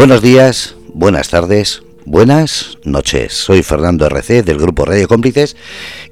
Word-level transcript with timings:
Buenos 0.00 0.22
días, 0.22 0.76
buenas 0.94 1.28
tardes, 1.28 1.82
buenas 2.06 2.78
noches. 2.84 3.34
Soy 3.34 3.62
Fernando 3.62 4.06
RC 4.06 4.42
del 4.42 4.56
grupo 4.56 4.86
Radio 4.86 5.06
Cómplices 5.06 5.58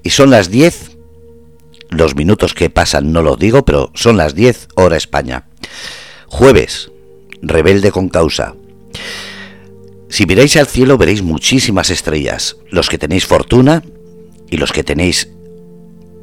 y 0.03 0.11
son 0.11 0.29
las 0.29 0.51
10. 0.51 0.99
Los 1.89 2.15
minutos 2.15 2.53
que 2.53 2.69
pasan 2.69 3.13
no 3.13 3.23
los 3.23 3.39
digo, 3.39 3.65
pero 3.65 3.91
son 3.95 4.19
las 4.19 4.35
10 4.35 4.69
hora 4.75 4.99
España. 4.99 5.47
Jueves, 6.27 6.91
rebelde 7.41 7.91
con 7.91 8.11
causa. 8.11 8.57
Si 10.11 10.27
miráis 10.27 10.59
al 10.59 10.67
cielo 10.67 10.99
veréis 10.99 11.23
muchísimas 11.23 11.89
estrellas. 11.89 12.59
Los 12.69 12.91
que 12.91 12.99
tenéis 12.99 13.25
fortuna 13.25 13.83
y 14.51 14.59
los 14.59 14.71
que 14.71 14.85
tenéis 14.85 15.31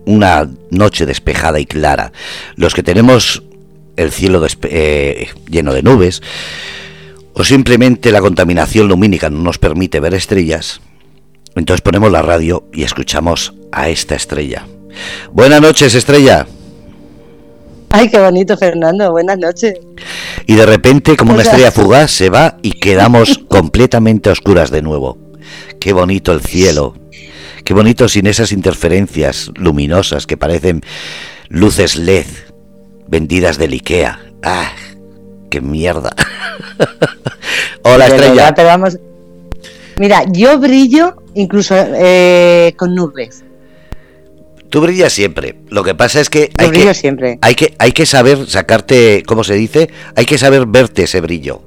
una 0.05 0.47
noche 0.69 1.07
despejada 1.07 1.59
y 1.59 1.65
clara. 1.65 2.11
Los 2.57 2.75
que 2.75 2.83
tenemos 2.83 3.41
el 3.95 4.11
cielo 4.11 4.45
eh, 4.69 5.29
lleno 5.49 5.73
de 5.73 5.81
nubes 5.81 6.21
o 7.35 7.43
simplemente 7.43 8.11
la 8.11 8.21
contaminación 8.21 8.87
lumínica 8.87 9.29
no 9.29 9.39
nos 9.39 9.59
permite 9.59 9.99
ver 9.99 10.13
estrellas, 10.13 10.81
entonces 11.55 11.81
ponemos 11.81 12.11
la 12.11 12.21
radio 12.21 12.67
y 12.73 12.83
escuchamos 12.83 13.53
a 13.71 13.89
esta 13.89 14.15
estrella. 14.15 14.65
Buenas 15.31 15.61
noches, 15.61 15.93
estrella. 15.95 16.47
Ay, 17.89 18.09
qué 18.09 18.19
bonito, 18.19 18.57
Fernando. 18.57 19.11
Buenas 19.11 19.37
noches. 19.37 19.75
Y 20.47 20.55
de 20.55 20.65
repente, 20.65 21.15
como 21.15 21.33
una 21.33 21.43
estrella 21.43 21.71
fugaz, 21.71 22.11
se 22.11 22.29
va 22.29 22.57
y 22.61 22.73
quedamos 22.73 23.39
completamente 23.47 24.29
oscuras 24.29 24.69
de 24.69 24.81
nuevo. 24.81 25.17
Qué 25.79 25.93
bonito 25.93 26.33
el 26.33 26.41
cielo. 26.41 26.95
Qué 27.63 27.73
bonito 27.73 28.09
sin 28.09 28.27
esas 28.27 28.51
interferencias 28.51 29.49
luminosas 29.55 30.27
que 30.27 30.37
parecen 30.37 30.81
luces 31.47 31.95
LED 31.95 32.25
vendidas 33.07 33.57
del 33.57 33.73
Ikea. 33.73 34.19
¡Ah! 34.43 34.71
¡Qué 35.55 35.61
mierda! 35.61 36.13
Hola, 37.83 38.07
estrella. 38.07 38.53
vamos... 38.57 38.97
Mira, 39.95 40.25
yo 40.29 40.59
brillo 40.59 41.15
incluso 41.33 41.73
eh, 41.77 42.73
con 42.75 42.93
nubes. 42.93 43.45
Tú 44.67 44.81
brillas 44.81 45.13
siempre. 45.13 45.55
Lo 45.69 45.81
que 45.81 45.95
pasa 45.95 46.19
es 46.19 46.29
que 46.29 46.51
hay, 46.57 46.71
que, 46.71 46.93
siempre. 46.93 47.39
hay 47.41 47.55
que 47.55 47.73
hay 47.79 47.93
que 47.93 48.05
saber 48.05 48.49
sacarte, 48.49 49.23
¿cómo 49.25 49.45
se 49.45 49.53
dice? 49.53 49.89
Hay 50.17 50.25
que 50.25 50.37
saber 50.37 50.65
verte 50.65 51.03
ese 51.03 51.21
brillo. 51.21 51.61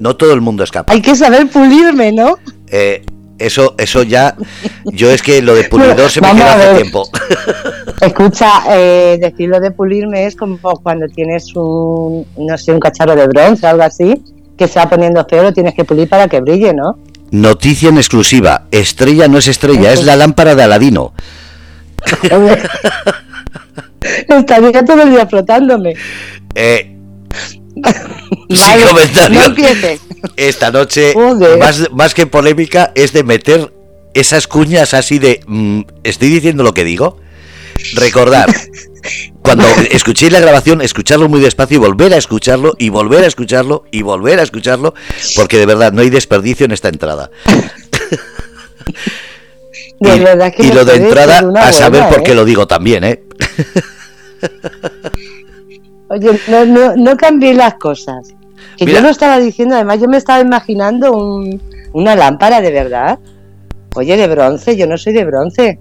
No 0.00 0.16
todo 0.16 0.34
el 0.34 0.42
mundo 0.42 0.62
es 0.62 0.70
capaz. 0.70 0.92
Hay 0.92 1.00
que 1.00 1.14
saber 1.14 1.48
pulirme, 1.48 2.12
¿no? 2.12 2.38
Eh, 2.68 3.06
eso, 3.38 3.74
eso 3.78 4.02
ya, 4.02 4.36
yo 4.84 5.10
es 5.10 5.22
que 5.22 5.40
lo 5.40 5.54
de 5.54 5.64
pulidor 5.70 6.10
se 6.10 6.20
me 6.20 6.30
queda 6.32 6.56
hace 6.56 6.82
tiempo. 6.82 7.08
Escucha, 8.00 8.62
eh, 8.70 9.18
decirlo 9.20 9.60
de 9.60 9.70
pulirme 9.70 10.26
es 10.26 10.36
como 10.36 10.58
cuando 10.58 11.06
tienes 11.08 11.54
un, 11.54 12.26
no 12.36 12.58
sé, 12.58 12.72
un 12.72 12.80
cacharro 12.80 13.16
de 13.16 13.26
bronce 13.26 13.66
o 13.66 13.70
algo 13.70 13.82
así, 13.82 14.22
que 14.56 14.68
se 14.68 14.78
va 14.78 14.88
poniendo 14.88 15.24
feo, 15.28 15.42
lo 15.42 15.52
tienes 15.52 15.74
que 15.74 15.84
pulir 15.84 16.08
para 16.08 16.28
que 16.28 16.40
brille, 16.40 16.72
¿no? 16.74 16.98
Noticia 17.30 17.88
en 17.88 17.96
exclusiva, 17.96 18.66
estrella 18.70 19.28
no 19.28 19.38
es 19.38 19.48
estrella, 19.48 19.92
es 19.92 20.04
la 20.04 20.16
lámpara 20.16 20.54
de 20.54 20.62
Aladino. 20.62 21.12
Estaría 24.28 24.84
todo 24.84 25.02
el 25.02 25.10
día 25.10 25.26
frotándome. 25.26 25.94
Eh, 26.54 26.96
sin 28.50 28.86
comentario. 28.86 29.40
Esta 30.36 30.70
noche, 30.70 31.14
más, 31.58 31.90
más, 31.92 32.14
que 32.14 32.26
polémica, 32.26 32.92
es 32.94 33.12
de 33.12 33.24
meter 33.24 33.72
esas 34.14 34.46
cuñas 34.46 34.94
así 34.94 35.18
de. 35.18 35.40
Mm, 35.46 35.80
¿Estoy 36.04 36.28
diciendo 36.28 36.62
lo 36.62 36.74
que 36.74 36.84
digo? 36.84 37.18
Recordar, 37.94 38.52
cuando 39.42 39.64
escuchéis 39.90 40.32
la 40.32 40.40
grabación, 40.40 40.80
escucharlo 40.80 41.28
muy 41.28 41.40
despacio 41.40 41.76
y 41.76 41.80
volver 41.80 42.14
a 42.14 42.16
escucharlo, 42.16 42.74
y 42.78 42.88
volver 42.88 43.24
a 43.24 43.26
escucharlo, 43.26 43.84
y 43.90 44.02
volver 44.02 44.40
a 44.40 44.42
escucharlo, 44.42 44.94
porque 45.36 45.58
de 45.58 45.66
verdad 45.66 45.92
no 45.92 46.02
hay 46.02 46.10
desperdicio 46.10 46.66
en 46.66 46.72
esta 46.72 46.88
entrada. 46.88 47.30
y, 50.00 50.72
lo 50.72 50.84
de 50.84 50.96
entrada, 50.96 51.42
a 51.60 51.72
saber 51.72 52.08
por 52.08 52.22
qué 52.22 52.32
¿eh? 52.32 52.34
lo 52.34 52.44
digo 52.44 52.66
también, 52.66 53.04
¿eh? 53.04 53.22
Oye, 56.08 56.38
no, 56.48 56.64
no, 56.64 56.96
no 56.96 57.16
cambié 57.16 57.54
las 57.54 57.74
cosas. 57.74 58.34
Que 58.76 58.86
yo 58.86 59.00
no 59.00 59.08
estaba 59.08 59.38
diciendo, 59.38 59.76
además 59.76 60.00
yo 60.00 60.08
me 60.08 60.16
estaba 60.16 60.40
imaginando 60.40 61.42
una 61.92 62.16
lámpara 62.16 62.60
de 62.60 62.70
verdad. 62.70 63.18
Oye, 63.94 64.16
de 64.16 64.26
bronce, 64.26 64.76
yo 64.76 64.86
no 64.86 64.98
soy 64.98 65.12
de 65.12 65.24
bronce. 65.24 65.78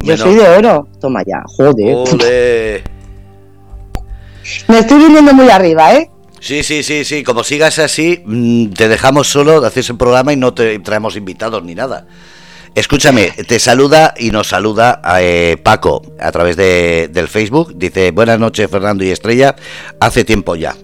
Yo 0.00 0.16
soy 0.16 0.34
de 0.36 0.48
oro. 0.48 0.88
Toma 1.00 1.22
ya, 1.26 1.42
joder. 1.46 1.96
me 4.68 4.78
estoy 4.78 4.98
viniendo 4.98 5.34
muy 5.34 5.50
arriba, 5.50 5.94
¿eh? 5.94 6.10
Sí, 6.40 6.62
sí, 6.62 6.82
sí, 6.82 7.04
sí. 7.04 7.22
Como 7.24 7.44
sigas 7.44 7.78
así, 7.78 8.22
mm, 8.24 8.70
te 8.70 8.88
dejamos 8.88 9.28
solo, 9.28 9.64
haces 9.64 9.90
el 9.90 9.96
programa 9.96 10.32
y 10.32 10.36
no 10.36 10.54
te 10.54 10.78
traemos 10.78 11.16
invitados 11.16 11.62
ni 11.64 11.74
nada. 11.74 12.06
Escúchame, 12.74 13.32
te 13.46 13.58
saluda 13.58 14.14
y 14.16 14.30
nos 14.30 14.48
saluda 14.48 15.02
eh, 15.20 15.56
Paco 15.62 16.02
a 16.20 16.30
través 16.30 16.56
de, 16.56 17.08
del 17.12 17.26
Facebook. 17.26 17.72
Dice, 17.76 18.12
buenas 18.12 18.38
noches 18.38 18.70
Fernando 18.70 19.04
y 19.04 19.10
Estrella, 19.10 19.56
hace 19.98 20.24
tiempo 20.24 20.54
ya. 20.54 20.76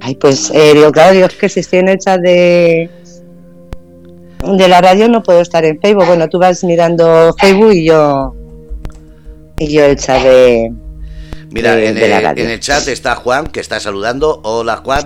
Ay, 0.00 0.16
pues 0.16 0.50
eh, 0.50 0.74
digo, 0.74 0.92
claro, 0.92 1.14
digo, 1.14 1.26
es 1.26 1.34
que 1.34 1.48
si 1.48 1.60
estoy 1.60 1.78
en 1.78 1.88
el 1.88 1.98
chat 1.98 2.20
de, 2.20 2.90
de 4.46 4.68
la 4.68 4.80
radio 4.80 5.08
no 5.08 5.22
puedo 5.22 5.40
estar 5.40 5.64
en 5.64 5.80
Facebook. 5.80 6.06
Bueno, 6.06 6.28
tú 6.28 6.38
vas 6.38 6.62
mirando 6.64 7.34
Facebook 7.38 7.72
y 7.72 7.86
yo 7.86 8.34
y 9.58 9.72
yo 9.72 9.84
el 9.84 9.96
chat 9.96 10.22
de... 10.22 10.72
Mira, 11.50 11.80
en, 11.80 11.96
el, 11.96 12.58
chat 12.58 12.88
está 12.88 13.14
Juan, 13.14 13.46
que 13.46 13.60
está 13.60 13.78
saludando. 13.78 14.40
Hola 14.42 14.78
Juan. 14.78 15.04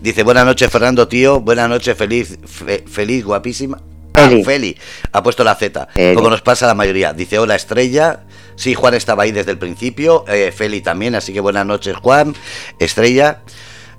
Dice, 0.00 0.22
buenas 0.22 0.46
noches 0.46 0.70
Fernando, 0.70 1.06
tío. 1.08 1.40
Buenas 1.40 1.68
noches, 1.68 1.94
feliz, 1.94 2.38
feliz, 2.86 3.24
guapísima. 3.24 3.82
Ah, 4.14 4.30
Feli. 4.42 4.76
Ha 5.12 5.22
puesto 5.22 5.44
la 5.44 5.54
Z, 5.54 5.88
como 6.14 6.30
nos 6.30 6.40
pasa 6.40 6.64
a 6.64 6.68
la 6.68 6.74
mayoría. 6.74 7.12
Dice, 7.12 7.38
hola 7.38 7.54
Estrella. 7.54 8.20
Sí, 8.56 8.74
Juan 8.74 8.94
estaba 8.94 9.24
ahí 9.24 9.32
desde 9.32 9.50
el 9.50 9.58
principio. 9.58 10.24
Eh, 10.26 10.52
Feli 10.56 10.80
también, 10.80 11.14
así 11.14 11.34
que 11.34 11.40
buenas 11.40 11.66
noches 11.66 11.96
Juan. 11.96 12.34
Estrella. 12.78 13.40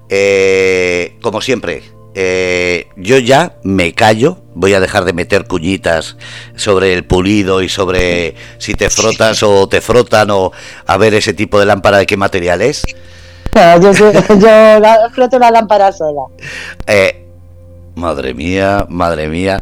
Eh, 0.09 1.17
como 1.21 1.39
siempre, 1.39 1.83
eh, 2.15 2.87
yo 2.95 3.17
ya 3.19 3.55
me 3.63 3.93
callo, 3.93 4.37
voy 4.53 4.73
a 4.73 4.79
dejar 4.79 5.05
de 5.05 5.13
meter 5.13 5.47
cuñitas 5.47 6.17
sobre 6.55 6.93
el 6.93 7.05
pulido 7.05 7.61
y 7.61 7.69
sobre 7.69 8.35
si 8.57 8.73
te 8.73 8.89
frotas 8.89 9.43
o 9.43 9.67
te 9.67 9.81
frotan 9.81 10.29
o 10.31 10.51
a 10.85 10.97
ver 10.97 11.13
ese 11.13 11.33
tipo 11.33 11.59
de 11.59 11.65
lámpara 11.65 11.97
de 11.97 12.05
qué 12.05 12.17
material 12.17 12.61
es. 12.61 12.83
yo, 13.81 13.93
froto 15.13 15.39
la 15.39 15.51
lámpara 15.51 15.91
sola. 15.91 16.23
madre 17.95 18.33
mía, 18.33 18.85
madre 18.89 19.27
mía 19.27 19.61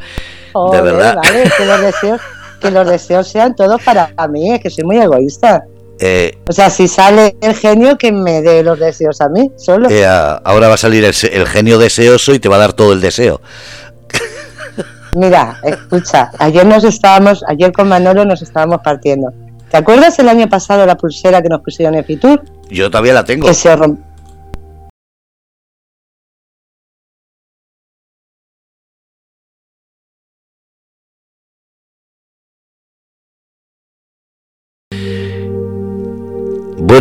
de 0.71 0.81
verdad. 0.81 1.21
que, 1.21 1.65
los 1.65 1.81
deseos, 1.81 2.21
que 2.59 2.71
los 2.71 2.87
deseos 2.87 3.27
sean 3.27 3.55
todos 3.55 3.81
para 3.81 4.11
mí, 4.29 4.53
es 4.53 4.61
que 4.61 4.69
soy 4.69 4.83
muy 4.83 4.97
egoísta. 4.97 5.63
Eh, 6.01 6.37
o 6.47 6.53
sea, 6.53 6.69
si 6.69 6.87
sale 6.87 7.35
el 7.41 7.53
genio, 7.55 7.97
que 7.97 8.13
me 8.13 8.41
dé 8.41 8.63
los 8.63 8.79
deseos 8.79 9.19
a 9.19 9.27
mí, 9.27 9.51
solo. 9.57 9.89
Eh, 9.89 10.05
ahora 10.05 10.69
va 10.69 10.75
a 10.75 10.77
salir 10.77 11.03
el, 11.03 11.13
genio 11.47 11.77
deseoso 11.77 12.33
y 12.33 12.39
te 12.39 12.47
va 12.47 12.55
a 12.55 12.59
dar 12.59 12.73
todo 12.73 12.93
el 12.93 13.01
deseo. 13.01 13.41
Mira, 15.15 15.59
escucha, 15.63 16.31
ayer 16.39 16.65
nos 16.65 16.85
estábamos, 16.85 17.43
ayer 17.47 17.73
con 17.73 17.89
Manolo 17.89 18.23
nos 18.23 18.41
estábamos 18.41 18.79
partiendo. 18.81 19.33
¿Te 19.69 19.77
acuerdas 19.77 20.17
el 20.19 20.29
año 20.29 20.47
pasado 20.47 20.85
la 20.85 20.95
pulsera 20.95 21.41
que 21.41 21.49
nos 21.49 21.61
pusieron 21.61 21.95
en 21.95 22.05
Fitur? 22.05 22.43
Yo 22.69 22.89
todavía 22.89 23.13
la 23.13 23.25
tengo. 23.25 23.47
Que 23.47 23.53
se 23.53 23.75
rompió 23.75 24.08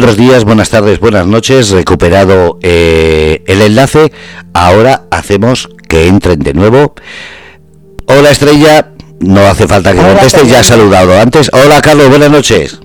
Buenos 0.09 0.27
días, 0.27 0.45
buenas 0.45 0.71
tardes, 0.71 1.01
buenas 1.01 1.27
noches. 1.27 1.69
Recuperado 1.69 2.59
eh, 2.63 3.43
el 3.47 3.61
enlace. 3.61 4.11
Ahora 4.55 5.03
hacemos 5.11 5.69
que 5.87 6.07
entren 6.07 6.39
de 6.39 6.55
nuevo. 6.55 6.95
Hola 8.07 8.31
Estrella, 8.31 8.89
no 9.21 9.43
hace 9.43 9.69
falta 9.69 9.93
que 9.93 9.99
contestes, 9.99 10.49
ya 10.49 10.61
ha 10.61 10.65
saludado 10.65 11.13
antes. 11.21 11.51
Hola 11.53 11.83
Carlos, 11.83 12.09
buenas 12.09 12.31
noches. 12.31 12.81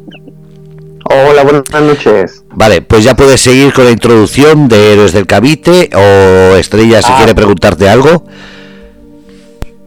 Hola, 1.05 1.43
buenas 1.43 1.81
noches. 1.81 2.43
Vale, 2.49 2.81
pues 2.81 3.05
ya 3.05 3.15
puedes 3.15 3.39
seguir 3.39 3.71
con 3.71 3.85
la 3.85 3.91
introducción 3.91 4.67
de 4.67 4.91
Héroes 4.91 5.13
del 5.13 5.25
Cavite 5.25 5.91
o 5.95 6.57
Estrella 6.57 7.01
si 7.01 7.09
ah. 7.09 7.15
quiere 7.19 7.33
preguntarte 7.33 7.87
algo. 7.87 8.25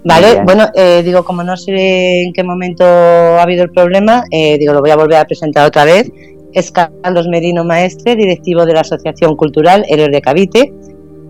Vale, 0.05 0.40
bueno, 0.43 0.70
eh, 0.75 1.02
digo, 1.05 1.22
como 1.22 1.43
no 1.43 1.55
sé 1.58 2.22
en 2.22 2.32
qué 2.32 2.43
momento 2.43 2.87
ha 2.87 3.43
habido 3.43 3.62
el 3.62 3.70
problema, 3.72 4.25
eh, 4.31 4.56
digo, 4.58 4.72
lo 4.72 4.81
voy 4.81 4.90
a 4.90 4.96
volver 4.96 5.19
a 5.19 5.26
presentar 5.26 5.66
otra 5.66 5.84
vez 5.84 6.10
es 6.56 6.73
Carlos 6.73 7.29
Merino 7.29 7.64
Maestre, 7.64 8.17
directivo 8.17 8.64
de 8.64 8.73
la 8.73 8.81
Asociación 8.81 9.37
Cultural 9.37 9.85
Héroes 9.91 10.11
de 10.11 10.23
Cavite. 10.23 10.73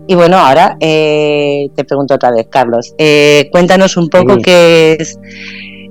Y 0.07 0.15
bueno, 0.15 0.37
ahora 0.37 0.77
eh, 0.79 1.69
te 1.75 1.83
pregunto 1.83 2.15
otra 2.15 2.31
vez, 2.31 2.47
Carlos, 2.49 2.95
eh, 2.97 3.49
cuéntanos 3.51 3.97
un 3.97 4.07
poco 4.07 4.37
qué 4.37 4.95
es 4.97 5.19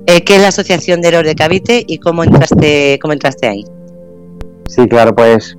eh, 0.07 0.21
qué 0.23 0.37
es 0.37 0.41
la 0.41 0.47
Asociación 0.47 1.01
de 1.01 1.09
Héroes 1.09 1.27
de 1.27 1.35
Cavite 1.35 1.83
y 1.85 1.99
cómo 1.99 2.23
entraste, 2.23 2.97
cómo 2.99 3.13
entraste 3.13 3.47
ahí. 3.47 3.63
Sí, 4.67 4.87
claro, 4.87 5.13
pues 5.13 5.55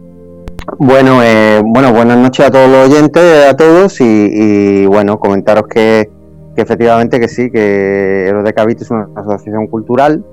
Bueno, 0.78 1.22
eh, 1.22 1.62
bueno, 1.64 1.92
buenas 1.92 2.18
noches 2.18 2.46
a 2.46 2.50
todos 2.50 2.68
los 2.68 2.88
oyentes, 2.88 3.46
a 3.46 3.56
todos, 3.56 4.00
y, 4.00 4.86
bueno, 4.86 5.20
comentaros 5.20 5.68
que, 5.68 6.10
efectivamente 6.56 7.20
que 7.20 7.28
sí, 7.28 7.48
que 7.48 8.26
Héroes 8.26 8.44
de 8.44 8.52
Cavite 8.54 8.82
es 8.82 8.90
una 8.90 9.08
asociación 9.14 9.68
cultural, 9.68 10.24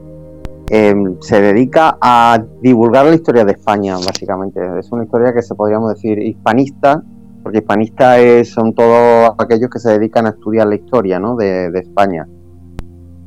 em, 0.70 1.16
se 1.22 1.42
dedica 1.42 1.98
a 2.02 2.44
divulgar 2.62 3.06
la 3.06 3.16
historia 3.16 3.46
de 3.46 3.54
España, 3.54 3.96
básicamente. 3.96 4.60
Es 4.80 4.92
una 4.92 5.04
historia 5.04 5.34
que 5.34 5.42
se 5.42 5.56
podríamos 5.56 5.94
decir 5.94 6.20
hispanista, 6.20 7.04
porque 7.44 7.60
hispanista 7.60 8.16
son 8.46 8.74
todos 8.74 9.36
aquellos 9.38 9.70
que 9.70 9.80
se 9.80 9.92
dedican 9.92 10.26
a 10.26 10.30
estudiar 10.30 10.68
la 10.68 10.76
historia 10.76 11.20
¿no? 11.20 11.36
de 11.36 11.72
España 11.76 12.28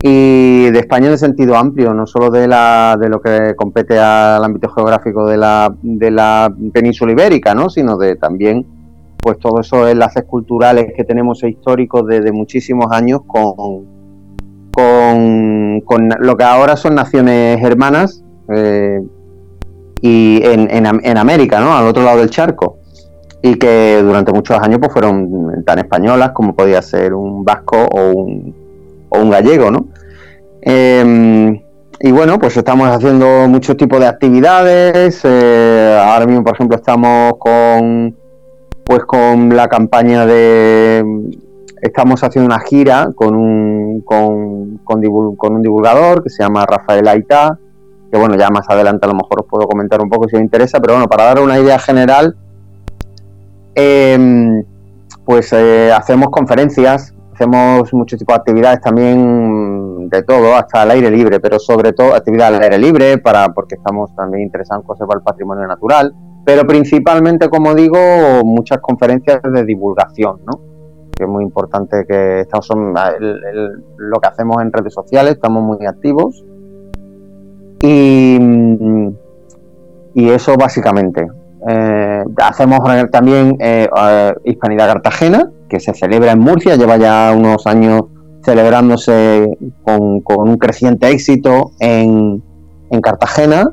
y 0.00 0.70
de 0.70 0.79
España 0.79 1.06
en 1.06 1.12
el 1.12 1.19
sentido 1.19 1.56
amplio, 1.56 1.93
no 1.93 2.06
solo 2.06 2.31
de, 2.31 2.46
la, 2.46 2.96
de 3.00 3.08
lo 3.08 3.20
que 3.20 3.55
compete 3.56 3.99
al 3.99 4.44
ámbito 4.44 4.69
geográfico 4.69 5.26
de 5.26 5.37
la, 5.37 5.75
de 5.82 6.11
la 6.11 6.55
península 6.73 7.12
ibérica, 7.12 7.55
¿no? 7.55 7.69
sino 7.69 7.96
de 7.96 8.14
también 8.17 8.64
pues 9.20 9.38
todos 9.38 9.67
esos 9.67 9.88
enlaces 9.88 10.23
culturales 10.25 10.93
que 10.96 11.02
tenemos 11.02 11.43
e 11.43 11.49
históricos 11.49 12.06
desde 12.06 12.31
muchísimos 12.31 12.87
años 12.93 13.23
con, 13.26 13.97
con, 15.84 16.08
lo 16.20 16.36
que 16.36 16.44
ahora 16.44 16.76
son 16.76 16.94
naciones 16.94 17.62
hermanas 17.62 18.22
eh, 18.54 19.00
y 20.00 20.40
en, 20.44 20.69
en, 20.70 21.19
América, 21.19 21.60
¿no? 21.60 21.76
al 21.76 21.86
otro 21.86 22.04
lado 22.04 22.19
del 22.19 22.30
charco 22.30 22.78
y 23.42 23.56
que 23.56 24.00
durante 24.02 24.32
muchos 24.32 24.58
años 24.58 24.78
pues 24.78 24.92
fueron 24.92 25.64
tan 25.64 25.78
españolas 25.78 26.30
como 26.30 26.54
podía 26.54 26.82
ser 26.82 27.14
un 27.14 27.44
vasco 27.44 27.86
o 27.90 28.10
un 28.10 28.54
o 29.10 29.19
un 29.19 29.30
gallego, 29.30 29.70
¿no? 29.70 29.88
Em, 30.60 31.60
y 32.00 32.12
bueno, 32.12 32.38
pues 32.38 32.56
estamos 32.56 32.88
haciendo 32.88 33.48
muchos 33.48 33.76
tipos 33.76 33.98
de 34.00 34.06
actividades. 34.06 35.20
Eh, 35.24 36.00
ahora 36.00 36.26
mismo, 36.26 36.44
por 36.44 36.54
ejemplo, 36.54 36.76
estamos 36.76 37.32
con 37.38 38.16
pues 38.84 39.04
con 39.04 39.54
la 39.54 39.69
campaña 39.69 40.24
de 40.24 41.04
estamos 41.82 42.22
haciendo 42.22 42.46
una 42.46 42.60
gira 42.60 43.10
con 43.14 43.34
un 43.34 44.00
con, 44.04 44.78
con, 44.84 45.54
un 45.54 45.62
divulgador 45.62 46.22
que 46.22 46.30
se 46.30 46.42
llama 46.42 46.64
Rafael 46.66 47.06
Aita, 47.06 47.58
que 48.10 48.19
bueno, 48.19 48.36
ya 48.36 48.48
más 48.50 48.69
adelante 48.69 49.06
a 49.06 49.08
lo 49.08 49.14
mejor 49.14 49.40
os 49.40 49.46
puedo 49.46 49.66
comentar 49.66 50.00
un 50.02 50.08
poco 50.08 50.28
si 50.28 50.36
os 50.36 50.42
interesa, 50.42 50.80
pero 50.80 50.94
bueno, 50.94 51.08
para 51.08 51.25
dar 51.25 51.40
una 51.40 51.58
idea 51.58 51.78
general, 51.78 52.36
em, 53.75 54.64
pues 55.25 55.52
eh, 55.52 55.92
hacemos 55.92 56.28
conferencias 56.30 57.14
hacemos 57.38 57.94
muchos 57.94 58.19
tipos 58.19 58.34
de 58.34 58.40
actividades 58.40 58.81
también 58.81 60.08
de 60.08 60.22
todo, 60.24 60.56
hasta 60.56 60.82
al 60.82 60.90
aire 60.90 61.08
libre, 61.08 61.38
pero 61.38 61.60
sobre 61.60 61.92
todo 61.92 62.14
actividades 62.14 62.56
al 62.56 62.64
aire 62.64 62.78
libre 62.78 63.19
para 63.19 63.48
porque 63.50 63.76
estamos 63.76 64.12
también 64.16 64.42
interesados 64.42 64.84
en 64.88 65.06
para 65.06 65.19
el 65.19 65.22
patrimonio 65.22 65.66
natural, 65.69 66.12
pero 66.44 66.66
principalmente, 66.66 67.48
como 67.48 67.74
digo, 67.74 67.98
muchas 68.44 68.78
conferencias 68.78 69.40
de 69.42 69.64
divulgación, 69.64 70.40
¿no? 70.44 70.68
Que 71.19 71.25
es 71.25 71.29
muy 71.29 71.43
importante 71.43 72.05
que 72.06 72.41
estamos 72.41 72.65
son 72.65 72.94
lo 72.94 74.20
que 74.20 74.29
hacemos 74.29 74.62
en 74.62 74.73
redes 74.73 74.94
sociales, 74.94 75.32
estamos 75.32 75.65
muy 75.65 75.85
activos 75.85 76.44
y, 77.82 78.38
y 80.15 80.29
eso 80.31 80.55
básicamente. 80.56 81.29
Eh, 81.67 82.25
hacemos 82.43 82.81
también 83.11 83.56
eh, 83.61 83.88
eh, 83.94 84.35
Hispanidad 84.44 84.87
Cartagena, 84.87 85.50
que 85.69 85.81
se 85.81 85.93
celebra 85.93 86.32
en 86.32 86.38
Murcia, 86.38 86.76
lleva 86.76 86.97
ya 86.97 87.35
unos 87.37 87.67
años 87.67 88.03
celebrándose 88.44 89.59
con, 89.82 90.23
un 90.26 90.56
creciente 90.56 91.11
éxito 91.11 91.73
en, 91.81 92.43
Cartagena. 93.03 93.70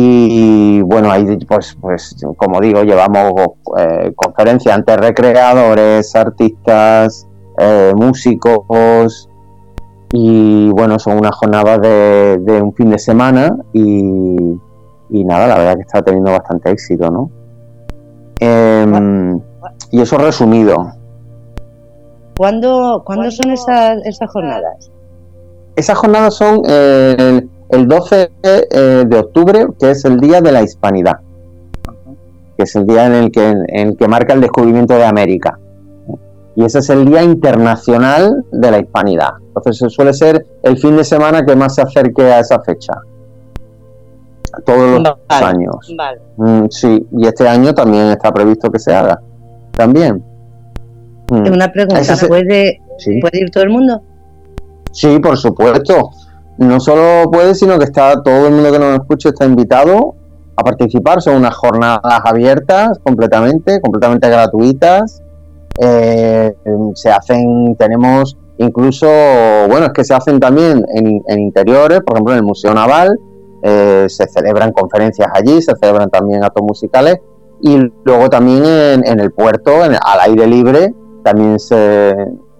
Y 0.00 0.80
bueno, 0.82 1.10
ahí 1.10 1.36
pues, 1.38 1.76
pues 1.80 2.14
como 2.36 2.60
digo, 2.60 2.84
llevamos 2.84 3.32
eh, 3.78 4.12
conferencias 4.14 4.72
ante 4.72 4.96
recreadores, 4.96 6.14
artistas, 6.14 7.26
eh, 7.58 7.92
músicos. 7.96 9.28
Y 10.12 10.70
bueno, 10.70 11.00
son 11.00 11.18
unas 11.18 11.34
jornadas 11.34 11.80
de, 11.80 12.60
un 12.62 12.72
fin 12.74 12.90
de 12.90 12.98
semana 13.00 13.56
y, 13.72 14.56
y, 15.10 15.24
nada, 15.24 15.48
la 15.48 15.58
verdad 15.58 15.74
que 15.74 15.82
está 15.82 16.00
teniendo 16.00 16.30
bastante 16.30 16.70
éxito, 16.70 17.10
¿no? 17.10 17.30
Em, 18.38 19.40
y 19.90 20.00
eso 20.00 20.16
resumido. 20.16 20.92
¿Cuándo, 22.36 23.02
¿cuándo 23.04 23.32
son 23.32 23.50
esas, 23.50 23.98
esas 24.04 24.30
jornadas? 24.30 24.92
Esas 25.74 25.98
jornadas 25.98 26.34
son 26.34 26.62
eh, 26.68 27.44
el, 27.70 27.88
12 27.88 28.30
eh, 28.42 29.04
de 29.06 29.18
octubre, 29.18 29.66
que 29.78 29.90
es 29.90 30.04
el 30.04 30.18
Día 30.18 30.40
de 30.40 30.52
la 30.52 30.62
Hispanidad, 30.62 31.20
que 32.56 32.64
es 32.64 32.74
el 32.76 32.86
día 32.86 33.06
en 33.06 33.12
el 33.14 33.30
que, 33.30 33.46
en 33.46 33.88
el 33.88 33.96
que 33.96 34.08
marca 34.08 34.34
el 34.34 34.40
descubrimiento 34.40 34.94
de 34.94 35.04
América. 35.04 35.58
Y 36.56 36.64
ese 36.64 36.80
es 36.80 36.90
el 36.90 37.04
Día 37.04 37.22
Internacional 37.22 38.44
de 38.50 38.70
la 38.70 38.80
Hispanidad. 38.80 39.34
Entonces 39.54 39.92
suele 39.92 40.12
ser 40.12 40.44
el 40.62 40.76
fin 40.76 40.96
de 40.96 41.04
semana 41.04 41.46
que 41.46 41.54
más 41.54 41.76
se 41.76 41.82
acerque 41.82 42.22
a 42.22 42.40
esa 42.40 42.58
fecha. 42.60 42.94
Todos 44.64 45.00
los 45.00 45.14
años. 45.28 45.76
Mm, 46.36 46.64
sí, 46.70 47.06
y 47.12 47.26
este 47.26 47.46
año 47.46 47.74
también 47.74 48.06
está 48.06 48.32
previsto 48.32 48.70
que 48.70 48.78
se 48.78 48.92
haga 48.92 49.20
también. 49.72 50.24
Mm. 51.30 51.52
Una 51.52 51.70
pregunta, 51.70 52.02
¿puede, 52.26 52.80
ir 53.32 53.50
todo 53.50 53.62
el 53.62 53.70
mundo? 53.70 54.02
Sí, 54.90 55.18
por 55.20 55.36
supuesto. 55.36 56.10
No 56.58 56.80
solo 56.80 57.30
puede, 57.30 57.54
sino 57.54 57.78
que 57.78 57.84
está 57.84 58.22
todo 58.22 58.48
el 58.48 58.54
mundo 58.54 58.72
que 58.72 58.78
nos 58.78 58.94
escucha 58.94 59.30
está 59.30 59.44
invitado 59.44 60.14
a 60.56 60.62
participar. 60.62 61.22
Son 61.22 61.36
unas 61.36 61.54
jornadas 61.54 62.20
abiertas 62.24 62.98
completamente, 63.02 63.80
completamente 63.80 64.28
gratuitas. 64.28 65.22
Eh, 65.80 66.52
se 66.94 67.10
hacen, 67.10 67.76
tenemos 67.78 68.36
incluso, 68.58 69.06
bueno, 69.68 69.86
es 69.86 69.92
que 69.92 70.04
se 70.04 70.14
hacen 70.14 70.40
también 70.40 70.84
en, 70.94 71.38
interiores, 71.38 72.00
por 72.00 72.16
ejemplo 72.16 72.32
en 72.34 72.38
el 72.38 72.44
Museo 72.44 72.74
Naval, 72.74 73.16
eh, 73.62 74.06
se 74.08 74.26
celebran 74.26 74.72
conferencias 74.72 75.28
allí, 75.32 75.62
se 75.62 75.74
celebran 75.76 76.10
también 76.10 76.42
actos 76.42 76.64
musicales 76.64 77.18
y 77.60 77.78
luego 78.04 78.28
también 78.28 78.64
en, 79.04 79.20
el 79.20 79.32
puerto, 79.32 79.82
al 79.82 80.20
aire 80.20 80.46
libre, 80.46 80.92
también 81.24 81.58
se, 81.58 82.14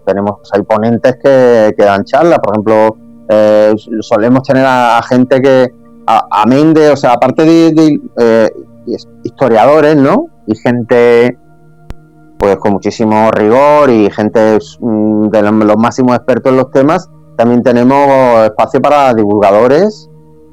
tenemos 0.08 0.40
hay 0.52 0.62
ponentes 0.62 1.16
que, 1.22 1.74
dan 1.76 2.04
charlas, 2.04 2.38
por 2.40 2.54
ejemplo, 2.54 2.96
eh, 3.28 3.74
solemos 4.00 4.42
tener 4.42 4.64
a, 4.66 5.00
gente 5.02 5.40
que, 5.40 5.68
a, 6.06 6.44
Mende, 6.46 6.90
o 6.90 6.96
sea, 6.96 7.12
aparte 7.12 7.44
de, 7.44 8.00
eh, 8.18 8.50
historiadores, 9.22 9.96
¿no? 9.96 10.26
Y 10.46 10.56
gente 10.56 11.38
pues 12.38 12.56
con 12.58 12.74
muchísimo 12.74 13.32
rigor 13.32 13.90
y 13.90 14.08
gente 14.10 14.58
mm, 14.80 15.28
de 15.28 15.42
los 15.42 15.76
máximos 15.76 16.14
expertos 16.14 16.52
en 16.52 16.56
los 16.58 16.70
temas, 16.70 17.10
también 17.36 17.62
tenemos 17.62 18.44
espacio 18.44 18.80
para 18.80 19.12
divulgadores 19.12 20.08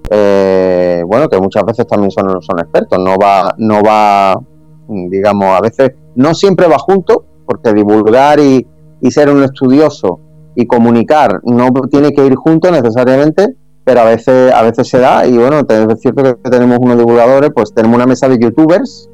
eh, 0.09 1.03
bueno, 1.07 1.27
que 1.27 1.39
muchas 1.39 1.63
veces 1.63 1.87
también 1.87 2.11
son 2.11 2.29
expertos, 2.59 2.99
no 2.99 3.15
va, 3.17 3.53
no 3.57 3.81
va, 3.81 4.39
digamos, 4.87 5.47
a 5.47 5.61
veces 5.61 5.91
no 6.15 6.33
siempre 6.33 6.67
va 6.67 6.77
junto, 6.77 7.25
porque 7.45 7.73
divulgar 7.73 8.39
y, 8.39 8.67
ser 9.09 9.29
un 9.29 9.43
estudioso 9.43 10.19
y 10.55 10.65
comunicar. 10.65 11.41
No 11.43 11.69
tiene 11.89 12.11
que 12.11 12.25
ir 12.25 12.35
junto 12.35 12.71
necesariamente, 12.71 13.55
pero 13.83 14.01
a 14.01 14.05
veces, 14.05 14.51
a 14.51 14.63
veces 14.63 14.87
se 14.87 14.99
da, 14.99 15.27
y 15.27 15.37
bueno, 15.37 15.61
es 15.67 16.01
cierto 16.01 16.23
que 16.23 16.49
tenemos 16.49 16.79
unos 16.79 16.97
divulgadores, 16.97 17.51
pues 17.53 17.73
tenemos 17.73 17.95
una 17.95 18.07
mesa 18.07 18.27
de 18.27 18.39
youtubers 18.39 19.09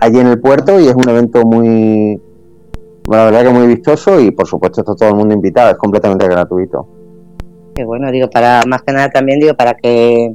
allí 0.00 0.18
en 0.18 0.28
el 0.28 0.40
puerto 0.40 0.80
y 0.80 0.86
es 0.86 0.94
un 0.94 1.08
evento 1.08 1.42
muy, 1.44 2.20
la 3.10 3.24
verdad 3.24 3.44
que 3.44 3.50
muy 3.50 3.66
vistoso 3.66 4.20
y 4.20 4.30
por 4.30 4.46
supuesto 4.46 4.80
está 4.80 4.94
todo 4.94 5.08
el 5.10 5.14
mundo 5.16 5.34
invitado, 5.34 5.70
es 5.70 5.76
completamente 5.76 6.26
gratuito. 6.26 6.86
Bueno, 7.84 8.10
digo, 8.10 8.28
para 8.28 8.62
más 8.66 8.82
que 8.82 8.92
nada 8.92 9.08
también 9.10 9.38
digo 9.40 9.54
para 9.54 9.74
que, 9.74 10.34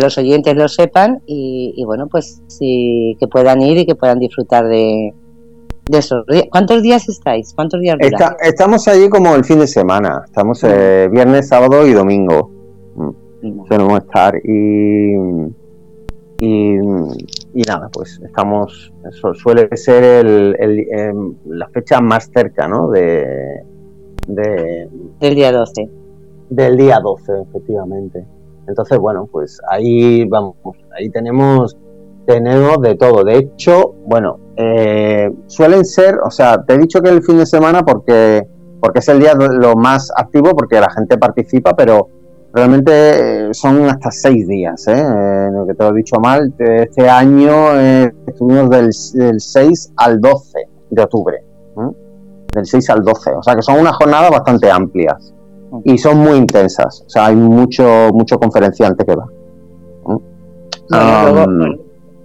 los 0.00 0.16
oyentes 0.18 0.54
lo 0.54 0.68
sepan 0.68 1.20
y, 1.26 1.82
bueno, 1.84 2.06
pues 2.08 2.40
sí, 2.46 3.16
que 3.18 3.26
puedan 3.26 3.60
ir 3.60 3.78
y 3.78 3.86
que 3.86 3.96
puedan 3.96 4.20
disfrutar 4.20 4.68
de, 4.68 5.12
de. 5.90 6.48
¿Cuántos 6.50 6.82
días 6.82 7.08
estáis? 7.08 7.52
¿Cuántos 7.54 7.80
días 7.80 7.98
estamos 8.42 8.86
allí 8.88 9.08
como 9.08 9.34
el 9.34 9.44
fin 9.44 9.58
de 9.58 9.66
semana, 9.66 10.22
estamos 10.24 10.62
eh, 10.64 11.08
viernes, 11.10 11.48
sábado 11.48 11.86
y 11.86 11.92
domingo. 11.92 12.50
Mm. 12.94 13.96
estar 13.96 14.34
y, 14.44 15.14
y, 16.40 17.62
nada, 17.66 17.88
pues 17.92 18.20
estamos, 18.24 18.92
eso 19.08 19.34
suele 19.34 19.68
ser 19.76 20.26
el, 20.26 20.56
em, 20.90 21.34
la 21.46 21.68
fecha 21.68 22.00
más 22.00 22.30
cerca, 22.32 22.68
¿no? 22.68 22.90
De, 22.90 23.62
de, 24.26 24.88
del 25.20 25.34
día 25.34 25.52
12 25.52 26.00
del 26.50 26.76
día 26.76 26.98
12, 27.00 27.42
efectivamente. 27.48 28.26
Entonces, 28.66 28.98
bueno, 28.98 29.28
pues 29.30 29.60
ahí 29.70 30.24
vamos, 30.26 30.56
ahí 30.96 31.08
tenemos, 31.10 31.76
tenemos 32.26 32.80
de 32.82 32.96
todo. 32.96 33.24
De 33.24 33.38
hecho, 33.38 33.94
bueno, 34.06 34.38
eh, 34.62 35.32
suelen 35.46 35.86
ser, 35.86 36.18
o 36.22 36.30
sea, 36.30 36.62
te 36.62 36.74
he 36.74 36.78
dicho 36.78 37.00
que 37.00 37.08
el 37.08 37.22
fin 37.22 37.38
de 37.38 37.46
semana 37.46 37.82
porque, 37.82 38.46
porque 38.78 38.98
es 38.98 39.08
el 39.08 39.18
día 39.18 39.32
lo 39.34 39.74
más 39.74 40.12
activo, 40.14 40.50
porque 40.50 40.78
la 40.78 40.90
gente 40.90 41.16
participa, 41.16 41.74
pero 41.74 42.08
realmente 42.52 42.92
eh, 43.48 43.54
son 43.54 43.86
hasta 43.86 44.10
seis 44.10 44.46
días, 44.46 44.86
¿eh? 44.86 44.92
eh 44.98 45.48
que 45.66 45.74
te 45.74 45.84
lo 45.84 45.90
he 45.90 45.94
dicho 45.94 46.16
mal, 46.20 46.52
este 46.58 47.08
año 47.08 47.74
estuvimos 48.26 48.68
del, 48.68 48.92
6 48.92 49.92
al 49.96 50.20
12 50.20 50.58
de 50.90 51.02
octubre, 51.02 51.42
del 52.54 52.66
6 52.66 52.90
al 52.90 53.02
12, 53.02 53.30
o 53.32 53.42
sea 53.42 53.54
que 53.56 53.62
son 53.62 53.80
unas 53.80 53.96
jornadas 53.96 54.30
bastante 54.30 54.70
amplias 54.70 55.32
y 55.84 55.96
son 55.96 56.18
muy 56.18 56.36
intensas, 56.36 57.02
o 57.06 57.08
sea, 57.08 57.26
hay 57.26 57.36
mucho, 57.36 58.10
mucho 58.12 58.38
conferenciante 58.38 59.06
que 59.06 59.16
va. 59.16 59.26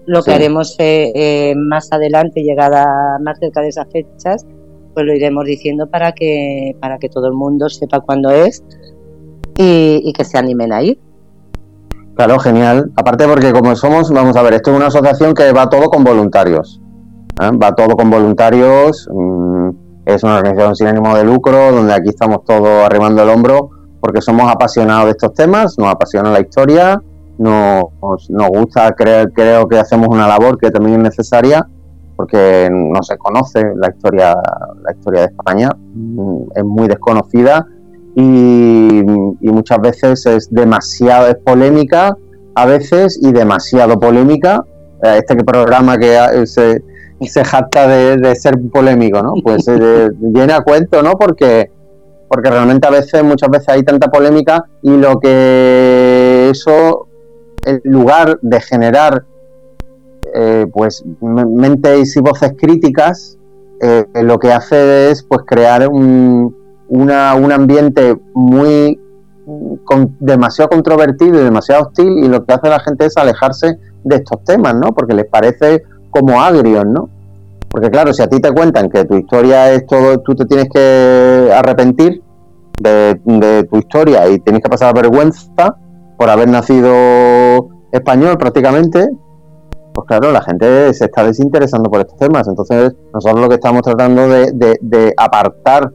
Lo 0.06 0.24
que 0.24 0.34
haremos 0.34 0.78
más 1.56 1.92
adelante, 1.92 2.42
llegada 2.44 3.18
más 3.20 3.40
cerca 3.40 3.62
de 3.62 3.70
esas 3.70 3.88
fechas, 3.92 4.46
pues 4.94 5.06
lo 5.06 5.14
iremos 5.14 5.46
diciendo 5.46 5.88
para 5.88 6.14
que, 6.14 6.76
para 6.80 6.98
que 6.98 7.10
todo 7.10 7.28
el 7.28 7.34
mundo 7.34 7.70
sepa 7.70 8.00
cuándo 8.00 8.32
es 8.32 8.64
y, 9.58 10.12
que 10.14 10.24
se 10.24 10.38
animen 10.38 10.74
a 10.74 10.82
ir. 10.82 11.00
Claro, 12.16 12.40
genial. 12.40 12.92
Aparte 12.96 13.28
porque 13.28 13.52
como 13.52 13.76
somos, 13.76 14.10
vamos 14.12 14.36
a 14.38 14.42
ver, 14.42 14.54
esto 14.54 14.72
es 14.72 14.78
una 14.78 14.88
asociación 14.88 15.34
que 15.34 15.52
va 15.52 15.70
todo 15.70 15.90
con 15.90 16.04
voluntarios. 16.04 16.82
¿eh? 17.42 17.52
Va 17.62 17.76
todo 17.76 17.96
con 17.98 18.10
voluntarios. 18.10 19.08
Mm, 19.12 19.70
es 20.06 20.24
una 20.24 20.38
organización 20.38 20.76
sin 20.76 20.88
ánimo 20.88 21.16
de 21.16 21.26
lucro, 21.26 21.72
donde 21.72 21.94
aquí 21.94 22.10
estamos 22.10 22.46
todos 22.46 22.86
arrimando 22.86 23.22
el 23.22 23.30
hombro 23.30 23.72
porque 24.06 24.22
somos 24.22 24.52
apasionados 24.52 25.06
de 25.06 25.12
estos 25.12 25.34
temas, 25.34 25.80
nos 25.80 25.88
apasiona 25.88 26.30
la 26.30 26.40
historia, 26.40 27.02
nos, 27.38 28.30
nos 28.30 28.48
gusta, 28.50 28.92
creo, 28.92 29.30
creo 29.32 29.68
que 29.68 29.78
hacemos 29.78 30.08
una 30.10 30.28
labor 30.28 30.58
que 30.58 30.72
también 30.72 30.98
es 30.98 31.04
necesaria 31.04 31.68
porque 32.16 32.70
no 32.72 33.04
se 33.04 33.18
conoce 33.18 33.62
la 33.76 33.90
historia, 33.90 34.36
la 34.84 34.92
historia 34.94 35.22
de 35.22 35.28
España, 35.28 35.70
mm, 35.94 36.42
es 36.56 36.64
muy 36.64 36.88
desconocida 36.88 37.68
y, 38.16 39.04
muchas 39.42 39.80
veces 39.80 40.26
es 40.26 40.54
demasiado, 40.54 41.28
es 41.28 41.36
polémica 41.36 42.16
a 42.56 42.66
veces 42.66 43.18
y 43.22 43.32
demasiado 43.32 44.00
polémica. 44.00 44.64
Eh, 45.04 45.18
este 45.20 45.36
programa 45.44 45.98
que 45.98 46.46
se, 46.46 46.84
se 47.22 47.44
jacta 47.44 47.88
de, 47.88 48.36
ser 48.36 48.56
polémico, 48.72 49.22
¿no? 49.22 49.34
Pues 49.44 49.68
eh, 49.68 50.10
viene 50.20 50.54
a 50.54 50.62
cuento, 50.62 51.02
¿no? 51.02 51.14
Porque, 51.14 51.72
porque 52.28 52.50
realmente 52.50 52.88
a 52.88 52.92
veces, 52.92 53.24
muchas 53.24 53.50
veces 53.50 53.70
hay 53.70 53.84
tanta 53.84 54.08
polémica 54.08 54.64
y 54.82 54.92
lo 54.92 55.20
que 55.20 56.50
eso, 56.52 57.08
en 57.66 57.82
lugar 57.84 58.40
de 58.42 58.62
generar 58.62 59.26
eh, 60.34 60.66
pues 60.72 61.04
mentes 61.22 62.16
y 62.16 62.22
voces 62.22 62.54
críticas, 62.58 63.38
lo 64.16 64.40
que 64.40 64.52
hace 64.52 65.12
es 65.12 65.22
pues 65.22 65.42
crear 65.46 65.88
un, 65.88 66.56
una, 66.88 67.36
un 67.36 67.52
ambiente 67.52 68.18
muy 68.34 69.00
demasiado 70.20 70.70
controvertido 70.70 71.40
y 71.40 71.44
demasiado 71.44 71.84
hostil 71.84 72.24
y 72.24 72.28
lo 72.28 72.44
que 72.46 72.54
hace 72.54 72.70
la 72.70 72.80
gente 72.80 73.06
es 73.06 73.18
alejarse 73.18 73.78
de 74.04 74.16
estos 74.16 74.44
temas, 74.44 74.76
¿no? 74.76 74.94
Porque 74.94 75.14
les 75.14 75.26
parece 75.26 75.84
como 76.10 76.42
agrios, 76.42 76.86
¿no? 76.86 77.10
Porque 77.70 77.90
claro, 77.92 78.14
si 78.14 78.22
a 78.22 78.28
ti 78.28 78.40
te 78.40 78.52
cuentan 78.52 78.90
que 78.90 79.06
tu 79.06 79.16
historia 79.16 79.72
es 79.72 79.86
todo, 79.86 80.20
tú 80.20 80.34
te 80.36 80.46
tienes 80.46 80.70
que 80.74 81.52
arrepentir 81.54 82.24
de, 82.80 83.20
de 83.24 83.64
tu 83.66 83.78
historia 83.78 84.28
y 84.30 84.40
tienes 84.40 84.64
que 84.64 84.70
pasar 84.70 84.96
vergüenza 84.96 85.76
por 86.18 86.30
haber 86.30 86.50
nacido 86.50 87.70
español 87.92 88.38
prácticamente, 88.38 89.10
pues 89.94 90.08
claro, 90.08 90.32
la 90.32 90.42
gente 90.42 90.94
se 90.94 91.06
está 91.06 91.24
desinteresando 91.24 91.90
por 91.90 92.02
estos 92.02 92.18
temas. 92.18 92.48
Entonces, 92.48 92.94
nosotros 93.14 93.42
lo 93.42 93.50
que 93.50 93.56
estamos 93.56 93.82
tratando 93.82 94.28
de, 94.28 95.14
apartar 95.18 95.92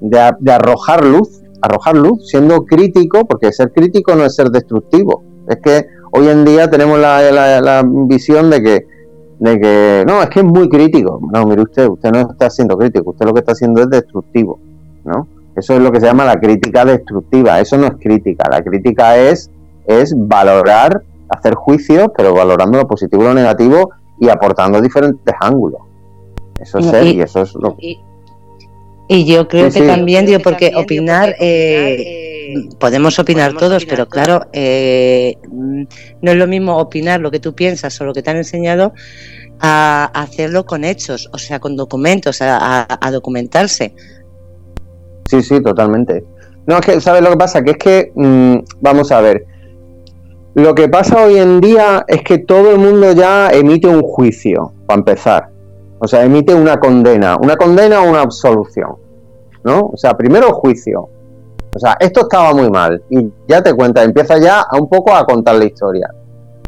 de, 0.00 0.52
arrojar 0.52 1.04
luz, 1.04 1.42
arrojar 1.60 1.96
luz, 1.96 2.28
siendo 2.28 2.64
crítico, 2.64 3.26
porque 3.26 3.52
ser 3.52 3.72
crítico 3.72 4.14
no 4.14 4.24
es 4.24 4.34
ser 4.34 4.48
destructivo. 4.50 5.22
Es 5.48 5.58
que 5.62 5.86
hoy 6.12 6.28
en 6.28 6.44
día 6.44 6.70
tenemos 6.70 6.98
la, 6.98 7.84
visión 7.84 8.48
de 8.48 8.62
que, 8.62 8.86
de 9.38 9.60
que, 9.60 10.04
no, 10.06 10.22
es 10.22 10.30
que 10.30 10.40
es 10.40 10.46
muy 10.46 10.68
crítico. 10.68 11.20
No, 11.32 11.44
mire 11.44 11.62
usted, 11.62 11.86
usted 11.88 12.10
no 12.10 12.20
está 12.20 12.48
siendo 12.48 12.76
crítico, 12.78 13.10
usted 13.10 13.26
lo 13.26 13.34
que 13.34 13.40
está 13.40 13.52
haciendo 13.52 13.82
es 13.82 13.90
destructivo, 13.90 14.58
¿no? 15.04 15.28
Eso 15.54 15.74
es 15.74 15.80
lo 15.82 15.92
que 15.92 16.00
se 16.00 16.06
llama 16.06 16.24
la 16.24 16.40
crítica 16.40 16.84
destructiva, 16.84 17.60
eso 17.60 17.76
no 17.76 17.86
es 17.86 17.92
crítica, 18.00 18.48
la 18.50 18.62
crítica 18.62 19.18
es, 19.18 19.50
es 19.86 20.14
valorar, 20.16 21.02
hacer 21.28 21.54
juicios, 21.54 22.08
pero 22.16 22.34
valorando 22.34 22.78
lo 22.78 22.86
positivo 22.86 23.22
y 23.22 23.26
lo 23.26 23.34
negativo 23.34 23.90
y 24.20 24.28
aportando 24.28 24.80
diferentes 24.80 25.34
ángulos. 25.40 25.80
Eso 26.60 26.78
es 26.78 26.86
ser 26.86 27.06
y, 27.06 27.20
eso 27.20 27.42
es 27.42 27.54
lo 27.54 27.76
que... 27.76 27.96
Y 29.08 29.24
yo 29.26 29.46
creo 29.48 29.70
que 29.70 29.82
también, 29.82 30.24
digo, 30.24 30.40
porque 30.40 30.72
opinar, 30.74 31.34
eh, 31.38 32.54
podemos 32.78 33.18
opinar 33.18 33.52
todos, 33.54 33.84
pero 33.84 34.08
claro, 34.08 34.46
eh, 34.52 35.36
no 35.50 36.30
es 36.30 36.36
lo 36.36 36.46
mismo 36.46 36.78
opinar 36.78 37.20
lo 37.20 37.30
que 37.30 37.40
tú 37.40 37.54
piensas 37.54 38.00
o 38.00 38.04
lo 38.04 38.14
que 38.14 38.22
te 38.22 38.30
han 38.30 38.38
enseñado 38.38 38.94
a 39.60 40.04
hacerlo 40.14 40.64
con 40.64 40.84
hechos, 40.84 41.28
o 41.32 41.38
sea, 41.38 41.60
con 41.60 41.76
documentos, 41.76 42.38
a, 42.40 42.86
documentarse. 43.12 43.94
Sí, 45.28 45.42
sí, 45.42 45.60
totalmente. 45.62 46.24
No, 46.66 46.78
es 46.78 46.86
que, 46.86 47.00
¿sabes 47.00 47.22
lo 47.22 47.30
que 47.30 47.36
pasa? 47.36 47.62
Que 47.62 47.72
es 47.72 47.76
que, 47.76 48.12
mm, 48.14 48.56
vamos 48.80 49.12
a 49.12 49.20
ver, 49.20 49.44
lo 50.54 50.74
que 50.74 50.88
pasa 50.88 51.24
hoy 51.24 51.38
en 51.38 51.60
día 51.60 52.04
es 52.06 52.22
que 52.22 52.38
todo 52.38 52.72
el 52.72 52.78
mundo 52.78 53.12
ya 53.12 53.50
emite 53.50 53.88
un 53.88 54.02
juicio, 54.02 54.72
para 54.86 54.98
empezar. 54.98 55.48
O 55.98 56.06
sea, 56.06 56.24
emite 56.24 56.54
una 56.54 56.78
condena, 56.78 57.36
una 57.36 57.56
condena 57.56 58.02
o 58.02 58.10
una 58.10 58.20
absolución, 58.20 58.96
¿no? 59.64 59.90
O 59.92 59.96
sea, 59.96 60.14
primero 60.14 60.52
juicio. 60.52 61.08
O 61.74 61.78
sea, 61.78 61.96
esto 62.00 62.22
estaba 62.22 62.52
muy 62.52 62.68
mal 62.70 63.02
y 63.08 63.32
ya 63.48 63.62
te 63.62 63.72
cuenta, 63.72 64.02
empieza 64.02 64.36
ya 64.38 64.60
a 64.60 64.76
un 64.78 64.88
poco 64.90 65.14
a 65.14 65.24
contar 65.24 65.54
la 65.54 65.64
historia. 65.64 66.10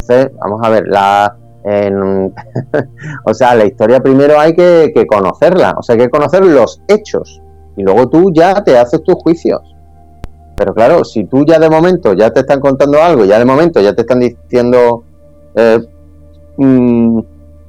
Entonces, 0.01 0.31
vamos 0.41 0.61
a 0.63 0.71
ver, 0.71 0.85
la, 0.87 1.37
o 3.25 3.35
sea, 3.35 3.55
la 3.55 3.67
historia 3.67 4.01
primero 4.01 4.39
hay 4.39 4.55
que, 4.55 4.93
que, 4.95 5.07
conocerla, 5.07 5.75
o 5.79 5.83
sea, 5.83 5.95
hay 5.95 6.03
que 6.03 6.11
conocer 6.11 6.45
los 6.45 6.83
hechos 6.89 7.43
y 7.77 7.83
luego 7.83 8.09
tú 8.09 8.31
ya 8.33 8.63
te 8.63 8.79
haces 8.79 9.03
tus 9.03 9.17
juicios. 9.17 9.74
Pero 10.57 10.75
claro, 10.75 11.05
si 11.05 11.25
tú 11.25 11.45
ya 11.45 11.59
de 11.59 11.69
momento 11.69 12.13
ya 12.13 12.31
te 12.31 12.41
están 12.41 12.61
contando 12.61 13.03
algo, 13.03 13.25
ya 13.25 13.39
de 13.39 13.45
momento 13.45 13.81
ya 13.81 13.95
te 13.95 14.03
están 14.03 14.21
diciendo 14.21 15.03
eh, 15.55 15.81
mm, 16.57 17.21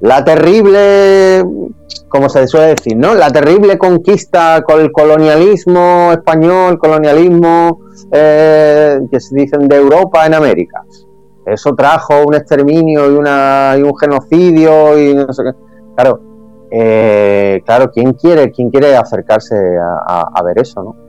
la 0.01 0.23
terrible, 0.23 1.43
como 2.07 2.29
se 2.29 2.47
suele 2.47 2.75
decir, 2.75 2.95
¿no? 2.95 3.15
La 3.15 3.31
terrible 3.31 3.77
conquista 3.77 4.61
con 4.61 4.81
el 4.81 4.91
colonialismo 4.91 6.11
español, 6.11 6.77
colonialismo 6.77 7.79
eh, 8.11 8.99
que 9.11 9.19
se 9.19 9.35
dicen 9.35 9.67
de 9.67 9.77
Europa 9.77 10.25
en 10.25 10.35
América. 10.35 10.83
Eso 11.45 11.75
trajo 11.75 12.23
un 12.25 12.33
exterminio 12.35 13.11
y, 13.11 13.15
una, 13.15 13.75
y 13.77 13.83
un 13.83 13.95
genocidio 13.95 14.99
y 14.99 15.13
no 15.15 15.31
sé 15.31 15.43
qué. 15.43 15.51
Claro, 15.95 16.19
eh, 16.71 17.61
claro, 17.65 17.91
¿quién 17.91 18.13
quiere, 18.13 18.51
quién 18.51 18.69
quiere 18.69 18.95
acercarse 18.95 19.55
a, 20.07 20.43
ver 20.43 20.59
eso, 20.59 20.83
no? 20.83 21.04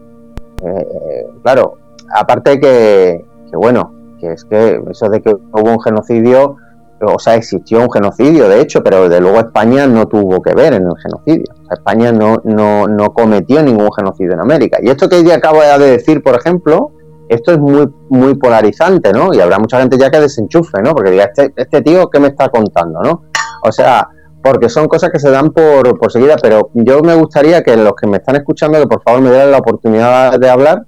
Eh, 0.63 1.27
claro, 1.43 1.79
aparte 2.15 2.61
que, 2.61 3.25
que, 3.51 3.57
bueno, 3.57 3.95
que 4.21 4.33
es 4.33 4.45
que 4.45 4.81
eso 4.91 5.09
de 5.09 5.21
que 5.21 5.35
hubo 5.35 5.71
un 5.71 5.81
genocidio 5.81 6.57
o 7.01 7.19
sea, 7.19 7.35
existió 7.35 7.81
un 7.81 7.93
genocidio, 7.93 8.49
de 8.49 8.61
hecho, 8.61 8.83
pero 8.83 9.09
desde 9.09 9.21
luego 9.21 9.39
España 9.39 9.87
no 9.87 10.07
tuvo 10.07 10.41
que 10.41 10.55
ver 10.55 10.73
en 10.73 10.85
el 10.85 10.97
genocidio. 11.03 11.45
España 11.71 12.11
no, 12.13 12.41
no, 12.45 12.87
no 12.87 13.13
cometió 13.13 13.63
ningún 13.63 13.91
genocidio 13.93 14.33
en 14.33 14.41
América. 14.41 14.79
Y 14.81 14.89
esto 14.89 15.09
que 15.09 15.19
ella 15.19 15.37
acaba 15.37 15.79
de 15.79 15.91
decir, 15.91 16.23
por 16.23 16.37
ejemplo, 16.37 16.93
esto 17.29 17.53
es 17.53 17.59
muy, 17.59 17.87
muy 18.09 18.35
polarizante, 18.37 19.13
¿no? 19.13 19.35
Y 19.35 19.41
habrá 19.41 19.59
mucha 19.59 19.79
gente 19.81 19.99
ya 19.99 20.11
que 20.11 20.21
desenchufe, 20.21 20.81
¿no? 20.83 20.95
Porque 20.95 21.11
diga, 21.11 21.25
este, 21.25 21.53
este 21.57 21.83
tío, 21.83 22.09
¿qué 22.09 22.19
me 22.19 22.29
está 22.29 22.49
contando, 22.49 23.03
no? 23.03 23.25
O 23.63 23.73
sea, 23.73 24.09
porque 24.43 24.69
son 24.69 24.87
cosas 24.87 25.11
que 25.11 25.19
se 25.19 25.31
dan 25.31 25.51
por, 25.51 25.99
por 25.99 26.13
seguida, 26.13 26.37
pero 26.41 26.71
yo 26.75 27.01
me 27.03 27.15
gustaría 27.15 27.63
que 27.63 27.77
los 27.77 27.95
que 27.95 28.07
me 28.07 28.19
están 28.19 28.37
escuchando, 28.37 28.79
que 28.79 28.87
por 28.87 29.03
favor 29.03 29.21
me 29.21 29.31
den 29.31 29.51
la 29.51 29.59
oportunidad 29.59 30.39
de 30.39 30.49
hablar, 30.49 30.87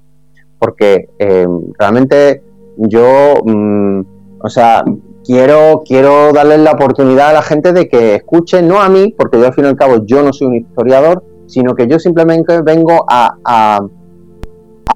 porque 0.58 1.08
eh, 1.18 1.46
realmente 1.78 2.42
yo, 2.76 3.34
mm, 3.44 4.00
o 4.40 4.48
sea, 4.48 4.84
quiero, 5.24 5.82
quiero 5.84 6.32
darles 6.32 6.60
la 6.60 6.72
oportunidad 6.72 7.30
a 7.30 7.32
la 7.34 7.42
gente 7.42 7.72
de 7.72 7.88
que 7.88 8.14
escuchen, 8.14 8.68
no 8.68 8.80
a 8.80 8.88
mí, 8.88 9.14
porque 9.16 9.38
yo 9.38 9.46
al 9.46 9.54
fin 9.54 9.64
y 9.64 9.68
al 9.68 9.76
cabo 9.76 10.04
yo 10.06 10.22
no 10.22 10.32
soy 10.32 10.46
un 10.46 10.56
historiador, 10.56 11.22
sino 11.46 11.74
que 11.74 11.86
yo 11.86 11.98
simplemente 11.98 12.62
vengo 12.62 13.04
a, 13.08 13.36
a, 13.44 13.80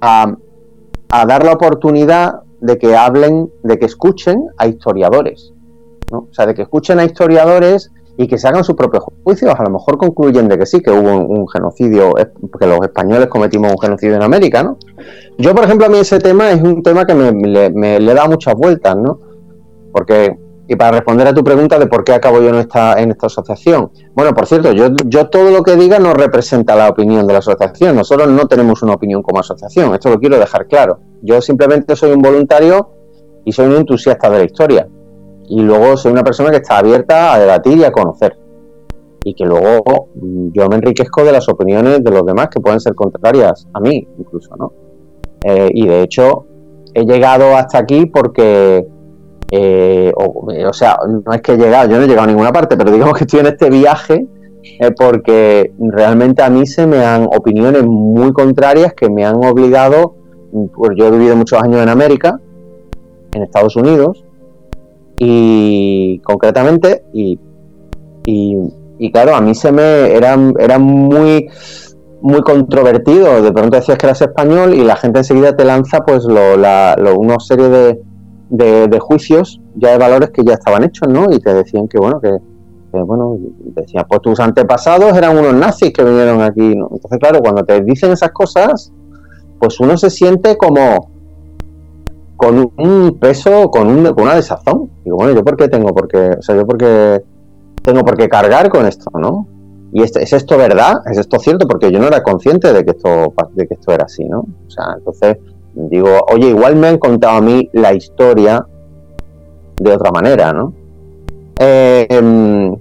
a, 0.01 1.25
dar 1.25 1.45
la 1.45 1.53
oportunidad 1.53 2.41
de 2.61 2.77
que 2.77 2.95
hablen, 2.95 3.51
de 3.63 3.77
que 3.77 3.85
escuchen 3.85 4.47
a 4.57 4.67
historiadores. 4.67 5.53
¿no? 6.11 6.27
O 6.29 6.33
sea, 6.33 6.45
de 6.45 6.53
que 6.53 6.63
escuchen 6.63 6.99
a 6.99 7.05
historiadores 7.05 7.91
y 8.17 8.27
que 8.27 8.37
se 8.37 8.47
hagan 8.47 8.63
sus 8.63 8.75
propios 8.75 9.03
juicios. 9.23 9.53
A 9.57 9.63
lo 9.63 9.71
mejor 9.71 9.97
concluyen 9.97 10.47
de 10.47 10.57
que 10.57 10.65
sí, 10.65 10.81
que 10.81 10.91
hubo 10.91 11.17
un, 11.17 11.47
genocidio, 11.47 12.13
que 12.13 12.67
los 12.67 12.79
españoles 12.81 13.27
cometimos 13.27 13.71
un 13.71 13.79
genocidio 13.79 14.15
en 14.15 14.23
América, 14.23 14.63
¿no? 14.63 14.77
Yo, 15.37 15.55
por 15.55 15.63
ejemplo, 15.63 15.87
a 15.87 15.89
mí 15.89 15.97
ese 15.97 16.19
tema 16.19 16.51
es 16.51 16.61
un 16.61 16.83
tema 16.83 17.05
que 17.05 17.15
me, 17.15 17.31
me 17.71 17.99
le 17.99 18.13
da 18.13 18.27
muchas 18.27 18.55
vueltas, 18.55 18.95
¿no? 18.95 19.19
Porque 19.91 20.37
y 20.67 20.75
para 20.75 20.91
responder 20.91 21.27
a 21.27 21.33
tu 21.33 21.43
pregunta 21.43 21.77
de 21.77 21.87
por 21.87 22.03
qué 22.03 22.13
acabo 22.13 22.41
yo 22.41 22.49
en 22.49 22.55
esta, 22.55 22.99
en 23.01 23.11
esta 23.11 23.27
asociación. 23.27 23.91
Bueno, 24.13 24.33
por 24.33 24.47
cierto, 24.47 24.71
yo, 24.71 24.87
yo 25.05 25.29
todo 25.29 25.51
lo 25.51 25.61
que 25.61 25.75
diga 25.75 25.99
no 25.99 26.13
representa 26.13 26.75
la 26.75 26.89
opinión 26.89 27.27
de 27.27 27.33
la 27.33 27.39
asociación. 27.39 27.95
Nosotros 27.95 28.29
no 28.29 28.47
tenemos 28.47 28.81
una 28.81 28.93
opinión 28.93 29.21
como 29.21 29.41
asociación. 29.41 29.93
Esto 29.93 30.09
lo 30.09 30.19
quiero 30.19 30.39
dejar 30.39 30.67
claro. 30.67 30.99
Yo 31.21 31.41
simplemente 31.41 31.95
soy 31.95 32.11
un 32.11 32.21
voluntario 32.21 32.91
y 33.43 33.51
soy 33.51 33.67
un 33.67 33.75
entusiasta 33.75 34.29
de 34.29 34.37
la 34.37 34.45
historia. 34.45 34.87
Y 35.47 35.61
luego 35.61 35.97
soy 35.97 36.11
una 36.11 36.23
persona 36.23 36.49
que 36.51 36.57
está 36.57 36.77
abierta 36.77 37.33
a 37.33 37.39
debatir 37.39 37.77
y 37.77 37.83
a 37.83 37.91
conocer. 37.91 38.37
Y 39.23 39.33
que 39.33 39.45
luego 39.45 40.09
mm, 40.15 40.49
yo 40.53 40.67
me 40.67 40.75
enriquezco 40.75 41.23
de 41.23 41.31
las 41.31 41.47
opiniones 41.49 42.03
de 42.03 42.11
los 42.11 42.25
demás 42.25 42.49
que 42.49 42.59
pueden 42.59 42.79
ser 42.79 42.95
contrarias 42.95 43.67
a 43.73 43.79
mí, 43.79 44.07
incluso, 44.17 44.55
¿no? 44.55 44.73
Eh, 45.43 45.69
y 45.73 45.87
de 45.87 46.01
hecho, 46.01 46.45
he 46.93 47.05
llegado 47.05 47.55
hasta 47.55 47.77
aquí 47.77 48.05
porque 48.05 48.87
eh, 49.55 50.11
o, 50.15 50.73
sea, 50.73 50.97
no 51.07 51.31
es 51.31 51.41
que 51.41 51.51
he 51.51 51.57
llegado, 51.57 51.87
yo 51.87 51.97
no 51.97 52.03
he 52.03 52.07
llegado 52.07 52.23
a 52.23 52.27
ninguna 52.27 52.51
parte, 52.51 52.75
pero 52.75 52.91
digamos 52.91 53.15
que 53.15 53.25
estoy 53.25 53.41
en 53.41 53.47
este 53.47 53.69
viaje 53.69 54.25
eh, 54.79 54.91
porque 54.97 55.73
realmente 55.77 56.41
a 56.41 56.49
mí 56.49 56.65
se 56.65 56.87
me 56.87 57.05
han 57.05 57.25
opiniones 57.25 57.83
muy 57.85 58.33
contrarias 58.33 58.93
que 58.93 59.11
me 59.11 59.23
han 59.23 59.35
obligado, 59.45 60.15
pues 60.73 60.91
yo 60.95 61.05
he 61.05 61.11
vivido 61.11 61.35
muchos 61.35 61.61
años 61.61 61.83
en 61.83 61.89
América, 61.89 62.39
en 63.33 63.43
Estados 63.43 63.75
Unidos, 63.75 64.22
y 65.17 66.19
concretamente, 66.19 67.03
y, 67.13 67.39
y, 68.25 69.11
claro, 69.11 69.35
a 69.35 69.41
mí 69.41 69.53
se 69.55 69.71
me 69.71 70.15
era, 70.15 70.37
era 70.59 70.79
muy 70.79 71.47
muy 72.21 72.41
controvertido, 72.41 73.41
de 73.41 73.51
pronto 73.51 73.75
decías 73.75 73.97
que 73.97 74.05
eras 74.05 74.21
español 74.21 74.73
y 74.73 74.81
la 74.81 74.95
gente 74.95 75.19
enseguida 75.19 75.57
te 75.57 75.65
lanza 75.65 76.05
pues 76.05 76.23
lo, 76.23 76.55
la, 76.55 76.95
una 77.17 77.37
serie 77.41 77.67
de, 77.67 78.87
de, 78.87 78.99
juicios 78.99 79.59
ya 79.75 79.91
de 79.91 79.97
valores 79.97 80.29
que 80.29 80.41
ya 80.45 80.53
estaban 80.53 80.85
hechos, 80.85 81.09
¿no? 81.09 81.25
Y 81.33 81.39
te 81.39 81.53
decían 81.53 81.89
que, 81.89 81.97
bueno, 81.97 82.21
que, 82.21 82.29
bueno, 82.93 83.37
decían, 83.59 84.05
pues 84.07 84.21
tus 84.21 84.39
antepasados 84.39 85.17
eran 85.17 85.37
unos 85.37 85.53
nazis 85.53 85.91
que 85.91 86.01
vinieron 86.01 86.41
aquí, 86.41 86.73
¿no? 86.75 86.87
Entonces, 86.93 87.19
claro, 87.19 87.39
cuando 87.41 87.65
te 87.65 87.81
dicen 87.81 88.11
esas 88.11 88.31
cosas, 88.31 88.93
pues 89.59 89.81
uno 89.81 89.97
se 89.97 90.09
siente 90.09 90.55
como 90.55 91.12
con 92.37 92.71
un 92.77 93.17
peso, 93.19 93.69
con, 93.69 93.87
un, 93.87 94.05
con 94.13 94.23
una 94.23 94.35
desazón. 94.35 94.89
Digo, 95.03 95.17
bueno, 95.17 95.33
¿yo 95.33 95.43
por 95.43 95.55
qué 95.55 95.67
tengo? 95.67 95.93
Porque, 95.93 96.17
o 96.17 96.41
sea, 96.41 96.55
yo 96.55 96.65
porque 96.65 97.23
tengo 97.81 98.01
por 98.01 98.17
qué 98.17 98.29
cargar 98.29 98.69
con 98.69 98.85
esto, 98.85 99.11
¿no? 99.17 99.47
Y 99.91 100.01
es, 100.01 100.15
es 100.15 100.33
esto 100.33 100.57
verdad, 100.57 100.95
es 101.09 101.17
esto 101.17 101.39
cierto, 101.39 101.67
porque 101.67 101.91
yo 101.91 101.99
no 101.99 102.07
era 102.07 102.23
consciente 102.23 102.73
de 102.73 102.83
que 102.83 102.91
esto, 102.91 103.33
de 103.53 103.67
que 103.67 103.75
esto 103.75 103.91
era 103.91 104.05
así, 104.05 104.25
¿no? 104.25 104.39
O 104.39 104.69
sea, 104.69 104.95
entonces 104.97 105.37
digo, 105.75 106.09
oye, 106.31 106.49
igual 106.49 106.75
me 106.75 106.87
han 106.87 106.97
contado 106.97 107.37
a 107.37 107.41
mí 107.41 107.69
la 107.73 107.93
historia 107.93 108.65
de 109.79 109.91
otra 109.91 110.11
manera, 110.11 110.51
¿no? 110.51 110.73
Em, 111.59 112.75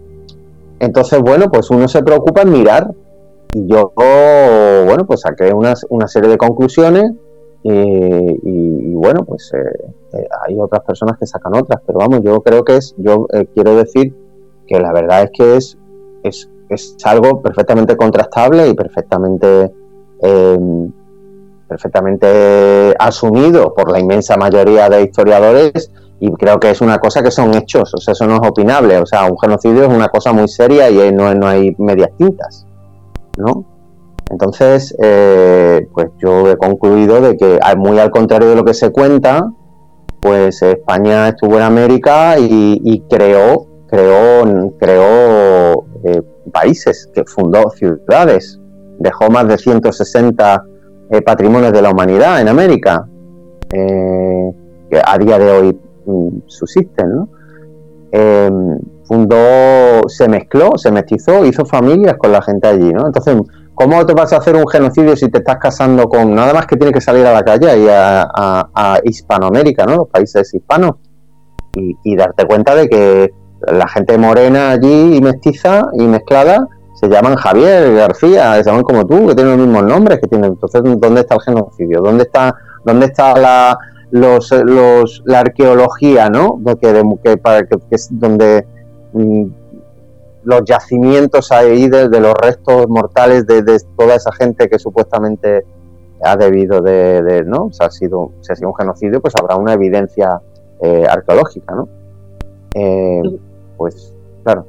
entonces, 0.81 1.21
bueno, 1.21 1.51
pues 1.51 1.71
uno 1.71 1.87
se 1.89 2.03
preocupa 2.03 2.43
en 2.43 2.51
mirar. 2.51 2.91
Y 3.55 3.67
yo, 3.67 3.93
bueno, 3.95 5.05
pues 5.07 5.21
saqué 5.21 5.53
una 5.53 6.09
serie 6.09 6.31
de 6.31 6.39
conclusiones 6.39 7.13
y, 7.65 8.95
bueno, 8.95 9.25
pues 9.25 9.53
eh, 9.55 9.93
eh, 10.13 10.29
hay 10.47 10.59
otras 10.59 10.83
personas 10.83 11.17
que 11.19 11.27
sacan 11.27 11.55
otras, 11.57 11.81
pero 11.87 12.01
vamos, 12.01 12.21
yo 12.23 12.41
creo 12.43 12.65
que 12.65 12.77
es, 12.77 12.95
yo 12.99 13.27
quiero 13.55 13.77
decir 13.77 14.15
que 14.67 14.81
la 14.81 14.93
verdad 14.93 15.23
es 15.23 15.31
que 15.33 15.57
es, 15.57 15.79
es, 16.23 16.51
es 16.69 16.97
algo 17.05 17.41
perfectamente 17.41 17.97
contrastable 17.97 18.69
y 18.69 18.75
perfectamente 18.75 19.73
em, 20.21 20.93
perfectamente 21.69 22.95
asumido 22.99 23.73
por 23.75 23.91
la 23.91 23.99
inmensa 23.99 24.37
mayoría 24.37 24.91
de 24.91 25.03
historiadores 25.03 25.91
y 26.21 26.31
creo 26.33 26.61
que 26.61 26.71
es 26.71 26.81
una 26.83 26.99
cosa 26.99 27.23
que 27.23 27.31
son 27.31 27.55
hechos, 27.55 27.93
o 27.95 27.97
sea, 27.97 28.13
eso 28.13 28.27
no 28.27 28.35
es 28.35 28.49
opinable, 28.49 28.99
o 28.99 29.07
sea, 29.07 29.25
un 29.25 29.39
genocidio 29.39 29.85
es 29.85 29.89
una 29.89 30.09
cosa 30.09 30.33
muy 30.33 30.49
seria 30.49 30.91
y 30.91 31.13
no, 31.13 31.35
no 31.35 31.49
hay 31.49 31.75
medias 31.79 32.11
tintas, 32.17 32.67
¿no? 33.39 33.65
Entonces, 34.33 34.97
eh, 35.03 35.87
pues 35.93 36.09
yo 36.19 36.51
he 36.51 36.57
concluido 36.57 37.21
de 37.21 37.37
que, 37.37 37.61
muy 37.77 37.99
al 37.99 38.11
contrario 38.11 38.49
de 38.49 38.57
lo 38.57 38.65
que 38.65 38.73
se 38.73 38.91
cuenta, 38.91 39.47
pues 40.23 40.63
España 40.63 41.29
estuvo 41.29 41.57
en 41.57 41.63
América 41.63 42.37
y, 42.39 43.03
creó, 43.11 43.67
creó, 43.89 44.73
creó 44.79 45.85
eh, 46.05 46.23
países, 46.51 47.11
que 47.13 47.25
fundó 47.25 47.69
ciudades, 47.71 48.59
dejó 49.01 49.29
más 49.31 49.49
de 49.49 49.59
160 49.59 50.65
eh, 51.11 51.21
patrimonios 51.23 51.73
de 51.73 51.83
la 51.83 51.91
humanidad 51.91 52.41
en 52.41 52.49
América, 52.49 53.07
eh, 53.71 54.53
que 54.91 55.03
a 55.05 55.19
día 55.19 55.39
de 55.39 55.51
hoy 55.51 55.81
mm, 56.07 56.39
subsisten, 56.47 57.15
¿no? 57.15 57.29
Fundó, 59.05 60.09
se 60.09 60.29
mezcló, 60.29 60.71
se 60.77 60.91
mestizó, 60.91 61.45
hizo 61.45 61.67
familias 61.67 62.17
con 62.17 62.31
la 62.33 62.41
gente 62.41 62.69
allí, 62.69 62.93
¿no? 62.93 63.07
Entonces, 63.07 63.37
¿cómo 63.83 64.07
te 64.07 64.15
vas 64.15 64.33
a 64.33 64.37
hacer 64.37 64.55
un 64.55 64.69
genocidio 64.69 65.17
si 65.17 65.29
te 65.29 65.39
estás 65.39 65.57
casando 65.57 66.09
con 66.09 66.35
nada 66.35 66.55
más 66.55 66.67
que 66.67 66.77
tienes 66.77 66.95
que 66.95 67.01
salir 67.01 67.27
a 67.27 67.33
la 67.33 67.43
calle 67.43 67.79
y 67.79 67.87
a, 67.89 69.01
Hispanoamérica, 69.05 69.85
¿no? 69.85 69.97
Los 69.97 70.09
países 70.09 70.53
hispanos 70.55 70.93
y, 71.75 72.17
darte 72.17 72.47
cuenta 72.47 72.75
de 72.75 72.89
que 72.89 73.33
la 73.67 73.89
gente 73.89 74.19
morena 74.19 74.71
allí 74.71 75.17
y 75.17 75.21
mestiza 75.21 75.89
y 75.95 76.03
mezclada 76.03 76.69
se 76.95 77.09
llaman 77.09 77.37
Javier 77.37 77.95
García, 77.95 78.61
llaman 78.63 78.83
como 78.83 79.05
tú, 79.07 79.27
que 79.27 79.35
tienen 79.35 79.57
los 79.57 79.67
mismos 79.67 79.85
nombres 79.85 80.21
que 80.21 80.29
tienen. 80.29 80.53
Entonces, 80.53 80.83
¿dónde 80.85 81.23
está 81.23 81.35
el 81.35 81.41
genocidio? 81.41 82.01
¿Dónde 82.01 82.25
está, 82.25 82.55
dónde 82.85 83.07
está 83.07 83.37
la, 83.37 83.79
los, 84.11 84.53
los, 84.53 85.23
la 85.25 85.41
arqueología, 85.41 86.29
¿no? 86.29 86.61
Que, 86.81 86.93
que, 87.23 87.79
es 87.91 88.09
donde 88.13 88.67
mm, 89.15 89.47
los 90.45 90.63
yacimientos 90.65 91.53
ahí 91.53 91.89
de, 91.89 92.09
los 92.09 92.35
restos 92.35 92.89
mortales 92.89 93.47
de, 93.47 93.63
toda 93.97 94.17
esa 94.17 94.33
gente 94.33 94.69
que 94.69 94.79
supuestamente 94.79 95.65
ha 96.25 96.37
debido 96.37 96.81
de, 96.81 97.43
¿no? 97.47 97.67
O 97.67 97.73
sea, 97.73 97.89
ha 97.89 97.91
sido, 97.91 98.33
si 98.41 98.53
ha 98.53 98.57
sido 98.57 98.69
un 98.69 98.77
genocidio, 98.77 99.21
pues 99.21 99.35
habrá 99.37 99.57
una 99.57 99.73
evidencia 99.73 100.41
eh, 100.81 101.05
arqueológica, 101.09 101.75
¿no? 101.75 101.89
Eh, 102.75 103.23
pues, 103.77 104.15
claro. 104.45 104.67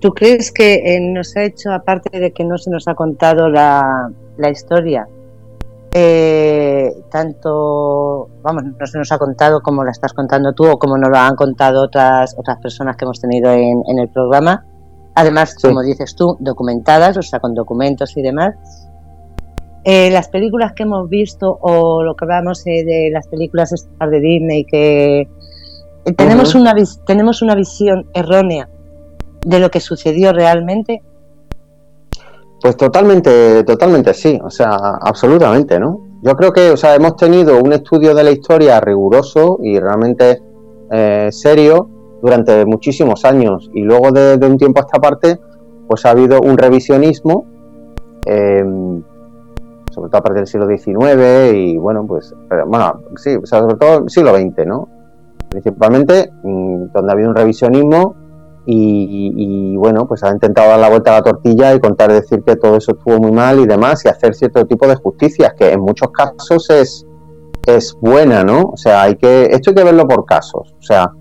¿Tú 0.00 0.12
crees 0.12 0.52
que 0.52 0.96
eh, 0.96 1.00
nos 1.00 1.36
ha 1.36 1.44
hecho, 1.44 1.72
aparte 1.72 2.20
de 2.20 2.32
que 2.32 2.44
no 2.44 2.58
se 2.58 2.70
nos 2.70 2.86
ha 2.86 2.94
contado 2.94 3.48
la, 3.48 4.12
historia, 4.50 5.08
eh, 5.92 6.92
tanto, 7.10 8.28
vamos, 8.42 8.64
no 8.78 8.86
se 8.86 8.98
nos 8.98 9.10
ha 9.10 9.18
contado 9.18 9.62
como 9.62 9.84
la 9.84 9.90
estás 9.90 10.12
contando 10.12 10.52
tú 10.52 10.66
o 10.66 10.78
como 10.78 10.98
nos 10.98 11.08
lo 11.08 11.16
han 11.16 11.34
contado 11.34 11.82
otras, 11.82 12.34
otras 12.38 12.58
personas 12.58 12.96
que 12.96 13.06
hemos 13.06 13.20
tenido 13.20 13.50
en, 13.50 13.98
el 13.98 14.08
programa? 14.10 14.66
Además, 15.16 15.56
como 15.60 15.82
dices 15.82 16.14
tú, 16.14 16.36
documentadas, 16.40 17.16
o 17.16 17.22
sea, 17.22 17.40
con 17.40 17.54
documentos 17.54 18.16
y 18.18 18.22
demás. 18.22 18.54
Eh, 19.82 20.10
las 20.10 20.28
películas 20.28 20.74
que 20.74 20.82
hemos 20.82 21.08
visto 21.08 21.58
o 21.62 22.02
lo 22.02 22.14
que 22.14 22.26
hablamos 22.26 22.62
de 22.64 23.08
las 23.10 23.26
películas 23.26 23.70
de 23.70 24.20
Disney, 24.20 24.64
que 24.64 25.26
tenemos, 26.16 26.54
una, 26.54 26.74
tenemos 27.06 27.40
una 27.40 27.54
visión 27.54 28.06
errónea 28.12 28.68
de 29.46 29.58
lo 29.58 29.70
que 29.70 29.80
sucedió 29.80 30.34
realmente? 30.34 31.02
Pues 32.60 32.76
totalmente, 32.76 33.64
totalmente 33.64 34.12
sí, 34.12 34.38
o 34.44 34.50
sea, 34.50 34.76
absolutamente, 35.00 35.80
¿no? 35.80 36.00
Yo 36.22 36.36
creo 36.36 36.52
que, 36.52 36.70
o 36.70 36.76
sea, 36.76 36.94
hemos 36.94 37.16
tenido 37.16 37.58
un 37.62 37.72
estudio 37.72 38.14
de 38.14 38.24
la 38.24 38.32
historia 38.32 38.80
riguroso 38.80 39.60
y 39.62 39.78
realmente 39.78 40.42
eh, 40.90 41.28
serio 41.30 41.95
durante 42.26 42.66
muchísimos 42.66 43.24
años 43.24 43.70
y 43.72 43.82
luego 43.82 44.10
de, 44.10 44.34
un 44.44 44.58
tiempo 44.58 44.80
a 44.80 44.82
esta 44.82 44.98
parte, 44.98 45.38
pues 45.86 46.04
ha 46.04 46.10
habido 46.10 46.40
un 46.40 46.58
revisionismo, 46.58 47.46
em, 48.26 49.00
sobre 49.92 50.10
todo 50.10 50.18
a 50.18 50.22
partir 50.22 50.38
del 50.38 50.46
siglo 50.48 50.66
XIX 50.66 51.54
y 51.54 51.76
bueno, 51.78 52.04
pues, 52.04 52.34
bueno, 52.66 53.00
sí, 53.14 53.36
sobre 53.44 53.76
todo 53.76 54.08
siglo 54.08 54.36
XX, 54.36 54.66
¿no? 54.66 54.88
Principalmente 55.48 56.32
mm, 56.42 56.86
donde 56.92 57.10
ha 57.10 57.12
habido 57.12 57.30
un 57.30 57.36
revisionismo 57.36 58.16
y, 58.68 59.76
bueno, 59.76 60.08
pues 60.08 60.24
ha 60.24 60.30
intentado 60.30 60.70
dar 60.70 60.80
la 60.80 60.88
vuelta 60.88 61.12
a 61.12 61.18
la 61.18 61.22
tortilla 61.22 61.72
y 61.72 61.78
contar, 61.78 62.12
decir 62.12 62.42
que 62.42 62.56
todo 62.56 62.78
eso 62.78 62.96
estuvo 62.98 63.20
muy 63.20 63.30
mal 63.30 63.60
y 63.60 63.66
demás, 63.66 64.04
y 64.04 64.08
hacer 64.08 64.34
cierto 64.34 64.66
tipo 64.66 64.88
de 64.88 64.96
justicia, 64.96 65.54
que 65.56 65.70
en 65.70 65.80
muchos 65.80 66.10
casos 66.10 66.68
es, 66.70 67.06
es 67.64 67.96
buena, 68.00 68.42
¿no? 68.42 68.62
O 68.72 68.76
sea, 68.76 69.02
hay 69.02 69.14
que, 69.14 69.44
esto 69.44 69.70
hay 69.70 69.76
que 69.76 69.84
verlo 69.84 70.08
por 70.08 70.24
casos, 70.24 70.74
o 70.76 70.82
sea, 70.82 71.12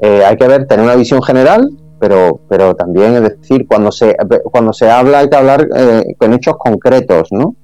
eh, 0.00 0.24
hay 0.24 0.36
que 0.36 0.46
ver, 0.46 0.66
tener 0.66 0.84
una 0.84 0.94
visión 0.94 1.22
general, 1.22 1.68
pero, 1.98 2.40
pero 2.48 2.74
también, 2.74 3.14
es 3.14 3.22
decir, 3.22 3.66
cuando 3.66 3.90
se, 3.90 4.16
cuando 4.44 4.72
se 4.72 4.90
habla 4.90 5.20
hay 5.20 5.28
que 5.28 5.36
hablar 5.36 5.68
eh, 5.74 6.14
con 6.16 6.32
hechos 6.32 6.56
concretos, 6.58 7.28
¿no? 7.32 7.56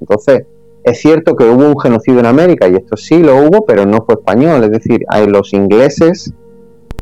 Entonces, 0.00 0.46
es 0.84 1.00
cierto 1.00 1.36
que 1.36 1.44
hubo 1.44 1.66
un 1.66 1.78
genocidio 1.78 2.20
en 2.20 2.26
América, 2.26 2.68
y 2.68 2.74
esto 2.74 2.96
sí 2.96 3.22
lo 3.22 3.36
hubo, 3.36 3.64
pero 3.66 3.86
no 3.86 4.04
fue 4.04 4.14
español, 4.14 4.64
es 4.64 4.70
decir, 4.70 5.04
los 5.28 5.52
ingleses 5.52 6.32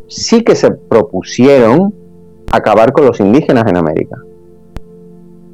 sí 0.08 0.42
que 0.42 0.54
se 0.54 0.70
propusieron 0.72 1.94
acabar 2.50 2.92
con 2.92 3.06
los 3.06 3.20
indígenas 3.20 3.66
en 3.68 3.76
América. 3.76 4.16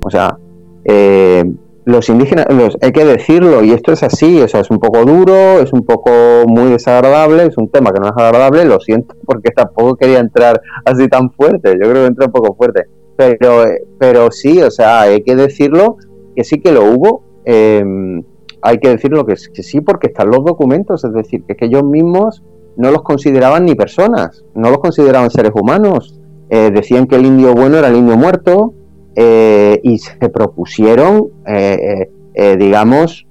O 0.04 0.10
sea, 0.10 0.38
eh, 0.84 1.44
los 1.86 2.08
indígenas, 2.08 2.46
los, 2.50 2.76
hay 2.82 2.90
que 2.90 3.04
decirlo, 3.04 3.62
y 3.62 3.70
esto 3.70 3.92
es 3.92 4.02
así, 4.02 4.42
o 4.42 4.48
sea, 4.48 4.60
es 4.60 4.70
un 4.70 4.80
poco 4.80 5.04
duro, 5.04 5.60
es 5.60 5.72
un 5.72 5.84
poco 5.84 6.10
muy 6.48 6.72
desagradable, 6.72 7.44
es 7.44 7.56
un 7.56 7.70
tema 7.70 7.92
que 7.92 8.00
no 8.00 8.06
es 8.06 8.12
agradable, 8.16 8.64
lo 8.64 8.80
siento, 8.80 9.14
porque 9.24 9.52
tampoco 9.52 9.94
quería 9.94 10.18
entrar 10.18 10.60
así 10.84 11.06
tan 11.06 11.30
fuerte, 11.30 11.74
yo 11.80 11.88
creo 11.88 12.02
que 12.02 12.06
entré 12.06 12.26
un 12.26 12.32
poco 12.32 12.56
fuerte, 12.56 12.86
pero, 13.14 13.64
pero 13.98 14.32
sí, 14.32 14.60
o 14.60 14.70
sea, 14.72 15.02
hay 15.02 15.22
que 15.22 15.36
decirlo, 15.36 15.96
que 16.34 16.42
sí 16.42 16.60
que 16.60 16.72
lo 16.72 16.90
hubo, 16.90 17.22
em, 17.44 18.24
hay 18.62 18.78
que 18.78 18.88
decirlo 18.88 19.24
que, 19.24 19.36
sí, 19.36 19.80
porque 19.80 20.08
están 20.08 20.28
los 20.30 20.44
documentos, 20.44 21.04
es 21.04 21.12
decir, 21.12 21.44
que, 21.46 21.54
que 21.54 21.66
ellos 21.66 21.84
mismos 21.84 22.42
no 22.76 22.90
los 22.90 23.02
consideraban 23.02 23.64
ni 23.64 23.76
personas, 23.76 24.44
no 24.56 24.70
los 24.70 24.78
consideraban 24.78 25.30
seres 25.30 25.52
humanos, 25.54 26.20
eh, 26.50 26.72
decían 26.74 27.06
que 27.06 27.14
el 27.14 27.26
indio 27.26 27.54
bueno 27.54 27.78
era 27.78 27.86
el 27.86 27.96
indio 27.96 28.16
muerto, 28.16 28.74
eh, 29.18 29.80
y 29.82 29.98
se 29.98 30.28
propusieron, 30.28 31.28
eh, 31.46 32.10
eh, 32.34 32.56
digamos, 32.58 33.26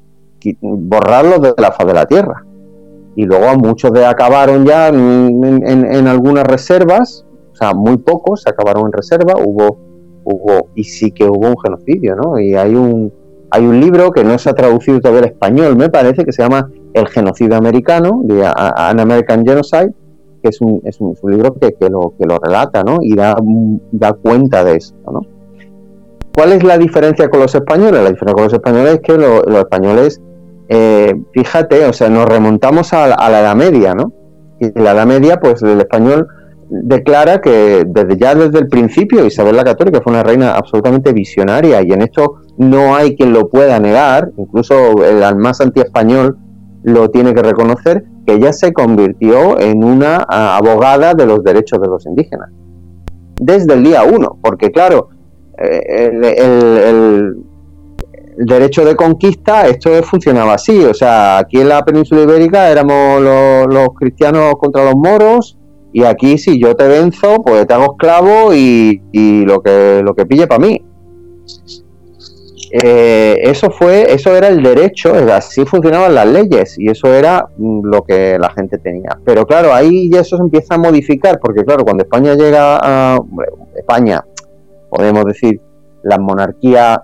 borrarlos 0.59 1.41
de 1.41 1.53
la 1.57 1.71
faz 1.71 1.85
de 1.85 1.93
la 1.93 2.07
tierra. 2.07 2.43
Y 3.15 3.25
luego 3.25 3.55
muchos 3.57 3.93
de 3.93 4.03
acabaron 4.03 4.65
ya 4.65 4.87
en, 4.87 6.07
algunas 6.07 6.43
reservas, 6.43 7.25
o 7.51 7.55
sea, 7.55 7.75
muy 7.75 7.97
pocos 7.97 8.41
se 8.41 8.49
acabaron 8.49 8.87
en 8.87 8.93
reserva, 8.93 9.35
hubo, 9.37 9.77
hubo, 10.23 10.69
y 10.73 10.83
sí 10.85 11.11
que 11.11 11.25
hubo 11.25 11.49
un 11.49 11.57
genocidio, 11.59 12.15
¿no? 12.15 12.39
Y 12.39 12.55
hay 12.55 12.73
un, 12.73 13.13
hay 13.51 13.65
un 13.65 13.79
libro 13.79 14.11
que 14.11 14.23
no 14.23 14.39
se 14.39 14.49
ha 14.49 14.53
traducido 14.53 14.99
todavía 14.99 15.21
al 15.21 15.29
español, 15.29 15.75
me 15.77 15.89
parece, 15.89 16.25
que 16.25 16.33
se 16.33 16.41
llama 16.41 16.69
El 16.93 17.07
genocidio 17.07 17.55
americano, 17.55 18.21
de 18.23 18.43
An 18.43 18.99
American 18.99 19.45
Genocide, 19.45 19.93
que 20.41 20.49
es 20.49 20.59
un, 20.61 20.81
es 20.83 20.99
un, 20.99 21.15
libro 21.31 21.53
que, 21.53 21.73
que, 21.73 21.89
lo, 21.89 22.15
que 22.19 22.25
lo 22.25 22.39
relata, 22.39 22.83
¿no? 22.83 22.97
Y 23.01 23.15
da, 23.15 23.35
da 23.91 24.13
cuenta 24.13 24.63
de 24.63 24.77
esto, 24.77 25.11
¿no? 25.11 25.34
¿Cuál 26.35 26.51
es 26.51 26.63
la 26.63 26.77
diferencia 26.77 27.29
con 27.29 27.39
los 27.39 27.55
españoles? 27.55 28.03
La 28.03 28.09
diferencia 28.09 28.33
con 28.33 28.43
los 28.43 28.53
españoles 28.53 28.95
es 28.95 28.99
que 28.99 29.17
los 29.17 29.57
españoles, 29.57 30.21
eh, 30.67 31.13
fíjate, 31.33 31.85
o 31.85 31.93
sea, 31.93 32.09
nos 32.09 32.25
remontamos 32.25 32.91
a, 32.91 33.07
la 33.07 33.39
Edad 33.39 33.55
Media, 33.55 33.93
¿no? 33.93 34.11
Y 34.59 34.77
la 34.77 34.91
Edad 34.91 35.05
Media, 35.05 35.39
pues 35.39 35.63
el 35.63 35.79
español 35.79 36.27
declara 36.69 37.39
que 37.39 37.85
desde 37.87 38.17
ya 38.17 38.35
desde 38.35 38.59
el 38.59 38.67
principio 38.67 39.25
Isabel 39.25 39.55
la 39.55 39.63
Católica 39.63 40.01
fue 40.03 40.11
una 40.11 40.23
reina 40.23 40.55
absolutamente 40.55 41.13
visionaria 41.13 41.81
y 41.83 41.93
en 41.93 42.01
esto 42.01 42.37
no 42.57 42.95
hay 42.95 43.15
quien 43.15 43.31
lo 43.31 43.47
pueda 43.47 43.79
negar, 43.79 44.31
incluso 44.35 45.03
el 45.05 45.37
más 45.37 45.61
anti-español 45.61 46.37
lo 46.83 47.09
tiene 47.11 47.33
que 47.33 47.43
reconocer, 47.43 48.03
que 48.25 48.33
ella 48.33 48.51
se 48.51 48.73
convirtió 48.73 49.57
en 49.59 49.85
una 49.85 50.17
abogada 50.27 51.13
de 51.13 51.25
los 51.27 51.43
derechos 51.43 51.81
de 51.81 51.87
los 51.87 52.05
indígenas. 52.05 52.49
Desde 53.39 53.73
el 53.73 53.83
día 53.83 54.03
uno, 54.03 54.37
porque 54.41 54.71
claro, 54.71 55.09
el, 55.57 57.43
derecho 58.37 58.83
de 58.83 58.95
conquista, 58.95 59.67
esto 59.67 59.91
funcionaba 60.03 60.55
así. 60.55 60.83
O 60.83 60.93
sea, 60.93 61.37
aquí 61.37 61.61
en 61.61 61.69
la 61.69 61.83
península 61.83 62.23
ibérica 62.23 62.69
éramos 62.69 63.21
los, 63.21 63.87
cristianos 63.97 64.55
contra 64.59 64.83
los 64.83 64.95
moros. 64.95 65.57
Y 65.93 66.03
aquí 66.03 66.37
si 66.37 66.59
yo 66.59 66.75
te 66.75 66.87
venzo, 66.87 67.41
pues 67.41 67.65
te 67.65 67.73
hago 67.73 67.93
esclavo 67.93 68.53
y, 68.53 69.01
lo 69.45 69.61
que 69.61 70.01
lo 70.03 70.13
que 70.13 70.25
pille 70.25 70.47
para 70.47 70.65
mí. 70.65 70.81
Eh, 72.71 73.39
eso 73.43 73.71
fue, 73.71 74.13
eso 74.13 74.35
era 74.35 74.49
el 74.49 74.61
derecho, 74.61 75.13
así 75.31 75.63
funcionaban 75.63 76.13
las 76.13 76.27
leyes 76.27 76.77
y 76.77 76.89
eso 76.89 77.13
era 77.13 77.47
mm, 77.57 77.85
lo 77.85 78.03
que 78.03 78.37
la 78.37 78.49
gente 78.49 78.77
tenía. 78.79 79.17
Pero 79.23 79.45
claro, 79.45 79.73
ahí 79.73 80.09
ya 80.11 80.19
eso 80.19 80.35
se 80.35 80.43
empieza 80.43 80.75
a 80.75 80.77
modificar, 80.77 81.39
porque 81.39 81.63
claro, 81.63 81.85
cuando 81.85 82.03
España 82.03 82.33
llega 82.33 82.77
a 82.81 83.17
España, 83.77 84.25
podemos 84.95 85.25
decir, 85.25 85.59
la 86.03 86.17
monarquía 86.17 87.01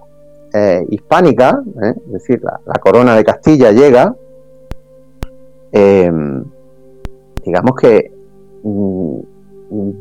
eh, 0.54 0.86
hispánica, 0.90 1.62
¿eh? 1.84 1.94
es 2.06 2.14
decir, 2.14 2.42
la, 2.42 2.80
corona 2.80 3.16
de 3.16 3.24
Castilla 3.24 3.72
llega, 3.72 4.16
em, 5.72 6.44
digamos 7.44 7.76
que 7.76 8.12
mm, 8.64 9.20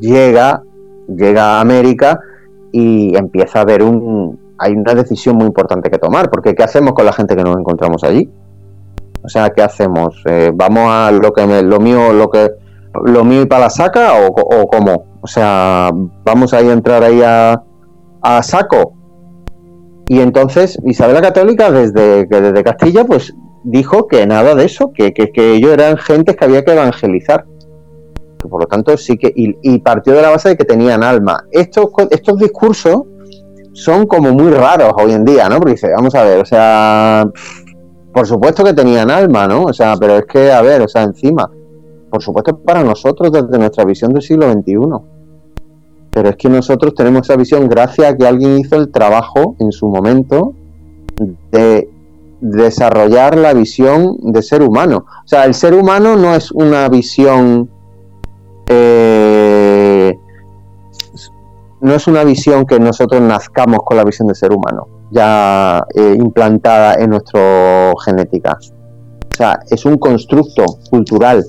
llega, 0.00 0.62
llega 1.08 1.56
a 1.56 1.60
América 1.60 2.20
y 2.70 3.16
empieza 3.16 3.58
a 3.58 3.62
haber 3.62 3.82
un, 3.82 4.38
hay 4.58 4.72
una 4.72 4.94
decisión 4.94 5.36
muy 5.36 5.46
importante 5.46 5.90
que 5.90 5.98
tomar, 5.98 6.30
porque 6.30 6.54
¿qué 6.54 6.62
hacemos 6.62 6.92
con 6.92 7.06
la 7.06 7.12
gente 7.12 7.34
que 7.34 7.42
nos 7.42 7.56
encontramos 7.56 8.04
allí? 8.04 8.30
O 9.22 9.28
sea, 9.28 9.50
¿qué 9.50 9.62
hacemos? 9.62 10.22
Eh, 10.26 10.52
¿Vamos 10.54 10.84
a 10.86 11.10
lo 11.10 11.32
que 11.32 11.46
me, 11.46 11.62
lo 11.62 11.80
mío, 11.80 12.12
lo 12.12 12.30
que 12.30 12.50
lo 13.04 13.24
mío 13.24 13.42
y 13.42 13.46
para 13.46 13.64
la 13.64 13.70
saca 13.70 14.14
o, 14.14 14.28
o 14.28 14.66
cómo? 14.66 15.04
O 15.20 15.26
sea, 15.26 15.90
¿vamos 16.24 16.54
a 16.54 16.60
entrar 16.60 17.02
ahí 17.02 17.20
a, 17.22 17.62
a 18.22 18.42
saco. 18.42 18.94
Y 20.08 20.20
entonces 20.20 20.78
Isabel 20.84 21.14
la 21.14 21.22
Católica 21.22 21.70
desde, 21.70 22.26
desde 22.26 22.64
Castilla 22.64 23.04
pues 23.04 23.32
dijo 23.62 24.08
que 24.08 24.26
nada 24.26 24.54
de 24.54 24.64
eso, 24.64 24.92
que, 24.92 25.12
que, 25.12 25.54
ellos 25.54 25.72
eran 25.72 25.96
gentes 25.98 26.36
que 26.36 26.44
había 26.44 26.64
que 26.64 26.72
evangelizar. 26.72 27.44
por 28.38 28.62
lo 28.62 28.66
tanto 28.66 28.96
sí 28.96 29.16
que... 29.16 29.32
Y, 29.34 29.78
partió 29.80 30.14
de 30.14 30.22
la 30.22 30.30
base 30.30 30.50
de 30.50 30.56
que 30.56 30.64
tenían 30.64 31.04
alma. 31.04 31.44
Estos, 31.52 31.86
estos 32.10 32.38
discursos 32.38 33.02
son 33.72 34.06
como 34.06 34.32
muy 34.32 34.50
raros 34.50 34.92
hoy 34.96 35.12
en 35.12 35.24
día, 35.24 35.48
¿no? 35.48 35.58
Porque 35.58 35.74
dice, 35.74 35.92
vamos 35.92 36.14
a 36.14 36.24
ver, 36.24 36.40
o 36.40 36.44
sea, 36.44 37.30
por 38.12 38.26
supuesto 38.26 38.64
que 38.64 38.74
tenían 38.74 39.10
alma, 39.10 39.46
¿no? 39.46 39.64
O 39.64 39.72
sea, 39.72 39.96
pero 39.96 40.16
es 40.16 40.24
que, 40.26 40.50
a 40.50 40.60
ver, 40.62 40.82
o 40.82 40.88
sea, 40.88 41.02
encima, 41.02 41.48
por 42.10 42.22
supuesto 42.22 42.58
para 42.58 42.82
nosotros 42.82 43.30
desde 43.30 43.58
nuestra 43.58 43.84
visión 43.84 44.12
del 44.12 44.22
siglo 44.22 44.50
XXI 44.50 45.19
pero 46.12 46.30
es 46.30 46.36
que 46.36 46.48
nosotros 46.48 46.94
tenemos 46.94 47.22
esa 47.22 47.36
visión 47.36 47.68
gracias 47.68 48.12
a 48.12 48.16
que 48.16 48.26
alguien 48.26 48.58
hizo 48.58 48.76
el 48.76 48.90
trabajo 48.90 49.56
en 49.58 49.70
su 49.72 49.88
momento 49.88 50.54
de 51.52 51.88
desarrollar 52.40 53.36
la 53.36 53.52
visión 53.52 54.16
de 54.20 54.42
ser 54.42 54.62
humano. 54.62 55.04
O 55.24 55.28
sea, 55.28 55.44
el 55.44 55.54
ser 55.54 55.74
humano 55.74 56.16
no 56.16 56.34
es 56.34 56.50
una 56.52 56.88
visión... 56.88 57.68
Eh, 58.68 60.16
no 61.80 61.94
es 61.94 62.06
una 62.06 62.24
visión 62.24 62.66
que 62.66 62.78
nosotros 62.78 63.20
nazcamos 63.22 63.80
con 63.84 63.96
la 63.96 64.04
visión 64.04 64.28
de 64.28 64.34
ser 64.34 64.52
humano, 64.52 64.86
ya 65.10 65.82
eh, 65.94 66.16
implantada 66.18 66.94
en 66.94 67.10
nuestra 67.10 67.92
genética. 68.04 68.58
O 68.60 69.36
sea, 69.36 69.60
es 69.70 69.86
un 69.86 69.96
constructo 69.96 70.64
cultural, 70.90 71.42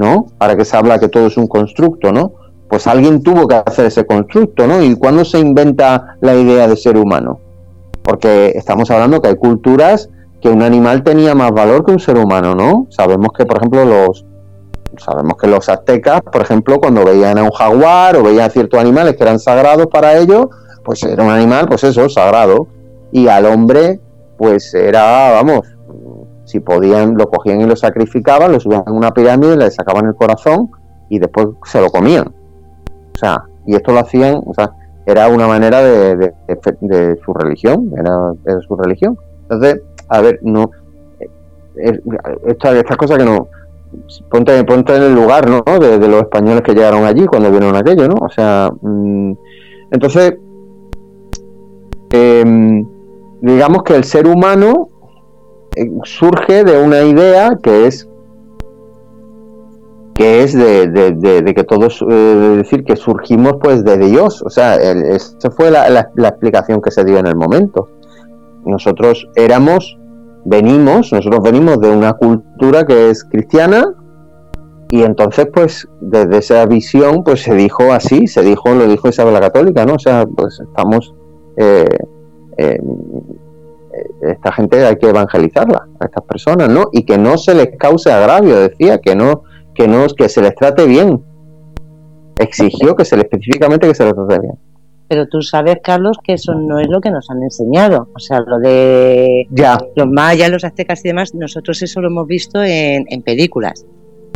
¿no? 0.00 0.26
Para 0.38 0.56
que 0.56 0.64
se 0.64 0.76
habla 0.76 0.98
que 0.98 1.08
todo 1.08 1.28
es 1.28 1.36
un 1.36 1.46
constructo, 1.46 2.12
¿no? 2.12 2.32
Pues 2.72 2.86
alguien 2.86 3.22
tuvo 3.22 3.46
que 3.46 3.56
hacer 3.56 3.84
ese 3.84 4.06
constructo, 4.06 4.66
¿no? 4.66 4.82
¿Y 4.82 4.96
cuándo 4.96 5.26
se 5.26 5.38
inventa 5.38 6.16
la 6.22 6.34
idea 6.34 6.66
de 6.66 6.74
ser 6.74 6.96
humano? 6.96 7.38
Porque 8.02 8.52
estamos 8.54 8.90
hablando 8.90 9.20
que 9.20 9.28
hay 9.28 9.36
culturas 9.36 10.08
que 10.40 10.48
un 10.48 10.62
animal 10.62 11.02
tenía 11.02 11.34
más 11.34 11.52
valor 11.52 11.84
que 11.84 11.92
un 11.92 12.00
ser 12.00 12.16
humano, 12.16 12.54
¿no? 12.54 12.86
Sabemos 12.88 13.28
que, 13.36 13.44
por 13.44 13.58
ejemplo, 13.58 13.84
los 13.84 14.24
sabemos 14.96 15.34
que 15.38 15.48
los 15.48 15.68
aztecas, 15.68 16.22
por 16.22 16.40
ejemplo, 16.40 16.80
cuando 16.80 17.04
veían 17.04 17.36
a 17.36 17.42
un 17.42 17.50
jaguar 17.50 18.16
o 18.16 18.22
veían 18.22 18.50
ciertos 18.50 18.80
animales 18.80 19.16
que 19.16 19.22
eran 19.22 19.38
sagrados 19.38 19.88
para 19.88 20.16
ellos, 20.16 20.46
pues 20.82 21.02
era 21.02 21.22
un 21.24 21.30
animal, 21.30 21.68
pues 21.68 21.84
eso, 21.84 22.08
sagrado. 22.08 22.68
Y 23.10 23.28
al 23.28 23.44
hombre, 23.44 24.00
pues 24.38 24.72
era, 24.72 25.32
vamos, 25.32 25.60
si 26.46 26.60
podían, 26.60 27.18
lo 27.18 27.28
cogían 27.28 27.60
y 27.60 27.66
lo 27.66 27.76
sacrificaban, 27.76 28.50
lo 28.50 28.58
subían 28.60 28.84
en 28.86 28.94
una 28.94 29.12
pirámide, 29.12 29.58
le 29.58 29.70
sacaban 29.70 30.06
el 30.06 30.14
corazón 30.14 30.70
y 31.10 31.18
después 31.18 31.48
se 31.66 31.78
lo 31.78 31.90
comían. 31.90 32.40
O 33.14 33.18
sea, 33.18 33.44
y 33.66 33.74
esto 33.74 33.92
lo 33.92 34.00
hacían, 34.00 34.42
o 34.46 34.54
sea, 34.54 34.72
era 35.06 35.28
una 35.28 35.46
manera 35.46 35.82
de, 35.82 36.32
su 37.24 37.34
religión, 37.34 37.92
era, 37.96 38.32
su 38.66 38.76
religión. 38.76 39.18
Entonces, 39.42 39.80
a 40.08 40.20
ver, 40.20 40.40
no. 40.42 40.70
Eh, 41.76 42.00
esta, 42.46 42.76
estas 42.78 42.96
cosas 42.96 43.18
que 43.18 43.24
no. 43.24 43.48
Ponte, 44.30 44.64
ponte 44.64 44.96
en 44.96 45.02
el 45.02 45.14
lugar, 45.14 45.48
¿no? 45.48 45.62
De, 45.78 45.98
los 46.08 46.22
españoles 46.22 46.62
que 46.62 46.72
llegaron 46.72 47.04
allí 47.04 47.26
cuando 47.26 47.50
vieron 47.50 47.76
aquello, 47.76 48.08
¿no? 48.08 48.14
O 48.20 48.30
sea, 48.30 48.70
mm, 48.80 49.32
entonces, 49.90 50.34
em, 52.10 52.86
digamos 53.42 53.82
que 53.82 53.94
el 53.94 54.04
ser 54.04 54.26
humano 54.26 54.88
eh, 55.76 55.90
surge 56.04 56.64
de 56.64 56.82
una 56.82 57.02
idea 57.02 57.58
que 57.62 57.86
es 57.86 58.08
que 60.14 60.42
es 60.42 60.52
de, 60.52 61.52
que 61.56 61.64
todos, 61.64 62.04
eh, 62.08 62.54
decir, 62.56 62.84
que 62.84 62.96
surgimos 62.96 63.54
pues 63.60 63.84
de 63.84 63.96
Dios. 63.98 64.42
O 64.42 64.50
sea, 64.50 64.76
esa 64.76 65.50
fue 65.50 65.70
la, 65.70 65.88
la, 65.88 66.28
explicación 66.28 66.80
que 66.82 66.90
se 66.90 67.04
dio 67.04 67.18
en 67.18 67.26
el 67.26 67.36
momento. 67.36 67.88
Nosotros 68.64 69.28
éramos, 69.34 69.98
venimos, 70.44 71.12
nosotros 71.12 71.42
venimos 71.42 71.80
de 71.80 71.90
una 71.90 72.12
cultura 72.12 72.86
que 72.86 73.10
es 73.10 73.24
cristiana 73.24 73.94
y 74.90 75.02
entonces 75.02 75.48
pues 75.52 75.88
desde 76.00 76.38
esa 76.38 76.66
visión 76.66 77.24
pues 77.24 77.42
se 77.42 77.54
dijo 77.54 77.92
así, 77.92 78.26
se 78.26 78.42
dijo, 78.42 78.74
lo 78.74 78.86
dijo 78.86 79.08
Isabel 79.08 79.32
la 79.32 79.40
Católica, 79.40 79.86
¿no? 79.86 79.94
O 79.94 79.98
sea, 79.98 80.26
pues 80.26 80.60
estamos... 80.60 81.14
Eh, 81.56 81.86
eh, 82.58 82.78
esta 84.22 84.52
gente 84.52 84.84
hay 84.86 84.96
que 84.96 85.08
evangelizarla 85.08 85.86
a 86.00 86.04
estas 86.04 86.24
personas, 86.24 86.68
¿no? 86.68 86.88
Y 86.92 87.04
que 87.04 87.18
no 87.18 87.36
se 87.36 87.54
les 87.54 87.76
cause 87.78 88.10
agravio, 88.10 88.56
decía, 88.56 88.98
que 88.98 89.14
no 89.14 89.42
que 89.74 89.88
no 89.88 90.06
que 90.08 90.28
se 90.28 90.42
les 90.42 90.54
trate 90.54 90.86
bien. 90.86 91.22
Exigió 92.38 92.96
que 92.96 93.04
se 93.04 93.16
le 93.16 93.22
específicamente 93.22 93.88
que 93.88 93.94
se 93.94 94.04
les 94.04 94.14
trate 94.14 94.40
bien. 94.40 94.58
pero 95.08 95.28
tú 95.28 95.42
sabes, 95.42 95.76
Carlos, 95.82 96.16
que 96.24 96.34
eso 96.34 96.54
no 96.54 96.78
es 96.80 96.88
lo 96.88 97.00
que 97.00 97.10
nos 97.10 97.28
han 97.30 97.42
enseñado. 97.42 98.08
O 98.14 98.18
sea, 98.18 98.40
lo 98.40 98.58
de 98.58 99.46
ya. 99.50 99.78
los 99.94 100.08
mayas, 100.08 100.50
los 100.50 100.64
aztecas 100.64 101.04
y 101.04 101.08
demás, 101.08 101.34
nosotros 101.34 101.82
eso 101.82 102.00
lo 102.00 102.08
hemos 102.08 102.26
visto 102.26 102.62
en, 102.62 103.04
en 103.08 103.22
películas. 103.22 103.84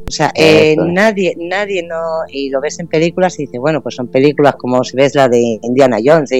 O 0.08 0.10
sea, 0.10 0.30
eh, 0.36 0.76
nadie, 0.78 1.34
nadie 1.36 1.82
no, 1.82 2.20
y 2.30 2.48
lo 2.50 2.60
ves 2.60 2.78
en 2.78 2.86
películas 2.86 3.40
y 3.40 3.46
dices, 3.46 3.60
bueno, 3.60 3.82
pues 3.82 3.96
son 3.96 4.06
películas 4.06 4.54
como 4.54 4.84
si 4.84 4.96
ves 4.96 5.16
la 5.16 5.28
de 5.28 5.58
Indiana 5.62 5.96
Jones, 6.04 6.30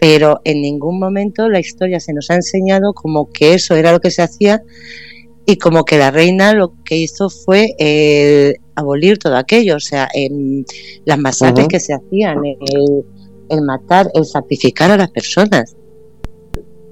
pero 0.00 0.40
en 0.42 0.60
ningún 0.60 0.98
momento 0.98 1.48
la 1.48 1.60
historia 1.60 2.00
se 2.00 2.12
nos 2.12 2.28
ha 2.30 2.34
enseñado 2.34 2.92
como 2.92 3.30
que 3.30 3.54
eso 3.54 3.76
era 3.76 3.92
lo 3.92 4.00
que 4.00 4.10
se 4.10 4.22
hacía 4.22 4.62
y 5.44 5.56
como 5.56 5.84
que 5.84 5.98
la 5.98 6.10
reina 6.10 6.52
lo 6.52 6.72
que 6.84 6.96
hizo 6.96 7.28
fue 7.28 7.74
eh, 7.78 8.54
abolir 8.74 9.18
todo 9.18 9.36
aquello, 9.36 9.76
o 9.76 9.80
sea, 9.80 10.08
en 10.14 10.64
las 11.04 11.18
masacres 11.18 11.68
que 11.68 11.80
se 11.80 11.94
hacían, 11.94 12.44
el, 12.44 13.04
el, 13.48 13.62
matar, 13.62 14.10
el 14.14 14.24
sacrificar 14.24 14.90
a 14.90 14.96
las 14.96 15.10
personas. 15.10 15.76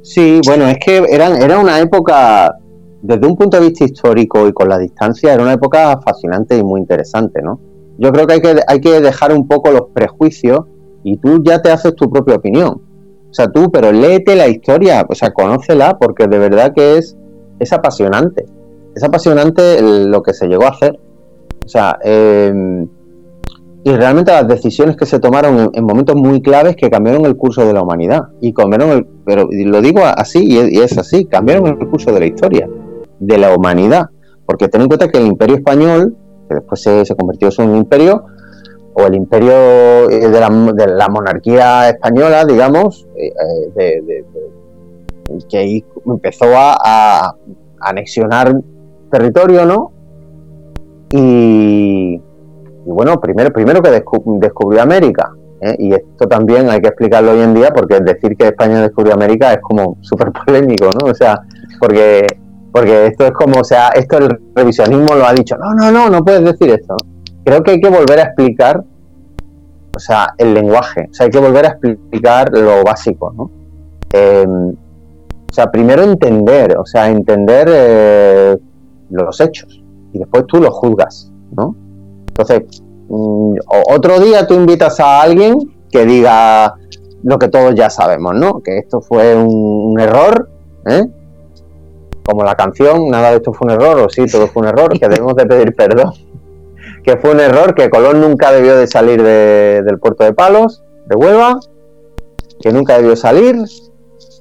Sí, 0.02 0.40
bueno, 0.46 0.66
es 0.66 0.78
que 0.84 1.04
eran, 1.10 1.40
era 1.40 1.58
una 1.58 1.78
época 1.78 2.56
desde 3.02 3.26
un 3.26 3.36
punto 3.36 3.58
de 3.58 3.68
vista 3.68 3.84
histórico 3.84 4.46
y 4.46 4.52
con 4.52 4.68
la 4.68 4.78
distancia, 4.78 5.32
era 5.32 5.42
una 5.42 5.54
época 5.54 5.98
fascinante 6.00 6.56
y 6.56 6.62
muy 6.62 6.80
interesante, 6.80 7.40
¿no? 7.42 7.60
Yo 7.98 8.12
creo 8.12 8.26
que 8.26 8.34
hay 8.34 8.40
que, 8.40 8.60
hay 8.66 8.80
que 8.80 9.00
dejar 9.00 9.32
un 9.32 9.46
poco 9.46 9.70
los 9.70 9.88
prejuicios 9.94 10.60
y 11.02 11.16
tú 11.18 11.42
ya 11.42 11.60
te 11.60 11.70
haces 11.70 11.94
tu 11.94 12.10
propia 12.10 12.36
opinión. 12.36 12.82
O 13.30 13.32
sea, 13.32 13.50
tú, 13.50 13.70
pero 13.70 13.92
léete 13.92 14.34
la 14.34 14.48
historia, 14.48 15.06
o 15.08 15.14
sea, 15.14 15.32
conócela 15.32 15.98
porque 15.98 16.26
de 16.26 16.38
verdad 16.38 16.72
que 16.74 16.98
es, 16.98 17.16
es 17.60 17.72
apasionante. 17.72 18.46
Es 18.94 19.04
apasionante 19.04 19.80
lo 19.82 20.22
que 20.22 20.32
se 20.34 20.48
llegó 20.48 20.64
a 20.64 20.70
hacer. 20.70 20.98
O 21.64 21.68
sea, 21.68 21.98
em, 22.02 22.88
y 23.84 23.92
realmente 23.92 24.32
las 24.32 24.48
decisiones 24.48 24.96
que 24.96 25.06
se 25.06 25.20
tomaron 25.20 25.70
en, 25.72 25.84
momentos 25.84 26.16
muy 26.16 26.42
claves 26.42 26.74
que 26.76 26.90
cambiaron 26.90 27.24
el 27.24 27.36
curso 27.36 27.64
de 27.64 27.72
la 27.72 27.82
humanidad. 27.82 28.28
Y 28.40 28.52
cambiaron 28.52 28.90
el, 28.90 29.06
pero 29.24 29.48
lo 29.50 29.80
digo 29.80 30.00
así 30.04 30.44
y 30.44 30.80
es 30.80 30.98
así, 30.98 31.26
cambiaron 31.26 31.66
el 31.66 31.88
curso 31.88 32.12
de 32.12 32.20
la 32.20 32.26
historia 32.26 32.68
de 33.20 33.38
la 33.38 33.54
humanidad. 33.54 34.06
Porque 34.44 34.68
ten 34.68 34.80
en 34.80 34.88
cuenta 34.88 35.08
que 35.08 35.18
el 35.18 35.26
imperio 35.26 35.56
español, 35.56 36.16
que 36.48 36.56
después 36.56 36.82
se, 36.82 37.04
convirtió 37.14 37.50
en 37.58 37.70
un 37.70 37.76
imperio, 37.76 38.24
o 38.94 39.06
el 39.06 39.14
imperio 39.14 39.52
eh, 40.10 40.28
de 40.28 40.40
la, 40.40 40.48
de 40.48 41.08
monarquía 41.08 41.90
española, 41.90 42.44
digamos, 42.44 43.06
eh, 43.16 43.32
eh, 45.30 45.38
que 45.48 45.84
empezó 46.06 46.46
a, 46.54 47.34
anexionar 47.82 48.54
territorio, 49.10 49.64
¿no? 49.64 49.92
Y, 51.12 52.20
bueno, 52.84 53.18
primero, 53.18 53.50
primero 53.50 53.80
que 53.80 53.90
descubrió 53.90 54.82
América, 54.82 55.32
y 55.78 55.92
esto 55.92 56.26
también 56.26 56.70
hay 56.70 56.80
que 56.80 56.88
explicarlo 56.88 57.32
hoy 57.32 57.40
en 57.40 57.54
día 57.54 57.70
porque 57.74 58.00
decir 58.00 58.34
que 58.36 58.48
España 58.48 58.80
descubrió 58.80 59.14
América 59.14 59.52
es 59.52 59.60
como 59.60 59.98
súper 60.00 60.32
polémico, 60.32 60.90
¿no? 61.00 61.10
O 61.10 61.14
sea, 61.14 61.40
porque 61.78 62.26
porque 62.72 63.06
esto 63.06 63.26
es 63.26 63.32
como, 63.32 63.60
o 63.60 63.64
sea, 63.64 63.88
esto 63.88 64.18
el 64.18 64.38
revisionismo 64.54 65.14
lo 65.14 65.26
ha 65.26 65.32
dicho, 65.32 65.56
no, 65.56 65.72
no, 65.74 65.90
no, 65.90 66.08
no 66.08 66.24
puedes 66.24 66.44
decir 66.44 66.70
esto. 66.70 66.96
Creo 67.44 67.62
que 67.62 67.72
hay 67.72 67.80
que 67.80 67.88
volver 67.88 68.20
a 68.20 68.24
explicar, 68.24 68.84
o 69.94 69.98
sea, 69.98 70.34
el 70.38 70.54
lenguaje, 70.54 71.08
o 71.10 71.14
sea, 71.14 71.26
hay 71.26 71.30
que 71.30 71.40
volver 71.40 71.66
a 71.66 71.68
explicar 71.70 72.50
lo 72.52 72.84
básico, 72.84 73.32
¿no? 73.32 73.50
Em, 74.12 74.74
o 75.50 75.52
sea, 75.52 75.70
primero 75.70 76.02
entender, 76.02 76.78
o 76.78 76.86
sea, 76.86 77.08
entender 77.08 77.68
eh, 77.70 78.56
los 79.10 79.40
hechos 79.40 79.82
y 80.12 80.18
después 80.18 80.46
tú 80.46 80.58
los 80.60 80.72
juzgas, 80.72 81.32
¿no? 81.56 81.74
Entonces, 82.28 82.82
mm, 83.08 83.54
otro 83.92 84.20
día 84.20 84.46
tú 84.46 84.54
invitas 84.54 85.00
a 85.00 85.22
alguien 85.22 85.58
que 85.90 86.06
diga 86.06 86.74
lo 87.24 87.38
que 87.38 87.48
todos 87.48 87.74
ya 87.74 87.90
sabemos, 87.90 88.34
¿no? 88.34 88.60
Que 88.60 88.78
esto 88.78 89.00
fue 89.00 89.34
un, 89.34 89.98
error, 89.98 90.48
¿eh? 90.86 91.04
como 92.22 92.44
la 92.44 92.54
canción, 92.54 93.08
nada 93.08 93.30
de 93.30 93.36
esto 93.38 93.52
fue 93.52 93.66
un 93.66 93.72
error, 93.72 93.98
o 94.02 94.08
sí, 94.08 94.26
todo 94.26 94.46
fue 94.46 94.62
un 94.62 94.68
error, 94.68 94.96
que 94.98 95.08
debemos 95.08 95.34
de 95.34 95.46
pedir 95.46 95.74
perdón, 95.74 96.12
que 97.02 97.16
fue 97.16 97.32
un 97.32 97.40
error, 97.40 97.74
que 97.74 97.90
Colón 97.90 98.20
nunca 98.20 98.52
debió 98.52 98.76
de 98.76 98.86
salir 98.86 99.20
del 99.20 99.98
puerto 99.98 100.22
de 100.22 100.32
Palos, 100.32 100.84
de 101.06 101.16
Huelva, 101.16 101.58
que 102.60 102.72
nunca 102.72 102.98
debió 102.98 103.16
salir 103.16 103.56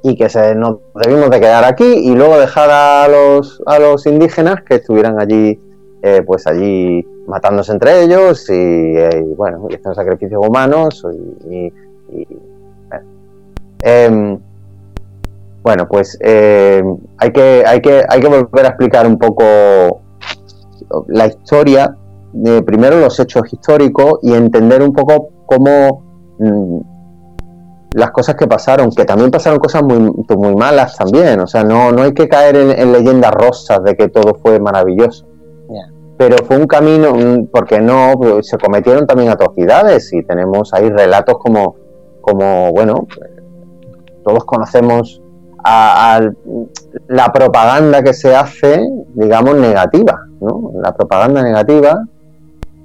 y 0.04 0.16
que 0.16 0.30
se, 0.30 0.56
nos 0.56 0.78
debimos 0.96 1.30
de 1.30 1.40
quedar 1.40 1.64
aquí 1.66 1.84
y 1.84 2.16
luego 2.16 2.38
dejar 2.40 2.70
a 2.70 3.08
los, 3.08 3.62
a 3.66 3.80
los 3.80 4.06
indígenas 4.06 4.64
que 4.64 4.76
estuvieran 4.76 5.20
allí, 5.20 5.60
eh, 6.02 6.24
pues 6.26 6.48
allí 6.48 7.06
matándose 7.28 7.72
entre 7.72 8.04
ellos 8.04 8.50
y, 8.50 8.54
eh, 8.54 9.24
bueno, 9.36 9.68
y 9.70 9.76
estos 9.76 9.96
sacrificios 9.96 10.42
humanos 10.46 11.06
y, 11.50 11.74
em, 13.82 14.40
bueno, 15.62 15.88
pues 15.88 16.18
eh, 16.22 16.84
hay, 17.18 17.32
que, 17.32 17.64
hay, 17.68 17.82
que, 17.82 18.04
hay 18.08 18.22
que 18.22 18.28
volver 18.28 18.66
a 18.66 18.70
explicar 18.70 19.06
un 19.06 19.20
poco 19.20 20.02
la 21.08 21.28
historia, 21.28 21.96
primero 22.66 23.00
los 23.00 23.20
hechos 23.20 23.52
históricos 23.52 24.20
y 24.24 24.34
entender 24.34 24.82
un 24.82 24.94
poco 24.94 25.30
cómo 25.46 26.36
mm, 26.40 26.80
las 27.94 28.12
cosas 28.12 28.36
que 28.36 28.48
pasaron, 28.48 28.92
que 28.92 29.06
también 29.06 29.32
pasaron 29.32 29.60
cosas 29.60 29.84
muy, 29.84 30.00
muy 30.38 30.56
malas 30.56 30.96
también, 30.98 31.40
o 31.40 31.48
sea, 31.48 31.64
no, 31.64 31.92
no 31.92 32.04
hay 32.04 32.14
que 32.14 32.28
caer 32.28 32.56
en, 32.56 32.92
leyendas 32.92 33.32
rosas 33.32 33.84
de 33.84 33.96
que 33.96 34.10
todo 34.10 34.36
fue 34.36 34.60
maravilloso. 34.60 35.26
Pero 36.18 36.36
fue 36.46 36.58
un 36.58 36.68
camino, 36.68 37.16
porque 37.50 37.80
no, 37.80 38.14
se 38.42 38.58
cometieron 38.58 39.08
también 39.08 39.30
atrocidades 39.30 40.12
y 40.12 40.22
tenemos 40.24 40.74
ahí 40.74 40.90
relatos 40.90 41.38
como, 41.40 41.78
como 42.20 42.74
bueno, 42.74 43.08
todos 44.26 44.44
conocemos 44.44 45.22
a, 45.64 46.20
la 47.08 47.32
propaganda 47.32 48.04
que 48.04 48.14
se 48.14 48.36
hace, 48.36 48.82
digamos, 49.14 49.56
negativa, 49.56 50.20
¿no? 50.42 50.72
La 50.82 50.94
propaganda 50.94 51.42
negativa 51.42 52.04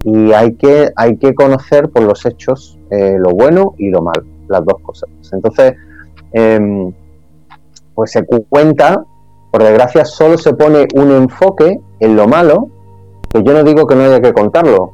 y 0.04 0.32
hay 0.32 0.54
que, 0.54 0.90
hay 0.94 1.16
que 1.16 1.34
conocer 1.34 1.88
por 1.88 2.02
los 2.02 2.24
hechos 2.26 2.78
eh, 2.90 3.16
lo 3.18 3.30
bueno 3.30 3.74
y 3.78 3.90
lo 3.90 4.02
malo, 4.02 4.24
las 4.48 4.64
dos 4.64 4.80
cosas. 4.82 5.08
Entonces, 5.32 5.74
em, 6.32 6.92
pues 7.94 8.10
se 8.10 8.24
cuenta, 8.48 9.04
por 9.50 9.62
desgracia, 9.62 10.04
solo 10.04 10.36
se 10.38 10.54
pone 10.54 10.86
un 10.94 11.10
enfoque 11.12 11.80
en 12.00 12.16
lo 12.16 12.26
malo, 12.26 12.68
que 13.30 13.42
yo 13.42 13.52
no 13.52 13.62
digo 13.64 13.86
que 13.86 13.94
no 13.94 14.04
haya 14.04 14.20
que 14.20 14.32
contarlo, 14.32 14.92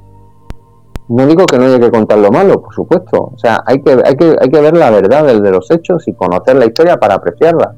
no 1.10 1.26
digo 1.26 1.44
que 1.44 1.58
no 1.58 1.64
haya 1.64 1.80
que 1.80 1.90
contar 1.90 2.18
lo 2.18 2.30
malo, 2.30 2.62
por 2.62 2.72
supuesto. 2.72 3.32
O 3.34 3.38
sea, 3.38 3.60
hay 3.66 3.82
que, 3.82 4.00
hay 4.04 4.14
que, 4.14 4.36
hay 4.40 4.48
que 4.48 4.60
ver 4.60 4.76
la 4.76 4.90
verdad 4.90 5.26
del 5.26 5.42
de 5.42 5.50
los 5.50 5.68
hechos 5.72 6.06
y 6.06 6.12
conocer 6.12 6.54
la 6.56 6.66
historia 6.66 6.98
para 6.98 7.16
apreciarla. 7.16 7.74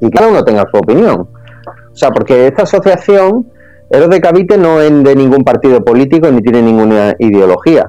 Y 0.00 0.10
cada 0.10 0.28
uno 0.28 0.42
tenga 0.42 0.64
su 0.68 0.78
opinión. 0.78 1.28
O 1.92 1.96
sea, 1.96 2.10
porque 2.10 2.48
esta 2.48 2.64
asociación, 2.64 3.52
Eros 3.88 4.10
de 4.10 4.20
Cavite, 4.20 4.58
no 4.58 4.80
es 4.80 4.90
de 5.04 5.14
ningún 5.14 5.44
partido 5.44 5.84
político 5.84 6.28
ni 6.30 6.42
tiene 6.42 6.60
ninguna 6.60 7.14
ideología. 7.20 7.88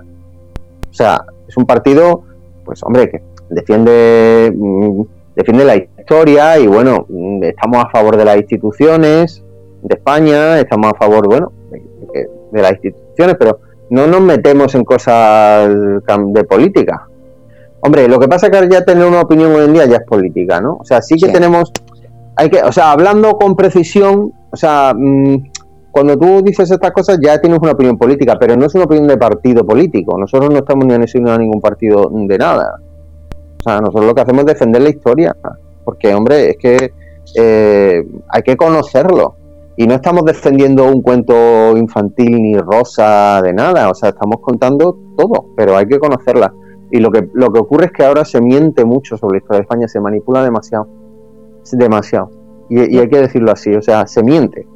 O 0.89 0.93
sea, 0.93 1.25
es 1.47 1.57
un 1.57 1.65
partido, 1.65 2.21
pues 2.69 2.83
hombre, 2.83 3.09
que 3.09 3.23
defiende, 3.49 4.53
mm, 4.55 5.01
defiende 5.35 5.65
la 5.65 5.75
historia 5.75 6.59
y 6.59 6.67
bueno, 6.67 7.07
mm, 7.09 7.43
estamos 7.45 7.83
a 7.83 7.89
favor 7.89 8.15
de 8.15 8.25
las 8.25 8.37
instituciones 8.37 9.43
de 9.81 9.95
España, 9.95 10.59
estamos 10.59 10.91
a 10.93 10.95
favor, 10.95 11.27
bueno, 11.27 11.51
de 12.51 12.61
las 12.61 12.73
instituciones, 12.73 13.37
pero 13.39 13.59
no 13.89 14.05
nos 14.05 14.21
metemos 14.21 14.75
en 14.75 14.83
cosas 14.83 15.67
de 15.67 16.43
política. 16.43 17.07
Hombre, 17.81 18.07
lo 18.07 18.19
que 18.19 18.27
pasa 18.27 18.45
es 18.45 18.51
que 18.51 18.69
ya 18.69 18.85
tener 18.85 19.07
una 19.07 19.21
opinión 19.21 19.51
hoy 19.51 19.65
en 19.65 19.73
día 19.73 19.87
ya 19.87 19.95
es 19.95 20.05
política, 20.05 20.61
¿no? 20.61 20.77
O 20.79 20.85
sea, 20.85 21.01
sí 21.01 21.15
que 21.15 21.29
tenemos, 21.29 21.71
hay 22.35 22.51
que, 22.51 22.61
o 22.61 22.71
sea, 22.71 22.91
hablando 22.91 23.31
con 23.31 23.55
precisión, 23.55 24.31
o 24.51 24.55
sea, 24.55 24.93
mm, 24.95 25.48
cuando 25.91 26.17
tú 26.17 26.41
dices 26.41 26.69
estas 26.69 26.91
cosas 26.91 27.19
ya 27.21 27.39
tienes 27.39 27.59
una 27.59 27.71
opinión 27.71 27.97
política, 27.97 28.37
pero 28.39 28.55
no 28.55 28.65
es 28.65 28.75
una 28.75 28.85
opinión 28.85 29.07
de 29.07 29.17
partido 29.17 29.65
político. 29.65 30.17
Nosotros 30.17 30.49
no 30.51 30.59
estamos 30.59 30.85
ni 30.85 30.93
a 30.93 31.37
ningún 31.37 31.61
partido 31.61 32.09
de 32.11 32.37
nada. 32.37 32.79
O 33.59 33.63
sea, 33.63 33.79
nosotros 33.79 34.05
lo 34.05 34.15
que 34.15 34.21
hacemos 34.21 34.41
es 34.41 34.45
defender 34.47 34.81
la 34.81 34.89
historia, 34.89 35.35
porque, 35.83 36.13
hombre, 36.13 36.51
es 36.51 36.57
que 36.57 36.91
eh, 37.35 38.07
hay 38.29 38.41
que 38.41 38.55
conocerlo. 38.55 39.35
Y 39.75 39.87
no 39.87 39.95
estamos 39.95 40.25
defendiendo 40.25 40.85
un 40.85 41.01
cuento 41.01 41.77
infantil 41.77 42.31
ni 42.31 42.57
rosa 42.57 43.41
de 43.41 43.53
nada, 43.53 43.89
o 43.89 43.93
sea, 43.93 44.09
estamos 44.09 44.41
contando 44.41 44.97
todo, 45.17 45.45
pero 45.55 45.77
hay 45.77 45.87
que 45.87 45.99
conocerla. 45.99 46.53
Y 46.91 46.99
lo 46.99 47.11
que, 47.11 47.29
lo 47.33 47.51
que 47.51 47.59
ocurre 47.59 47.85
es 47.85 47.91
que 47.91 48.03
ahora 48.03 48.25
se 48.25 48.41
miente 48.41 48.83
mucho 48.83 49.15
sobre 49.15 49.33
la 49.33 49.37
historia 49.37 49.59
de 49.59 49.63
España, 49.63 49.87
se 49.87 49.99
manipula 49.99 50.43
demasiado, 50.43 50.87
demasiado. 51.71 52.29
Y, 52.69 52.97
hay 52.97 53.09
que 53.09 53.21
decirlo 53.21 53.51
así, 53.51 53.73
o 53.73 53.81
sea, 53.81 54.05
se 54.07 54.23
miente. 54.23 54.67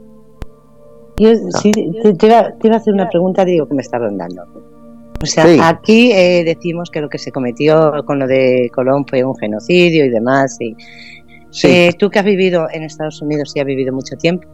Yo 1.17 1.29
sí, 1.61 1.71
te, 1.71 2.25
iba, 2.25 2.39
a 2.39 2.75
hacer 2.75 2.93
una 2.93 3.09
pregunta, 3.09 3.45
digo, 3.45 3.67
que 3.67 3.75
me 3.75 3.81
está 3.81 3.99
rondando. 3.99 4.43
O 5.21 5.25
sea, 5.25 5.45
aquí 5.69 6.11
eh, 6.11 6.43
decimos 6.43 6.89
que 6.89 6.99
lo 6.99 7.07
que 7.07 7.17
se 7.17 7.31
cometió 7.31 8.03
con 8.05 8.19
lo 8.19 8.27
de 8.27 8.69
Colón 8.73 9.05
fue 9.07 9.23
un 9.23 9.35
genocidio 9.37 10.05
y 10.05 10.09
demás. 10.09 10.57
Y, 10.59 10.75
eh, 11.63 11.91
tú 11.97 12.09
que 12.09 12.19
has 12.19 12.25
vivido 12.25 12.67
en 12.71 12.83
Estados 12.83 13.21
Unidos 13.21 13.53
y 13.55 13.59
has 13.59 13.65
vivido 13.65 13.93
mucho 13.93 14.15
tiempo, 14.17 14.47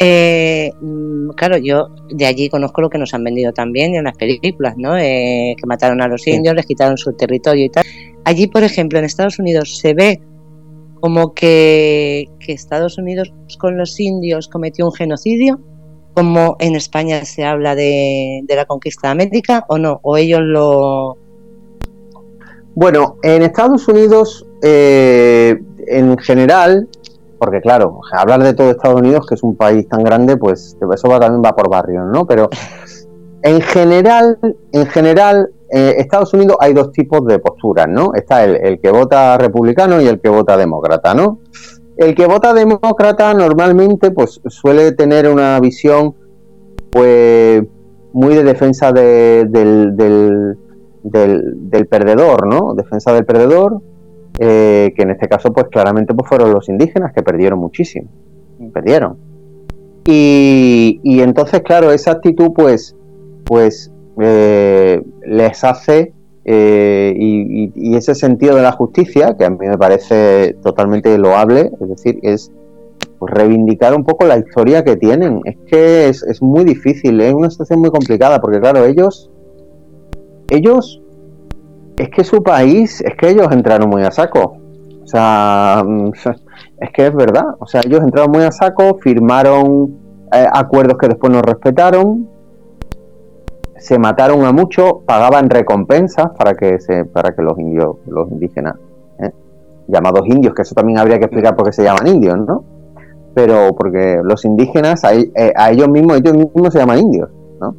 Eh, 0.00 0.70
mm, 0.80 1.30
claro, 1.30 1.56
yo 1.56 1.88
de 2.10 2.24
allí 2.24 2.48
conozco 2.48 2.80
lo 2.82 2.88
que 2.88 2.98
nos 2.98 3.12
han 3.14 3.24
vendido 3.24 3.52
también 3.52 3.96
en 3.96 4.04
las 4.04 4.16
películas, 4.16 4.74
¿no? 4.76 4.96
Eh, 4.96 5.56
que 5.58 5.66
mataron 5.66 6.00
a 6.00 6.06
los 6.06 6.24
indios, 6.28 6.54
les 6.54 6.66
quitaron 6.66 6.96
su 6.96 7.12
territorio 7.14 7.64
y 7.64 7.68
tal. 7.68 7.84
Allí, 8.24 8.46
por 8.46 8.62
ejemplo, 8.62 9.00
en 9.00 9.04
Estados 9.04 9.40
Unidos 9.40 9.78
se 9.78 9.94
ve 9.94 10.20
como 11.00 11.34
que, 11.34 12.28
que 12.38 12.52
Estados 12.52 12.96
Unidos 12.98 13.32
con 13.58 13.76
los 13.76 13.98
indios 13.98 14.46
cometió 14.46 14.86
un 14.86 14.92
genocidio, 14.92 15.58
como 16.18 16.56
en 16.58 16.74
España 16.74 17.24
se 17.24 17.44
habla 17.44 17.76
de, 17.76 18.42
la 18.48 18.64
conquista 18.64 19.06
de 19.06 19.12
América, 19.12 19.64
o 19.68 19.78
no, 19.78 20.00
o 20.02 20.16
ellos 20.16 20.40
lo... 20.42 21.16
Bueno, 22.74 23.18
en 23.22 23.42
Estados 23.42 23.86
Unidos, 23.86 24.44
eh, 24.62 25.62
en 25.86 26.18
general, 26.18 26.88
porque 27.38 27.60
claro, 27.60 28.00
hablar 28.12 28.42
de 28.42 28.52
todo 28.52 28.72
Estados 28.72 29.00
Unidos, 29.00 29.26
que 29.28 29.36
es 29.36 29.44
un 29.44 29.54
país 29.54 29.88
tan 29.88 30.02
grande, 30.02 30.36
pues 30.36 30.76
eso 30.92 31.08
va, 31.08 31.20
también 31.20 31.40
va 31.44 31.54
por 31.54 31.70
barrios, 31.70 32.04
¿no? 32.12 32.26
Pero 32.26 32.50
en 33.42 33.60
general, 33.60 34.40
en 34.72 34.86
general, 34.86 35.50
eh, 35.70 35.94
Estados 35.98 36.34
Unidos 36.34 36.56
hay 36.58 36.72
dos 36.72 36.90
tipos 36.90 37.24
de 37.26 37.38
posturas, 37.38 37.86
¿no? 37.88 38.12
Está 38.14 38.42
el, 38.42 38.80
que 38.80 38.90
vota 38.90 39.38
republicano 39.38 40.00
y 40.00 40.08
el 40.08 40.20
que 40.20 40.30
vota 40.30 40.56
demócrata, 40.56 41.14
¿no? 41.14 41.38
El 41.98 42.14
que 42.14 42.26
vota 42.26 42.54
demócrata 42.54 43.34
normalmente, 43.34 44.10
pues 44.10 44.40
suele 44.46 44.92
tener 44.92 45.28
una 45.28 45.60
visión, 45.60 46.14
pues, 46.90 47.62
muy 48.12 48.34
de 48.34 48.44
defensa 48.44 48.92
del, 48.92 49.50
del, 49.52 50.56
del 51.02 51.86
perdedor, 51.88 52.46
¿no? 52.46 52.74
Defensa 52.74 53.12
del 53.12 53.26
perdedor, 53.26 53.82
eh, 54.40 54.92
que 54.94 55.02
en 55.02 55.10
este 55.10 55.26
caso 55.26 55.52
pues 55.52 55.66
claramente 55.66 56.14
pues 56.14 56.28
fueron 56.28 56.52
los 56.52 56.68
indígenas 56.68 57.12
que 57.12 57.24
perdieron 57.24 57.58
muchísimo, 57.58 58.08
perdieron. 58.72 59.16
Y, 60.04 61.00
entonces 61.04 61.60
claro, 61.62 61.90
esa 61.92 62.12
actitud 62.12 62.52
pues, 62.54 62.96
pues 63.44 63.92
eh, 64.20 65.02
les 65.26 65.64
hace 65.64 66.14
eh, 66.50 67.12
y, 67.14 67.94
ese 67.94 68.14
sentido 68.14 68.56
de 68.56 68.62
la 68.62 68.72
justicia, 68.72 69.36
que 69.36 69.44
a 69.44 69.50
mí 69.50 69.58
me 69.60 69.76
parece 69.76 70.56
totalmente 70.62 71.18
loable, 71.18 71.70
es 71.78 71.88
decir, 71.90 72.18
es 72.22 72.50
pues, 73.18 73.34
reivindicar 73.34 73.94
un 73.94 74.02
poco 74.02 74.24
la 74.24 74.38
historia 74.38 74.82
que 74.82 74.96
tienen. 74.96 75.42
Es 75.44 75.58
que 75.66 76.08
es, 76.08 76.22
es 76.22 76.40
muy 76.40 76.64
difícil, 76.64 77.20
es 77.20 77.34
una 77.34 77.50
situación 77.50 77.80
muy 77.80 77.90
complicada, 77.90 78.40
porque 78.40 78.60
claro, 78.60 78.86
ellos, 78.86 79.30
ellos 80.48 81.02
es 81.98 82.08
que 82.08 82.24
su 82.24 82.42
país, 82.42 83.02
es 83.02 83.14
que 83.16 83.28
ellos 83.28 83.48
entraron 83.50 83.90
muy 83.90 84.02
a 84.02 84.10
saco. 84.10 84.56
O 85.02 85.06
sea, 85.06 85.84
mm, 85.86 86.12
es 86.80 86.90
que 86.94 87.08
es 87.08 87.14
verdad. 87.14 87.44
O 87.58 87.66
sea, 87.66 87.82
ellos 87.84 88.00
entraron 88.02 88.30
muy 88.30 88.44
a 88.44 88.52
saco, 88.52 88.98
firmaron 89.02 89.98
eh, 90.32 90.46
acuerdos 90.50 90.96
que 90.96 91.08
después 91.08 91.30
no 91.30 91.42
respetaron, 91.42 92.26
se 93.78 93.98
mataron 93.98 94.44
a 94.44 94.52
muchos, 94.52 94.98
pagaban 95.06 95.50
recompensas 95.50 96.30
para 96.36 96.54
que 96.54 96.80
se, 96.80 97.04
para 97.04 97.34
que 97.34 97.42
los 97.42 97.58
indios, 97.58 97.96
los 98.06 98.30
indígenas, 98.30 98.76
¿eh? 99.20 99.30
llamados 99.86 100.26
indios, 100.26 100.54
que 100.54 100.62
eso 100.62 100.74
también 100.74 100.98
habría 100.98 101.18
que 101.18 101.24
explicar 101.24 101.56
por 101.56 101.66
qué 101.66 101.72
se 101.72 101.84
llaman 101.84 102.06
indios, 102.06 102.38
¿no? 102.38 102.64
Pero 103.34 103.74
porque 103.76 104.20
los 104.22 104.44
indígenas, 104.44 105.04
a, 105.04 105.14
eh, 105.14 105.52
ellos 105.70 105.88
mismos, 105.88 106.18
ellos 106.18 106.34
mismos 106.34 106.72
se 106.72 106.78
llaman 106.78 106.98
indios, 106.98 107.30
¿no? 107.60 107.74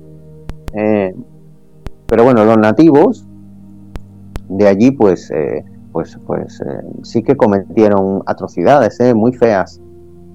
pero 2.05 2.23
bueno, 2.23 2.45
los 2.45 2.57
nativos 2.57 3.27
de 4.49 4.67
allí, 4.67 4.91
pues, 4.91 5.31
eh, 5.31 5.63
pues, 5.91 6.17
pues 6.25 6.59
eh, 6.61 6.81
sí 7.03 7.23
que 7.23 7.37
cometieron 7.37 8.23
atrocidades 8.25 8.99
eh, 8.99 9.13
muy 9.13 9.31
feas. 9.31 9.79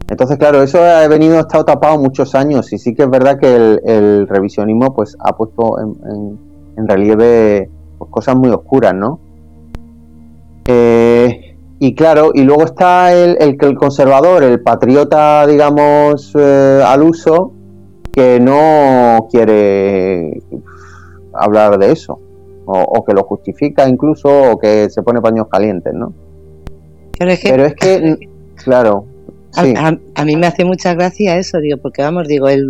Entonces, 0.09 0.37
claro, 0.38 0.62
eso 0.62 0.83
ha 0.83 1.07
venido, 1.09 1.38
ha 1.38 1.40
estado 1.40 1.64
tapado 1.64 1.99
muchos 1.99 2.35
años 2.35 2.73
y 2.73 2.79
sí 2.79 2.95
que 2.95 3.05
es 3.05 3.11
verdad 3.11 3.38
que 3.38 3.55
el, 3.55 4.29
revisionismo 4.29 4.95
pues 4.95 5.17
ha 5.19 5.35
puesto 5.35 5.79
en, 5.81 6.87
relieve 6.87 7.71
pues, 7.99 8.11
cosas 8.11 8.37
muy 8.37 8.51
oscuras, 8.51 8.95
¿no? 8.95 9.21
y 10.67 11.95
claro, 11.95 12.31
y 12.33 12.43
luego 12.43 12.64
está 12.64 13.12
el, 13.12 13.37
el, 13.38 13.59
el 13.61 13.75
conservador, 13.77 14.43
el 14.43 14.62
patriota, 14.62 15.47
digamos, 15.47 16.35
al 16.35 17.03
uso, 17.03 17.53
que 18.11 18.38
no 18.40 19.27
quiere 19.31 20.40
hablar 21.35 21.79
de 21.79 21.93
eso 21.93 22.21
o, 22.67 23.05
que 23.05 23.12
lo 23.12 23.25
justifica 23.25 23.88
incluso 23.88 24.53
o 24.53 24.59
que 24.59 24.88
se 24.88 25.03
pone 25.03 25.21
paños 25.21 25.49
calientes, 25.51 25.93
¿no? 25.93 26.12
Pero 27.19 27.33
es 27.33 27.75
que, 27.75 28.19
claro. 28.64 29.07
A, 29.57 30.25
mí 30.25 30.37
me 30.37 30.47
hace 30.47 30.64
mucha 30.64 30.95
gracia 30.95 31.38
eso, 31.38 31.61
digo, 31.61 31.79
porque 31.79 32.03
vamos, 32.03 32.27
digo, 32.27 32.49
el, 32.49 32.67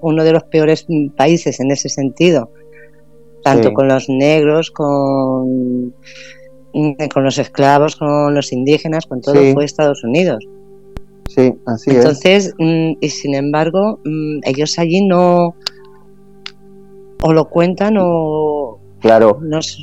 uno 0.00 0.24
de 0.24 0.32
los 0.32 0.44
peores 0.44 0.86
países 1.16 1.60
en 1.60 1.70
ese 1.70 1.88
sentido, 1.88 2.50
tanto 3.42 3.72
con 3.74 3.88
los 3.88 4.08
negros, 4.08 4.70
con, 4.70 5.94
con 7.12 7.24
los 7.24 7.38
esclavos, 7.38 7.96
con 7.96 8.34
los 8.34 8.52
indígenas, 8.52 9.06
con 9.06 9.20
todo, 9.20 9.34
fue 9.52 9.64
Estados 9.64 10.02
Unidos. 10.04 10.46
Sí, 11.28 11.54
así 11.66 11.90
Entonces, 11.90 12.46
es. 12.46 12.54
Mm, 12.58 12.98
y 13.00 13.08
sin 13.08 13.34
embargo, 13.34 14.00
mm, 14.04 14.40
ellos 14.44 14.78
allí 14.78 15.06
no 15.06 15.54
o 17.22 17.32
lo 17.32 17.48
cuentan 17.48 17.96
o, 17.98 18.61
Claro. 19.02 19.40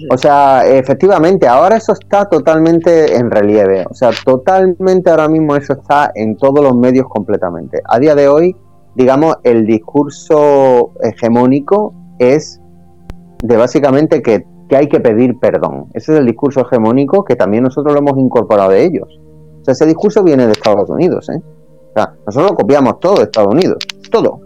O 0.09 0.17
sea, 0.17 0.65
efectivamente, 0.65 1.45
ahora 1.45 1.75
eso 1.75 1.91
está 1.91 2.29
totalmente 2.29 3.17
en 3.17 3.29
relieve. 3.29 3.85
O 3.89 3.93
sea, 3.93 4.11
totalmente 4.23 5.09
ahora 5.09 5.27
mismo 5.27 5.57
eso 5.57 5.73
está 5.73 6.11
en 6.15 6.37
todos 6.37 6.63
los 6.63 6.73
medios 6.73 7.05
completamente. 7.09 7.81
A 7.85 7.99
día 7.99 8.15
de 8.15 8.29
hoy, 8.29 8.55
digamos, 8.95 9.35
el 9.43 9.65
discurso 9.65 10.93
hegemónico 11.03 11.93
es 12.17 12.61
de 13.43 13.57
básicamente 13.57 14.21
que, 14.21 14.45
hay 14.71 14.87
que 14.87 15.01
pedir 15.01 15.37
perdón. 15.37 15.87
Ese 15.93 16.13
es 16.13 16.19
el 16.19 16.25
discurso 16.25 16.61
hegemónico 16.61 17.25
que 17.25 17.35
también 17.35 17.63
nosotros 17.63 17.93
lo 17.93 17.99
hemos 17.99 18.17
incorporado 18.17 18.69
de 18.69 18.85
ellos. 18.85 19.19
O 19.61 19.65
sea, 19.65 19.73
ese 19.73 19.85
discurso 19.85 20.23
viene 20.23 20.45
de 20.45 20.53
Estados 20.53 20.89
Unidos, 20.89 21.27
¿eh? 21.29 21.41
O 21.89 21.93
sea, 21.93 22.13
nosotros 22.25 22.53
copiamos 22.53 23.01
todo 23.01 23.17
de 23.17 23.23
Estados 23.23 23.53
Unidos, 23.53 23.77
todo. 24.09 24.39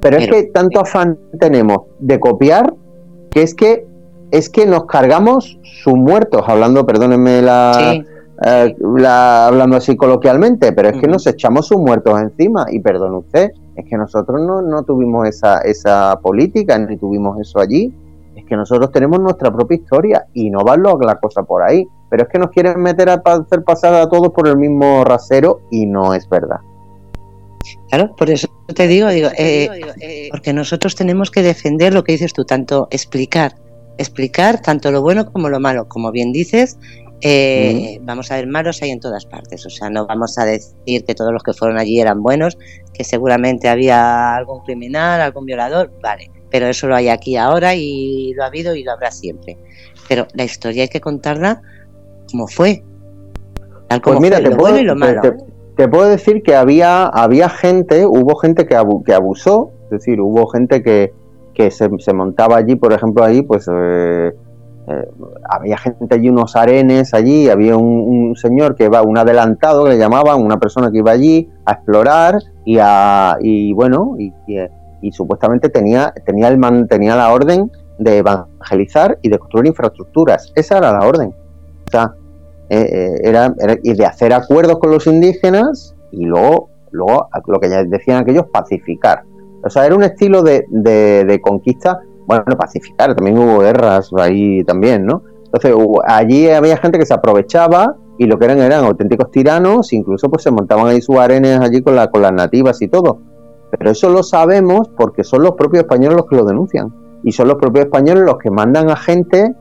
Pero 0.00 0.18
es 0.18 0.28
que 0.28 0.42
tanto 0.52 0.80
afán 0.80 1.18
tenemos 1.40 1.78
de 2.00 2.20
copiar 2.20 2.74
que 3.30 3.42
es 3.42 3.54
que 3.54 3.86
es 4.30 4.50
que 4.50 4.66
nos 4.66 4.84
cargamos 4.84 5.58
sus 5.62 5.94
muertos, 5.94 6.42
hablando, 6.46 6.84
perdónenme 6.84 7.38
eh, 7.38 8.04
la, 8.78 9.46
hablando 9.46 9.76
así 9.76 9.96
coloquialmente, 9.96 10.72
pero 10.72 10.88
es 10.88 11.00
que 11.00 11.06
nos 11.06 11.26
echamos 11.26 11.66
sus 11.66 11.78
muertos 11.78 12.20
encima, 12.20 12.66
y 12.70 12.80
perdone 12.80 13.16
usted, 13.16 13.50
es 13.74 13.84
que 13.86 13.96
nosotros 13.96 14.40
no, 14.40 14.60
no 14.60 14.82
tuvimos 14.82 15.26
esa, 15.26 15.58
esa 15.60 16.18
política, 16.22 16.78
ni 16.78 16.96
tuvimos 16.96 17.40
eso 17.40 17.58
allí, 17.58 17.92
es 18.36 18.44
que 18.44 18.56
nosotros 18.56 18.92
tenemos 18.92 19.18
nuestra 19.20 19.50
propia 19.50 19.76
historia 19.76 20.26
y 20.32 20.50
no 20.50 20.60
va 20.60 20.76
la 20.76 21.16
cosa 21.16 21.42
por 21.42 21.62
ahí, 21.62 21.86
pero 22.08 22.24
es 22.24 22.28
que 22.28 22.38
nos 22.38 22.50
quieren 22.50 22.80
meter 22.80 23.08
a 23.08 23.14
hacer 23.24 23.64
pasar 23.64 23.94
a 23.94 24.08
todos 24.08 24.30
por 24.30 24.46
el 24.46 24.56
mismo 24.56 25.04
rasero 25.04 25.60
y 25.70 25.86
no 25.86 26.14
es 26.14 26.28
verdad. 26.28 26.60
Claro, 27.88 28.14
por 28.16 28.30
eso 28.30 28.48
te 28.74 28.86
digo, 28.86 29.08
digo, 29.08 29.30
eh, 29.36 29.68
eh, 30.00 30.28
porque 30.30 30.52
nosotros 30.52 30.94
tenemos 30.94 31.30
que 31.30 31.42
defender 31.42 31.94
lo 31.94 32.04
que 32.04 32.12
dices 32.12 32.32
tú, 32.32 32.44
tanto 32.44 32.88
explicar, 32.90 33.56
explicar 33.96 34.60
tanto 34.60 34.90
lo 34.92 35.02
bueno 35.02 35.30
como 35.32 35.48
lo 35.48 35.58
malo. 35.58 35.88
Como 35.88 36.12
bien 36.12 36.32
dices, 36.32 36.78
eh, 37.20 37.98
vamos 38.02 38.30
a 38.30 38.36
ver, 38.36 38.46
malos 38.46 38.82
hay 38.82 38.90
en 38.90 39.00
todas 39.00 39.24
partes. 39.24 39.64
O 39.64 39.70
sea, 39.70 39.90
no 39.90 40.06
vamos 40.06 40.38
a 40.38 40.44
decir 40.44 41.04
que 41.04 41.14
todos 41.14 41.32
los 41.32 41.42
que 41.42 41.52
fueron 41.52 41.78
allí 41.78 42.00
eran 42.00 42.22
buenos, 42.22 42.58
que 42.92 43.04
seguramente 43.04 43.68
había 43.68 44.36
algún 44.36 44.60
criminal, 44.60 45.20
algún 45.20 45.46
violador, 45.46 45.90
vale. 46.02 46.30
Pero 46.50 46.66
eso 46.66 46.86
lo 46.88 46.96
hay 46.96 47.08
aquí 47.08 47.36
ahora 47.36 47.74
y 47.74 48.32
lo 48.34 48.44
ha 48.44 48.46
habido 48.46 48.74
y 48.74 48.84
lo 48.84 48.92
habrá 48.92 49.10
siempre. 49.10 49.58
Pero 50.08 50.26
la 50.34 50.44
historia 50.44 50.82
hay 50.82 50.88
que 50.88 51.00
contarla 51.00 51.62
como 52.30 52.46
fue. 52.46 52.82
Tal 53.88 54.00
como 54.02 54.18
pues 54.18 54.30
mira, 54.30 54.40
fue, 54.40 54.50
lo 54.50 54.56
bueno 54.56 54.78
y 54.78 54.84
lo 54.84 54.94
malo 54.94 55.20
te 55.20 55.57
puedo 55.86 56.08
decir 56.08 56.42
que 56.42 56.56
había, 56.56 57.06
había 57.06 57.48
gente, 57.48 58.04
hubo 58.04 58.34
gente 58.34 58.66
que, 58.66 58.76
que 59.06 59.14
abusó, 59.14 59.70
es 59.84 59.90
decir, 59.90 60.20
hubo 60.20 60.48
gente 60.48 60.82
que, 60.82 61.12
que 61.54 61.70
se, 61.70 61.88
montaba 62.12 62.56
allí, 62.56 62.74
por 62.74 62.92
ejemplo, 62.92 63.24
ahí, 63.24 63.42
pues 63.42 63.68
eh, 63.72 64.32
eh, 64.88 65.08
había 65.48 65.76
gente 65.76 66.14
allí, 66.14 66.30
unos 66.30 66.56
arenes 66.56 67.14
allí, 67.14 67.48
había 67.48 67.76
un, 67.76 68.34
señor 68.36 68.74
que 68.74 68.84
iba, 68.84 69.02
un 69.02 69.18
adelantado 69.18 69.84
que 69.84 69.90
le 69.90 69.98
llamaban, 69.98 70.42
una 70.42 70.58
persona 70.58 70.90
que 70.90 70.98
iba 70.98 71.12
allí 71.12 71.48
a 71.64 71.72
explorar 71.72 72.38
y 72.64 72.78
a, 72.80 73.36
y 73.40 73.72
bueno, 73.72 74.16
y, 74.18 74.32
y, 75.02 75.12
supuestamente 75.12 75.68
tenía, 75.68 76.12
tenía, 76.24 76.48
el 76.48 76.88
tenía 76.88 77.14
la 77.14 77.32
orden 77.32 77.70
de 77.98 78.18
evangelizar 78.18 79.18
y 79.22 79.28
de 79.28 79.38
construir 79.38 79.66
infraestructuras. 79.66 80.52
Esa 80.54 80.78
era 80.78 80.92
la 80.92 81.06
orden. 81.06 81.34
O 81.86 81.90
sea, 81.90 82.14
eh, 82.70 82.80
eh, 82.80 83.20
era, 83.22 83.54
y 83.82 83.94
de 83.94 84.04
hacer 84.04 84.32
acuerdos 84.32 84.78
con 84.78 84.90
los 84.90 85.06
indígenas 85.06 85.94
y 86.10 86.24
luego, 86.24 86.70
luego 86.90 87.28
lo 87.46 87.60
que 87.60 87.70
ya 87.70 87.84
decían 87.84 88.22
aquellos, 88.22 88.46
pacificar. 88.52 89.22
O 89.64 89.70
sea, 89.70 89.86
era 89.86 89.94
un 89.94 90.02
estilo 90.02 90.42
de, 90.42 90.64
de, 90.70 91.40
conquista, 91.40 92.00
bueno, 92.26 92.44
pacificar, 92.58 93.14
también 93.14 93.38
hubo 93.38 93.60
guerras 93.60 94.10
ahí 94.18 94.62
también, 94.64 95.04
¿no? 95.04 95.22
Entonces, 95.46 95.74
allí 96.06 96.48
había 96.48 96.76
gente 96.76 96.98
que 96.98 97.06
se 97.06 97.14
aprovechaba 97.14 97.96
y 98.18 98.26
lo 98.26 98.38
que 98.38 98.44
eran 98.44 98.58
eran 98.58 98.84
auténticos 98.84 99.30
tiranos, 99.30 99.92
incluso 99.92 100.28
pues 100.28 100.42
se 100.42 100.50
montaban 100.50 100.88
ahí 100.88 101.00
sus 101.00 101.16
arenas 101.16 101.60
allí 101.60 101.82
con, 101.82 101.96
la, 101.96 102.10
con 102.10 102.20
las 102.20 102.32
nativas 102.32 102.82
y 102.82 102.88
todo. 102.88 103.20
Pero 103.70 103.90
eso 103.90 104.10
lo 104.10 104.22
sabemos 104.22 104.88
porque 104.96 105.24
son 105.24 105.42
los 105.42 105.52
propios 105.52 105.82
españoles 105.82 106.16
los 106.16 106.26
que 106.26 106.36
lo 106.36 106.44
denuncian. 106.44 106.92
Y 107.22 107.32
son 107.32 107.48
los 107.48 107.56
propios 107.56 107.86
españoles 107.86 108.24
los 108.24 108.38
que 108.38 108.50
mandan 108.50 108.90
a 108.90 108.96
gente, 108.96 109.54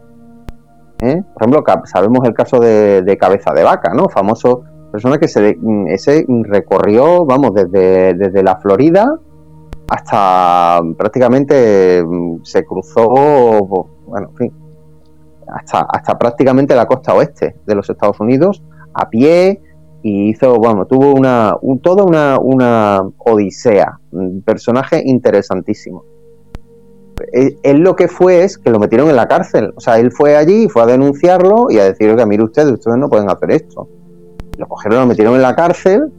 ¿eh? 1.02 1.24
por 1.34 1.44
ejemplo, 1.44 1.64
sabemos 1.86 2.28
el 2.28 2.34
caso 2.34 2.60
de, 2.60 3.18
Cabeza 3.20 3.54
de 3.54 3.64
Vaca, 3.64 3.94
¿no? 3.94 4.10
Famoso 4.10 4.64
persona 4.92 5.18
que 5.18 5.28
se 5.28 5.58
ese 5.88 6.26
recorrió, 6.44 7.26
vamos, 7.26 7.54
desde, 7.54 8.14
desde 8.14 8.42
la 8.42 8.58
Florida 8.58 9.20
hasta 9.90 10.82
prácticamente 10.98 12.04
mm, 12.06 12.44
se 12.44 12.66
cruzó, 12.66 13.10
bueno, 14.06 14.30
en 14.32 14.36
fin, 14.36 14.54
hasta, 15.48 15.80
hasta 15.90 16.18
prácticamente 16.18 16.76
la 16.76 16.86
costa 16.86 17.14
oeste 17.14 17.56
de 17.66 17.76
los 17.76 17.90
Estados 17.90 18.20
Unidos 18.20 18.64
a 18.94 19.10
pie 19.10 19.62
y 20.02 20.30
hizo, 20.30 20.56
bueno, 20.56 20.86
tuvo 20.86 21.14
una, 21.14 21.56
toda 21.82 22.04
una, 22.04 22.38
una 22.40 23.02
odisea, 23.18 24.00
un 24.12 24.42
personaje 24.42 25.02
interesantísimo. 25.06 26.04
Él, 27.32 27.80
lo 27.80 27.96
que 27.96 28.08
fue 28.08 28.44
es 28.44 28.58
que 28.58 28.70
lo 28.70 28.80
metieron 28.80 29.10
en 29.10 29.16
la 29.16 29.28
cárcel, 29.28 29.74
o 29.76 29.80
sea, 29.80 30.00
él 30.00 30.12
fue 30.12 30.36
allí, 30.36 30.70
fue 30.70 30.84
a 30.84 30.86
denunciarlo 30.86 31.68
y 31.70 31.80
a 31.80 31.86
decir, 31.86 32.16
que 32.16 32.26
mire 32.26 32.44
ustedes, 32.44 32.72
ustedes 32.72 32.98
no 32.98 33.10
pueden 33.10 33.30
hacer 33.30 33.52
esto. 33.52 33.88
Lo 34.58 34.68
cogieron, 34.68 35.02
lo 35.02 35.08
metieron 35.08 35.36
en 35.36 35.42
la 35.42 35.56
cárcel 35.56 36.12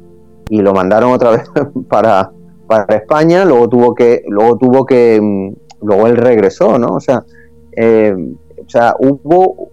y 0.49 0.61
lo 0.61 0.72
mandaron 0.72 1.12
otra 1.12 1.30
vez 1.32 1.42
para, 1.88 2.30
para 2.66 2.96
España, 2.96 3.44
luego 3.44 3.68
tuvo 3.68 3.94
que, 3.94 4.22
luego 4.28 4.57
tuvo 4.59 4.86
que, 4.86 5.20
mm, 5.20 5.86
luego 5.86 6.07
él 6.07 6.16
regresó, 6.16 6.78
¿no? 6.78 6.94
O 6.94 7.01
sea, 7.01 7.24
eh, 7.72 8.14
o 8.64 8.68
sea, 8.68 8.94
hubo, 8.99 9.70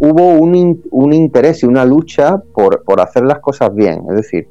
hubo 0.00 0.34
un, 0.34 0.82
un, 0.90 1.12
interés 1.12 1.62
y 1.62 1.66
una 1.66 1.84
lucha 1.84 2.40
por, 2.54 2.82
por 2.84 3.00
hacer 3.00 3.24
las 3.24 3.40
cosas 3.40 3.74
bien. 3.74 4.04
Es 4.10 4.16
decir, 4.16 4.48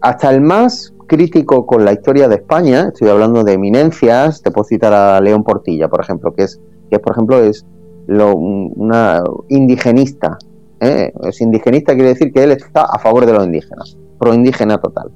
hasta 0.00 0.30
el 0.30 0.40
más 0.40 0.92
crítico 1.06 1.66
con 1.66 1.84
la 1.84 1.92
historia 1.92 2.28
de 2.28 2.36
España, 2.36 2.88
estoy 2.92 3.08
hablando 3.08 3.44
de 3.44 3.54
eminencias, 3.54 4.42
te 4.42 4.50
puedo 4.50 4.64
citar 4.64 4.92
a 4.92 5.20
León 5.20 5.44
Portilla, 5.44 5.88
por 5.88 6.00
ejemplo, 6.00 6.32
que 6.32 6.44
es, 6.44 6.60
que 6.90 6.98
por 6.98 7.12
ejemplo 7.12 7.38
es 7.42 7.64
una 8.08 9.22
indigenista. 9.48 10.38
¿eh? 10.80 11.12
Es 11.22 11.40
indigenista 11.40 11.94
quiere 11.94 12.10
decir 12.10 12.32
que 12.32 12.44
él 12.44 12.52
está 12.52 12.82
a 12.82 12.98
favor 12.98 13.26
de 13.26 13.32
los 13.32 13.44
indígenas, 13.44 13.96
pro 14.18 14.34
indígena 14.34 14.78
total. 14.78 15.10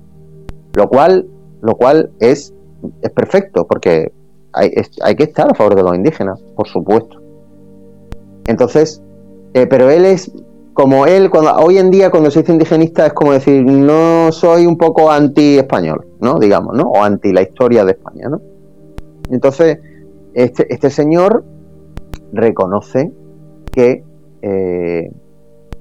Lo 0.74 0.88
cual, 0.88 1.28
lo 1.62 1.74
cual 1.76 2.10
es, 2.20 2.54
es 3.02 3.10
perfecto, 3.10 3.66
porque 3.66 4.12
hay, 4.52 4.72
hay 5.02 5.14
que 5.16 5.24
estar 5.24 5.50
a 5.50 5.54
favor 5.54 5.74
de 5.74 5.82
los 5.82 5.94
indígenas, 5.94 6.42
por 6.56 6.68
supuesto. 6.68 7.20
Entonces, 8.46 9.02
eh, 9.54 9.66
pero 9.66 9.90
él 9.90 10.04
es 10.04 10.30
como 10.72 11.06
él, 11.06 11.30
cuando 11.30 11.54
hoy 11.56 11.78
en 11.78 11.90
día 11.90 12.10
cuando 12.10 12.30
se 12.30 12.40
dice 12.40 12.52
indigenista 12.52 13.06
es 13.06 13.12
como 13.12 13.32
decir, 13.32 13.64
no 13.64 14.30
soy 14.32 14.66
un 14.66 14.76
poco 14.76 15.10
anti-español, 15.10 16.06
¿no? 16.20 16.38
Digamos, 16.38 16.76
¿no? 16.76 16.84
O 16.84 17.02
anti 17.02 17.32
la 17.32 17.42
historia 17.42 17.84
de 17.84 17.92
España, 17.92 18.28
¿no? 18.28 18.40
Entonces, 19.30 19.78
este, 20.34 20.72
este 20.72 20.90
señor 20.90 21.44
reconoce 22.32 23.12
que, 23.72 24.04
eh, 24.42 25.10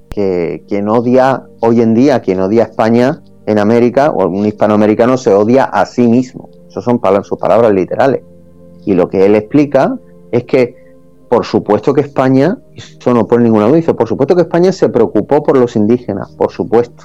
que 0.08 0.64
quien 0.68 0.88
odia 0.88 1.44
hoy 1.60 1.80
en 1.80 1.94
día, 1.94 2.20
quien 2.20 2.40
odia 2.40 2.64
a 2.64 2.66
España 2.66 3.22
en 3.46 3.58
América, 3.58 4.10
o 4.10 4.26
un 4.28 4.46
hispanoamericano 4.46 5.16
se 5.16 5.32
odia 5.32 5.64
a 5.64 5.86
sí 5.86 6.06
mismo. 6.08 6.50
Esas 6.68 6.84
son 6.84 7.00
sus 7.22 7.38
palabras 7.38 7.72
literales. 7.72 8.22
Y 8.84 8.94
lo 8.94 9.08
que 9.08 9.26
él 9.26 9.34
explica 9.34 9.98
es 10.30 10.44
que 10.44 10.76
por 11.30 11.44
supuesto 11.44 11.94
que 11.94 12.00
España, 12.00 12.58
eso 12.74 13.14
no 13.14 13.28
pone 13.28 13.44
ninguna 13.44 13.68
duda, 13.68 13.94
por 13.94 14.08
supuesto 14.08 14.34
que 14.34 14.42
España 14.42 14.72
se 14.72 14.88
preocupó 14.88 15.44
por 15.44 15.56
los 15.56 15.76
indígenas, 15.76 16.32
por 16.32 16.50
supuesto, 16.50 17.04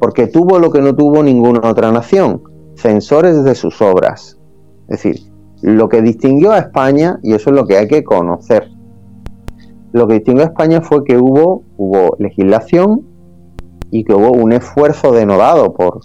porque 0.00 0.26
tuvo 0.26 0.58
lo 0.58 0.70
que 0.70 0.80
no 0.80 0.96
tuvo 0.96 1.22
ninguna 1.22 1.60
otra 1.68 1.92
nación, 1.92 2.42
censores 2.76 3.44
de 3.44 3.54
sus 3.54 3.82
obras. 3.82 4.38
Es 4.88 5.02
decir, 5.02 5.20
lo 5.60 5.86
que 5.90 6.00
distinguió 6.00 6.52
a 6.52 6.58
España, 6.60 7.20
y 7.22 7.34
eso 7.34 7.50
es 7.50 7.56
lo 7.56 7.66
que 7.66 7.76
hay 7.76 7.88
que 7.88 8.02
conocer, 8.02 8.70
lo 9.92 10.08
que 10.08 10.14
distinguió 10.14 10.44
a 10.44 10.48
España 10.48 10.80
fue 10.80 11.04
que 11.04 11.18
hubo, 11.18 11.62
hubo 11.76 12.16
legislación 12.18 13.06
y 13.90 14.02
que 14.02 14.14
hubo 14.14 14.32
un 14.32 14.52
esfuerzo 14.52 15.12
denodado 15.12 15.74
por, 15.74 16.00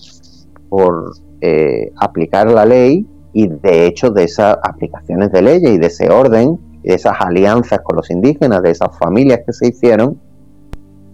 por 0.67 1.13
eh, 1.39 1.93
aplicar 1.95 2.51
la 2.51 2.65
ley 2.65 3.07
y 3.31 3.47
de 3.47 3.85
hecho 3.85 4.09
de 4.09 4.25
esas 4.25 4.57
aplicaciones 4.63 5.31
de 5.31 5.41
leyes 5.41 5.71
y 5.71 5.77
de 5.77 5.87
ese 5.87 6.09
orden 6.09 6.59
de 6.72 6.72
esas 6.83 7.15
alianzas 7.19 7.79
con 7.83 7.95
los 7.95 8.09
indígenas, 8.11 8.61
de 8.61 8.71
esas 8.71 8.97
familias 8.97 9.41
que 9.45 9.53
se 9.53 9.67
hicieron, 9.67 10.19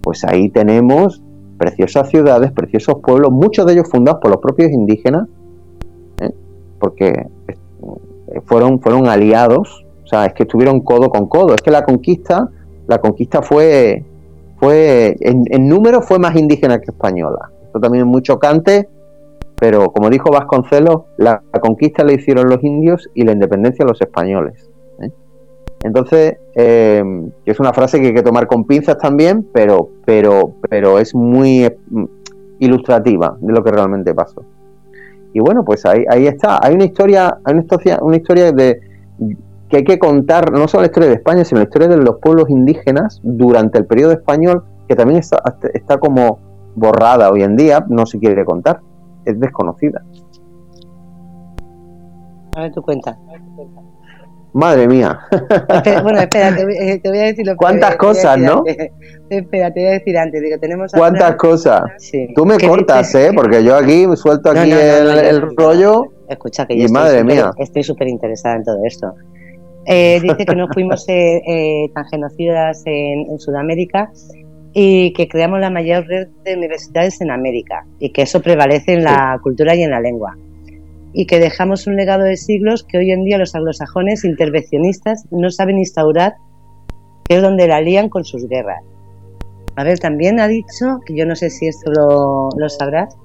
pues 0.01 0.23
ahí 0.25 0.49
tenemos 0.49 1.21
preciosas 1.57 2.09
ciudades, 2.09 2.51
preciosos 2.51 2.95
pueblos, 3.03 3.31
muchos 3.31 3.65
de 3.65 3.73
ellos 3.73 3.87
fundados 3.89 4.21
por 4.21 4.31
los 4.31 4.39
propios 4.39 4.71
indígenas, 4.71 5.27
¿eh? 6.21 6.31
porque 6.79 7.27
fueron, 8.45 8.79
fueron 8.79 9.07
aliados, 9.07 9.85
o 10.03 10.07
sea, 10.07 10.25
es 10.25 10.33
que 10.33 10.43
estuvieron 10.43 10.79
codo 10.81 11.09
con 11.09 11.27
codo, 11.27 11.53
es 11.53 11.61
que 11.61 11.69
la 11.69 11.83
conquista, 11.83 12.49
la 12.87 12.99
conquista 12.99 13.41
fue, 13.41 14.03
fue 14.59 15.15
en, 15.19 15.67
número 15.67 16.01
fue 16.01 16.17
más 16.17 16.35
indígena 16.35 16.79
que 16.79 16.91
española. 16.91 17.51
Esto 17.65 17.79
también 17.79 18.05
es 18.05 18.09
muy 18.09 18.21
chocante, 18.21 18.89
pero 19.55 19.91
como 19.91 20.09
dijo 20.09 20.31
Vasconcelos, 20.31 21.03
la, 21.17 21.43
la 21.53 21.59
conquista 21.59 22.03
la 22.03 22.13
hicieron 22.13 22.47
los 22.47 22.63
indios 22.63 23.09
y 23.13 23.23
la 23.23 23.33
independencia 23.33 23.85
los 23.85 24.01
españoles. 24.01 24.68
Entonces, 25.83 26.37
eh, 26.55 27.03
es 27.45 27.59
una 27.59 27.73
frase 27.73 28.01
que 28.01 28.07
hay 28.07 28.13
que 28.13 28.21
tomar 28.21 28.47
con 28.47 28.65
pinzas 28.65 28.97
también, 28.97 29.47
pero, 29.53 29.89
pero, 30.05 30.53
pero 30.69 30.99
es 30.99 31.15
muy 31.15 31.63
eh, 31.63 31.77
ilustrativa 32.59 33.37
de 33.39 33.53
lo 33.53 33.63
que 33.63 33.71
realmente 33.71 34.13
pasó. 34.13 34.43
Y 35.33 35.39
bueno, 35.39 35.63
pues 35.63 35.85
ahí, 35.85 36.03
ahí 36.09 36.27
está. 36.27 36.59
Hay 36.61 36.75
una 36.75 36.85
historia, 36.85 37.37
hay 37.43 37.53
una 37.53 37.61
historia, 37.61 37.99
una 38.01 38.17
historia 38.17 38.51
de 38.51 38.81
que 39.69 39.77
hay 39.77 39.83
que 39.83 39.99
contar, 39.99 40.51
no 40.51 40.67
solo 40.67 40.81
la 40.81 40.87
historia 40.87 41.09
de 41.09 41.15
España, 41.15 41.45
sino 41.45 41.59
la 41.59 41.65
historia 41.65 41.87
de 41.87 41.97
los 41.97 42.17
pueblos 42.19 42.49
indígenas 42.49 43.19
durante 43.23 43.77
el 43.77 43.85
periodo 43.85 44.11
español, 44.13 44.63
que 44.87 44.95
también 44.95 45.19
está, 45.19 45.41
está 45.73 45.99
como 45.99 46.39
borrada 46.75 47.29
hoy 47.29 47.43
en 47.43 47.55
día, 47.55 47.85
no 47.87 48.05
se 48.05 48.19
quiere 48.19 48.43
contar, 48.43 48.81
es 49.25 49.39
desconocida. 49.39 50.03
A 52.55 52.61
ver 52.61 52.71
tu 52.73 52.81
cuenta. 52.81 53.17
Madre 54.53 54.87
mía. 54.87 55.19
bueno, 56.03 56.19
espera, 56.19 56.55
te, 56.55 56.65
voy 57.09 57.19
a 57.19 57.23
decir 57.23 57.45
lo 57.45 57.53
que 57.53 57.57
¿Cuántas 57.57 57.95
cosas, 57.97 58.37
no? 58.37 58.63
espera, 59.29 59.71
te 59.71 59.79
voy 59.79 59.89
a 59.89 59.91
decir 59.93 60.17
antes. 60.17 60.41
Digo, 60.41 60.57
tenemos 60.59 60.91
¿Cuántas 60.91 61.35
cosas? 61.35 61.83
Tú 62.35 62.45
me 62.45 62.57
cortas, 62.57 63.13
¿eh? 63.15 63.31
Porque 63.35 63.63
yo 63.63 63.75
aquí 63.75 64.05
suelto 64.15 64.51
aquí 64.51 64.71
el, 64.71 65.55
rollo. 65.55 66.05
Escucha, 66.27 66.65
que 66.65 66.77
yo 66.77 66.85
estoy 66.85 66.93
madre 66.93 67.23
mía. 67.23 67.51
estoy 67.57 67.83
súper 67.83 68.07
interesada 68.07 68.55
en 68.55 68.63
todo 68.63 68.79
esto. 68.85 69.13
Eh, 69.85 70.19
dice 70.21 70.45
que 70.45 70.55
no 70.55 70.67
fuimos 70.67 71.07
eh, 71.09 71.41
eh, 71.47 71.89
tan 71.95 72.05
genocidas 72.05 72.83
en, 72.85 73.31
en 73.31 73.39
Sudamérica 73.39 74.11
y 74.73 75.13
que 75.13 75.27
creamos 75.27 75.59
la 75.59 75.71
mayor 75.71 76.05
red 76.05 76.27
de 76.43 76.55
universidades 76.55 77.21
en 77.21 77.31
América 77.31 77.85
y 77.97 78.11
que 78.11 78.23
eso 78.23 78.39
prevalece 78.39 78.93
en 78.93 79.03
la 79.03 79.39
cultura 79.41 79.73
y 79.73 79.81
en 79.81 79.91
la 79.91 79.99
lengua 79.99 80.37
y 81.13 81.25
que 81.25 81.39
dejamos 81.39 81.87
un 81.87 81.95
legado 81.95 82.23
de 82.23 82.37
siglos 82.37 82.83
que 82.83 82.97
hoy 82.97 83.11
en 83.11 83.23
día 83.23 83.37
los 83.37 83.55
anglosajones 83.55 84.23
intervencionistas 84.25 85.25
no 85.31 85.49
saben 85.49 85.77
instaurar, 85.79 86.35
que 87.27 87.37
es 87.37 87.41
donde 87.41 87.67
la 87.67 87.81
lían 87.81 88.09
con 88.09 88.23
sus 88.23 88.47
guerras. 88.47 88.83
A 89.75 89.83
ver, 89.83 89.99
también 89.99 90.39
ha 90.39 90.47
dicho, 90.47 90.99
que 91.05 91.15
yo 91.15 91.25
no 91.25 91.35
sé 91.35 91.49
si 91.49 91.67
esto 91.67 91.91
lo, 91.91 92.49
lo 92.57 92.69
sabrás, 92.69 93.15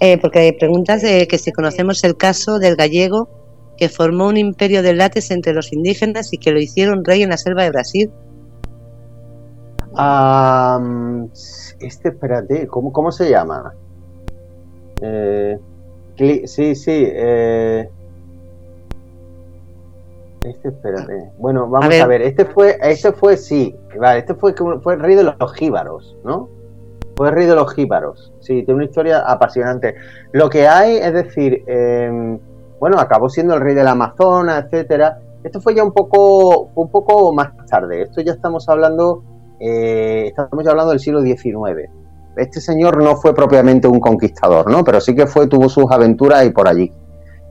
eh, 0.00 0.18
porque 0.18 0.54
preguntas 0.58 1.02
eh, 1.04 1.26
que 1.28 1.38
si 1.38 1.52
conocemos 1.52 2.04
el 2.04 2.16
caso 2.16 2.58
del 2.58 2.76
gallego 2.76 3.28
que 3.76 3.88
formó 3.88 4.26
un 4.28 4.36
imperio 4.36 4.82
de 4.82 4.94
látex 4.94 5.30
entre 5.30 5.52
los 5.52 5.72
indígenas 5.72 6.32
y 6.32 6.38
que 6.38 6.50
lo 6.50 6.58
hicieron 6.58 7.04
rey 7.04 7.22
en 7.22 7.30
la 7.30 7.36
selva 7.36 7.62
de 7.62 7.70
Brasil. 7.70 8.10
este, 11.80 12.08
espérate, 12.08 12.66
¿cómo, 12.66 12.92
cómo 12.92 13.12
se 13.12 13.30
llama? 13.30 13.74
Eh, 15.02 15.58
Sí, 16.16 16.74
sí. 16.74 17.04
Eh... 17.06 17.88
Este, 20.44 20.68
espérate. 20.68 21.32
Bueno, 21.38 21.68
vamos 21.68 21.94
a 21.94 22.06
ver. 22.06 22.22
Este 22.22 22.44
fue, 22.44 22.78
este 22.80 23.12
fue, 23.12 23.36
sí. 23.36 23.74
Vale, 23.98 24.20
este 24.20 24.34
fue, 24.34 24.54
fue 24.54 24.94
el 24.94 25.00
rey 25.00 25.16
de 25.16 25.24
los 25.24 25.52
jíbaros, 25.54 26.16
¿no? 26.24 26.48
Fue 27.16 27.28
el 27.28 27.34
rey 27.34 27.46
de 27.46 27.54
los 27.54 27.74
jíbaros. 27.74 28.32
Sí, 28.40 28.62
tiene 28.62 28.74
una 28.74 28.84
historia 28.84 29.20
apasionante. 29.20 29.96
Lo 30.32 30.48
que 30.48 30.68
hay, 30.68 30.96
es 30.96 31.12
decir, 31.12 31.64
em, 31.66 32.38
bueno, 32.78 32.98
acabó 33.00 33.28
siendo 33.28 33.54
el 33.54 33.60
rey 33.60 33.74
del 33.74 33.88
Amazonas, 33.88 34.64
etcétera. 34.64 35.18
Esto 35.42 35.60
fue 35.60 35.74
ya 35.74 35.82
un 35.82 35.92
poco, 35.92 36.70
un 36.74 36.90
poco 36.90 37.32
más 37.32 37.50
tarde. 37.68 38.02
Esto 38.02 38.20
ya 38.20 38.32
estamos 38.32 38.68
hablando, 38.68 39.24
eh, 39.58 40.26
estamos 40.28 40.66
hablando 40.66 40.90
del 40.90 41.00
siglo 41.00 41.22
XIX 41.22 41.90
este 42.36 42.60
señor 42.60 43.02
no 43.02 43.16
fue 43.16 43.34
propiamente 43.34 43.88
un 43.88 44.00
conquistador, 44.00 44.70
¿no? 44.70 44.84
Pero 44.84 45.00
sí 45.00 45.14
que 45.14 45.26
fue, 45.26 45.46
tuvo 45.46 45.68
sus 45.68 45.90
aventuras 45.90 46.40
ahí 46.40 46.50
por 46.50 46.68
allí. 46.68 46.92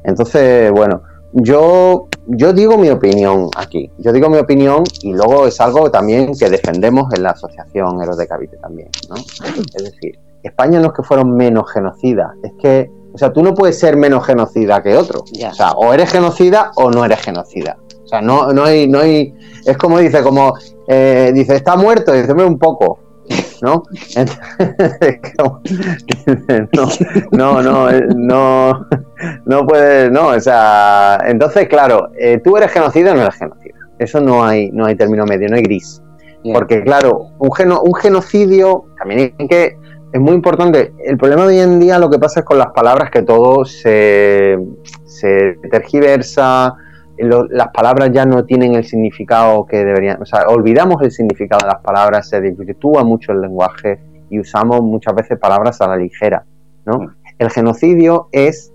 Entonces, 0.04 0.72
bueno, 0.72 1.02
yo 1.34 2.08
yo 2.28 2.54
digo 2.54 2.78
mi 2.78 2.90
opinión 2.90 3.50
aquí, 3.56 3.92
yo 4.00 4.12
digo 4.12 4.30
mi 4.30 4.38
opinión 4.38 4.84
y 5.02 5.14
luego 5.14 5.48
es 5.48 5.60
algo 5.62 5.92
también 5.92 6.36
que 6.38 6.50
defendemos 6.50 7.14
en 7.14 7.24
la 7.24 7.32
asociación 7.32 8.02
Eros 8.02 8.18
de 8.18 8.28
Cavite 8.28 8.58
también, 8.58 8.90
¿no? 9.10 9.16
Es 9.16 9.84
decir, 9.84 10.18
España 10.42 10.80
no 10.80 10.88
es 10.88 10.94
que 10.94 11.04
fueron 11.04 11.36
menos 11.36 11.72
genocidas, 11.72 12.32
es 12.44 12.52
que, 12.60 12.92
o 13.14 13.18
sea, 13.18 13.32
tú 13.32 13.44
no 13.44 13.54
puedes 13.54 13.80
ser 13.80 13.96
menos 13.98 14.26
genocida 14.26 14.82
que 14.82 14.96
otro. 14.96 15.22
O 15.22 15.54
sea, 15.54 15.72
o 15.72 15.94
eres 15.94 16.12
genocida 16.12 16.72
o 16.76 16.90
no 16.90 17.06
eres 17.06 17.22
genocida. 17.22 17.78
O 18.04 18.08
sea, 18.08 18.22
no, 18.22 18.52
no 18.52 18.64
hay, 18.64 18.88
no 18.88 19.00
hay, 19.00 19.34
es 19.66 19.78
como 19.78 20.00
dice, 20.00 20.22
como, 20.22 20.54
eh, 20.88 21.32
dice, 21.34 21.56
está 21.56 21.76
muerto, 21.76 22.12
dice, 22.12 22.34
un 22.34 22.60
poco, 22.60 23.00
¿no? 23.62 23.84
no, 27.32 27.62
no, 27.62 27.89
eh, 27.89 28.08
no, 28.16 28.88
no 29.45 29.68
puedes, 29.68 30.12
no, 30.12 30.30
o 30.30 30.39
sea, 30.39 31.20
entonces, 31.26 31.68
claro, 31.68 32.10
eh, 32.18 32.39
tú 32.43 32.58
eres 32.58 32.72
genocida 32.72 33.12
o 33.12 33.16
no 33.16 33.22
eres 33.22 33.36
genocida. 33.36 33.76
Eso 33.99 34.20
no 34.20 34.43
hay, 34.43 34.72
no 34.72 34.86
hay 34.86 34.95
término 34.95 35.26
medio, 35.26 35.47
no 35.49 35.56
hay 35.56 35.64
gris. 35.64 36.01
Porque, 36.53 36.84
claro, 36.84 37.30
un, 37.39 37.51
geno, 37.53 37.82
un 37.82 37.95
genocidio, 37.95 38.86
también 38.99 39.34
hay 39.39 39.47
que, 39.47 39.78
es 40.14 40.22
muy 40.22 40.34
importante. 40.34 40.93
El 41.03 41.18
problema 41.18 41.47
de 41.47 41.56
hoy 41.56 41.60
en 41.60 41.80
día 41.80 41.97
lo 41.97 42.10
que 42.10 42.20
pasa 42.20 42.41
es 42.41 42.45
con 42.45 42.60
las 42.60 42.72
palabras 42.72 43.10
que 43.10 43.24
todo 43.24 43.66
se, 43.66 44.58
se 45.06 45.58
tergiversa, 45.72 46.76
las 47.18 47.70
palabras 47.70 48.11
ya 48.11 48.26
no 48.26 48.45
tienen 48.45 48.76
el 48.76 48.84
significado 48.84 49.66
que 49.66 49.78
deberían, 49.78 50.22
o 50.22 50.26
sea, 50.26 50.47
olvidamos 50.47 51.01
el 51.01 51.11
significado 51.11 51.61
de 51.61 51.74
las 51.74 51.82
palabras, 51.82 52.30
se 52.30 52.41
desvirtúa 52.41 53.03
mucho 53.03 53.32
el 53.32 53.41
lenguaje 53.41 53.99
y 54.30 54.39
usamos 54.39 54.82
muchas 54.82 55.16
veces 55.16 55.39
palabras 55.39 55.82
a 55.82 55.88
la 55.88 55.97
ligera, 55.97 56.45
¿no? 56.86 57.13
El 57.38 57.49
genocidio 57.49 58.28
es, 58.32 58.74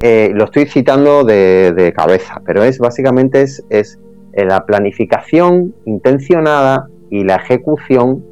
eh, 0.00 0.30
lo 0.34 0.44
estoy 0.44 0.66
citando 0.66 1.24
de, 1.24 1.92
cabeza, 1.96 2.40
pero 2.44 2.62
es 2.62 2.78
básicamente 2.78 3.42
es, 3.42 3.64
es 3.70 3.98
eh, 4.32 4.44
la 4.44 4.64
planificación 4.64 5.74
intencionada 5.84 6.88
y 7.10 7.24
la 7.24 7.36
ejecución 7.36 8.24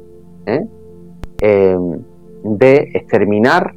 ¿eh? 0.45 0.65
de 2.43 2.75
exterminar 2.93 3.73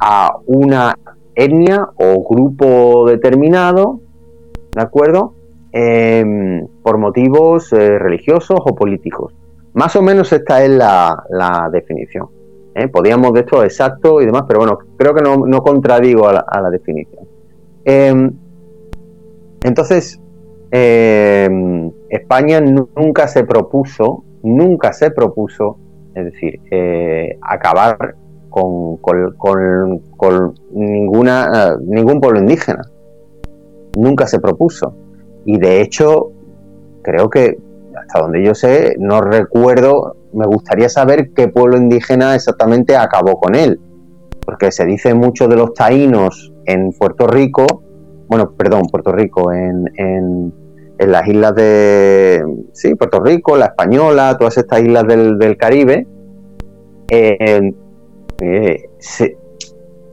a 0.00 0.36
una 0.46 0.98
etnia 1.34 1.88
o 1.96 2.24
grupo 2.28 3.08
determinado 3.08 4.00
¿de 4.76 4.82
acuerdo? 4.82 5.32
Em, 5.72 6.66
por 6.82 6.98
motivos 6.98 7.72
eh, 7.72 7.98
religiosos 7.98 8.60
o 8.62 8.74
políticos. 8.74 9.32
Más 9.72 9.96
o 9.96 10.02
menos 10.02 10.32
esta 10.32 10.62
es 10.62 10.70
la, 10.70 11.68
definición. 11.72 12.28
¿eh? 12.74 12.86
Podríamos 12.88 13.32
de 13.32 13.40
esto 13.40 13.64
exacto 13.64 14.20
y 14.20 14.26
demás, 14.26 14.44
pero 14.46 14.60
bueno, 14.60 14.78
creo 14.96 15.14
que 15.14 15.22
no, 15.22 15.62
contradigo 15.62 16.28
a 16.28 16.60
la, 16.60 16.70
definición. 16.70 17.26
Em, 17.84 18.32
entonces, 19.62 20.20
España 20.70 22.60
nunca 22.60 23.28
se 23.28 23.44
propuso, 23.44 24.24
nunca 24.42 24.92
se 24.92 25.10
propuso, 25.10 25.78
es 26.14 26.24
decir, 26.26 26.60
eh, 26.70 27.38
acabar 27.40 28.14
con, 28.50 28.96
con, 28.98 30.54
ninguna, 30.72 31.76
ningún 31.80 32.20
pueblo 32.20 32.40
indígena 32.40 32.82
nunca 33.96 34.26
se 34.26 34.38
propuso. 34.38 34.94
Y 35.44 35.58
de 35.58 35.80
hecho, 35.80 36.30
creo 37.02 37.28
que 37.30 37.58
hasta 37.98 38.20
donde 38.20 38.44
yo 38.44 38.54
sé, 38.54 38.94
no 38.98 39.20
recuerdo, 39.20 40.16
me 40.32 40.46
gustaría 40.46 40.88
saber 40.88 41.30
qué 41.34 41.48
pueblo 41.48 41.76
indígena 41.76 42.34
exactamente 42.34 42.96
acabó 42.96 43.40
con 43.40 43.54
él. 43.54 43.80
Porque 44.44 44.70
se 44.70 44.84
dice 44.84 45.14
mucho 45.14 45.48
de 45.48 45.56
los 45.56 45.72
taínos 45.74 46.52
en 46.66 46.92
Puerto 46.92 47.26
Rico, 47.26 47.82
bueno, 48.28 48.52
perdón, 48.56 48.82
Puerto 48.90 49.12
Rico, 49.12 49.52
en, 49.52 49.84
en, 49.96 50.52
las 50.98 51.26
islas 51.28 51.54
de, 51.54 52.42
sí, 52.72 52.94
Puerto 52.94 53.20
Rico, 53.20 53.56
la 53.56 53.66
Española, 53.66 54.36
todas 54.38 54.56
estas 54.58 54.80
islas 54.80 55.06
del, 55.06 55.56
Caribe, 55.56 56.06
eh, 57.10 57.72
eh, 58.40 58.82
se, 58.98 59.36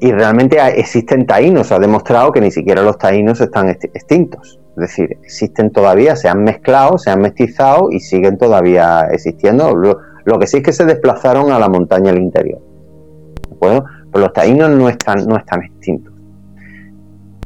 y 0.03 0.11
realmente 0.11 0.57
existen 0.77 1.25
taínos, 1.25 1.71
ha 1.71 1.79
demostrado 1.79 2.33
que 2.33 2.41
ni 2.41 2.51
siquiera 2.51 2.81
los 2.81 2.97
taínos 2.97 3.39
están 3.39 3.69
extintos. 3.69 4.59
Es 4.71 4.75
decir, 4.75 5.17
existen 5.23 5.71
todavía, 5.71 6.17
se 6.17 6.27
han 6.27 6.43
mezclado, 6.43 6.97
se 6.97 7.09
han 7.09 7.21
mestizado 7.21 7.89
y 7.89 8.01
siguen 8.01 8.37
todavía 8.37 9.07
existiendo. 9.11 9.73
Lo, 9.73 10.39
que 10.39 10.45
sí 10.45 10.57
es 10.57 10.63
que 10.63 10.73
se 10.73 10.83
desplazaron 10.83 11.53
a 11.53 11.59
la 11.59 11.69
montaña 11.69 12.11
al 12.11 12.17
interior. 12.17 12.59
¿De 13.47 13.55
acuerdo? 13.55 13.85
Pero 14.11 14.25
los 14.25 14.33
taínos 14.33 14.71
no 14.71 14.89
están, 14.89 15.25
no 15.25 15.37
están 15.37 15.63
extintos. 15.63 16.13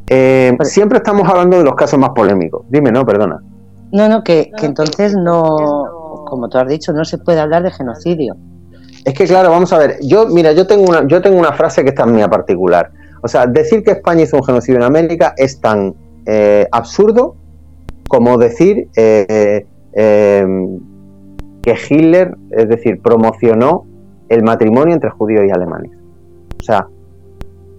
Eh, 0.10 0.58
siempre 0.64 0.98
estamos 0.98 1.30
hablando 1.30 1.60
de 1.60 1.64
los 1.64 1.76
casos 1.76 2.00
más 2.00 2.10
polémicos. 2.10 2.66
Dime, 2.70 2.92
no, 2.92 3.06
perdona. 3.06 3.40
No, 3.92 4.10
no, 4.10 4.24
que, 4.24 4.50
que 4.58 4.66
entonces 4.66 5.16
no, 5.16 6.24
como 6.26 6.50
tú 6.50 6.58
has 6.58 6.68
dicho, 6.68 6.92
no 6.92 7.06
se 7.06 7.20
puede 7.20 7.40
hablar 7.40 7.62
de 7.62 7.70
genocidio. 7.70 8.36
Es 9.08 9.14
que 9.14 9.24
claro, 9.24 9.52
vamos 9.52 9.72
a 9.72 9.78
ver, 9.78 10.00
yo 10.02 10.28
mira, 10.28 10.52
yo 10.52 10.68
tengo 10.68 10.84
una 10.84 11.08
yo 11.08 11.22
tengo 11.22 11.40
una 11.40 11.54
frase 11.54 11.82
que 11.82 11.92
está 11.92 12.04
en 12.04 12.14
mía 12.14 12.28
particular. 12.28 12.92
O 13.24 13.30
sea, 13.30 13.48
decir 13.48 13.82
que 13.82 13.92
España 13.92 14.24
hizo 14.24 14.36
un 14.36 14.44
genocidio 14.44 14.80
en 14.80 14.84
América 14.84 15.34
es 15.38 15.62
tan 15.62 15.96
eh, 16.26 16.68
absurdo 16.74 17.38
como 18.10 18.38
decir 18.38 18.90
eh, 18.98 19.66
em, 19.94 20.80
que 21.62 21.74
Hitler, 21.90 22.36
es 22.52 22.68
decir, 22.68 23.02
promocionó 23.02 23.86
el 24.28 24.44
matrimonio 24.44 24.94
entre 24.94 25.10
judíos 25.10 25.46
y 25.48 25.52
alemanes. 25.52 25.92
O 26.60 26.64
sea, 26.64 26.90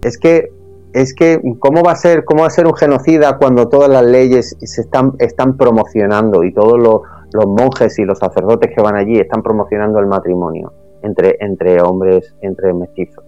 es 0.02 0.16
que 0.16 0.50
es 0.94 1.12
que 1.12 1.42
cómo 1.58 1.82
va 1.82 1.92
a 1.92 1.96
ser 1.96 2.24
cómo 2.24 2.40
va 2.40 2.46
a 2.46 2.50
ser 2.50 2.66
un 2.66 2.74
genocida 2.74 3.36
cuando 3.36 3.68
todas 3.68 3.90
las 3.90 4.06
leyes 4.06 4.56
se 4.58 4.80
están 4.80 5.12
están 5.18 5.58
promocionando 5.58 6.42
y 6.42 6.54
todos 6.54 6.78
los 6.78 7.46
monjes 7.46 7.98
y 7.98 8.06
los 8.06 8.18
sacerdotes 8.18 8.70
que 8.74 8.80
van 8.80 8.96
allí 8.96 9.18
están 9.18 9.42
promocionando 9.42 9.98
el 9.98 10.06
matrimonio 10.06 10.72
entre, 11.08 11.36
entre 11.40 11.80
hombres, 11.82 12.34
entre 12.40 12.72
mestizos, 12.72 13.24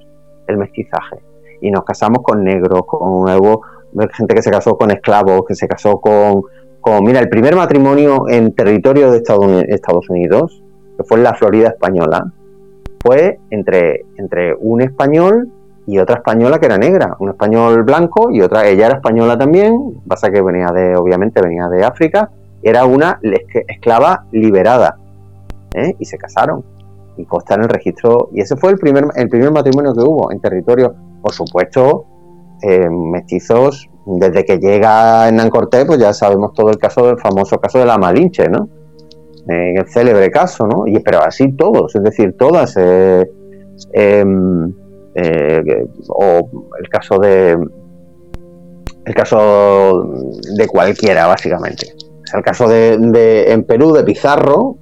el 0.47 0.57
mestizaje. 0.57 1.18
Y 1.61 1.70
nos 1.70 1.85
casamos 1.85 2.22
con 2.22 2.45
negros, 2.45 2.83
con 2.87 3.22
nuevo, 3.22 3.62
gente 4.12 4.35
que 4.35 4.43
se 4.43 4.51
casó 4.51 4.76
con 4.76 4.91
esclavos, 4.91 5.43
que 5.47 5.55
se 5.55 5.66
casó 5.66 6.01
con, 6.01 6.43
con 6.81 7.05
mira, 7.05 7.20
el 7.20 7.28
primer 7.28 7.57
matrimonio 7.57 8.28
en 8.28 8.55
territorio 8.55 9.11
de 9.11 9.18
Estados 9.18 10.09
Unidos, 10.09 10.62
que 10.97 11.05
fue 11.05 11.18
en 11.18 11.24
la 11.24 11.35
Florida 11.35 11.68
española, 11.68 12.33
fue 13.03 13.39
entre, 13.51 14.05
entre 14.16 14.55
un 14.55 14.83
español 14.83 15.51
y 15.87 15.99
otra 15.99 16.16
española 16.16 16.59
que 16.59 16.66
era 16.66 16.78
negra, 16.78 17.16
un 17.18 17.31
español 17.31 17.83
blanco 17.83 18.31
y 18.31 18.43
otra, 18.43 18.66
ella 18.66 18.87
era 18.87 18.97
española 18.97 19.37
también, 19.37 20.01
pasa 20.07 20.31
que 20.31 20.43
venía 20.43 20.68
de, 20.68 20.95
obviamente 20.97 21.41
venía 21.43 21.68
de 21.68 21.85
África, 21.85 22.31
era 22.62 22.85
una 22.85 23.18
esclava 23.66 24.26
liberada, 24.31 24.99
¿eh? 25.74 25.95
y 25.99 26.05
se 26.05 26.18
casaron 26.18 26.62
y 27.20 27.24
consta 27.26 27.54
en 27.54 27.62
el 27.62 27.68
registro. 27.68 28.30
Y 28.32 28.40
ese 28.40 28.56
fue 28.56 28.70
el 28.70 28.78
primer, 28.78 29.06
el 29.14 29.28
primer 29.28 29.50
matrimonio 29.50 29.92
que 29.94 30.00
hubo 30.00 30.32
en 30.32 30.40
territorio, 30.40 30.94
por 31.22 31.32
supuesto, 31.32 32.06
eh, 32.62 32.88
mestizos. 32.88 33.88
Desde 34.06 34.44
que 34.44 34.58
llega 34.58 35.28
Hernán 35.28 35.50
Cortés, 35.50 35.84
pues 35.84 35.98
ya 35.98 36.12
sabemos 36.12 36.52
todo 36.54 36.70
el 36.70 36.78
caso 36.78 37.06
del 37.06 37.18
famoso 37.18 37.58
caso 37.58 37.78
de 37.78 37.86
la 37.86 37.98
Malinche, 37.98 38.48
¿no? 38.48 38.68
Eh, 39.48 39.74
el 39.76 39.86
célebre 39.88 40.30
caso, 40.30 40.66
¿no? 40.66 40.86
Y, 40.86 40.98
pero 41.00 41.22
así 41.22 41.52
todos, 41.52 41.94
es 41.94 42.02
decir, 42.02 42.36
todas. 42.36 42.76
Eh, 42.76 43.30
em, 43.92 44.74
o 46.08 46.50
el 46.78 46.88
caso 46.88 47.18
de. 47.18 47.58
El 49.04 49.14
caso 49.14 50.12
de 50.56 50.66
cualquiera, 50.66 51.26
básicamente. 51.26 51.92
O 52.32 52.36
el 52.36 52.42
caso 52.44 52.68
de, 52.68 53.52
en 53.52 53.64
Perú 53.64 53.92
de 53.92 54.04
Pizarro, 54.04 54.76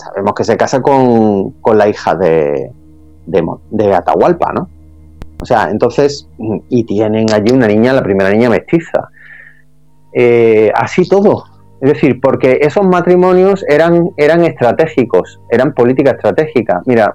sabemos 0.00 0.34
que 0.34 0.44
se 0.44 0.56
casa 0.56 0.80
con, 0.80 1.54
la 1.74 1.88
hija 1.88 2.14
de, 2.14 2.70
de, 3.26 3.94
Atahualpa, 3.94 4.52
¿no? 4.52 4.68
O 5.42 5.46
sea, 5.46 5.70
entonces, 5.70 6.28
y 6.68 6.84
tienen 6.84 7.32
allí 7.32 7.52
una 7.52 7.66
niña, 7.66 7.92
la 7.92 8.02
primera 8.02 8.30
niña 8.30 8.50
mestiza. 8.50 9.08
Eh, 10.12 10.70
así 10.74 11.08
todo. 11.08 11.44
Es 11.80 11.94
decir, 11.94 12.20
porque 12.20 12.58
esos 12.60 12.84
matrimonios 12.84 13.64
eran, 13.66 14.10
eran 14.18 14.44
estratégicos, 14.44 15.40
eran 15.50 15.72
política 15.72 16.10
estratégica. 16.10 16.82
Mira, 16.84 17.14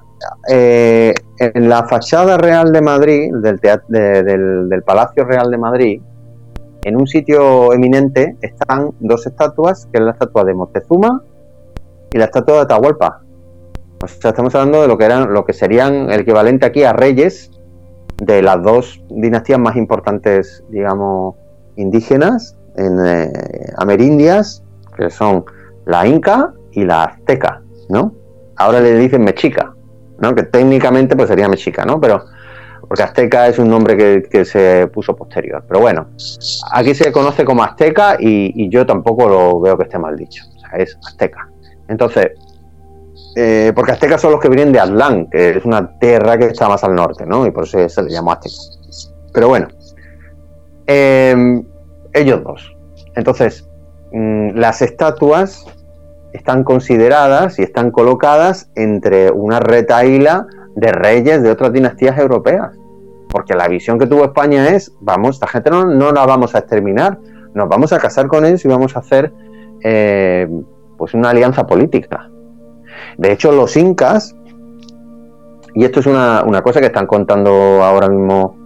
eh, 0.50 1.14
en 1.38 1.70
la 1.70 1.84
fachada 1.84 2.38
real 2.38 2.72
de 2.72 2.82
Madrid, 2.82 3.32
del, 3.44 3.60
del, 3.90 4.70
del 4.70 4.84
Palacio 4.84 5.24
Real 5.26 5.52
de 5.52 5.58
Madrid, 5.60 6.02
en 6.84 6.96
un 6.96 7.06
sitio 7.06 7.74
eminente 7.74 8.38
están 8.42 8.92
dos 9.00 9.28
estatuas, 9.28 9.88
que 9.92 10.00
es 10.00 10.04
la 10.04 10.12
estatua 10.12 10.44
de 10.44 10.54
Moctezuma 10.56 11.22
y 12.16 12.18
la 12.18 12.26
estatua 12.26 12.56
de 12.56 12.62
Atahualpa. 12.62 13.22
O 14.02 14.08
sea, 14.08 14.30
estamos 14.30 14.56
hablando 14.56 14.82
de 14.82 14.88
lo 14.88 14.98
que 14.98 15.04
eran, 15.04 15.34
lo 15.34 15.44
que 15.44 15.52
serían 15.52 16.10
el 16.10 16.22
equivalente 16.22 16.66
aquí 16.66 16.84
a 16.84 16.94
reyes 16.94 17.52
de 18.24 18.42
las 18.42 18.64
dos 18.64 19.04
dinastías 19.10 19.60
más 19.60 19.76
importantes, 19.76 20.64
digamos, 20.70 21.36
indígenas 21.76 22.56
en 22.78 23.06
eh, 23.06 23.34
amerindias, 23.78 24.64
que 24.96 25.10
son 25.10 25.44
la 25.86 26.08
inca 26.08 26.54
y 26.72 26.86
la 26.86 27.04
azteca, 27.04 27.62
¿no? 27.90 28.14
Ahora 28.56 28.80
le 28.80 28.96
dicen 28.96 29.22
mexica, 29.26 29.74
¿no? 30.20 30.34
Que 30.34 30.44
técnicamente 30.44 31.18
pues 31.18 31.28
sería 31.28 31.50
mexica, 31.50 31.84
¿no? 31.84 32.00
Pero 32.00 32.24
porque 32.88 33.04
azteca 33.04 33.48
es 33.48 33.60
un 33.60 33.70
nombre 33.70 33.98
que, 33.98 34.46
se 34.46 34.88
puso 34.88 35.18
posterior. 35.18 35.66
Pero 35.68 35.82
bueno, 35.82 36.12
aquí 36.72 36.96
se 36.96 37.12
conoce 37.12 37.44
como 37.44 37.62
azteca 37.62 38.16
y, 38.18 38.70
yo 38.70 38.86
tampoco 38.86 39.28
lo 39.28 39.60
veo 39.60 39.78
que 39.78 39.84
esté 39.84 40.00
mal 40.00 40.16
dicho. 40.16 40.46
O 40.56 40.60
sea, 40.60 40.80
es 40.80 40.98
azteca. 41.06 41.50
Entonces, 41.88 42.32
eh, 43.36 43.74
porque 43.76 43.92
aztecas 43.92 44.22
son 44.22 44.32
los 44.32 44.40
que 44.40 44.50
vienen 44.50 44.72
de 44.72 44.80
Atlán, 44.80 45.28
que 45.30 45.58
es 45.58 45.66
una 45.66 45.98
tierra 46.00 46.38
que 46.38 46.46
está 46.46 46.70
más 46.70 46.84
al 46.84 46.96
norte, 46.96 47.26
¿no? 47.26 47.46
Y 47.46 47.52
por 47.52 47.66
eso 47.66 47.88
se 47.90 48.04
le 48.04 48.10
llamó 48.10 48.32
azteca. 48.32 48.56
Pero 49.34 49.50
bueno, 49.50 49.68
em, 50.88 51.64
ellos 52.14 52.44
dos. 52.44 52.76
Entonces, 53.16 53.68
mm, 54.12 54.52
las 54.56 54.82
estatuas 54.82 55.66
están 56.32 56.64
consideradas 56.64 57.60
y 57.60 57.64
están 57.64 57.92
colocadas 57.92 58.70
entre 58.76 59.32
una 59.32 59.60
retaíla 59.60 60.48
de 60.76 60.92
reyes 60.92 61.44
de 61.44 61.52
otras 61.52 61.74
dinastías 61.74 62.18
europeas. 62.18 62.72
Porque 63.30 63.54
la 63.54 63.68
visión 63.68 64.00
que 64.00 64.08
tuvo 64.08 64.26
España 64.26 64.70
es, 64.70 64.94
vamos, 65.02 65.36
esta 65.36 65.48
gente 65.48 65.70
no, 65.70 66.12
la 66.12 66.26
vamos 66.26 66.56
a 66.56 66.60
exterminar, 66.60 67.18
nos 67.54 67.68
vamos 67.68 67.92
a 67.92 68.00
casar 68.00 68.28
con 68.28 68.46
ellos 68.46 68.64
y 68.64 68.68
vamos 68.70 68.96
a 68.96 69.00
hacer 69.00 69.34
eh, 69.84 70.48
pues 70.98 71.14
una 71.14 71.30
alianza 71.30 71.66
política. 71.66 72.30
De 73.18 73.32
hecho, 73.32 73.52
los 73.52 73.76
incas, 73.78 74.36
y 75.74 75.84
esto 75.84 76.00
es 76.00 76.06
una, 76.06 76.44
cosa 76.64 76.80
que 76.80 76.88
están 76.88 77.08
contando 77.08 77.52
ahora 77.84 78.10
mismo 78.10 78.58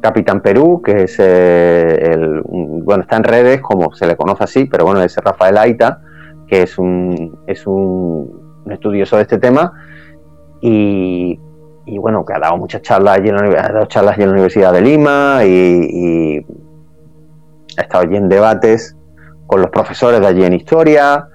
Capitán 0.00 0.40
Perú, 0.40 0.82
que 0.84 1.04
es 1.04 1.16
eh, 1.18 2.12
el, 2.12 2.42
bueno, 2.42 3.02
está 3.02 3.16
en 3.16 3.24
redes 3.24 3.60
como 3.60 3.92
se 3.94 4.06
le 4.06 4.16
conoce 4.16 4.44
así, 4.44 4.64
pero 4.64 4.84
bueno, 4.84 5.02
es 5.02 5.16
Rafael 5.16 5.58
Aita, 5.58 6.00
que 6.46 6.62
es 6.62 6.78
un, 6.78 7.38
es 7.46 7.66
un 7.66 8.62
estudioso 8.70 9.16
de 9.16 9.22
este 9.22 9.38
tema, 9.38 9.72
y 10.60 11.38
y 11.84 11.98
bueno, 11.98 12.24
que 12.24 12.32
ha 12.32 12.38
dado 12.38 12.56
muchas 12.56 12.82
charlas 12.82 13.18
allí 13.18 13.28
en 13.28 13.36
la, 13.36 13.60
ha 13.60 13.72
dado 13.72 13.86
charlas 13.86 14.18
en 14.18 14.26
la 14.26 14.32
Universidad 14.32 14.72
de 14.72 14.80
Lima 14.80 15.40
y, 15.44 16.46
ha 17.78 17.80
estado 17.80 18.04
allí 18.04 18.16
en 18.16 18.28
debates 18.28 18.94
con 19.46 19.62
los 19.62 19.70
profesores 19.70 20.20
de 20.20 20.26
allí 20.26 20.44
en 20.44 20.52
historia 20.52 21.26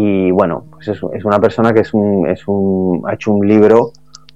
y 0.00 0.30
bueno, 0.30 0.64
pues 0.70 0.86
es, 0.86 1.24
una 1.24 1.40
persona 1.40 1.74
que 1.74 1.80
es 1.80 1.92
un, 1.92 2.24
un, 2.46 3.02
ha 3.04 3.14
hecho 3.14 3.32
un 3.32 3.48
libro 3.48 3.90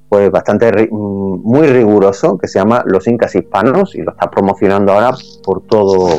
pues 0.09 0.29
bastante 0.29 0.89
muy 0.91 1.69
riguroso 1.69 2.37
que 2.37 2.49
se 2.49 2.59
llama 2.59 2.83
Los 2.85 3.07
Incas 3.07 3.37
Hispanos 3.37 3.95
y 3.95 4.03
lo 4.03 4.11
está 4.11 4.29
promocionando 4.29 4.91
ahora 4.91 5.13
por 5.45 5.63
todo 5.63 6.17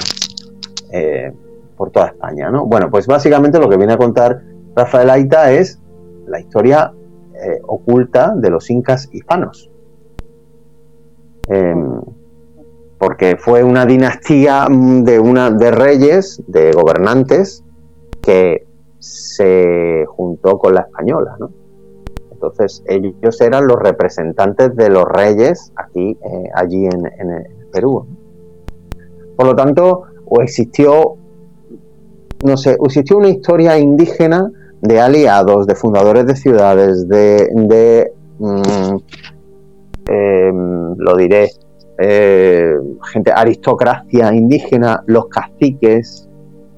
eh, 0.93 1.33
por 1.75 1.91
toda 1.91 2.07
España, 2.07 2.49
¿no? 2.51 2.65
Bueno, 2.65 2.89
pues 2.89 3.05
básicamente 3.05 3.59
lo 3.59 3.67
que 3.67 3.75
viene 3.75 3.91
a 3.91 3.97
contar 3.97 4.41
Rafael 4.77 5.09
Aita 5.09 5.51
es 5.51 5.77
la 6.25 6.39
historia 6.39 6.93
eh, 7.33 7.59
oculta 7.67 8.33
de 8.37 8.49
los 8.49 8.69
incas 8.69 9.09
hispanos. 9.11 9.69
Em, 11.49 11.99
porque 12.97 13.35
fue 13.35 13.61
una 13.61 13.85
dinastía 13.85 14.69
mm, 14.69 15.03
de, 15.03 15.19
una, 15.19 15.51
de 15.51 15.71
reyes, 15.71 16.41
de 16.47 16.71
gobernantes, 16.71 17.61
que 18.21 18.65
se 19.03 20.05
juntó 20.07 20.57
con 20.57 20.75
la 20.75 20.81
española, 20.81 21.35
Entonces 22.31 22.81
ellos 22.87 23.41
eran 23.41 23.67
los 23.67 23.77
representantes 23.77 24.73
de 24.77 24.89
los 24.89 25.03
reyes 25.03 25.73
aquí, 25.75 26.17
eh, 26.23 26.49
allí 26.55 26.85
en, 26.85 27.03
Perú. 27.71 28.05
Por 29.35 29.47
lo 29.47 29.55
tanto, 29.55 30.03
existió, 30.39 31.15
no 32.45 32.55
sé, 32.55 32.77
existió 32.81 33.17
una 33.17 33.29
historia 33.29 33.77
indígena 33.77 34.49
de 34.81 35.01
aliados, 35.01 35.67
de 35.67 35.75
fundadores 35.75 36.25
de 36.25 36.35
ciudades, 36.35 37.07
de, 37.09 38.13
mm, 38.37 38.95
em, 40.07 40.95
lo 40.97 41.15
diré, 41.17 41.49
eh, 41.97 42.77
gente, 43.11 43.31
aristocracia 43.31 44.33
indígena, 44.33 45.03
los 45.07 45.27
caciques, 45.27 46.29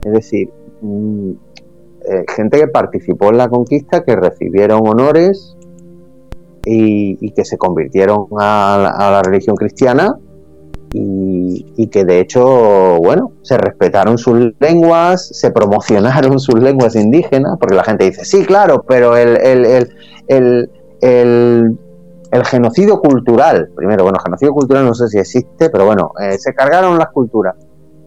es 0.03 0.13
decir, 0.13 0.49
mm, 0.82 1.32
eh, 2.07 2.25
gente 2.35 2.59
que 2.59 2.67
participó 2.67 3.29
en 3.29 3.37
la 3.37 3.49
conquista, 3.49 4.03
que 4.03 4.15
recibieron 4.15 4.87
honores 4.87 5.55
y, 6.65 7.31
que 7.31 7.45
se 7.45 7.57
convirtieron 7.57 8.27
a 8.37 9.09
la 9.11 9.21
religión 9.23 9.55
cristiana 9.55 10.17
y, 10.97 11.87
que 11.87 12.05
de 12.05 12.19
hecho, 12.19 12.97
bueno, 12.99 13.33
se 13.41 13.57
respetaron 13.57 14.17
sus 14.17 14.53
lenguas, 14.59 15.27
se 15.27 15.51
promocionaron 15.51 16.39
sus 16.39 16.59
lenguas 16.59 16.95
indígenas, 16.95 17.57
porque 17.59 17.75
la 17.75 17.83
gente 17.83 18.05
dice, 18.05 18.23
sí, 18.23 18.45
claro, 18.45 18.85
pero 18.87 19.17
el, 19.17 19.37
el, 19.37 19.89
el, 20.27 21.77
el 22.31 22.45
genocidio 22.45 22.99
cultural, 23.01 23.69
primero, 23.75 24.03
bueno, 24.03 24.19
genocidio 24.23 24.53
cultural 24.53 24.85
no 24.85 24.93
sé 24.93 25.07
si 25.07 25.17
existe, 25.19 25.69
pero 25.69 25.85
bueno, 25.85 26.11
eh, 26.21 26.37
se 26.37 26.53
cargaron 26.53 26.97
las 26.97 27.09
culturas 27.09 27.55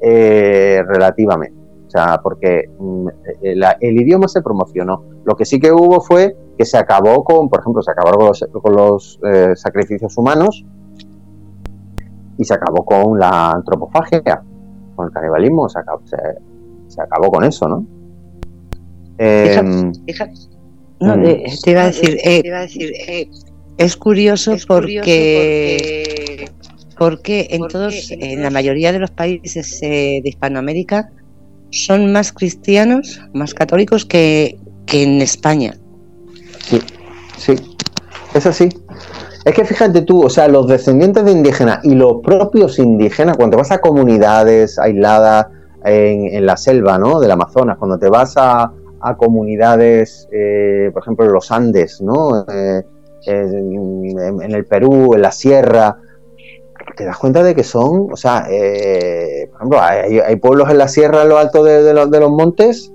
eh, 0.01 0.82
relativamente. 0.86 1.58
O 1.89 1.91
sea, 1.91 2.20
porque 2.22 2.68
mm, 2.78 3.09
el, 3.41 4.01
idioma 4.01 4.28
se 4.28 4.43
promocionó. 4.43 5.05
Lo 5.24 5.34
que 5.36 5.47
sí 5.47 5.59
que 5.59 5.72
hubo 5.72 6.03
fue 6.03 6.36
que 6.59 6.66
se 6.66 6.76
acabó 6.76 7.24
con, 7.24 7.49
por 7.49 7.61
ejemplo, 7.61 7.82
se 7.82 7.91
acabaron 7.91 8.20
con 8.20 8.28
los, 8.28 8.47
con 8.62 8.76
los 8.76 9.20
eh, 9.24 9.57
sacrificios 9.57 10.16
humanos, 10.18 10.66
y 12.36 12.45
se 12.45 12.55
acabó 12.55 12.84
con 12.84 13.18
la 13.18 13.53
antropofagia, 13.53 14.43
con 14.95 15.07
el 15.07 15.12
canibalismo, 15.12 15.68
se 15.68 15.78
acabó, 15.80 16.03
se, 16.07 17.01
acabó 17.03 17.30
con 17.30 17.45
eso, 17.45 17.68
¿no? 17.68 17.86
Em, 19.18 19.93
no, 21.01 21.16
mm. 21.16 21.22
te 21.64 21.70
iba 21.70 21.82
a 21.82 21.86
decir, 21.86 22.18
eh, 22.24 23.30
es 23.78 23.97
curioso 23.97 24.57
porque, 24.66 26.51
porque, 26.99 27.49
en 27.51 27.66
todos, 27.66 28.11
en 28.11 28.43
la 28.43 28.51
mayoría 28.51 28.93
de 28.93 28.99
los 28.99 29.11
países 29.11 29.82
eh, 29.82 30.20
de 30.22 30.28
Hispanoamérica 30.28 31.11
son 31.71 32.12
más 32.12 32.33
cristianos, 32.33 33.21
más 33.33 33.55
católicos 33.55 34.05
que, 34.05 34.59
que 34.87 35.03
en 35.03 35.21
España. 35.23 35.75
Sí, 36.61 36.81
sí, 37.37 37.55
es 38.35 38.47
así. 38.47 38.69
Es 39.45 39.55
que 39.55 39.64
fíjate 39.64 40.03
tú, 40.03 40.23
o 40.25 40.29
sea, 40.29 40.47
los 40.49 40.66
descendientes 40.66 41.25
de 41.25 41.33
indígenas 41.33 41.83
y 41.83 41.95
los 41.95 42.21
propios 42.23 42.79
indígenas, 42.79 43.37
cuando 43.37 43.57
vas 43.57 43.71
a 43.71 43.81
comunidades 43.81 44.79
aisladas 44.79 45.47
en, 45.85 46.45
la 46.45 46.57
selva, 46.57 46.99
¿no? 46.99 47.21
Del 47.21 47.31
Amazonas, 47.31 47.79
cuando 47.79 47.99
te 47.99 48.09
vas 48.09 48.35
a, 48.37 48.73
comunidades, 49.16 50.29
eh, 50.33 50.91
por 50.93 51.03
ejemplo, 51.03 51.25
en 51.25 51.33
los 51.33 51.51
Andes, 51.51 52.01
¿no? 52.03 52.45
Eh, 52.47 52.83
en, 53.27 54.53
el 54.55 54.66
Perú, 54.66 55.14
en 55.14 55.23
la 55.23 55.33
sierra, 55.33 55.97
te 56.97 57.05
das 57.05 57.16
cuenta 57.18 57.43
de 57.43 57.55
que 57.55 57.64
son, 57.64 58.12
o 58.12 58.16
sea, 58.16 58.47
eh, 58.51 59.49
por 59.51 59.57
ejemplo, 59.57 59.80
hay, 59.80 60.36
pueblos 60.36 60.70
en 60.70 60.78
la 60.78 60.89
sierra, 60.89 61.22
en 61.22 61.28
lo 61.28 61.39
alto 61.39 61.62
de, 61.62 61.93
los, 61.93 62.11
de 62.11 62.20
los 62.20 62.30
montes 62.30 62.93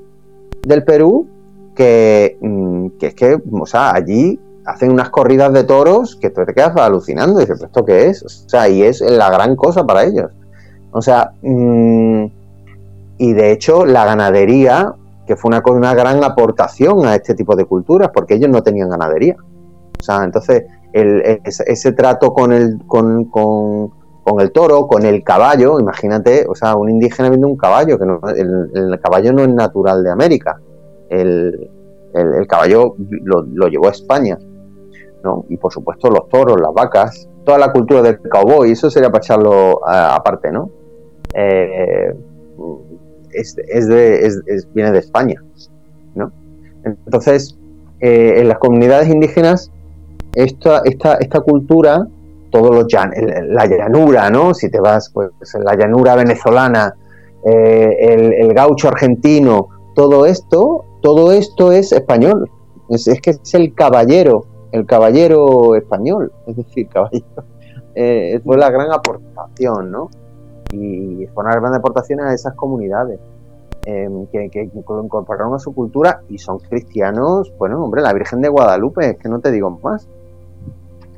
del 0.62 0.84
Perú, 0.84 1.28
que, 1.76 2.38
mm, 2.42 2.88
que 3.00 3.08
es 3.08 3.16
que, 3.16 3.42
o 3.52 3.66
sea, 3.66 3.94
allí 3.94 4.40
hacen 4.66 4.92
unas 4.92 5.10
corridas 5.10 5.52
de 5.54 5.64
toros 5.64 6.16
que 6.16 6.30
tú 6.30 6.46
te 6.46 6.54
quedas 6.54 6.76
alucinando 6.78 7.40
y 7.40 7.46
dices, 7.46 7.62
¿esto 7.62 7.86
qué 7.86 8.08
es? 8.08 8.24
O 8.24 8.50
sea, 8.50 8.70
y 8.70 8.84
es 8.84 9.02
la 9.02 9.30
gran 9.30 9.56
cosa 9.56 9.86
para 9.86 10.04
ellos. 10.04 10.32
O 10.92 11.02
sea, 11.02 11.32
mm, 11.42 12.26
y 13.18 13.34
de 13.34 13.52
hecho 13.52 13.86
la 13.86 14.06
ganadería, 14.06 14.94
que 15.26 15.36
fue 15.36 15.50
una, 15.50 15.64
una 15.66 15.94
gran 15.94 16.24
aportación 16.24 17.06
a 17.06 17.16
este 17.16 17.34
tipo 17.36 17.56
de 17.56 17.66
culturas, 17.66 18.12
porque 18.14 18.36
ellos 18.36 18.50
no 18.50 18.64
tenían 18.64 18.90
ganadería. 18.90 19.36
O 20.00 20.04
sea, 20.04 20.24
entonces 20.24 20.64
ese, 20.94 21.92
trato 21.94 22.34
con 22.34 22.54
el, 22.54 22.80
con, 22.86 23.26
con, 23.26 23.92
el 24.40 24.52
toro, 24.52 24.88
con 24.88 25.06
el 25.06 25.24
caballo, 25.24 25.80
imagínate, 25.80 26.46
o 26.48 26.56
sea, 26.56 26.76
un 26.76 26.90
indígena 26.90 27.30
viendo 27.30 27.48
un 27.48 27.58
caballo, 27.58 27.98
que 27.98 28.06
no, 28.06 28.20
el, 28.30 29.00
caballo 29.02 29.34
no 29.34 29.42
es 29.42 29.50
natural 29.50 30.04
de 30.04 30.12
América. 30.12 30.60
El, 31.10 31.70
caballo 32.48 32.96
lo, 32.98 33.42
lo, 33.42 33.68
llevó 33.68 33.88
a 33.88 33.92
España. 33.92 34.38
Y 35.50 35.58
por 35.58 35.72
supuesto 35.72 36.10
los 36.10 36.28
toros, 36.30 36.60
las 36.60 36.74
vacas, 36.74 37.28
toda 37.46 37.58
la 37.58 37.72
cultura 37.72 38.02
del 38.02 38.20
cowboy, 38.20 38.72
eso 38.72 38.90
sería 38.90 39.10
para 39.10 39.24
echarlo 39.24 39.82
aparte, 39.88 40.52
¿no? 40.52 40.70
Eh, 41.34 42.14
es, 43.32 43.56
de, 43.88 44.64
viene 44.74 44.92
de 44.92 45.00
España, 45.00 45.42
¿no? 46.16 46.32
Entonces, 46.84 47.58
eh, 48.00 48.42
en 48.42 48.48
las 48.48 48.58
comunidades 48.60 49.10
indígenas, 49.10 49.72
esta, 50.36 50.82
esta, 50.86 51.16
esta 51.16 51.42
cultura, 51.42 52.08
todos 52.52 52.76
los 52.76 52.86
la 52.92 53.66
llanura, 53.66 54.30
¿no? 54.30 54.54
Si 54.54 54.70
te 54.70 54.80
vas, 54.80 55.10
pues, 55.14 55.30
la 55.64 55.76
llanura 55.76 56.16
venezolana, 56.16 56.94
eh, 57.46 58.36
el, 58.40 58.54
gaucho 58.54 58.88
argentino, 58.88 59.70
todo 59.96 60.26
esto, 60.26 60.86
todo 61.02 61.32
esto 61.32 61.72
es 61.72 61.92
español. 61.92 62.50
Es, 62.90 63.08
es 63.08 63.22
que 63.22 63.32
es 63.32 63.54
el 63.54 63.74
caballero 63.74 64.46
el 64.74 64.88
caballero 64.88 65.76
español, 65.76 66.32
es 66.48 66.58
decir, 66.58 66.90
caballero, 66.90 67.26
eh, 67.96 68.42
fue 68.44 68.58
la 68.58 68.72
gran 68.72 68.92
aportación, 68.92 69.92
¿no? 69.92 70.10
Y 70.72 71.28
fue 71.28 71.44
una 71.44 71.56
gran 71.56 71.76
aportación 71.76 72.22
a 72.22 72.34
esas 72.34 72.56
comunidades 72.56 73.20
em, 73.86 74.26
que, 74.28 74.50
que, 74.50 74.72
incorporaron 74.74 75.54
a 75.54 75.60
su 75.60 75.76
cultura 75.76 76.22
y 76.28 76.40
son 76.40 76.58
cristianos, 76.58 77.54
bueno, 77.60 77.84
hombre, 77.84 78.02
la 78.02 78.14
Virgen 78.14 78.42
de 78.42 78.50
Guadalupe, 78.50 79.12
es 79.12 79.18
que 79.18 79.30
no 79.30 79.40
te 79.40 79.52
digo 79.52 79.70
más. 79.70 80.10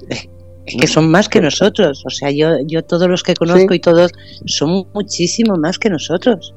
Es 0.09 0.75
que 0.81 0.87
son 0.87 1.11
más 1.11 1.29
que 1.29 1.41
nosotros. 1.41 2.03
O 2.05 2.09
sea, 2.09 2.31
yo, 2.31 2.59
yo 2.65 2.83
todos 2.83 3.07
los 3.07 3.23
que 3.23 3.35
conozco 3.35 3.73
y 3.73 3.79
todos 3.79 4.11
son 4.45 4.85
muchísimo 4.93 5.57
más 5.57 5.77
que 5.77 5.89
nosotros. 5.89 6.55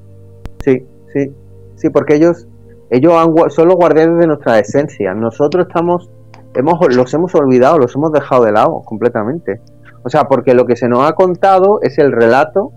Sí, 0.65 0.85
sí, 1.13 1.31
sí, 1.77 1.91
porque 1.91 2.15
ellos, 2.15 2.47
ellos 2.91 3.13
son 3.51 3.69
los 3.69 3.77
guardianes 3.77 4.19
de 4.19 4.27
nuestra 4.27 4.59
esencia. 4.59 5.13
Nosotros 5.15 5.67
estamos, 5.69 6.09
hemos, 6.55 6.95
los 6.95 7.13
hemos 7.13 7.35
olvidado, 7.35 7.79
los 7.79 7.95
hemos 7.95 8.13
dejado 8.13 8.45
de 8.45 8.53
lado 8.53 8.81
completamente. 8.85 9.61
O 10.05 10.09
sea, 10.09 10.25
porque 10.25 10.55
lo 10.55 10.65
que 10.65 10.77
se 10.77 10.89
nos 10.89 11.01
ha 11.01 11.13
contado 11.15 11.81
es 11.83 11.99
el 11.99 12.13
relato 12.13 12.73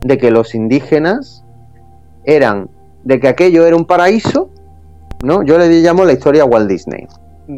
de 0.00 0.16
que 0.16 0.30
los 0.30 0.54
indígenas 0.54 1.44
eran, 2.24 2.70
de 3.04 3.20
que 3.20 3.28
aquello 3.28 3.66
era 3.66 3.76
un 3.76 3.84
paraíso, 3.84 4.50
¿no? 5.22 5.42
Yo 5.42 5.58
le 5.58 5.68
llamo 5.82 6.04
la 6.04 6.12
historia 6.12 6.44
Walt 6.44 6.68
Disney. 6.68 7.06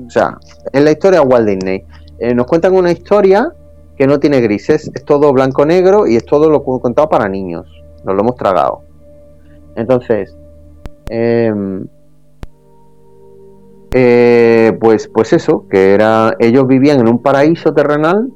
O 0.07 0.11
sea, 0.11 0.37
es 0.73 0.83
la 0.83 0.91
historia 0.91 1.23
Walt 1.23 1.47
Disney. 1.49 1.85
Eh, 2.19 2.35
nos 2.35 2.47
cuentan 2.47 2.75
una 2.75 2.91
historia 2.91 3.53
que 3.97 4.07
no 4.07 4.21
tiene 4.21 4.41
grises, 4.41 4.91
es 4.95 5.05
todo 5.05 5.33
blanco-negro 5.33 6.07
y 6.07 6.17
es 6.17 6.25
todo 6.25 6.51
lo 6.51 6.61
que 6.61 6.81
contado 6.81 7.09
para 7.09 7.29
niños. 7.29 7.67
Nos 8.05 8.15
lo 8.15 8.23
hemos 8.23 8.37
tragado. 8.37 8.83
Entonces, 9.75 10.37
em, 11.09 11.87
eh, 13.93 14.77
pues, 14.81 15.09
pues 15.09 15.33
eso, 15.33 15.67
que 15.69 15.95
era, 15.95 16.35
ellos 16.39 16.67
vivían 16.67 17.01
en 17.01 17.09
un 17.09 17.23
paraíso 17.23 17.73
terrenal 17.73 18.31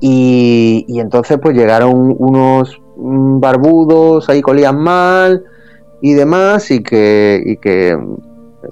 y, 0.00 0.84
y 0.88 1.00
entonces 1.00 1.38
pues 1.40 1.54
llegaron 1.54 2.16
unos 2.18 2.80
barbudos, 2.96 4.28
ahí 4.28 4.40
colían 4.40 4.78
mal 4.78 5.44
y 6.00 6.14
demás 6.14 6.70
y 6.70 6.82
que, 6.82 7.42
y 7.44 7.56
que 7.58 7.98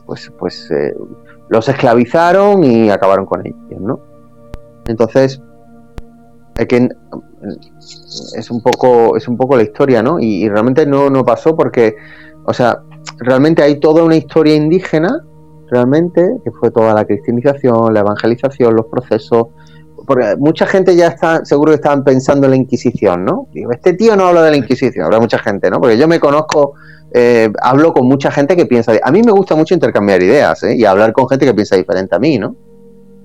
pues, 0.07 0.33
pues 0.39 0.71
eh, 0.71 0.95
los 1.49 1.69
esclavizaron 1.69 2.65
y 2.65 2.91
acabaron 2.91 3.27
con 3.27 3.47
ellos, 3.47 3.81
¿no? 3.81 4.01
Entonces, 4.87 5.41
es 6.57 6.67
que 6.67 6.89
es 8.37 8.51
un 8.51 8.63
poco, 8.63 9.17
es 9.17 9.29
un 9.29 9.37
poco 9.37 9.57
la 9.57 9.63
historia, 9.63 10.03
¿no? 10.03 10.19
Y, 10.19 10.49
realmente 10.49 10.87
no, 10.87 11.09
no 11.11 11.25
pasó 11.25 11.57
porque, 11.57 11.97
o 12.45 12.53
sea, 12.53 12.83
realmente 13.19 13.63
hay 13.63 13.81
toda 13.81 14.03
una 14.03 14.17
historia 14.17 14.55
indígena, 14.57 15.25
realmente, 15.71 16.27
que 16.45 16.51
fue 16.51 16.71
toda 16.71 16.95
la 16.95 17.05
cristianización, 17.05 17.93
la 17.95 18.01
evangelización, 18.01 18.75
los 18.75 18.87
procesos. 18.87 19.49
Porque 20.09 20.35
mucha 20.39 20.67
gente 20.67 20.97
ya 20.97 21.09
está, 21.09 21.45
seguro 21.45 21.71
que 21.71 21.77
estaban 21.77 22.03
pensando 22.03 22.47
en 22.47 22.51
la 22.53 22.57
Inquisición, 22.57 23.25
¿no? 23.25 23.47
Digo, 23.53 23.71
este 23.71 23.93
tío 23.93 24.17
no 24.17 24.27
habla 24.27 24.43
de 24.43 24.51
la 24.51 24.57
Inquisición, 24.57 25.05
habrá 25.05 25.21
mucha 25.21 25.39
gente, 25.39 25.71
¿no? 25.71 25.81
Porque 25.81 25.97
yo 25.97 26.09
me 26.09 26.19
conozco 26.19 26.75
eh, 27.13 27.51
hablo 27.63 27.93
con 27.93 28.07
mucha 28.07 28.31
gente 28.31 28.57
que 28.57 28.67
piensa. 28.67 28.93
A 29.03 29.11
mí 29.11 29.23
me 29.23 29.33
gusta 29.33 29.55
mucho 29.55 29.75
intercambiar 29.75 30.23
ideas 30.23 30.63
¿eh? 30.63 30.77
y 30.77 30.85
hablar 30.85 31.13
con 31.13 31.29
gente 31.29 31.47
que 31.47 31.55
piensa 31.55 31.77
diferente 31.77 32.15
a 32.15 32.19
mí, 32.19 32.39
¿no? 32.39 32.55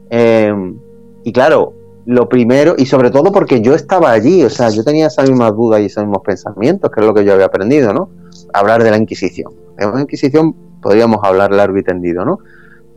Em, 0.10 0.78
y 1.24 1.34
claro, 1.34 1.74
lo 2.06 2.30
primero, 2.30 2.76
y 2.78 2.86
sobre 2.86 3.12
todo 3.12 3.32
porque 3.32 3.62
yo 3.62 3.74
estaba 3.74 4.12
allí, 4.12 4.44
o 4.44 4.50
sea, 4.50 4.70
yo 4.70 4.84
tenía 4.84 5.08
esas 5.08 5.30
mismas 5.30 5.56
dudas 5.56 5.82
y 5.82 5.86
esos 5.86 6.04
mismos 6.04 6.22
pensamientos, 6.24 6.92
que 6.92 7.00
es 7.02 7.06
lo 7.06 7.14
que 7.14 7.26
yo 7.26 7.34
había 7.34 7.46
aprendido, 7.46 7.94
¿no? 7.94 8.10
Hablar 8.54 8.84
de 8.84 8.92
la 8.92 8.98
Inquisición. 8.98 9.54
De 9.78 9.86
una 9.86 10.02
Inquisición 10.02 10.56
podríamos 10.82 11.20
hablar 11.24 11.52
largo 11.52 11.78
y 11.78 11.84
tendido, 11.84 12.26
¿no? 12.26 12.40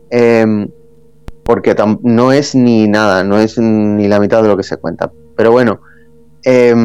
Em, 0.09 0.69
porque 1.47 1.73
no 2.03 2.33
es 2.33 2.55
ni 2.55 2.89
nada, 2.89 3.23
no 3.23 3.39
es 3.39 3.57
ni 3.57 4.09
la 4.09 4.19
mitad 4.19 4.43
de 4.43 4.49
lo 4.49 4.57
que 4.57 4.63
se 4.63 4.75
cuenta. 4.75 5.09
Pero 5.37 5.53
bueno, 5.53 5.79
eh, 6.43 6.75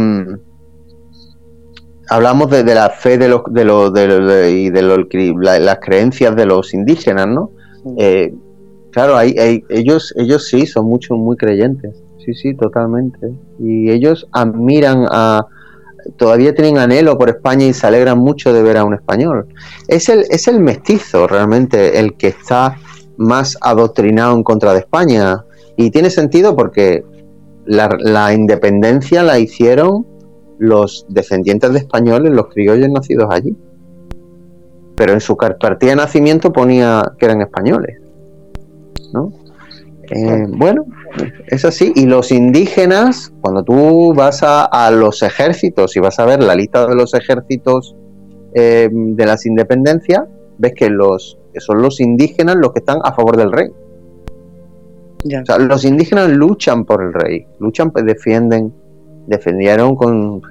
hablamos 2.08 2.48
de, 2.48 2.62
la 2.72 2.88
fe 2.90 3.18
de 3.18 3.26
los 3.26 3.42
de 3.50 3.64
los 3.64 3.92
de, 3.92 4.52
y 4.52 4.70
de 4.70 4.82
las 5.60 5.78
creencias 5.80 6.36
de 6.36 6.46
los 6.46 6.74
indígenas, 6.74 7.26
¿no? 7.26 7.50
Eh, 7.98 8.32
claro, 8.92 9.16
hay, 9.16 9.34
ellos 9.68 10.14
ellos 10.16 10.46
sí 10.46 10.64
son 10.66 10.86
mucho 10.86 11.16
muy 11.16 11.36
creyentes, 11.36 12.00
sí 12.24 12.32
sí 12.32 12.54
totalmente 12.54 13.32
y 13.58 13.90
ellos 13.90 14.28
admiran 14.30 15.06
a 15.10 15.44
todavía 16.16 16.54
tienen 16.54 16.78
anhelo 16.78 17.18
por 17.18 17.30
España 17.30 17.66
y 17.66 17.72
se 17.72 17.84
alegran 17.84 18.18
mucho 18.18 18.52
de 18.52 18.62
ver 18.62 18.76
a 18.76 18.84
un 18.84 18.94
español. 18.94 19.48
Es 19.88 20.08
el 20.08 20.24
es 20.30 20.46
el 20.46 20.60
mestizo 20.60 21.26
realmente 21.26 21.98
el 21.98 22.14
que 22.14 22.28
está 22.28 22.76
más 23.16 23.56
adoctrinado 23.60 24.34
en 24.34 24.42
contra 24.42 24.72
de 24.72 24.80
España 24.80 25.44
y 25.76 25.90
tiene 25.90 26.10
sentido 26.10 26.56
porque 26.56 27.04
la, 27.64 27.96
la 28.00 28.32
independencia 28.32 29.22
la 29.22 29.38
hicieron 29.38 30.06
los 30.58 31.06
descendientes 31.08 31.72
de 31.72 31.78
españoles, 31.78 32.32
los 32.32 32.46
criollos 32.48 32.88
nacidos 32.88 33.26
allí. 33.30 33.56
Pero 34.94 35.12
en 35.12 35.20
su 35.20 35.36
partida 35.36 35.90
de 35.90 35.96
nacimiento 35.96 36.52
ponía 36.52 37.02
que 37.18 37.24
eran 37.26 37.40
españoles. 37.40 37.98
¿no? 39.12 39.32
Eh, 40.10 40.46
bueno, 40.48 40.84
es 41.46 41.64
así. 41.64 41.92
Y 41.96 42.06
los 42.06 42.30
indígenas, 42.30 43.32
cuando 43.40 43.62
tú 43.64 44.14
vas 44.14 44.42
a, 44.42 44.90
los 44.90 45.22
ejércitos 45.22 45.96
y 45.96 46.00
vas 46.00 46.18
a 46.18 46.26
ver 46.26 46.42
la 46.42 46.54
lista 46.54 46.86
de 46.86 46.94
los 46.94 47.14
ejércitos 47.14 47.96
eh, 48.54 48.88
de 48.92 49.26
las 49.26 49.46
independencias, 49.46 50.22
ves 50.58 50.74
que 50.76 50.90
los 50.90 51.38
que 51.52 51.60
son 51.60 51.82
los 51.82 52.00
indígenas 52.00 52.56
los 52.56 52.72
que 52.72 52.80
están 52.80 52.98
a 53.04 53.12
favor 53.12 53.36
del 53.36 53.52
rey. 53.52 53.68
O 55.24 55.46
sea, 55.46 55.58
los 55.58 55.84
indígenas 55.84 56.30
luchan 56.30 56.84
por 56.84 57.02
el 57.02 57.12
rey, 57.12 57.46
luchan, 57.60 57.92
defienden 58.04 58.72
defendieron 59.26 59.94
con... 59.96 60.42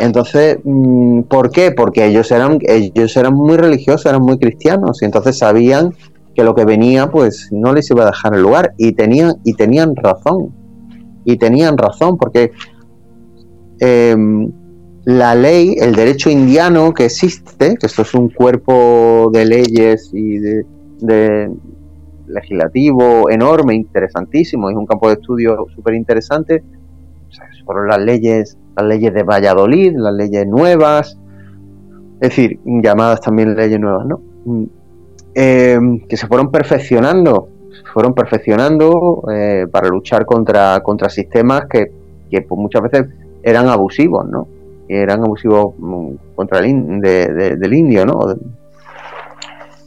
Entonces, 0.00 0.58
mm, 0.64 1.22
¿por 1.22 1.50
qué? 1.50 1.70
Porque 1.72 2.06
ellos 2.06 2.30
eran, 2.32 2.58
ellos 2.62 3.16
eran 3.16 3.34
muy 3.34 3.56
religiosos, 3.56 4.06
eran 4.06 4.22
muy 4.22 4.38
cristianos 4.38 5.00
y 5.02 5.04
entonces 5.04 5.38
sabían 5.38 5.94
que 6.34 6.42
lo 6.42 6.54
que 6.54 6.64
venía 6.64 7.10
pues 7.10 7.48
no 7.52 7.72
les 7.72 7.88
iba 7.90 8.02
a 8.02 8.06
dejar 8.06 8.34
el 8.34 8.42
lugar 8.42 8.74
y 8.76 8.92
tenían, 8.92 9.34
y 9.44 9.54
tenían 9.54 9.94
razón. 9.94 10.52
Y 11.24 11.38
tenían 11.38 11.78
razón 11.78 12.16
porque 12.18 12.50
em, 13.80 14.50
la 15.06 15.36
ley, 15.36 15.76
el 15.78 15.94
derecho 15.94 16.30
indiano 16.30 16.92
que 16.92 17.04
existe, 17.04 17.76
que 17.76 17.86
esto 17.86 18.02
es 18.02 18.12
un 18.12 18.28
cuerpo 18.28 19.30
de 19.32 19.44
leyes 19.44 20.10
y 20.12 20.38
de, 20.38 21.48
legislativo 22.26 23.30
enorme, 23.30 23.76
interesantísimo, 23.76 24.68
es 24.68 24.74
un 24.74 24.84
campo 24.84 25.06
de 25.06 25.14
estudio 25.14 25.64
súper 25.72 25.94
interesante, 25.94 26.64
fueron 27.64 27.86
las 27.86 28.00
leyes, 28.00 28.58
las 28.76 28.84
leyes 28.84 29.14
de 29.14 29.22
Valladolid, 29.22 29.92
las 29.96 30.12
leyes 30.12 30.44
nuevas, 30.44 31.16
es 32.20 32.28
decir, 32.28 32.58
llamadas 32.64 33.20
también 33.20 33.54
leyes 33.54 33.78
nuevas, 33.78 34.06
¿no? 34.06 34.20
Mm, 34.44 34.64
eh, 35.36 35.78
que 36.08 36.16
se 36.16 36.26
fueron 36.26 36.50
perfeccionando, 36.50 37.48
fueron 37.92 38.12
perfeccionando 38.12 39.22
eh, 39.32 39.68
para 39.70 39.86
luchar 39.86 40.26
contra, 40.26 40.80
contra 40.80 41.08
sistemas 41.08 41.66
que, 41.70 41.92
pues, 42.28 42.60
muchas 42.60 42.82
veces 42.82 43.06
eran 43.44 43.68
abusivos, 43.68 44.28
¿no? 44.28 44.55
Eran 44.88 45.22
abusivos 45.22 45.74
mm, 45.78 46.34
contra 46.34 46.60
el 46.60 47.00
del 47.00 47.74
indio, 47.74 48.06
¿no? 48.06 48.20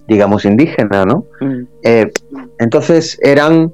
digamos 0.10 0.43
indígena, 0.43 1.06
¿no? 1.06 1.26
Mm. 1.39 1.62
Eh, 1.84 2.12
entonces 2.58 3.18
eran 3.22 3.72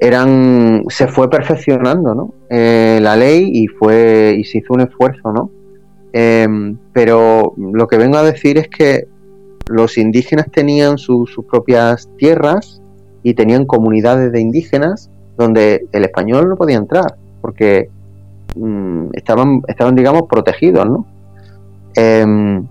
eran 0.00 0.84
se 0.88 1.08
fue 1.08 1.28
perfeccionando 1.28 2.14
¿no? 2.14 2.34
Eh, 2.48 3.00
la 3.02 3.16
ley 3.16 3.50
y 3.52 3.66
fue 3.66 4.36
y 4.38 4.44
se 4.44 4.58
hizo 4.58 4.74
un 4.74 4.82
esfuerzo 4.82 5.32
no 5.32 5.50
em, 6.12 6.78
pero 6.92 7.54
lo 7.56 7.88
que 7.88 7.98
vengo 7.98 8.16
a 8.16 8.22
decir 8.22 8.58
es 8.58 8.68
que 8.68 9.08
los 9.68 9.98
indígenas 9.98 10.46
tenían 10.52 10.98
sus 10.98 11.36
propias 11.50 12.08
tierras 12.16 12.80
y 13.24 13.34
tenían 13.34 13.66
comunidades 13.66 14.30
de 14.30 14.40
indígenas 14.40 15.10
donde 15.36 15.86
el 15.92 16.04
español 16.04 16.48
no 16.48 16.56
podía 16.56 16.76
entrar 16.76 17.16
porque 17.40 17.90
mm, 18.56 19.08
estaban 19.12 19.62
estaban 19.68 19.94
digamos 19.94 20.22
protegidos 20.28 20.86
no 20.86 21.06
em, 21.94 22.66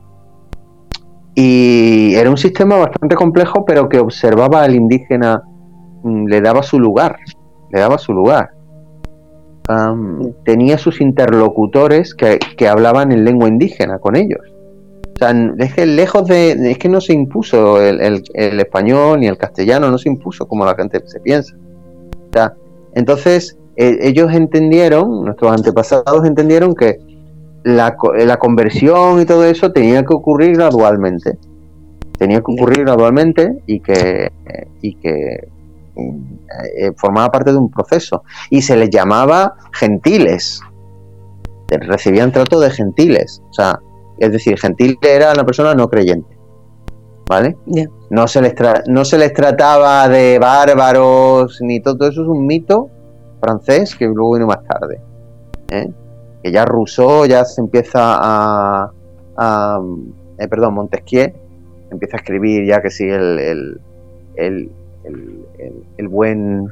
y 1.35 2.15
era 2.15 2.29
un 2.29 2.37
sistema 2.37 2.77
bastante 2.77 3.15
complejo 3.15 3.65
pero 3.65 3.87
que 3.89 3.99
observaba 3.99 4.63
al 4.63 4.75
indígena 4.75 5.43
Mm, 6.03 6.27
le 6.27 6.41
daba 6.41 6.63
su 6.63 6.79
lugar, 6.79 7.17
le 7.71 7.79
daba 7.79 7.97
su 7.97 8.13
lugar. 8.13 8.51
tenía 10.45 10.77
sus 10.77 11.01
interlocutores 11.01 12.15
que, 12.15 12.67
hablaban 12.69 13.11
en 13.11 13.25
lengua 13.25 13.49
indígena 13.49 13.99
con 13.99 14.15
ellos. 14.15 14.39
O 15.15 15.17
sea, 15.19 15.33
es 15.57 15.73
que 15.73 15.85
lejos 15.85 16.27
de. 16.27 16.71
Es 16.71 16.77
que 16.77 16.87
no 16.87 17.01
se 17.01 17.13
impuso 17.13 17.81
el, 17.81 18.23
español 18.33 19.19
ni 19.19 19.27
el 19.27 19.37
castellano, 19.37 19.89
no 19.91 19.97
se 19.97 20.07
impuso 20.09 20.47
como 20.47 20.63
la 20.63 20.75
gente 20.75 21.01
se 21.05 21.19
piensa. 21.19 21.55
entonces, 22.93 23.56
e, 23.77 23.99
ellos 24.01 24.33
entendieron, 24.33 25.23
nuestros 25.23 25.51
antepasados 25.51 26.25
entendieron 26.25 26.73
que 26.75 26.97
la, 27.63 27.95
la, 28.17 28.37
conversión 28.37 29.21
y 29.21 29.25
todo 29.25 29.45
eso 29.45 29.71
tenía 29.71 30.03
que 30.03 30.13
ocurrir 30.13 30.55
gradualmente. 30.55 31.37
Tenía 32.17 32.37
que 32.37 32.51
ocurrir 32.51 32.85
gradualmente 32.85 33.61
y 33.67 33.79
que, 33.79 34.31
y 34.81 34.95
que 34.95 35.47
eh, 35.95 36.91
formaba 36.95 37.31
parte 37.31 37.51
de 37.51 37.57
un 37.57 37.69
proceso 37.69 38.23
y 38.49 38.63
se 38.63 38.75
les 38.75 38.89
llamaba 38.89 39.55
gentiles. 39.73 40.61
Recibían 41.69 42.31
trato 42.31 42.59
de 42.59 42.71
gentiles. 42.71 43.43
O 43.49 43.53
sea, 43.53 43.79
es 44.17 44.31
decir, 44.31 44.57
gentil 44.57 44.97
era 45.03 45.33
una 45.33 45.45
persona 45.45 45.75
no 45.75 45.87
creyente. 45.87 46.35
¿vale? 47.27 47.57
No, 48.09 48.27
se 48.27 48.41
les 48.41 48.55
no 48.87 49.05
se 49.05 49.17
les 49.17 49.33
trataba 49.33 50.07
de 50.07 50.39
bárbaros 50.39 51.59
ni 51.61 51.81
todo, 51.81 52.07
eso 52.07 52.21
es 52.21 52.27
un 52.27 52.47
mito 52.47 52.89
francés 53.39 53.95
que 53.95 54.05
luego 54.05 54.33
vino 54.33 54.47
más 54.47 54.63
tarde. 54.63 54.99
¿eh? 55.69 55.91
Que 56.43 56.51
ya 56.51 56.65
Rousseau 56.65 57.25
ya 57.25 57.45
se 57.45 57.61
empieza 57.61 57.99
a, 58.01 58.91
eh, 60.39 60.47
perdón, 60.47 60.73
Montesquieu 60.73 61.31
empieza 61.89 62.17
a 62.17 62.19
escribir 62.19 62.65
ya 62.65 62.81
que 62.81 62.89
sí 62.89 63.05
el, 63.05 63.39
el, 63.39 63.81
el, 64.35 64.71
el, 65.97 66.07
buen 66.07 66.67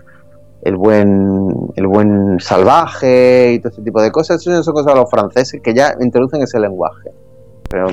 el 0.62 0.76
buen 0.76 1.72
el 1.76 1.88
buen 1.88 2.40
salvaje 2.40 3.54
y 3.54 3.60
todo 3.60 3.72
ese 3.72 3.82
tipo 3.82 4.02
de 4.02 4.12
cosas, 4.12 4.42
eso 4.42 4.64
son 4.64 4.74
cosas 4.74 4.94
de 4.94 5.00
los 5.00 5.10
franceses 5.10 5.62
que 5.62 5.74
ya 5.74 5.96
introducen 6.00 6.42
ese 6.42 6.60
lenguaje. 6.60 7.12
Pero 7.70 7.88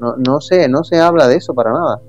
no, 0.00 0.16
no, 0.16 0.40
se, 0.40 0.68
no 0.68 0.84
se 0.84 1.00
habla 1.00 1.28
de 1.28 1.36
eso 1.36 1.54
para 1.54 1.72
nada. 1.72 2.00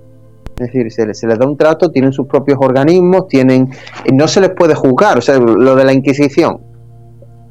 Es 0.58 0.68
decir, 0.68 0.92
se, 0.92 1.14
se, 1.14 1.28
les 1.28 1.38
da 1.38 1.46
un 1.46 1.58
trato, 1.58 1.92
tienen 1.92 2.14
sus 2.14 2.28
propios 2.28 2.58
organismos, 2.62 3.28
tienen 3.28 3.70
no 4.14 4.28
se 4.28 4.42
les 4.42 4.52
puede 4.52 4.74
juzgar. 4.74 5.18
O 5.18 5.22
sea, 5.22 5.38
lo 5.38 5.76
de 5.76 5.84
la 5.84 5.94
Inquisición, 5.94 6.60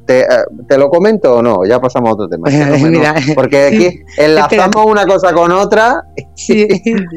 ¿Te, 0.05 0.19
eh, 0.19 0.25
¿Te, 0.67 0.77
lo 0.77 0.89
comento 0.89 1.37
o 1.37 1.41
no? 1.41 1.65
Ya 1.67 1.79
pasamos 1.79 2.11
a 2.11 2.13
otro 2.13 2.27
tema. 2.27 2.47
porque 3.35 3.65
aquí 3.65 3.99
enlazamos 4.17 4.85
una 4.85 5.05
cosa 5.05 5.33
con 5.33 5.51
otra. 5.51 6.03
Sí, 6.35 6.67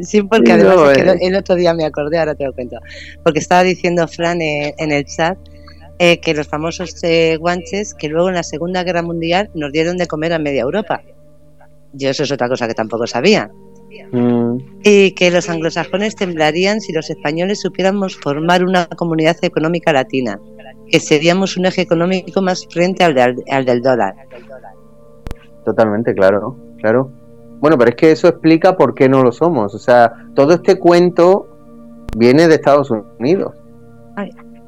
sí 0.03 0.23
porque 0.23 0.53
además 0.53 0.97
el, 1.21 1.37
otro 1.37 1.55
día 1.55 1.75
me 1.75 1.85
acordé, 1.85 2.19
ahora 2.19 2.35
te 2.35 2.45
lo 2.45 2.55
cuento. 2.55 2.79
Porque 3.23 3.41
estaba 3.41 3.63
diciendo 3.63 4.09
Fran 4.09 4.41
en, 4.41 4.91
el 4.91 5.05
chat 5.05 5.37
eh, 5.99 6.19
que 6.21 6.33
los 6.33 6.49
famosos 6.49 6.97
eh, 7.03 7.37
guanches 7.39 7.93
que 7.93 8.09
luego 8.09 8.29
en 8.29 8.37
la 8.37 8.43
Segunda 8.43 8.85
Guerra 8.85 9.03
Mundial 9.03 9.51
nos 9.55 9.71
dieron 9.71 9.99
de 9.99 10.07
comer 10.07 10.33
a 10.33 10.39
media 10.39 10.63
Europa. 10.63 11.03
Yo 11.93 12.09
eso 12.09 12.23
es 12.23 12.33
otra 12.33 12.49
cosa 12.49 12.67
que 12.67 12.75
tampoco 12.75 13.07
sabía. 13.07 13.51
Mm. 14.13 14.59
Y 14.85 15.13
que 15.13 15.31
los 15.31 15.49
anglosajones 15.49 16.17
temblarían 16.17 16.81
si 16.81 16.93
los 16.93 17.11
españoles 17.11 17.61
supiéramos 17.61 18.17
formar 18.17 18.65
una 18.65 18.87
comunidad 18.87 19.37
económica 19.43 19.93
latina, 19.93 20.41
que 20.91 21.01
seríamos 21.01 21.57
un 21.57 21.67
eje 21.67 21.83
económico 21.83 22.41
más 22.43 22.67
frente 22.71 23.05
al, 23.05 23.15
del 23.15 23.83
dólar. 23.83 24.15
Totalmente, 25.65 26.15
claro, 26.15 26.57
claro. 26.79 27.11
Bueno, 27.61 27.77
pero 27.77 27.91
es 27.91 27.97
que 27.97 28.13
eso 28.13 28.29
explica 28.29 28.77
por 28.77 28.95
qué 28.95 29.09
no 29.09 29.23
lo 29.23 29.33
somos. 29.33 29.75
O 29.75 29.79
sea, 29.79 30.13
todo 30.35 30.55
este 30.55 30.79
cuento 30.79 31.49
viene 32.17 32.49
de 32.49 32.55
Estados 32.55 32.91
Unidos. 33.19 33.55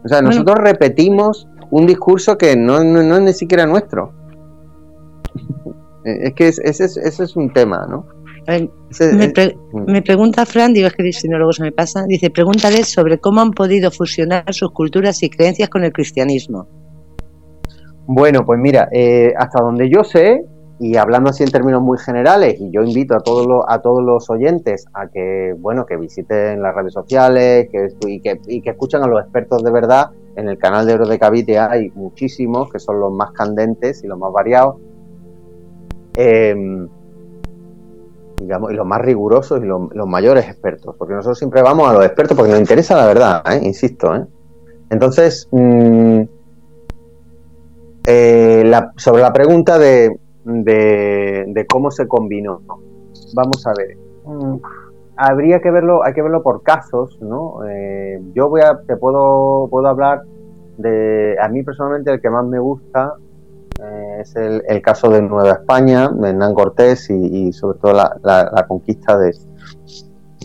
O 0.05 0.09
sea, 0.09 0.23
nosotros 0.23 0.59
repetimos 0.59 1.47
un 1.71 1.87
discurso 1.87 2.37
que 2.37 2.57
no, 2.57 2.83
no, 2.83 3.17
es 3.17 3.23
ni 3.23 3.33
siquiera 3.33 3.67
nuestro. 3.67 4.13
es 6.05 6.35
que 6.35 6.49
ese 6.49 6.65
es 6.65 7.37
un 7.37 7.53
tema, 7.53 7.87
¿no? 7.89 8.20
Me, 9.87 10.03
pregunta 10.03 10.47
Fran, 10.47 10.73
digo, 10.73 10.89
es 10.89 10.95
que 10.95 11.13
si 11.13 11.29
no 11.29 11.39
luego 11.39 11.53
se 11.53 11.63
me 11.63 11.73
pasa, 11.73 12.05
dice, 12.07 12.31
pregúntale 12.31 12.85
sobre 12.85 13.19
cómo 13.19 13.41
han 13.41 13.53
podido 13.53 13.91
fusionar 13.91 14.53
sus 14.53 14.73
culturas 14.73 15.23
y 15.23 15.31
creencias 15.31 15.69
con 15.69 15.85
el 15.85 15.93
cristianismo. 15.93 16.67
Bueno, 18.07 18.45
pues 18.45 18.59
mira, 18.59 18.89
eh, 18.93 19.33
hasta 19.39 19.63
donde 19.63 19.89
yo 19.89 20.03
sé, 20.03 20.45
y 20.81 20.97
hablando 20.97 21.31
así 21.31 21.45
en 21.45 21.51
términos 21.51 21.83
muy 21.83 21.99
generales, 21.99 22.57
y 22.59 22.71
yo 22.73 22.83
invito 22.83 23.15
a 23.15 23.21
todos 23.21 23.47
los, 23.47 23.65
a 23.69 23.81
todos 23.81 24.03
los 24.03 24.29
oyentes 24.31 24.87
a 24.95 25.07
que, 25.09 25.55
bueno, 25.59 25.87
que 25.87 25.97
visiten 25.97 26.63
las 26.63 26.75
redes 26.75 26.95
sociales 26.95 27.69
que, 27.71 27.89
y, 28.07 28.21
que, 28.21 28.41
y 28.49 28.63
que 28.63 28.71
escuchen 28.71 29.03
a 29.03 29.07
los 29.07 29.21
expertos 29.21 29.63
de 29.63 29.71
verdad. 29.71 30.11
En 30.37 30.49
el 30.49 30.59
canal 30.59 30.87
de 30.87 30.95
Oro 30.95 31.07
de 31.07 31.19
Cavite 31.19 31.59
hay 31.59 31.91
muchísimos, 31.91 32.73
que 32.73 32.79
son 32.79 32.99
los 32.99 33.13
más 33.13 33.33
candentes 33.33 34.03
y 34.03 34.07
los 34.07 34.19
más 34.19 34.33
variados. 34.33 34.77
Eh, 36.17 36.55
digamos, 38.41 38.73
y 38.73 38.75
los 38.75 38.87
más 38.87 39.01
rigurosos 39.01 39.63
y 39.63 39.67
los, 39.67 40.07
mayores 40.07 40.47
expertos, 40.47 40.97
porque 40.99 41.15
nosotros 41.15 41.39
siempre 41.39 41.63
vamos 41.63 41.89
a 41.89 41.93
los 41.93 42.05
expertos 42.05 42.37
porque 42.37 42.53
nos 42.53 42.61
interesa 42.61 42.97
la 42.97 43.07
verdad, 43.07 43.43
¿eh? 43.53 43.61
insisto. 43.63 44.15
¿eh? 44.17 44.25
Entonces, 44.89 45.47
mm, 45.53 46.23
eh, 48.07 48.73
sobre 48.97 49.23
la 49.23 49.33
pregunta 49.33 49.79
de, 49.79 50.17
de, 50.45 51.67
cómo 51.69 51.91
se 51.91 52.09
combinó, 52.09 52.63
vamos 53.35 53.67
a 53.67 53.73
ver. 53.77 53.97
Mm, 54.25 54.57
habría 55.17 55.61
que 55.61 55.71
verlo, 55.71 56.03
hay 56.03 56.15
que 56.15 56.23
verlo 56.23 56.43
por 56.43 56.63
casos, 56.63 57.19
¿no? 57.21 57.61
yo 58.35 58.49
voy 58.49 58.63
a, 58.63 58.81
te 58.87 58.97
puedo, 58.97 59.69
puedo 59.71 59.87
hablar 59.87 60.23
de, 60.79 61.37
a 61.41 61.49
mí 61.49 61.63
personalmente 61.63 62.11
el 62.11 62.23
que 62.23 62.31
más 62.31 62.47
me 62.47 62.59
gusta 62.59 63.17
eh, 63.83 64.21
es 64.21 64.37
el, 64.37 64.83
caso 64.83 65.09
de 65.09 65.23
Nueva 65.23 65.53
España, 65.53 66.09
de 66.09 66.31
Hernán 66.31 66.55
Cortés 66.55 67.09
y, 67.11 67.53
sobre 67.53 67.79
todo 67.79 67.93
la, 67.93 68.65
conquista 68.69 69.19
de 69.19 69.35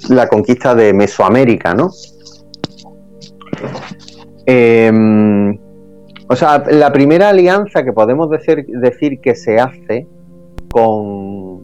la 0.10 0.28
conquista 0.28 0.76
de 0.76 0.94
Mesoamérica, 0.94 1.74
¿no? 1.74 1.90
Em, 4.46 5.58
o 6.28 6.36
sea, 6.36 6.64
la 6.70 6.92
primera 6.92 7.30
alianza 7.30 7.84
que 7.84 7.92
podemos 7.92 8.30
decir, 8.30 8.66
decir 8.68 9.20
que 9.20 9.36
se 9.36 9.60
hace 9.60 10.08
con 10.72 11.64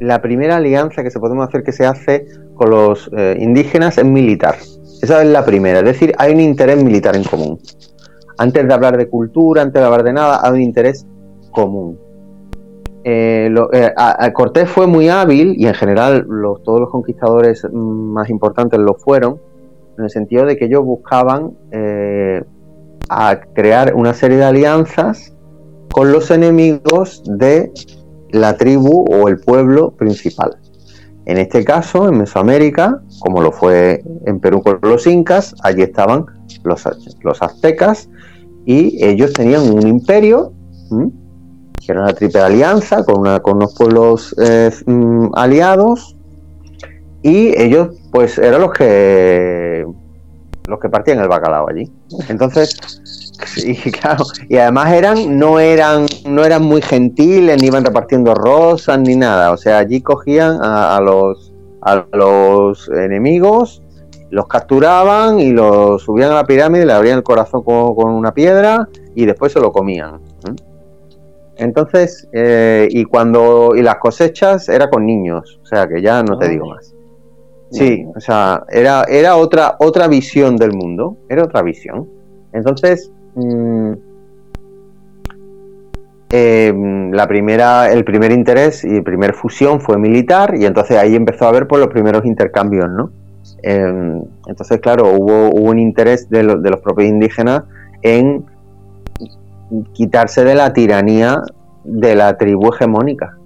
la 0.00 0.20
primera 0.20 0.56
alianza 0.56 1.02
que 1.02 1.10
se 1.10 1.18
podemos 1.18 1.48
hacer 1.48 1.62
que 1.64 1.72
se 1.72 1.86
hace 1.86 2.26
con 2.54 2.70
los 2.70 3.10
eh, 3.16 3.36
indígenas 3.40 3.98
es 3.98 4.04
militar. 4.04 4.56
Esa 5.02 5.22
es 5.22 5.28
la 5.28 5.44
primera, 5.44 5.78
es 5.78 5.84
decir, 5.84 6.14
hay 6.18 6.32
un 6.32 6.40
interés 6.40 6.82
militar 6.82 7.16
en 7.16 7.24
común 7.24 7.58
antes 8.38 8.66
de 8.66 8.72
hablar 8.72 8.96
de 8.96 9.08
cultura, 9.08 9.62
antes 9.62 9.80
de 9.80 9.86
hablar 9.86 10.04
de 10.04 10.12
nada, 10.12 10.40
hay 10.42 10.52
un 10.52 10.62
interés 10.62 11.06
común. 11.50 11.98
Eh, 13.04 13.52
eh, 13.72 14.32
Cortés 14.32 14.68
fue 14.68 14.86
muy 14.86 15.08
hábil 15.08 15.54
y 15.56 15.66
en 15.66 15.74
general 15.74 16.26
todos 16.64 16.80
los 16.80 16.90
conquistadores 16.90 17.66
más 17.72 18.30
importantes 18.30 18.78
lo 18.78 18.94
fueron, 18.94 19.40
en 19.96 20.04
el 20.04 20.10
sentido 20.10 20.44
de 20.44 20.56
que 20.56 20.66
ellos 20.66 20.84
buscaban 20.84 21.56
eh, 21.72 22.42
a 23.08 23.40
crear 23.54 23.94
una 23.94 24.14
serie 24.14 24.36
de 24.36 24.44
alianzas 24.44 25.34
con 25.92 26.12
los 26.12 26.30
enemigos 26.30 27.22
de 27.26 27.72
la 28.30 28.56
tribu 28.56 29.04
o 29.10 29.28
el 29.28 29.40
pueblo 29.40 29.92
principal. 29.92 30.56
En 31.24 31.38
este 31.38 31.64
caso, 31.64 32.08
en 32.08 32.18
Mesoamérica, 32.18 33.02
como 33.20 33.42
lo 33.42 33.52
fue 33.52 34.02
en 34.26 34.38
Perú 34.38 34.62
con 34.62 34.78
los 34.82 35.06
incas, 35.06 35.54
allí 35.62 35.82
estaban 35.82 36.26
los, 36.64 36.88
los 37.22 37.42
aztecas 37.42 38.08
y 38.68 39.02
ellos 39.02 39.32
tenían 39.32 39.62
un 39.62 39.86
imperio, 39.86 40.52
que 40.90 41.90
era 41.90 42.02
una 42.02 42.12
triple 42.12 42.42
alianza 42.42 43.02
con, 43.02 43.20
una, 43.20 43.40
con 43.40 43.56
unos 43.56 43.74
pueblos 43.74 44.36
eh, 44.38 44.70
mm, 44.84 45.28
aliados, 45.32 46.14
y 47.22 47.58
ellos 47.58 47.96
pues 48.12 48.36
eran 48.36 48.60
los 48.60 48.72
que 48.74 49.86
los 50.66 50.78
que 50.80 50.90
partían 50.90 51.18
el 51.18 51.28
bacalao 51.28 51.66
allí. 51.70 51.90
Entonces, 52.28 52.78
y 53.56 53.90
claro, 53.90 54.26
y 54.50 54.58
además 54.58 54.92
eran, 54.92 55.38
no 55.38 55.58
eran, 55.58 56.04
no 56.26 56.44
eran 56.44 56.62
muy 56.62 56.82
gentiles, 56.82 57.62
ni 57.62 57.68
iban 57.68 57.86
repartiendo 57.86 58.34
rosas 58.34 58.98
ni 58.98 59.16
nada. 59.16 59.50
O 59.50 59.56
sea, 59.56 59.78
allí 59.78 60.02
cogían 60.02 60.58
a, 60.60 61.00
los 61.00 61.54
a 61.80 62.04
los 62.12 62.86
enemigos 62.90 63.82
los 64.30 64.46
capturaban 64.46 65.40
y 65.40 65.50
los 65.50 66.02
subían 66.02 66.32
a 66.32 66.36
la 66.36 66.44
pirámide, 66.44 66.86
le 66.86 66.92
abrían 66.92 67.18
el 67.18 67.22
corazón 67.22 67.62
con, 67.62 68.10
una 68.10 68.32
piedra 68.32 68.88
y 69.14 69.26
después 69.26 69.52
se 69.52 69.60
lo 69.60 69.72
comían. 69.72 70.20
Entonces, 71.56 72.28
eh, 72.32 72.88
y 72.90 73.04
cuando, 73.04 73.72
y 73.74 73.82
las 73.82 73.96
cosechas 73.96 74.68
era 74.68 74.88
con 74.90 75.04
niños, 75.04 75.58
o 75.62 75.66
sea 75.66 75.88
que 75.88 76.00
ya 76.00 76.22
no 76.22 76.38
te 76.38 76.48
digo 76.48 76.66
más. 76.66 76.94
Sí, 77.70 78.06
o 78.14 78.20
sea, 78.20 78.64
era, 78.70 79.04
era 79.08 79.36
otra, 79.36 79.76
otra 79.78 80.08
visión 80.08 80.56
del 80.56 80.72
mundo, 80.72 81.18
era 81.28 81.44
otra 81.44 81.62
visión. 81.62 82.08
Entonces, 82.52 83.12
mm, 83.34 83.92
eh, 86.30 86.72
la 87.12 87.26
primera, 87.26 87.90
el 87.92 88.04
primer 88.04 88.32
interés 88.32 88.84
y 88.84 89.00
primer 89.02 89.34
fusión 89.34 89.80
fue 89.80 89.98
militar, 89.98 90.54
y 90.56 90.64
entonces 90.64 90.96
ahí 90.96 91.14
empezó 91.14 91.44
a 91.44 91.48
haber 91.48 91.62
por 91.62 91.78
pues, 91.78 91.80
los 91.80 91.88
primeros 91.88 92.24
intercambios, 92.24 92.88
¿no? 92.90 93.10
Em, 93.62 94.22
entonces, 94.46 94.80
claro, 94.80 95.12
hubo, 95.12 95.50
un 95.50 95.78
interés 95.78 96.28
de, 96.30 96.42
los 96.42 96.80
propios 96.80 97.08
indígenas 97.08 97.64
en 98.02 98.44
quitarse 99.92 100.44
de 100.44 100.54
la 100.54 100.72
tiranía 100.72 101.42
de 101.84 102.14
la 102.14 102.36
tribu 102.36 102.72
hegemónica. 102.72 103.36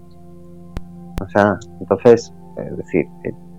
O 1.21 1.29
sea, 1.31 1.59
entonces, 1.81 2.33
es 2.57 2.77
decir, 2.77 3.07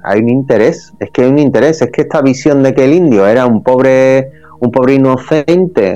hay 0.04 0.20
un 0.20 0.30
interés, 0.30 0.94
es 1.00 1.10
que 1.12 1.24
hay 1.24 1.32
un 1.32 1.40
interés, 1.40 1.82
es 1.82 1.92
que 1.92 2.02
esta 2.02 2.22
visión 2.22 2.62
de 2.62 2.74
que 2.74 2.86
el 2.86 2.94
indio 2.94 3.26
era 3.26 3.46
un 3.46 3.64
pobre, 3.64 4.32
un 4.60 4.72
pobre 4.72 4.96
inocente 4.96 5.96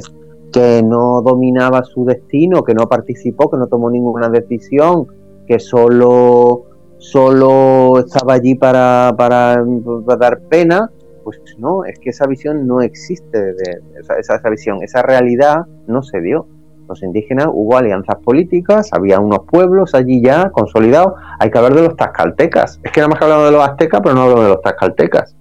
que 0.51 0.81
no 0.81 1.21
dominaba 1.21 1.83
su 1.83 2.05
destino, 2.05 2.63
que 2.63 2.73
no 2.73 2.87
participó, 2.87 3.49
que 3.51 3.57
no 3.57 3.67
tomó 3.67 3.91
ninguna 3.91 4.29
decisión, 4.29 5.07
que 5.45 5.59
solo 5.59 6.63
solo 6.97 7.99
estaba 7.99 8.33
allí 8.33 8.55
para, 8.55 9.13
para, 9.17 9.63
dar 10.19 10.39
pena, 10.49 10.89
pues 11.23 11.39
no, 11.57 11.85
es 11.85 11.99
que 11.99 12.09
esa 12.09 12.25
visión 12.25 12.67
no 12.67 12.81
existe, 12.81 13.53
de, 13.53 13.81
esa, 13.99 14.35
esa, 14.35 14.49
visión, 14.49 14.79
esa 14.81 15.01
realidad 15.01 15.65
no 15.87 16.01
se 16.01 16.21
dio. 16.21 16.47
los 16.87 17.03
indígenas, 17.03 17.47
hubo 17.51 17.77
alianzas 17.77 18.15
políticas, 18.23 18.89
había 18.93 19.19
unos 19.19 19.39
pueblos 19.45 19.93
allí 19.93 20.21
ya 20.21 20.49
consolidados. 20.51 21.13
Hay 21.39 21.51
que 21.51 21.57
hablar 21.57 21.75
de 21.75 21.83
los 21.83 21.95
tascaltecas. 21.97 22.79
Es 22.83 22.91
que 22.91 23.01
nada 23.01 23.09
más 23.09 23.19
que 23.19 23.25
hablamos 23.25 23.45
de 23.45 23.51
los 23.51 23.63
aztecas, 23.63 24.01
pero 24.01 24.15
no 24.15 24.21
hablamos 24.21 24.43
de 24.45 24.49
los 24.51 24.61
tascaltecas. 24.61 25.35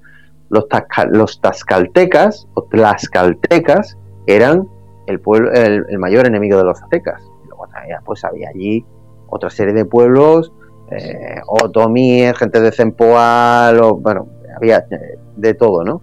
Los, 0.48 0.66
los 1.10 1.40
tascaltecas 1.40 2.48
o 2.54 2.62
tlaxcaltecas 2.64 3.96
eran 4.26 4.68
el, 5.06 5.20
pueblo, 5.20 5.52
el, 5.52 5.98
mayor 5.98 6.26
enemigo 6.26 6.58
de 6.58 6.64
los 6.64 6.82
aztecas. 6.82 7.22
luego 7.46 7.66
pues 8.04 8.24
había 8.24 8.48
allí 8.50 8.84
otra 9.28 9.50
serie 9.50 9.74
de 9.74 9.84
pueblos, 9.84 10.52
eh, 10.90 11.40
otomíes, 11.46 12.36
gente 12.36 12.60
de 12.60 12.72
Zempoal, 12.72 13.80
o, 13.80 13.96
bueno, 13.96 14.28
había 14.56 14.78
eh, 14.90 15.18
de 15.36 15.54
todo, 15.54 15.84
¿no? 15.84 16.02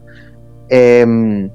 Em, 0.69 1.49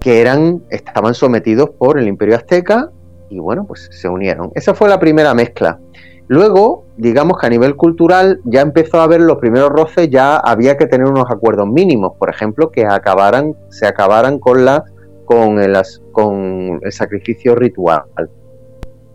que 0.00 0.20
eran, 0.20 0.62
estaban 0.70 1.14
sometidos 1.14 1.70
por 1.70 1.98
el 1.98 2.08
imperio 2.08 2.36
azteca 2.36 2.90
y 3.30 3.38
bueno, 3.38 3.64
pues 3.66 3.88
se 3.90 4.08
unieron. 4.08 4.50
Esa 4.54 4.74
fue 4.74 4.88
la 4.88 4.98
primera 5.00 5.34
mezcla. 5.34 5.78
Luego, 6.26 6.84
digamos 6.96 7.38
que 7.38 7.46
a 7.46 7.50
nivel 7.50 7.76
cultural 7.76 8.40
ya 8.44 8.62
empezó 8.62 9.00
a 9.00 9.04
haber 9.04 9.20
los 9.20 9.36
primeros 9.38 9.70
roces, 9.70 10.08
ya 10.10 10.36
había 10.36 10.76
que 10.76 10.86
tener 10.86 11.06
unos 11.06 11.26
acuerdos 11.30 11.68
mínimos, 11.68 12.12
por 12.18 12.30
ejemplo, 12.30 12.70
que 12.70 12.86
acabaran, 12.86 13.54
se 13.70 13.86
acabaran 13.86 14.38
con 14.38 14.64
la 14.64 14.84
con 15.24 15.58
el, 15.58 15.76
con 16.12 16.80
el 16.82 16.92
sacrificio 16.92 17.54
ritual. 17.54 18.04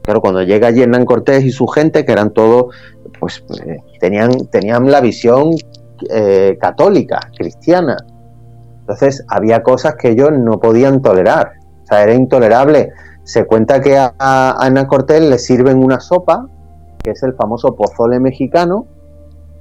Claro, 0.02 0.22
cuando 0.22 0.42
llega 0.44 0.68
allí 0.68 0.82
Hernán 0.82 1.06
Cortés 1.06 1.44
y 1.44 1.52
su 1.52 1.68
gente, 1.68 2.06
que 2.06 2.12
eran 2.12 2.32
todos, 2.32 2.74
pues 3.20 3.44
eh, 3.66 3.78
tenían, 4.00 4.32
tenían 4.50 4.90
la 4.90 5.02
visión 5.02 5.52
eh, 6.10 6.58
católica, 6.60 7.20
cristiana, 7.38 7.98
entonces 8.90 9.24
había 9.28 9.62
cosas 9.62 9.96
que 9.96 10.10
ellos 10.10 10.32
no 10.32 10.60
podían 10.60 11.04
tolerar. 11.04 11.54
O 11.84 11.86
sea, 11.86 12.02
era 12.02 12.16
intolerable. 12.16 12.92
Se 13.24 13.46
cuenta 13.46 13.82
que 13.82 13.96
a, 13.96 14.14
Ana 14.18 14.88
Cortés 14.88 15.22
le 15.22 15.38
sirven 15.38 15.84
una 15.84 16.00
sopa, 16.00 16.48
que 17.04 17.12
es 17.12 17.22
el 17.22 17.36
famoso 17.36 17.76
pozole 17.76 18.20
mexicano, 18.20 18.88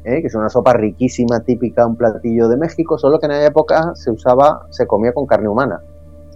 ¿eh? 0.05 0.23
que 0.23 0.29
es 0.29 0.35
una 0.35 0.49
sopa 0.49 0.73
riquísima, 0.73 1.41
típica, 1.41 1.87
un 1.87 1.97
platillo 1.97 2.49
de 2.49 2.57
México, 2.57 2.97
solo 2.97 3.19
que 3.19 3.27
en 3.27 3.33
aquella 3.33 3.49
época 3.49 3.93
se 3.95 4.11
usaba, 4.11 4.67
se 4.71 4.87
comía 4.87 5.13
con 5.13 5.27
carne 5.27 5.49
humana. 5.49 5.83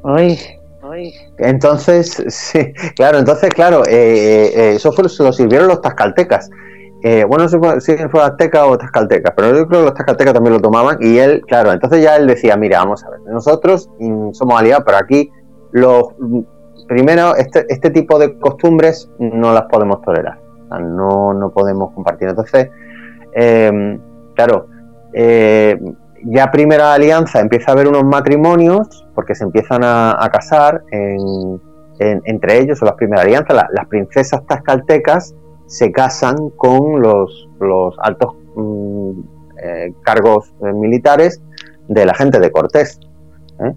Ay, 0.04 0.38
Entonces, 1.38 2.24
sí, 2.28 2.72
claro, 2.96 3.18
entonces, 3.18 3.50
claro, 3.50 3.84
eh, 3.86 4.52
eh, 4.54 4.72
eso 4.74 4.92
fue, 4.92 5.04
lo 5.04 5.32
sirvieron 5.32 5.68
los 5.68 5.80
tascaltecas. 5.80 6.50
Eh, 7.04 7.24
bueno, 7.24 7.44
no 7.44 7.80
sé 7.80 7.96
si 7.96 8.08
fue 8.08 8.22
azteca 8.22 8.64
o 8.64 8.78
tascalteca, 8.78 9.34
pero 9.34 9.48
yo 9.48 9.66
creo 9.66 9.80
que 9.80 9.86
los 9.86 9.94
tascaltecas 9.94 10.34
también 10.34 10.54
lo 10.54 10.60
tomaban 10.60 10.98
y 11.00 11.18
él, 11.18 11.42
claro, 11.48 11.72
entonces 11.72 12.00
ya 12.00 12.16
él 12.16 12.28
decía, 12.28 12.56
mira, 12.56 12.78
vamos 12.78 13.02
a 13.04 13.10
ver, 13.10 13.20
nosotros 13.22 13.90
mm, 13.98 14.30
somos 14.32 14.60
aliados, 14.60 14.84
pero 14.86 14.98
aquí 14.98 15.28
los 15.72 16.04
mm, 16.20 16.40
primero 16.86 17.34
este, 17.34 17.66
este 17.68 17.90
tipo 17.90 18.20
de 18.20 18.38
costumbres 18.38 19.10
no 19.18 19.52
las 19.52 19.64
podemos 19.64 20.00
tolerar, 20.02 20.38
no, 20.80 21.34
no 21.34 21.50
podemos 21.50 21.92
compartir. 21.92 22.28
Entonces, 22.28 22.70
em, 23.34 24.00
claro, 24.36 24.68
eh, 25.12 25.76
ya 26.24 26.50
primera 26.50 26.94
alianza 26.94 27.40
empieza 27.40 27.70
a 27.70 27.74
haber 27.74 27.88
unos 27.88 28.04
matrimonios 28.04 29.06
porque 29.14 29.34
se 29.34 29.44
empiezan 29.44 29.82
a, 29.84 30.28
casar 30.32 30.82
entre 31.98 32.58
ellos, 32.58 32.78
son 32.78 32.86
las 32.86 32.96
primeras 32.96 33.24
alianzas, 33.24 33.66
las 33.72 33.86
princesas 33.86 34.44
tascaltecas 34.46 35.34
se 35.66 35.90
casan 35.92 36.50
con 36.50 37.00
los, 37.00 37.48
altos 37.98 38.34
mm, 38.56 39.20
eh, 39.62 39.94
cargos 40.02 40.52
eh, 40.62 40.72
militares 40.72 41.40
de 41.88 42.04
la 42.04 42.14
gente 42.14 42.40
de 42.40 42.50
Cortés. 42.50 43.00
¿eh? 43.60 43.74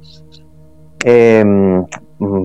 Em, 1.06 1.86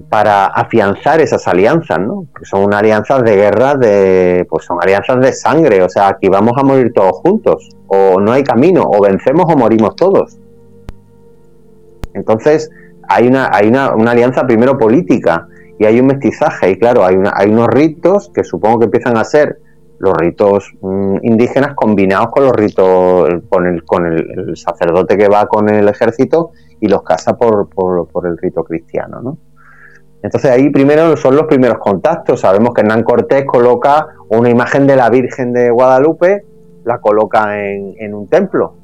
para 0.09 0.47
afianzar 0.47 1.21
esas 1.21 1.47
alianzas, 1.47 2.01
¿no? 2.01 2.27
Porque 2.31 2.45
son 2.45 2.75
alianzas 2.75 3.23
de 3.23 3.37
guerra, 3.37 3.75
de, 3.77 4.47
pues 4.51 4.65
son 4.65 4.79
alianzas 4.83 5.21
de 5.21 5.33
sangre, 5.33 5.83
o 5.83 5.89
sea, 5.89 6.09
aquí 6.09 6.29
vamos 6.29 6.53
a 6.57 6.65
morir 6.65 6.93
todos 6.93 7.13
juntos, 7.21 7.69
o 7.91 8.21
no 8.21 8.33
hay 8.33 8.43
camino, 8.43 8.83
o 8.85 9.03
vencemos 9.03 9.45
o 9.47 9.57
morimos 9.57 9.95
todos. 9.97 10.39
Entonces, 12.15 12.71
hay 13.09 13.29
una, 13.29 13.51
hay 13.53 13.69
una, 13.69 13.95
una 13.95 14.13
alianza 14.13 14.47
primero 14.47 14.79
política, 14.79 15.47
y 15.81 15.87
hay 15.87 15.99
un 15.99 16.09
mestizaje 16.09 16.73
y 16.73 16.79
claro, 16.79 17.07
hay, 17.07 17.17
hay 17.33 17.51
unos 17.51 17.69
ritos 17.69 18.31
que 18.35 18.45
supongo 18.45 18.81
que 18.81 18.85
empiezan 18.85 19.17
a 19.17 19.25
ser 19.25 19.61
los 19.99 20.15
ritos 20.15 20.75
mm, 20.83 21.17
indígenas 21.23 21.75
combinados 21.75 22.29
con 22.31 22.45
los 22.45 22.53
ritos, 22.53 23.31
con 23.49 23.67
el, 23.67 23.83
con 23.85 24.05
el, 24.05 24.55
sacerdote 24.59 25.17
que 25.17 25.29
va 25.29 25.47
con 25.47 25.71
el 25.71 25.89
ejército 25.89 26.51
y 26.81 26.89
los 26.89 27.03
casa 27.03 27.39
por, 27.39 27.71
por, 27.71 28.27
el 28.27 28.37
rito 28.37 28.63
cristiano, 28.63 29.23
¿no? 29.23 29.39
Entonces 30.23 30.51
ahí 30.51 30.69
primero 30.69 31.17
son 31.17 31.35
los 31.35 31.47
primeros 31.47 31.79
contactos. 31.79 32.41
Sabemos 32.41 32.75
que 32.75 32.83
Hernán 32.83 33.03
Cortés 33.03 33.47
coloca 33.47 34.09
una 34.29 34.51
imagen 34.51 34.87
de 34.87 34.97
la 34.97 35.09
Virgen 35.09 35.55
de 35.55 35.71
Guadalupe, 35.71 36.45
la 36.85 37.01
coloca 37.01 37.59
en, 37.61 37.95
en 37.99 38.15
un 38.15 38.29
templo, 38.29 38.75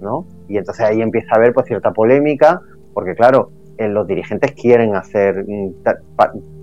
¿no? 0.00 0.26
Y 0.48 0.58
entonces 0.58 0.84
ahí 0.84 1.00
empieza 1.00 1.34
a 1.34 1.36
haber 1.36 1.52
pues 1.52 1.66
cierta 1.66 1.92
polémica, 1.92 2.60
porque 2.92 3.14
claro, 3.14 3.50
eh, 3.78 3.88
los 3.88 4.06
dirigentes 4.06 4.52
quieren 4.52 4.94
hacer 4.94 5.44
mm, 5.46 5.82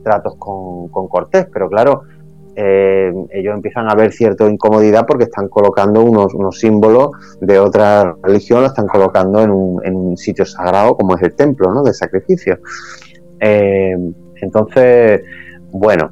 tratos 0.03 0.35
con, 0.37 0.89
Cortés, 1.07 1.47
pero 1.51 1.67
claro, 1.67 2.03
eh, 2.55 3.11
ellos 3.31 3.53
empiezan 3.55 3.89
a 3.89 3.95
ver 3.95 4.11
cierta 4.11 4.49
incomodidad 4.49 5.05
porque 5.07 5.23
están 5.23 5.47
colocando 5.47 6.03
unos, 6.03 6.59
símbolos 6.59 7.11
de 7.41 7.59
otra 7.59 8.15
religión, 8.21 8.61
lo 8.61 8.67
están 8.67 8.87
colocando 8.87 9.41
en 9.41 9.51
un, 9.51 10.17
sitio 10.17 10.45
sagrado 10.45 10.95
como 10.95 11.15
es 11.15 11.23
el 11.23 11.35
templo 11.35 11.73
¿no? 11.73 11.83
de 11.83 11.93
sacrificio. 11.93 12.59
Eh, 13.39 13.95
entonces, 14.41 15.21
bueno, 15.71 16.11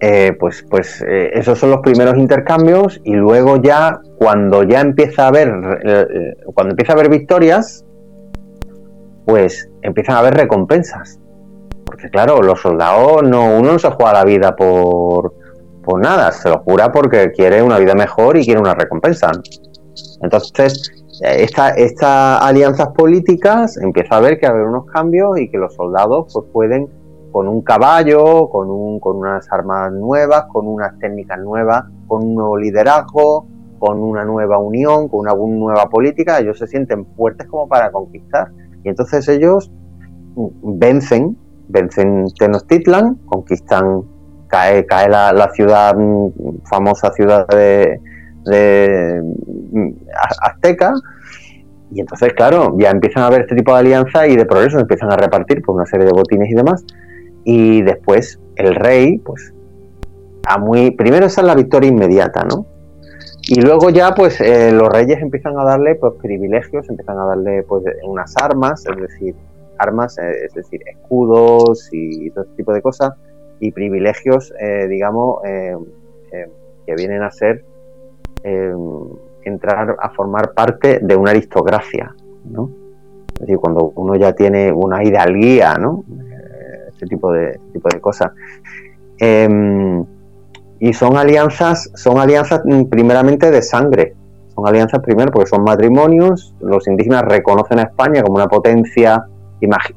mm, 0.00 0.38
pues, 0.38 0.64
pues 0.68 1.04
esos 1.06 1.58
son 1.58 1.70
los 1.70 1.80
primeros 1.80 2.16
intercambios 2.16 3.00
y 3.04 3.14
luego 3.14 3.56
ya 3.56 4.00
cuando 4.18 4.62
ya 4.62 4.80
empieza 4.80 5.24
a 5.24 5.28
haber 5.28 5.52
cuando 6.54 6.72
empieza 6.72 6.92
a 6.92 6.96
haber 6.96 7.10
victorias 7.10 7.84
pues 9.28 9.68
empiezan 9.82 10.16
a 10.16 10.20
haber 10.20 10.34
recompensas. 10.34 11.20
Porque 11.84 12.08
claro, 12.08 12.40
los 12.40 12.60
soldados 12.60 13.22
no, 13.24 13.58
uno 13.58 13.72
no 13.72 13.78
se 13.78 13.90
juega 13.90 14.14
la 14.14 14.24
vida 14.24 14.56
por, 14.56 15.34
por 15.84 16.00
nada, 16.00 16.32
se 16.32 16.48
lo 16.48 16.60
jura 16.60 16.90
porque 16.90 17.30
quiere 17.32 17.62
una 17.62 17.78
vida 17.78 17.94
mejor 17.94 18.38
y 18.38 18.44
quiere 18.46 18.58
una 18.58 18.74
recompensa. 18.74 19.30
Entonces, 20.22 20.90
estas 21.20 22.42
alianzas 22.42 22.88
políticas 22.96 23.76
empieza 23.76 24.16
a 24.16 24.20
ver 24.20 24.38
que 24.38 24.46
haber 24.46 24.62
unos 24.62 24.86
cambios 24.86 25.38
y 25.38 25.50
que 25.50 25.58
los 25.58 25.74
soldados 25.74 26.32
pues 26.32 26.46
pueden 26.50 26.88
con 27.32 27.48
un 27.48 27.62
caballo, 27.62 28.48
con, 28.48 28.70
un, 28.70 29.00
con 29.00 29.16
unas 29.16 29.50
armas 29.52 29.92
nuevas, 29.92 30.44
con 30.52 30.66
unas 30.66 30.98
técnicas 30.98 31.38
nuevas, 31.40 31.84
con 32.06 32.24
un 32.24 32.34
nuevo 32.34 32.56
liderazgo, 32.56 33.46
con 33.78 34.00
una 34.00 34.24
nueva 34.24 34.58
unión, 34.58 35.08
con 35.08 35.20
una 35.20 35.34
nueva 35.34 35.88
política, 35.88 36.38
ellos 36.40 36.58
se 36.58 36.66
sienten 36.66 37.06
fuertes 37.16 37.46
como 37.46 37.68
para 37.68 37.90
conquistar. 37.92 38.48
Y 38.84 38.88
entonces 38.88 39.28
ellos 39.28 39.70
vencen, 40.62 41.36
vencen 41.68 42.26
Tenochtitlan, 42.38 43.16
conquistan, 43.26 44.02
cae, 44.48 44.84
cae 44.86 45.08
la, 45.08 45.50
ciudad, 45.54 45.94
mm, 45.96 46.64
famosa 46.64 47.12
ciudad 47.12 47.46
de, 47.48 48.00
mm, 49.72 49.90
Azteca, 50.42 50.92
y 51.90 52.00
entonces, 52.00 52.34
claro, 52.34 52.76
ya 52.78 52.90
empiezan 52.90 53.22
a 53.22 53.26
haber 53.28 53.42
este 53.42 53.56
tipo 53.56 53.72
de 53.72 53.80
alianza 53.80 54.26
y 54.26 54.36
de 54.36 54.44
progreso, 54.44 54.78
empiezan 54.78 55.10
a 55.10 55.16
repartir 55.16 55.62
por 55.62 55.74
una 55.74 55.86
serie 55.86 56.04
de 56.04 56.12
botines 56.12 56.50
y 56.50 56.54
demás. 56.54 56.84
Y 57.44 57.82
después 57.82 58.38
el 58.56 58.74
rey, 58.74 59.18
pues, 59.18 59.54
a 60.46 60.58
muy. 60.58 60.90
Primero 60.90 61.26
esa 61.26 61.40
es 61.40 61.46
la 61.46 61.54
victoria 61.54 61.88
inmediata, 61.88 62.44
¿no? 62.44 62.66
Y 63.50 63.62
luego 63.62 63.88
ya, 63.88 64.14
pues, 64.14 64.40
eh, 64.40 64.72
los 64.72 64.88
reyes 64.88 65.22
empiezan 65.22 65.58
a 65.58 65.64
darle, 65.64 65.94
pues, 65.94 66.14
privilegios, 66.20 66.88
empiezan 66.88 67.18
a 67.18 67.24
darle, 67.24 67.62
pues, 67.62 67.82
unas 68.04 68.34
armas, 68.36 68.84
es 68.86 68.96
decir, 68.96 69.34
armas, 69.78 70.18
eh, 70.18 70.46
es 70.46 70.54
decir, 70.54 70.82
escudos 70.86 71.88
y 71.92 72.30
todo 72.30 72.44
ese 72.44 72.54
tipo 72.56 72.74
de 72.74 72.82
cosas, 72.82 73.14
y 73.60 73.72
privilegios, 73.72 74.52
eh, 74.60 74.86
digamos, 74.88 75.40
que 75.42 76.94
vienen 76.94 77.22
a 77.22 77.30
ser 77.30 77.64
entrar 79.44 79.96
a 80.00 80.10
formar 80.10 80.52
parte 80.52 81.00
de 81.02 81.16
una 81.16 81.30
aristocracia, 81.30 82.14
¿no? 82.44 82.70
Es 83.34 83.40
decir, 83.40 83.58
cuando 83.58 83.92
uno 83.94 84.14
ya 84.16 84.32
tiene 84.34 84.72
una 84.72 85.02
hidalguía, 85.02 85.74
¿no? 85.74 86.04
Este 86.98 87.06
tipo 87.06 87.32
de, 87.32 87.60
tipo 87.72 87.88
de 87.88 88.00
cosas. 88.00 88.32
Em, 89.18 90.04
y 90.80 90.92
son 90.92 91.16
alianzas, 91.16 91.90
son 91.94 92.18
alianzas 92.18 92.62
mm, 92.64 92.84
primeramente 92.84 93.50
de 93.50 93.62
sangre, 93.62 94.14
son 94.54 94.66
alianzas 94.66 95.00
primero 95.00 95.30
porque 95.32 95.48
son 95.48 95.62
matrimonios, 95.62 96.54
los 96.60 96.86
indígenas 96.88 97.22
reconocen 97.22 97.78
a 97.78 97.82
España 97.82 98.22
como 98.22 98.36
una 98.36 98.48
potencia, 98.48 99.24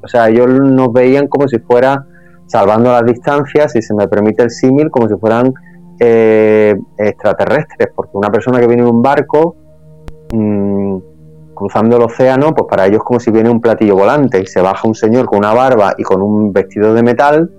o 0.04 0.08
sea, 0.08 0.30
ellos 0.30 0.48
nos 0.48 0.92
veían 0.94 1.28
como 1.28 1.48
si 1.48 1.60
fuera, 1.60 2.06
salvando 2.48 2.92
las 2.92 3.06
distancias, 3.06 3.72
si 3.72 3.82
se 3.82 3.94
me 3.94 4.08
permite 4.08 4.44
el 4.44 4.50
símil, 4.50 4.90
como 4.90 5.08
si 5.08 5.16
fueran 5.16 5.54
eh, 6.00 6.76
extraterrestres, 6.98 7.90
porque 7.96 8.12
una 8.14 8.32
persona 8.32 8.60
que 8.60 8.68
viene 8.68 8.82
en 8.84 8.90
un 8.90 9.02
barco, 9.02 9.56
mm, 10.34 10.98
cruzando 11.62 11.98
el 11.98 12.02
océano, 12.02 12.56
pues 12.56 12.68
para 12.68 12.88
ellos 12.88 13.04
como 13.04 13.20
si 13.20 13.30
viene 13.30 13.48
un 13.48 13.62
platillo 13.62 13.96
volante 13.96 14.42
y 14.42 14.48
se 14.48 14.62
baja 14.62 14.88
un 14.88 14.96
señor 14.96 15.28
con 15.28 15.38
una 15.38 15.54
barba 15.54 15.94
y 15.96 16.02
con 16.02 16.20
un 16.24 16.52
vestido 16.52 16.96
de 16.96 17.04
metal 17.04 17.52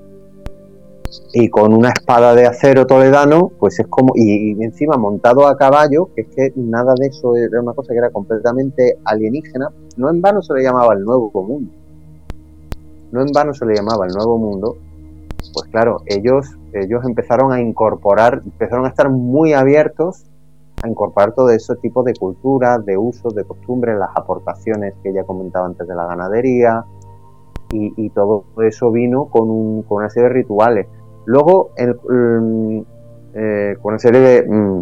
y 1.32 1.48
con 1.48 1.72
una 1.72 1.90
espada 1.90 2.34
de 2.34 2.44
acero 2.44 2.84
toledano, 2.84 3.52
pues 3.60 3.78
es 3.78 3.86
como, 3.86 4.12
y, 4.16 4.60
encima 4.60 4.96
montado 4.96 5.46
a 5.46 5.56
caballo, 5.56 6.08
que 6.16 6.22
es 6.22 6.26
que 6.34 6.52
nada 6.56 6.94
de 6.98 7.06
eso 7.06 7.36
era 7.36 7.60
una 7.60 7.74
cosa 7.74 7.92
que 7.92 7.98
era 7.98 8.10
completamente 8.10 8.98
alienígena, 9.04 9.68
no 9.96 10.10
en 10.10 10.20
vano 10.20 10.42
se 10.42 10.54
le 10.54 10.64
llamaba 10.64 10.94
el 10.94 11.04
Nuevo 11.04 11.30
Mundo, 11.40 11.70
no 13.12 13.20
en 13.20 13.28
vano 13.32 13.54
se 13.54 13.64
le 13.66 13.76
llamaba 13.76 14.06
el 14.06 14.12
Nuevo 14.14 14.36
Mundo, 14.36 14.78
pues 15.54 15.70
claro, 15.70 15.98
ellos, 16.06 16.46
ellos 16.72 17.04
empezaron 17.04 17.52
a 17.52 17.60
incorporar, 17.60 18.42
empezaron 18.44 18.84
a 18.84 18.88
estar 18.88 19.10
muy 19.10 19.52
abiertos 19.52 20.24
a 20.82 20.88
incorporar 20.88 21.32
todo 21.32 21.50
ese 21.50 21.76
tipo 21.76 22.02
de 22.02 22.12
culturas, 22.14 22.84
de 22.84 22.98
usos, 22.98 23.34
de 23.34 23.44
costumbres, 23.44 23.96
las 23.98 24.10
aportaciones 24.14 24.94
que 25.02 25.12
ya 25.12 25.24
comentaba 25.24 25.66
antes 25.66 25.86
de 25.86 25.94
la 25.94 26.06
ganadería, 26.06 26.84
y, 27.74 28.10
todo 28.10 28.44
eso 28.62 28.90
vino 28.90 29.26
con, 29.26 29.48
un, 29.48 29.82
con, 29.84 29.98
una 29.98 30.10
serie 30.10 30.28
de 30.28 30.34
rituales. 30.34 30.86
Luego, 31.24 31.70
mm, 31.78 32.80
eh, 33.34 33.76
con 33.80 33.92
una 33.92 33.98
serie 33.98 34.44
mm, 34.46 34.80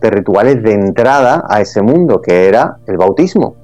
de, 0.00 0.10
rituales 0.10 0.62
de 0.62 0.72
entrada 0.72 1.44
a 1.48 1.60
ese 1.60 1.82
mundo, 1.82 2.20
que 2.20 2.46
era 2.46 2.78
el 2.86 2.96
bautismo. 2.96 3.56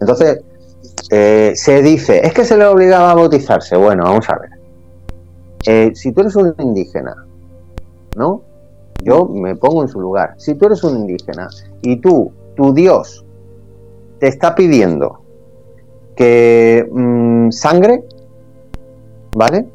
Entonces, 0.00 0.44
eh, 1.10 1.52
se 1.54 1.80
dice, 1.80 2.26
es 2.26 2.34
que 2.34 2.44
se 2.44 2.58
le 2.58 2.66
obligaba 2.66 3.12
a 3.12 3.14
bautizarse. 3.14 3.76
Bueno, 3.76 4.04
vamos 4.04 4.28
a 4.28 4.38
ver. 4.38 4.50
Eh, 5.66 5.92
si 5.94 6.12
tú 6.12 6.20
eres 6.20 6.36
un 6.36 6.54
indígena, 6.58 7.14
¿no? 8.16 8.42
Yo 9.02 9.26
me 9.26 9.56
pongo 9.56 9.82
en 9.82 9.88
su 9.88 10.00
lugar. 10.00 10.34
Si 10.38 10.54
tú 10.54 10.66
eres 10.66 10.82
un 10.84 11.00
indígena 11.00 11.48
y 11.82 11.96
tú, 12.00 12.32
tu 12.56 12.72
Dios, 12.72 13.24
te 14.18 14.28
está 14.28 14.54
pidiendo 14.54 15.20
que 16.16 16.88
mm, 16.90 17.50
sangre, 17.50 18.04
¿vale? 19.36 19.66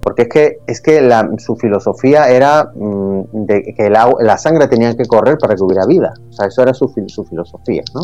Porque 0.00 0.22
es 0.22 0.28
que, 0.28 0.58
es 0.66 0.80
que 0.80 1.10
su 1.38 1.56
filosofía 1.56 2.28
era 2.28 2.70
mm, 2.74 3.22
de 3.32 3.74
que 3.76 3.90
la, 3.90 4.38
sangre 4.38 4.68
tenía 4.68 4.94
que 4.96 5.06
correr 5.06 5.38
para 5.38 5.54
que 5.54 5.62
hubiera 5.62 5.86
vida. 5.86 6.14
O 6.30 6.32
sea, 6.32 6.46
eso 6.46 6.62
era 6.62 6.74
su, 6.74 6.92
su 7.08 7.24
filosofía, 7.24 7.82
¿no? 7.94 8.02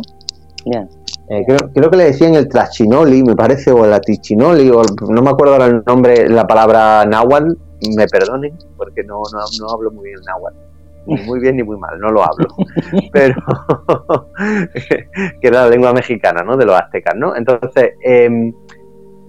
Eh, 1.29 1.45
creo, 1.47 1.91
que 1.91 1.97
le 1.97 2.05
decían 2.05 2.35
el 2.35 2.49
trachinoli, 2.49 3.23
me 3.23 3.37
parece, 3.37 3.71
o 3.71 3.87
la 3.87 4.01
tichinoli, 4.01 4.71
o 4.71 4.83
no 5.09 5.23
me 5.23 5.31
acuerdo 5.31 5.55
ahora 5.55 5.67
el 5.67 5.83
nombre, 5.87 6.29
la 6.29 6.47
palabra 6.47 7.05
náhuatl, 7.05 7.57
me 7.97 8.07
perdonen, 8.07 8.57
porque 8.77 9.03
no, 9.05 9.23
no, 9.33 9.69
hablo 9.69 9.91
muy 9.91 10.09
bien 10.09 10.21
náhuatl. 10.27 10.59
Ni 11.07 11.17
muy 11.23 11.41
bien 11.41 11.57
ni 11.57 11.63
muy 11.63 11.79
mal, 11.79 11.99
no 11.99 12.11
lo 12.11 12.23
hablo. 12.23 12.47
Pero 13.13 13.35
que 15.41 15.49
era 15.49 15.65
la 15.65 15.71
lengua 15.71 15.93
mexicana, 15.93 16.43
¿no? 16.43 16.57
De 16.57 16.67
los 16.67 16.79
aztecas, 16.79 17.15
¿no? 17.17 17.35
Entonces, 17.35 17.95
em, 18.03 18.53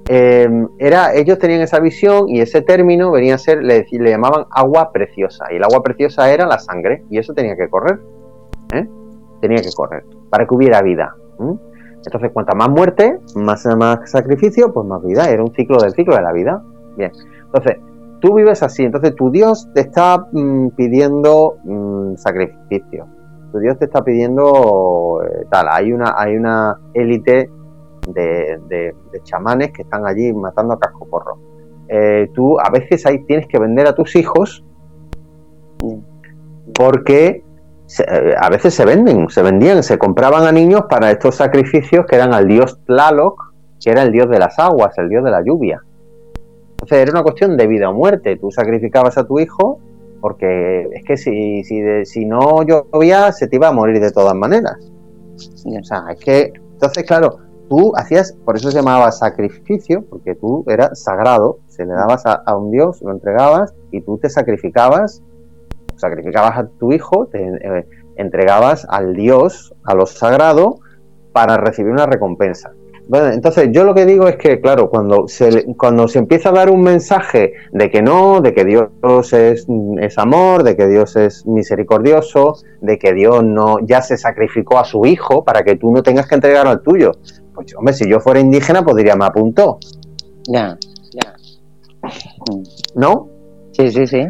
em, 0.09 0.67
era, 0.79 1.13
ellos 1.13 1.39
tenían 1.39 1.61
esa 1.61 1.79
visión 1.79 2.27
y 2.27 2.41
ese 2.41 2.61
término 2.61 3.11
venía 3.11 3.35
a 3.35 3.37
ser, 3.37 3.63
le, 3.63 3.85
le, 3.89 4.09
llamaban 4.09 4.45
agua 4.51 4.91
preciosa. 4.91 5.45
Y 5.51 5.55
el 5.55 5.63
agua 5.63 5.81
preciosa 5.81 6.31
era 6.31 6.45
la 6.45 6.59
sangre, 6.59 7.03
y 7.09 7.17
eso 7.17 7.33
tenía 7.33 7.55
que 7.55 7.69
correr. 7.69 7.99
¿eh? 8.73 8.87
Tenía 9.39 9.61
que 9.61 9.71
correr, 9.73 10.03
para 10.29 10.45
que 10.45 10.53
hubiera 10.53 10.81
vida. 10.81 11.15
Entonces, 12.03 12.31
cuanta 12.31 12.55
más 12.55 12.69
muerte, 12.69 13.19
más, 13.35 13.65
más 13.77 14.09
sacrificio, 14.09 14.73
pues 14.73 14.87
más 14.87 15.03
vida. 15.03 15.29
Era 15.29 15.43
un 15.43 15.53
ciclo 15.53 15.77
del 15.77 15.91
ciclo 15.91 16.15
de 16.15 16.21
la 16.21 16.33
vida. 16.33 16.61
Bien. 16.97 17.11
Entonces, 17.45 17.77
tú 18.21 18.35
vives 18.35 18.63
así, 18.63 18.83
entonces 18.83 19.15
tu 19.15 19.31
Dios 19.31 19.67
te 19.73 19.81
está 19.81 20.27
mm, 20.31 20.69
pidiendo 20.69 21.57
mm, 21.63 22.15
sacrificio, 22.15 23.07
tu 23.51 23.59
Dios 23.59 23.77
te 23.77 23.85
está 23.85 24.03
pidiendo 24.03 25.21
eh, 25.25 25.45
tal, 25.49 25.67
hay 25.69 25.91
una, 25.91 26.15
hay 26.17 26.37
una 26.37 26.79
élite 26.93 27.49
de, 28.07 28.95
chamanes 29.23 29.71
que 29.71 29.81
están 29.83 30.07
allí 30.07 30.33
matando 30.33 30.73
a 30.73 30.79
cascoporro. 30.79 31.37
Eh, 31.87 32.29
tú 32.33 32.57
a 32.59 32.69
veces 32.71 33.05
ahí 33.05 33.23
tienes 33.25 33.47
que 33.47 33.59
vender 33.59 33.85
a 33.87 33.93
tus 33.93 34.15
hijos 34.15 34.63
porque 36.73 37.43
eh, 37.99 38.35
a 38.39 38.49
veces 38.49 38.73
se 38.73 38.85
venden, 38.85 39.29
se 39.29 39.43
vendían, 39.43 39.83
se 39.83 39.97
compraban 39.97 40.45
a 40.45 40.51
niños 40.51 40.83
para 40.89 41.11
estos 41.11 41.35
sacrificios 41.35 42.05
que 42.05 42.15
eran 42.15 42.33
al 42.33 42.47
dios 42.47 42.79
Tlaloc, 42.85 43.53
que 43.83 43.91
era 43.91 44.03
el 44.03 44.11
dios 44.11 44.29
de 44.29 44.39
las 44.39 44.57
aguas, 44.57 44.97
el 44.97 45.09
dios 45.09 45.23
de 45.23 45.31
la 45.31 45.43
lluvia. 45.43 45.81
Entonces 46.81 46.97
era 46.97 47.11
una 47.11 47.23
cuestión 47.23 47.57
de 47.57 47.67
vida 47.67 47.89
o 47.89 47.93
muerte. 47.93 48.37
Tú 48.37 48.51
sacrificabas 48.51 49.17
a 49.17 49.25
tu 49.25 49.39
hijo 49.39 49.79
porque 50.19 50.87
es 50.93 51.03
que 51.03 51.17
si, 51.17 51.63
si, 51.63 52.05
si 52.05 52.25
no 52.25 52.63
llovía 52.63 53.31
se 53.31 53.47
te 53.47 53.55
iba 53.55 53.67
a 53.67 53.71
morir 53.71 53.99
de 53.99 54.11
todas 54.11 54.35
maneras. 54.35 54.77
O 55.65 55.83
sea, 55.83 56.05
es 56.11 56.19
que, 56.19 56.53
entonces 56.73 57.03
claro, 57.05 57.39
tú 57.69 57.93
hacías, 57.95 58.33
por 58.45 58.55
eso 58.55 58.69
se 58.69 58.77
llamaba 58.77 59.11
sacrificio, 59.11 60.05
porque 60.09 60.35
tú 60.35 60.63
eras 60.67 61.01
sagrado, 61.01 61.59
se 61.67 61.85
le 61.85 61.93
dabas 61.93 62.23
a, 62.25 62.55
un 62.55 62.71
dios, 62.71 63.01
lo 63.01 63.11
entregabas 63.11 63.73
y 63.91 64.01
tú 64.01 64.17
te 64.17 64.29
sacrificabas, 64.29 65.23
sacrificabas 65.95 66.57
a 66.57 66.67
tu 66.67 66.93
hijo, 66.93 67.27
te 67.27 67.41
eh, 67.41 67.87
entregabas 68.15 68.85
al 68.89 69.15
dios, 69.15 69.73
a 69.83 69.95
lo 69.95 70.05
sagrado, 70.05 70.79
para 71.31 71.57
recibir 71.57 71.91
una 71.91 72.05
recompensa. 72.05 72.73
Bueno, 73.07 73.27
entonces 73.27 73.69
yo 73.71 73.83
lo 73.83 73.93
que 73.93 74.05
digo 74.05 74.27
es 74.27 74.37
que, 74.37 74.61
claro, 74.61 74.89
cuando 74.89 75.27
se, 75.27 75.73
cuando 75.75 76.07
se 76.07 76.19
empieza 76.19 76.49
a 76.49 76.53
dar 76.53 76.69
un 76.69 76.81
mensaje 76.81 77.53
de 77.71 77.89
que 77.89 78.01
no, 78.01 78.41
de 78.41 78.53
que 78.53 78.63
Dios 78.63 79.33
es, 79.33 79.67
es 79.99 80.17
amor, 80.17 80.63
de 80.63 80.75
que 80.75 80.87
Dios 80.87 81.15
es 81.15 81.45
misericordioso, 81.45 82.55
de 82.79 82.97
que 82.97 83.13
Dios 83.13 83.43
no 83.43 83.77
ya 83.85 84.01
se 84.01 84.17
sacrificó 84.17 84.79
a 84.79 84.85
su 84.85 85.05
hijo 85.05 85.43
para 85.43 85.63
que 85.63 85.75
tú 85.75 85.91
no 85.91 86.03
tengas 86.03 86.27
que 86.27 86.35
entregar 86.35 86.67
al 86.67 86.81
tuyo, 86.81 87.11
pues 87.53 87.75
hombre, 87.75 87.93
si 87.93 88.09
yo 88.09 88.19
fuera 88.19 88.39
indígena, 88.39 88.83
pues 88.83 88.95
diría, 88.95 89.15
me 89.15 89.25
apuntó. 89.25 89.79
Ya, 90.47 90.77
ya. 91.13 91.35
¿No? 92.95 93.29
Sí, 93.73 93.91
sí, 93.91 94.07
sí. 94.07 94.25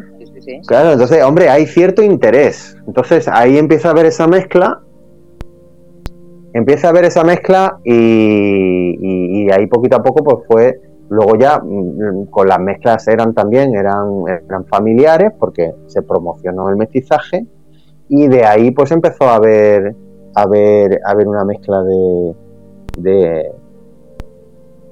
Claro, 0.65 0.93
entonces, 0.93 1.23
hombre, 1.23 1.49
hay 1.49 1.65
cierto 1.65 2.01
interés. 2.01 2.75
Entonces 2.87 3.27
ahí 3.27 3.57
empieza 3.57 3.89
a 3.89 3.91
haber 3.91 4.07
esa 4.07 4.27
mezcla 4.27 4.81
empieza 6.53 6.89
a 6.89 6.91
ver 6.91 7.05
esa 7.05 7.23
mezcla 7.23 7.79
y, 7.83 9.49
ahí 9.51 9.67
poquito 9.67 9.97
a 9.97 10.03
poco 10.03 10.23
pues 10.23 10.47
fue 10.47 10.81
luego 11.09 11.35
ya 11.35 11.59
mm, 11.59 12.25
con 12.25 12.47
las 12.47 12.59
mezclas 12.59 13.07
eran 13.07 13.33
también 13.33 13.75
eran, 13.75 14.23
eran 14.47 14.65
familiares 14.65 15.31
porque 15.37 15.73
se 15.87 16.01
promocionó 16.01 16.69
el 16.69 16.77
mestizaje 16.77 17.45
y 18.07 18.27
de 18.27 18.45
ahí 18.45 18.71
pues 18.71 18.91
empezó 18.91 19.25
a 19.25 19.35
haber 19.35 19.95
a 20.35 20.47
ver 20.47 20.99
a 21.05 21.13
ver 21.13 21.27
una 21.27 21.43
mezcla 21.43 21.83
de 21.83 22.35
de, 22.97 23.51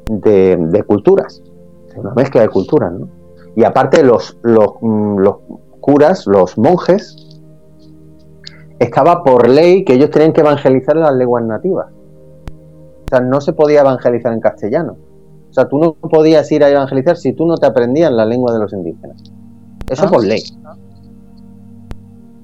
de, 0.10 0.84
culturas 0.84 1.41
una 1.95 2.14
mezcla 2.14 2.41
de 2.41 2.49
culturas 2.49 2.91
¿no? 2.93 3.10
y 3.55 3.64
aparte 3.64 4.03
los, 4.03 4.38
los, 4.41 4.74
mm, 4.82 5.20
los 5.20 5.38
curas 5.80 6.26
los 6.28 6.57
monjes 6.57 7.28
estaba 8.80 9.23
por 9.23 9.47
ley 9.47 9.84
que 9.84 9.93
ellos 9.93 10.09
tenían 10.09 10.34
que 10.34 10.41
evangelizar 10.41 10.95
en 10.95 11.03
las 11.03 11.15
lenguas 11.15 11.43
nativas. 11.43 11.88
O 11.91 13.07
sea, 13.09 13.19
no 13.19 13.41
se 13.41 13.53
podía 13.53 13.82
evangelizar 13.82 14.34
en 14.34 14.39
castellano. 14.39 14.97
O 15.49 15.53
sea, 15.53 15.67
tú 15.67 15.80
no 15.80 15.93
podías 15.93 16.49
ir 16.51 16.63
a 16.63 16.69
evangelizar 16.69 17.17
si 17.17 17.34
tú 17.34 17.45
no 17.45 17.57
te 17.57 17.65
aprendías 17.65 18.11
la 18.11 18.25
lengua 18.25 18.53
de 18.53 18.59
los 18.59 18.71
indígenas. 18.71 19.21
Eso 19.89 20.05
ah. 20.05 20.11
por 20.11 20.23
ley. 20.23 20.43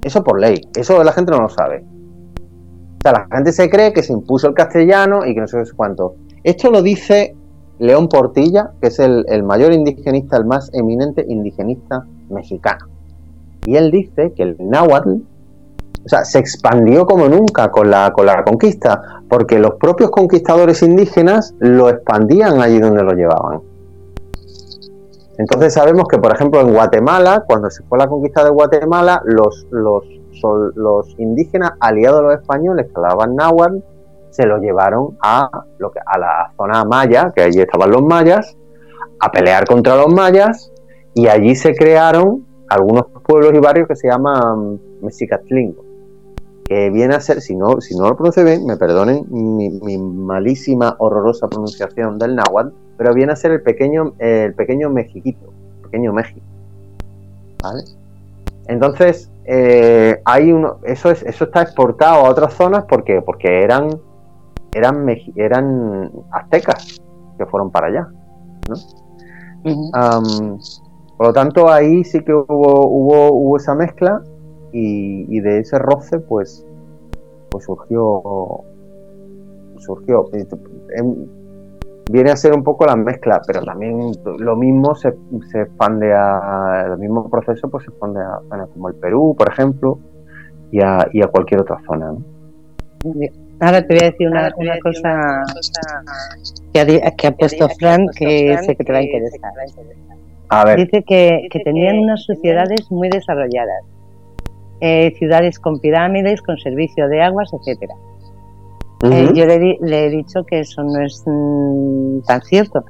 Eso 0.04 0.24
por 0.24 0.40
ley. 0.40 0.62
Eso 0.76 1.04
la 1.04 1.12
gente 1.12 1.32
no 1.32 1.40
lo 1.40 1.50
sabe. 1.50 1.84
O 1.84 3.02
sea, 3.02 3.12
la 3.12 3.28
gente 3.32 3.52
se 3.52 3.70
cree 3.70 3.94
que 3.94 4.04
se 4.04 4.12
impuso 4.12 4.48
el 4.48 4.54
castellano 4.54 5.26
y 5.26 5.36
que 5.36 5.42
no 5.42 5.48
sé 5.48 5.64
cuánto. 5.76 6.16
Esto 6.44 6.72
lo 6.72 6.82
dice 6.82 7.36
León 7.80 8.10
Portilla, 8.10 8.72
que 8.82 8.88
es 8.88 9.00
el, 9.00 9.26
el 9.30 9.44
mayor 9.44 9.72
indigenista, 9.72 10.38
el 10.38 10.46
más 10.46 10.72
eminente 10.74 11.24
indigenista 11.28 12.06
mexicano. 12.30 12.88
Y 13.66 13.76
él 13.76 13.92
dice 13.92 14.34
que 14.34 14.44
el 14.44 14.58
náhuatl 14.60 15.22
o 16.06 16.08
sea, 16.08 16.24
se 16.24 16.38
expandió 16.38 17.08
como 17.08 17.28
nunca 17.28 17.72
con 17.72 17.90
la, 17.90 18.14
con 18.14 18.28
la 18.28 18.44
conquista, 18.44 19.24
porque 19.28 19.58
los 19.58 19.76
propios 19.76 20.12
conquistadores 20.12 20.84
indígenas 20.84 21.56
lo 21.58 21.90
expandían 21.90 22.62
allí 22.62 22.80
donde 22.80 23.02
lo 23.02 23.14
llevaban. 23.14 23.62
Entonces 25.40 25.74
sabemos 25.74 26.08
que, 26.08 26.20
por 26.20 26.32
ejemplo, 26.32 26.62
en 26.62 26.74
Guatemala, 26.74 27.44
cuando 27.48 27.72
se 27.72 27.84
fue 27.84 27.98
la 27.98 28.08
conquista 28.08 28.44
de 28.44 28.52
Guatemala, 28.52 29.22
los, 29.26 29.66
los, 29.72 30.04
los 30.76 31.16
indígenas 31.18 31.72
aliados 31.80 32.20
a 32.20 32.24
los 32.24 32.34
españoles 32.36 32.86
que 32.86 32.94
hablaban 32.96 33.36
náhuatl 33.36 33.80
se 34.30 34.46
lo 34.46 34.60
llevaron 34.60 35.18
a, 35.24 35.50
lo 35.80 35.92
que, 35.92 36.00
a 36.06 36.20
la 36.20 36.52
zona 36.56 36.86
maya, 36.86 37.32
que 37.36 37.42
allí 37.42 37.62
estaban 37.62 37.90
los 37.90 38.04
mayas, 38.04 38.56
a 39.20 39.32
pelear 39.32 39.66
contra 39.66 39.96
los 39.96 40.14
mayas, 40.14 40.72
y 41.16 41.28
allí 41.28 41.56
se 41.56 41.74
crearon 41.74 42.46
algunos 42.70 43.06
pueblos 43.26 43.54
y 43.56 43.60
barrios 43.60 43.88
que 43.88 43.96
se 43.96 44.08
llaman 44.08 44.80
Mexicatlingo 45.02 45.85
que 46.66 46.90
viene 46.90 47.14
a 47.14 47.20
ser, 47.20 47.42
si 47.42 47.56
no, 47.56 47.80
si 47.80 47.96
no 47.96 48.10
lo 48.10 48.16
pronuncio 48.16 48.44
bien, 48.44 48.66
me 48.66 48.76
perdonen 48.76 49.26
mi, 49.30 49.70
malísima, 49.98 50.96
horrorosa 50.98 51.48
pronunciación 51.48 52.18
del 52.18 52.36
náhuatl, 52.36 52.74
pero 52.98 53.14
viene 53.14 53.34
a 53.34 53.36
ser 53.36 53.52
el 53.52 53.62
pequeño, 53.62 54.14
el 54.18 54.56
pequeño 54.56 54.90
Mexiquito, 54.90 55.54
pequeño 55.84 56.12
México. 56.12 56.42
¿Vale? 57.62 57.84
Entonces, 58.68 59.30
eh, 59.46 60.20
hay 60.26 60.52
uno, 60.52 60.80
eso 60.84 61.12
es, 61.12 61.22
eso 61.22 61.46
está 61.46 61.62
exportado 61.62 62.26
a 62.26 62.30
otras 62.30 62.54
zonas 62.56 62.86
porque, 62.90 63.22
porque 63.22 63.62
eran, 63.64 63.90
eran, 64.74 65.08
eran 65.36 66.12
aztecas 66.32 67.00
que 67.38 67.46
fueron 67.46 67.70
para 67.70 67.88
allá, 67.88 68.08
por 71.18 71.28
lo 71.28 71.34
tanto, 71.34 71.70
ahí 71.72 72.04
sí 72.04 72.24
que 72.24 72.34
hubo, 72.34 72.88
hubo, 72.88 73.32
hubo 73.34 73.58
esa 73.58 73.76
mezcla 73.76 74.22
y, 74.78 75.40
de 75.40 75.60
ese 75.60 75.80
roce, 75.80 76.20
pues, 76.20 76.66
pues 77.50 77.64
surgió, 77.64 78.22
surgió. 79.78 80.26
Em, 80.34 81.26
viene 82.12 82.32
a 82.32 82.36
ser 82.36 82.54
un 82.54 82.64
poco 82.64 82.86
la 82.86 82.96
mezcla, 82.96 83.42
pero 83.48 83.64
también 83.64 84.12
lo 84.40 84.56
mismo 84.56 84.94
se, 84.96 85.14
se 85.52 85.62
expande 85.62 86.14
a, 86.14 86.88
el 86.88 86.98
mismo 86.98 87.30
proceso 87.30 87.70
pues 87.70 87.86
se 87.86 87.92
expande 87.92 88.22
a 88.22 88.40
zonas 88.50 88.70
como 88.74 88.90
el 88.90 88.96
Perú, 88.96 89.36
por 89.38 89.50
ejemplo, 89.50 90.00
y 90.72 90.82
a, 90.82 91.08
y 91.14 91.22
a 91.22 91.28
cualquier 91.28 91.62
otra 91.62 91.82
zona. 91.88 92.14
Ahora 93.62 93.88
te 93.88 93.94
voy 93.94 94.04
a 94.04 94.12
decir 94.12 94.28
una, 94.28 94.52
una 94.58 94.78
cosa, 94.80 95.44
que 96.74 96.80
ha, 96.82 97.12
que 97.12 97.28
ha 97.28 97.32
puesto 97.32 97.70
Fran 97.80 98.08
que 98.18 98.58
sé 98.62 98.76
que 98.76 98.84
te 98.84 98.92
va 98.92 98.98
a 98.98 99.04
interesar. 99.04 99.54
Dice 100.76 101.04
que, 101.04 101.48
que 101.50 101.60
tenían 101.62 102.00
unas 102.00 102.24
sociedades 102.26 102.92
muy 102.92 103.10
desarrolladas, 103.10 103.84
eh, 104.82 105.14
ciudades 105.18 105.60
con 105.60 105.80
pirámides, 105.80 106.42
con 106.42 106.58
servicio 106.58 107.08
de 107.08 107.22
aguas, 107.22 107.52
etcétera. 107.54 107.96
Eh, 109.04 109.32
yo 109.34 109.46
le, 109.46 110.06
he 110.06 110.10
dicho 110.10 110.44
que 110.46 110.62
eso 110.62 110.84
no 110.84 111.00
es 111.02 111.24
mm, 111.26 112.22
tan 112.26 112.42
cierto. 112.42 112.84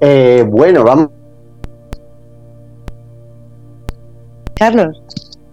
Eh, 0.00 0.44
bueno, 0.48 0.84
vamos. 0.84 1.08
Carlos. 4.54 5.02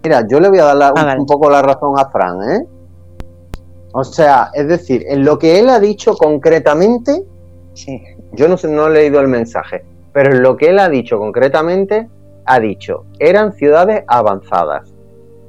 Mira, 0.02 0.26
yo 0.28 0.40
le 0.40 0.48
voy 0.48 0.58
a 0.58 0.74
dar 0.74 0.92
ah, 0.96 1.16
un, 1.18 1.26
poco 1.26 1.50
la 1.50 1.62
razón 1.62 1.98
a 1.98 2.08
Fran, 2.10 2.38
¿eh? 2.50 2.66
O 3.92 4.04
sea, 4.04 4.50
es 4.54 4.68
decir, 4.68 5.04
en 5.08 5.24
lo 5.24 5.38
que 5.38 5.58
él 5.58 5.68
ha 5.68 5.80
dicho 5.80 6.14
concretamente, 6.14 7.24
sí. 7.74 8.02
yo 8.32 8.48
no, 8.48 8.56
sé, 8.56 8.68
no 8.68 8.86
he 8.86 8.90
leído 8.90 9.20
el 9.20 9.28
mensaje, 9.28 9.84
pero 10.12 10.32
en 10.32 10.42
lo 10.42 10.56
que 10.56 10.70
él 10.70 10.78
ha 10.78 10.88
dicho 10.88 11.18
concretamente, 11.18 12.08
ha 12.48 12.60
dicho, 12.60 13.04
eran 13.18 13.52
ciudades 13.52 14.04
avanzadas. 14.08 14.92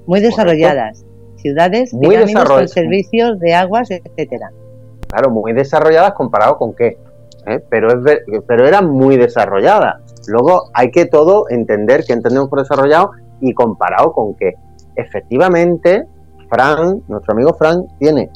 Muy 0.05 0.19
desarrolladas 0.19 1.05
ciudades, 1.39 1.93
muy 1.93 2.17
con 2.45 2.67
servicios 2.67 3.39
de 3.39 3.53
aguas, 3.53 3.89
etcétera. 3.91 4.51
Claro, 5.07 5.31
muy 5.31 5.53
desarrolladas 5.53 6.13
comparado 6.13 6.57
con 6.57 6.73
qué, 6.75 6.97
¿Eh? 7.47 7.59
pero, 7.69 7.91
es 7.91 8.19
pero 8.47 8.67
eran 8.67 8.89
muy 8.89 9.17
desarrolladas. 9.17 10.01
Luego 10.27 10.69
hay 10.73 10.91
que 10.91 11.05
todo 11.05 11.49
entender 11.49 12.03
qué 12.05 12.13
entendemos 12.13 12.49
por 12.49 12.59
desarrollado 12.59 13.11
y 13.41 13.53
comparado 13.53 14.11
con 14.13 14.35
qué. 14.35 14.53
Efectivamente, 14.95 16.05
Fran, 16.49 17.01
nuestro 17.07 17.33
amigo 17.33 17.53
Fran, 17.53 17.87
tiene 17.97 18.29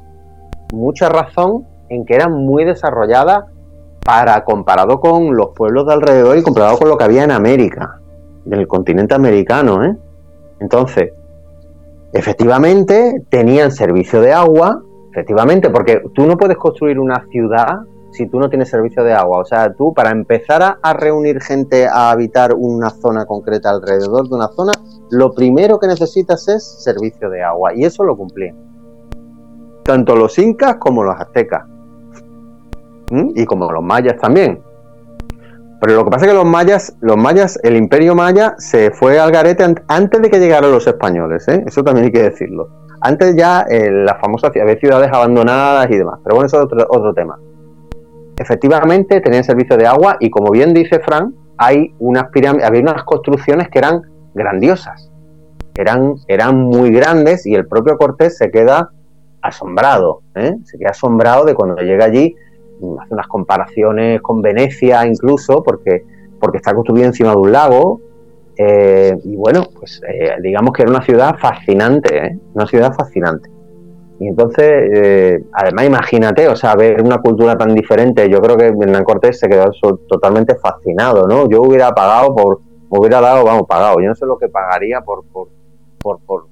mucha 0.73 1.09
razón 1.09 1.67
en 1.89 2.05
que 2.05 2.15
eran 2.15 2.33
muy 2.33 2.63
desarrolladas 2.63 3.45
para 4.03 4.43
comparado 4.43 4.99
con 4.99 5.35
los 5.35 5.49
pueblos 5.55 5.85
de 5.85 5.93
alrededor 5.93 6.37
y 6.37 6.43
comparado 6.43 6.77
con 6.77 6.89
lo 6.89 6.97
que 6.97 7.03
había 7.03 7.23
en 7.23 7.31
América, 7.31 7.99
del 8.45 8.67
continente 8.67 9.15
americano, 9.15 9.83
¿eh? 9.83 9.95
Entonces, 10.59 11.11
Efectivamente, 12.13 13.23
tenían 13.29 13.71
servicio 13.71 14.21
de 14.21 14.31
agua, 14.31 14.83
efectivamente, 15.11 15.71
porque 15.71 15.99
tú 16.13 16.27
no 16.27 16.37
puedes 16.37 16.57
construir 16.57 16.99
una 16.99 17.25
ciudad 17.31 17.79
si 18.11 18.27
tú 18.27 18.39
no 18.39 18.49
tienes 18.49 18.69
servicio 18.69 19.03
de 19.03 19.13
agua. 19.13 19.39
O 19.39 19.45
sea, 19.45 19.73
tú 19.73 19.95
para 19.95 20.11
empezar 20.11 20.77
a, 20.79 20.93
reunir 20.93 21.41
gente 21.41 21.87
a 21.87 22.11
habitar 22.11 22.53
una 22.55 22.91
zona 22.91 23.25
concreta 23.25 23.71
alrededor 23.71 24.29
de 24.29 24.35
una 24.35 24.47
zona, 24.49 24.73
lo 25.09 25.33
primero 25.33 25.79
que 25.79 25.87
necesitas 25.87 26.47
es 26.47 26.63
servicio 26.83 27.31
de 27.31 27.41
agua. 27.41 27.73
Y 27.73 27.83
eso 27.83 28.03
lo 28.03 28.15
cumplían. 28.15 28.55
Tanto 29.83 30.15
los 30.15 30.37
incas 30.37 30.75
como 30.75 31.03
los 31.03 31.19
aztecas. 31.19 31.63
Y 33.09 33.43
como 33.45 33.71
los 33.71 33.83
mayas 33.83 34.17
también. 34.21 34.61
Pero 35.83 35.97
lo 35.97 36.05
que 36.05 36.11
pasa 36.11 36.25
es 36.25 36.31
que 36.31 36.37
los 36.37 36.45
mayas, 36.45 36.95
los 37.01 37.17
mayas, 37.17 37.59
el 37.61 37.75
imperio 37.75 38.15
maya 38.15 38.55
se 38.57 38.91
fue 38.91 39.19
al 39.19 39.33
garete 39.33 39.65
antes 39.89 40.21
de 40.21 40.29
que 40.29 40.39
llegaran 40.39 40.71
los 40.71 40.87
españoles, 40.87 41.45
¿eh? 41.49 41.61
eso 41.67 41.83
también 41.83 42.05
hay 42.05 42.11
que 42.13 42.23
decirlo. 42.23 42.69
Antes 43.01 43.35
ya 43.35 43.65
eh, 43.69 43.91
las 43.91 44.17
famosas 44.21 44.51
había 44.55 44.77
ciudades 44.77 45.11
abandonadas 45.11 45.91
y 45.91 45.97
demás, 45.97 46.21
pero 46.23 46.37
bueno, 46.37 46.47
eso 46.47 46.61
es 46.61 46.85
otro, 46.87 47.13
tema. 47.13 47.37
Efectivamente 48.37 49.19
tenían 49.19 49.43
servicio 49.43 49.75
de 49.75 49.85
agua 49.85 50.15
y 50.21 50.29
como 50.29 50.51
bien 50.51 50.73
dice 50.73 51.01
Fran, 51.01 51.35
hay 51.57 51.93
unas 51.99 52.29
pirámides, 52.29 52.65
había 52.65 52.79
unas 52.79 53.03
construcciones 53.03 53.67
que 53.67 53.79
eran 53.79 54.03
grandiosas, 54.33 55.11
eran, 55.75 56.15
eran 56.29 56.61
muy 56.61 56.91
grandes 56.91 57.45
y 57.45 57.55
el 57.55 57.67
propio 57.67 57.97
Cortés 57.97 58.37
se 58.37 58.51
queda 58.51 58.91
asombrado, 59.41 60.21
¿eh? 60.35 60.55
se 60.63 60.77
queda 60.77 60.91
asombrado 60.91 61.43
de 61.43 61.55
cuando 61.55 61.75
llega 61.81 62.05
allí 62.05 62.33
hace 63.01 63.13
unas 63.13 63.27
comparaciones 63.27 64.21
con 64.21 64.41
Venecia 64.41 65.05
incluso, 65.05 65.63
porque, 65.63 66.03
porque 66.39 66.57
está 66.57 66.73
construido 66.73 67.07
encima 67.07 67.31
de 67.31 67.37
un 67.37 67.51
lago. 67.51 68.01
Eh, 68.55 69.17
y 69.23 69.35
bueno, 69.35 69.63
pues 69.77 70.01
eh, 70.07 70.35
digamos 70.41 70.73
que 70.73 70.83
era 70.83 70.91
una 70.91 71.03
ciudad 71.03 71.35
fascinante, 71.39 72.17
¿eh? 72.17 72.39
una 72.53 72.67
ciudad 72.67 72.93
fascinante. 72.93 73.49
Y 74.19 74.27
entonces, 74.27 75.43
además 75.51 75.85
imagínate, 75.85 76.47
o 76.47 76.55
sea, 76.55 76.75
ver 76.75 77.01
una 77.01 77.17
cultura 77.17 77.57
tan 77.57 77.73
diferente, 77.73 78.29
yo 78.29 78.39
creo 78.39 78.55
que 78.55 78.67
Hernán 78.67 79.03
Cortés 79.03 79.39
se 79.39 79.49
quedó 79.49 79.71
totalmente 80.07 80.55
fascinado, 80.55 81.27
¿no? 81.27 81.49
Yo 81.49 81.61
hubiera 81.61 81.91
pagado 81.91 82.33
por, 82.33 82.61
hubiera 82.89 83.19
dado, 83.19 83.43
vamos, 83.43 83.63
pagado, 83.67 83.99
yo 83.99 84.07
no 84.07 84.15
sé 84.15 84.25
lo 84.25 84.37
que 84.37 84.47
pagaría 84.47 85.01
por, 85.01 85.25
por, 85.25 85.49
por 86.21 86.45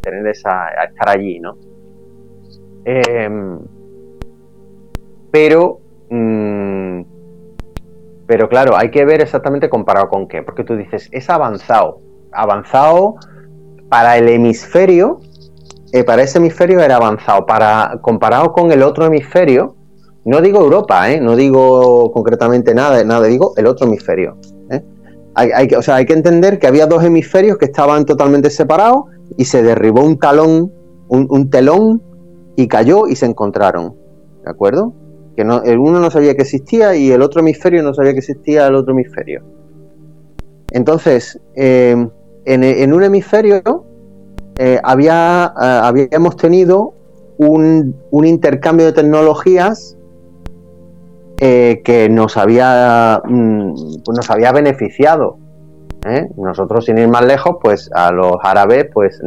tener 0.00 0.26
esa, 0.28 0.68
estar 0.86 1.08
allí, 1.08 1.40
¿no? 1.40 1.56
Pero, 5.30 5.80
mm, 6.10 7.02
pero 8.26 8.48
claro, 8.48 8.76
hay 8.76 8.90
que 8.90 9.04
ver 9.04 9.20
exactamente 9.20 9.68
comparado 9.68 10.08
con 10.08 10.28
qué, 10.28 10.42
porque 10.42 10.64
tú 10.64 10.76
dices, 10.76 11.08
es 11.12 11.28
avanzado. 11.30 12.00
Avanzado 12.32 13.16
para 13.88 14.18
el 14.18 14.28
hemisferio, 14.28 15.20
eh, 15.92 16.04
para 16.04 16.22
ese 16.22 16.38
hemisferio 16.38 16.80
era 16.80 16.96
avanzado. 16.96 17.46
Para, 17.46 17.98
comparado 18.02 18.52
con 18.52 18.70
el 18.72 18.82
otro 18.82 19.06
hemisferio, 19.06 19.76
no 20.24 20.40
digo 20.40 20.60
Europa, 20.60 21.10
¿eh? 21.10 21.20
no 21.20 21.36
digo 21.36 22.12
concretamente 22.12 22.74
nada, 22.74 23.02
nada, 23.04 23.26
digo 23.26 23.54
el 23.56 23.66
otro 23.66 23.86
hemisferio. 23.86 24.36
¿eh? 24.70 24.82
Hay, 25.34 25.68
o 25.74 25.82
sea, 25.82 25.96
hay 25.96 26.06
que 26.06 26.12
entender 26.12 26.58
que 26.58 26.66
había 26.66 26.86
dos 26.86 27.04
hemisferios 27.04 27.58
que 27.58 27.66
estaban 27.66 28.04
totalmente 28.04 28.50
separados 28.50 29.04
y 29.36 29.44
se 29.44 29.62
derribó 29.62 30.02
un 30.02 30.18
talón, 30.18 30.72
un 31.08 31.48
telón 31.48 32.02
y 32.56 32.66
cayó 32.66 33.06
y 33.06 33.16
se 33.16 33.24
encontraron. 33.24 33.94
¿De 34.44 34.50
acuerdo? 34.50 34.92
Que 35.38 35.44
no, 35.44 35.62
el 35.62 35.78
uno 35.78 36.00
no 36.00 36.10
sabía 36.10 36.34
que 36.34 36.42
existía 36.42 36.96
y 36.96 37.12
el 37.12 37.22
otro 37.22 37.42
hemisferio 37.42 37.80
no 37.84 37.94
sabía 37.94 38.10
que 38.10 38.18
existía 38.18 38.66
el 38.66 38.74
otro 38.74 38.92
hemisferio. 38.92 39.40
Entonces, 40.72 41.40
eh, 41.54 41.94
en, 42.44 42.92
un 42.92 43.04
hemisferio 43.04 43.84
eh, 44.58 44.80
había, 44.82 45.54
eh, 45.54 45.80
habíamos 45.84 46.36
tenido 46.36 46.92
un, 47.36 47.94
intercambio 48.24 48.86
de 48.86 48.92
tecnologías 48.92 49.96
que 51.36 52.08
nos 52.10 52.36
había, 52.36 53.22
mm, 53.24 54.02
pues 54.04 54.16
nos 54.16 54.28
había 54.30 54.50
beneficiado. 54.50 55.38
Nosotros, 56.36 56.86
sin 56.86 56.98
ir 56.98 57.06
más 57.06 57.24
lejos, 57.24 57.58
pues 57.62 57.88
a 57.94 58.10
los 58.10 58.38
árabes 58.42 58.88
pues 58.92 59.20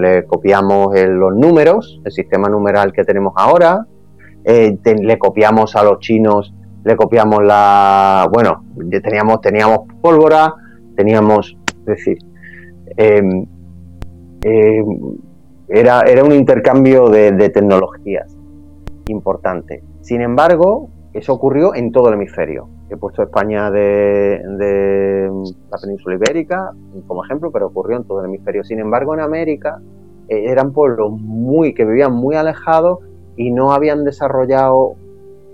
le 0.00 0.24
copiamos 0.24 0.92
los 0.98 1.36
números, 1.36 2.00
el 2.04 2.10
sistema 2.10 2.48
numeral 2.48 2.92
que 2.92 3.04
tenemos 3.04 3.34
ahora, 3.36 3.86
eh, 4.44 4.78
le 4.84 5.18
copiamos 5.18 5.76
a 5.76 5.82
los 5.82 5.98
chinos, 6.00 6.52
le 6.84 6.96
copiamos 6.96 7.44
la, 7.44 8.28
bueno, 8.32 8.64
teníamos, 9.02 9.40
teníamos 9.40 9.80
pólvora, 10.00 10.54
teníamos, 10.96 11.56
es 11.80 11.84
decir, 11.84 12.18
em, 12.96 13.46
em, 14.42 14.86
era, 15.68 16.00
era 16.02 16.24
un 16.24 16.32
intercambio 16.32 17.08
de, 17.08 17.48
tecnologías 17.50 18.36
importante. 19.08 19.82
Sin 20.00 20.20
embargo, 20.20 20.88
eso 21.12 21.32
ocurrió 21.32 21.74
en 21.74 21.92
todo 21.92 22.08
el 22.08 22.14
hemisferio. 22.14 22.68
He 22.88 22.96
puesto 22.96 23.22
España 23.22 23.70
de, 23.70 24.40
la 25.70 25.78
península 25.78 26.16
ibérica 26.16 26.72
como 27.06 27.24
ejemplo, 27.24 27.50
pero 27.52 27.66
ocurrió 27.66 27.98
en 27.98 28.04
todo 28.04 28.20
el 28.20 28.26
hemisferio. 28.26 28.64
Sin 28.64 28.78
embargo, 28.78 29.14
en 29.14 29.20
América 29.20 29.80
eh, 30.28 30.44
eran 30.46 30.72
pueblos 30.72 31.12
muy 31.12 31.74
que 31.74 31.84
vivían 31.84 32.12
muy 32.12 32.34
alejados 32.36 33.00
y 33.40 33.50
no 33.50 33.72
habían 33.72 34.04
desarrollado 34.04 34.96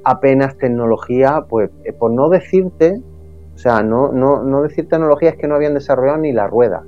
apenas 0.03 0.59
tecnología, 0.59 1.45
pues 1.49 1.71
eh, 1.85 1.93
por 1.93 2.11
no 2.11 2.29
decirte, 2.29 3.01
o 3.55 3.59
sea, 3.59 3.81
no, 3.85 4.11
no, 4.11 4.43
no 4.43 4.63
decir 4.63 4.89
tecnología 4.89 5.31
es 5.31 5.37
que 5.37 5.47
no 5.47 5.55
habían 5.55 5.75
desarrollado 5.75 6.19
ni 6.19 6.33
la 6.33 6.49
rueda. 6.49 6.83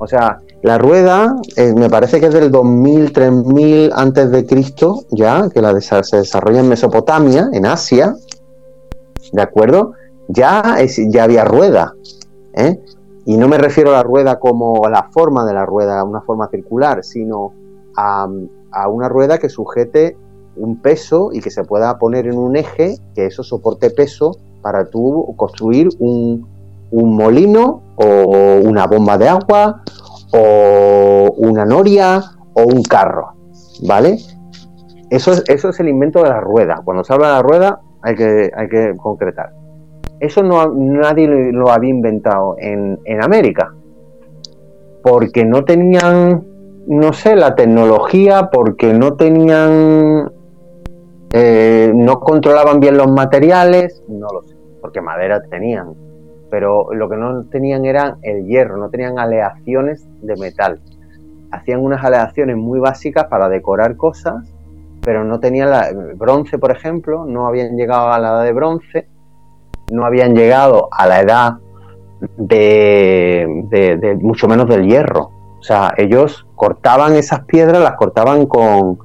O 0.00 0.06
sea, 0.06 0.38
la 0.62 0.78
rueda 0.78 1.34
eh, 1.56 1.74
me 1.74 1.90
parece 1.90 2.20
que 2.20 2.26
es 2.26 2.34
del 2.34 2.52
2000, 2.52 3.12
3000 3.12 3.90
antes 3.92 4.30
de 4.30 4.46
Cristo, 4.46 5.00
ya, 5.10 5.48
que 5.52 5.60
la 5.60 5.78
se 5.80 6.18
desarrolla 6.18 6.60
en 6.60 6.68
Mesopotamia, 6.68 7.50
en 7.52 7.66
Asia, 7.66 8.14
¿de 9.32 9.42
acuerdo? 9.42 9.94
Ya, 10.28 10.76
ya 11.08 11.24
había 11.24 11.44
rueda. 11.44 11.94
¿eh? 12.54 12.78
y 13.26 13.36
no 13.36 13.48
me 13.48 13.58
refiero 13.58 13.90
a 13.90 13.94
la 13.94 14.02
rueda 14.04 14.38
como 14.38 14.88
la 14.88 15.08
forma 15.10 15.44
de 15.44 15.52
la 15.52 15.66
rueda, 15.66 16.04
una 16.04 16.20
forma 16.20 16.48
circular, 16.48 17.02
sino 17.02 17.52
a, 17.96 18.28
una 18.88 19.08
rueda 19.08 19.38
que 19.38 19.48
sujete 19.48 20.16
un 20.56 20.80
peso 20.80 21.30
y 21.32 21.40
que 21.40 21.50
se 21.50 21.64
pueda 21.64 21.98
poner 21.98 22.26
en 22.26 22.38
un 22.38 22.56
eje, 22.56 22.96
que 23.14 23.26
eso 23.26 23.42
soporte 23.42 23.90
peso 23.90 24.36
para 24.62 24.90
tú 24.90 25.34
construir 25.36 25.88
un, 25.98 26.46
un 26.90 27.16
molino 27.16 27.82
o 27.96 28.60
una 28.62 28.86
bomba 28.86 29.16
de 29.16 29.28
agua 29.28 29.82
o 30.32 31.34
una 31.36 31.64
noria 31.64 32.20
o 32.52 32.62
un 32.62 32.82
carro, 32.82 33.34
¿vale? 33.86 34.18
Eso 35.10 35.32
es, 35.32 35.44
eso 35.48 35.70
es 35.70 35.80
el 35.80 35.88
invento 35.88 36.22
de 36.22 36.28
la 36.28 36.40
rueda. 36.40 36.80
Cuando 36.84 37.02
se 37.02 37.12
habla 37.12 37.28
de 37.28 37.32
la 37.34 37.42
rueda 37.42 37.80
hay 38.02 38.14
que, 38.14 38.50
hay 38.54 38.68
que 38.68 38.94
concretar. 38.96 39.52
Eso 40.20 40.42
no, 40.42 40.72
nadie 40.74 41.26
lo 41.52 41.70
había 41.70 41.90
inventado 41.90 42.56
en, 42.58 42.98
América, 43.22 43.74
porque 45.02 45.44
no 45.44 45.64
tenían, 45.64 46.44
no 46.90 47.12
sé, 47.12 47.36
la 47.36 47.54
tecnología, 47.54 48.50
porque 48.50 48.92
no 48.92 49.14
tenían, 49.14 50.32
eh, 51.32 51.92
no 51.94 52.18
controlaban 52.18 52.80
bien 52.80 52.96
los 52.96 53.08
materiales, 53.08 54.02
no 54.08 54.26
lo 54.32 54.42
sé, 54.42 54.56
porque 54.80 55.00
madera 55.00 55.40
tenían, 55.40 55.94
pero 56.50 56.92
lo 56.92 57.08
que 57.08 57.16
no 57.16 57.44
tenían 57.44 57.84
era 57.84 58.16
el 58.22 58.44
hierro, 58.44 58.76
no 58.76 58.90
tenían 58.90 59.20
aleaciones 59.20 60.04
de 60.20 60.34
metal. 60.34 60.80
Hacían 61.52 61.80
unas 61.80 62.04
aleaciones 62.04 62.56
muy 62.56 62.80
básicas 62.80 63.26
para 63.26 63.48
decorar 63.48 63.96
cosas, 63.96 64.52
pero 65.00 65.22
no 65.22 65.38
tenían 65.38 65.70
la, 65.70 65.92
bronce, 66.16 66.58
por 66.58 66.72
ejemplo, 66.72 67.24
no 67.24 67.46
habían 67.46 67.76
llegado 67.76 68.10
a 68.10 68.18
la 68.18 68.30
edad 68.30 68.42
de 68.42 68.52
bronce, 68.52 69.06
no 69.92 70.04
habían 70.04 70.34
llegado 70.34 70.88
a 70.90 71.06
la 71.06 71.20
edad 71.20 71.52
de, 72.36 74.18
mucho 74.20 74.48
menos 74.48 74.68
del 74.68 74.88
hierro. 74.88 75.39
O 75.60 75.62
sea, 75.62 75.92
ellos 75.98 76.46
cortaban 76.56 77.14
esas 77.14 77.44
piedras, 77.44 77.82
las 77.82 77.96
cortaban 77.96 78.46
con 78.46 78.98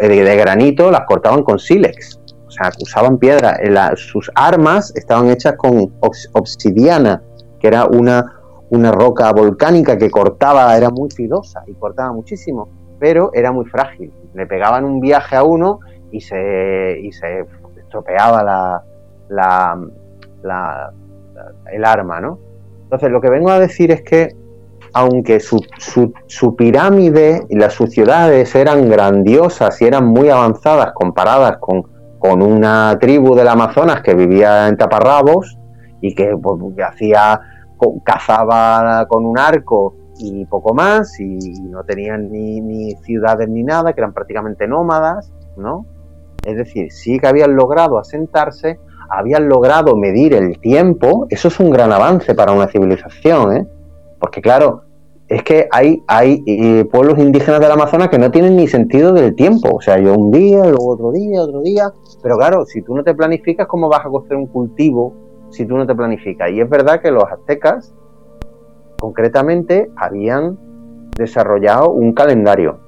de, 0.00 0.36
granito, 0.36 0.90
las 0.90 1.02
cortaban 1.02 1.44
con 1.44 1.60
sílex. 1.60 2.20
O 2.46 2.50
sea, 2.50 2.70
usaban 2.80 3.18
piedra. 3.18 3.56
sus 3.94 4.30
armas 4.34 4.92
estaban 4.96 5.30
hechas 5.30 5.54
con 5.56 5.94
obsidiana, 6.00 7.22
que 7.60 7.68
era 7.68 7.86
una, 7.86 8.40
una 8.70 8.90
roca 8.90 9.32
volcánica 9.32 9.96
que 9.96 10.10
cortaba, 10.10 10.76
era 10.76 10.90
muy 10.90 11.08
filosa 11.10 11.62
y 11.66 11.74
cortaba 11.74 12.12
muchísimo, 12.12 12.68
pero 12.98 13.30
era 13.32 13.52
muy 13.52 13.64
frágil. 13.66 14.12
Le 14.34 14.46
pegaban 14.46 14.84
un 14.84 15.00
viaje 15.00 15.36
a 15.36 15.44
uno 15.44 15.78
y 16.10 16.20
se, 16.20 16.98
y 17.00 17.12
se 17.12 17.46
estropeaba 17.78 18.82
la, 19.28 19.80
el 21.72 21.84
arma, 21.84 22.20
¿no? 22.20 22.38
Entonces, 22.82 23.10
lo 23.10 23.22
que 23.22 23.30
vengo 23.30 23.50
a 23.50 23.58
decir 23.58 23.90
es 23.90 24.02
que, 24.02 24.36
aunque 24.94 25.40
su, 25.40 25.64
su, 26.26 26.56
pirámide 26.56 27.46
y 27.48 27.56
las 27.56 27.74
sus 27.74 27.90
ciudades 27.90 28.54
eran 28.54 28.88
grandiosas 28.88 29.80
y 29.80 29.86
eran 29.86 30.06
muy 30.06 30.28
avanzadas 30.28 30.92
comparadas 30.92 31.58
con, 31.58 31.84
con 32.18 32.42
una 32.42 32.98
tribu 33.00 33.34
del 33.34 33.48
Amazonas 33.48 34.02
que 34.02 34.14
vivía 34.14 34.68
en 34.68 34.76
taparrabos 34.76 35.58
y 36.00 36.14
que, 36.14 36.36
pues, 36.40 36.60
hacía 36.86 37.40
cazaba 38.04 39.06
con 39.08 39.24
un 39.24 39.38
arco 39.38 39.96
y 40.18 40.44
poco 40.46 40.74
más 40.74 41.18
y, 41.18 41.38
no 41.62 41.82
tenían 41.84 42.30
ni, 42.30 42.60
ni, 42.60 42.94
ciudades 43.02 43.48
ni 43.48 43.62
nada, 43.62 43.92
que 43.92 44.00
eran 44.00 44.12
prácticamente 44.12 44.68
nómadas, 44.68 45.32
¿no? 45.56 45.86
Es 46.44 46.56
decir, 46.56 46.92
sí 46.92 47.18
que 47.18 47.26
habían 47.26 47.56
logrado 47.56 47.98
asentarse, 47.98 48.78
habían 49.08 49.48
logrado 49.48 49.96
medir 49.96 50.34
el 50.34 50.58
tiempo, 50.60 51.26
eso 51.30 51.48
es 51.48 51.60
un 51.60 51.70
gran 51.70 51.92
avance 51.92 52.34
para 52.34 52.52
una 52.52 52.68
civilización, 52.68 53.56
¿eh? 53.56 53.66
Porque 54.22 54.40
claro, 54.40 54.84
es 55.26 55.42
que 55.42 55.66
hay, 55.72 56.00
hay 56.06 56.44
eh, 56.46 56.84
pueblos 56.84 57.18
indígenas 57.18 57.58
del 57.58 57.72
Amazonas 57.72 58.08
que 58.08 58.18
no 58.18 58.30
tienen 58.30 58.56
ni 58.56 58.68
sentido 58.68 59.12
del 59.12 59.34
tiempo. 59.34 59.70
O 59.74 59.80
sea, 59.80 59.98
yo 59.98 60.14
un 60.14 60.30
día, 60.30 60.62
luego 60.62 60.92
otro 60.92 61.10
día, 61.10 61.42
otro 61.42 61.60
día. 61.60 61.92
Pero 62.22 62.36
claro, 62.36 62.64
si 62.64 62.82
tú 62.82 62.94
no 62.94 63.02
te 63.02 63.16
planificas, 63.16 63.66
¿cómo 63.66 63.88
vas 63.88 64.06
a 64.06 64.08
construir 64.08 64.38
un 64.38 64.46
cultivo 64.46 65.12
si 65.50 65.66
tú 65.66 65.76
no 65.76 65.88
te 65.88 65.94
planificas? 65.96 66.52
Y 66.52 66.60
es 66.60 66.70
verdad 66.70 67.00
que 67.00 67.10
los 67.10 67.24
aztecas, 67.24 67.92
concretamente, 69.00 69.90
habían 69.96 70.56
desarrollado 71.16 71.90
un 71.90 72.12
calendario 72.12 72.78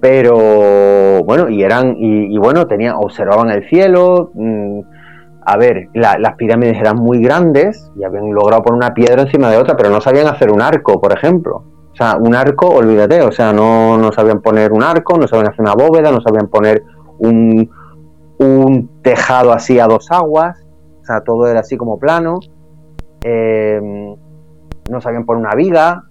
pero 0.00 1.24
bueno, 1.24 1.48
y 1.48 1.62
eran, 1.62 1.96
y, 1.98 2.38
bueno, 2.38 2.66
tenían, 2.66 2.94
observaban 2.94 3.50
el 3.50 3.68
cielo, 3.68 4.30
mm, 4.34 4.80
a 5.50 5.56
ver, 5.56 5.88
las 5.94 6.34
pirámides 6.34 6.78
eran 6.78 6.96
muy 6.96 7.22
grandes 7.22 7.90
y 7.96 8.04
habían 8.04 8.32
logrado 8.32 8.62
poner 8.62 8.76
una 8.76 8.94
piedra 8.94 9.22
encima 9.22 9.50
de 9.50 9.56
otra, 9.56 9.76
pero 9.76 9.90
no 9.90 10.00
sabían 10.00 10.26
hacer 10.26 10.50
un 10.52 10.60
arco, 10.60 11.00
por 11.00 11.12
ejemplo. 11.12 11.64
O 11.92 11.96
sea, 11.96 12.16
un 12.16 12.34
arco, 12.34 12.68
olvídate, 12.68 13.22
o 13.22 13.32
sea, 13.32 13.52
no, 13.52 13.96
no 13.96 14.12
sabían 14.12 14.42
poner 14.42 14.72
un 14.72 14.82
arco, 14.82 15.16
no 15.16 15.26
sabían 15.26 15.48
hacer 15.48 15.62
una 15.62 15.74
bóveda, 15.74 16.12
no 16.12 16.20
sabían 16.20 16.48
poner 16.48 16.82
un, 17.18 17.70
un 18.38 19.02
tejado 19.02 19.52
así 19.52 19.80
a 19.80 19.86
dos 19.86 20.10
aguas, 20.10 20.64
o 21.00 21.04
sea, 21.04 21.22
todo 21.22 21.46
era 21.46 21.60
así 21.60 21.76
como 21.76 21.98
plano. 21.98 22.40
Eh, 23.24 23.80
no 24.90 25.00
sabían 25.00 25.24
poner 25.24 25.40
una 25.44 25.54
viga, 25.54 26.04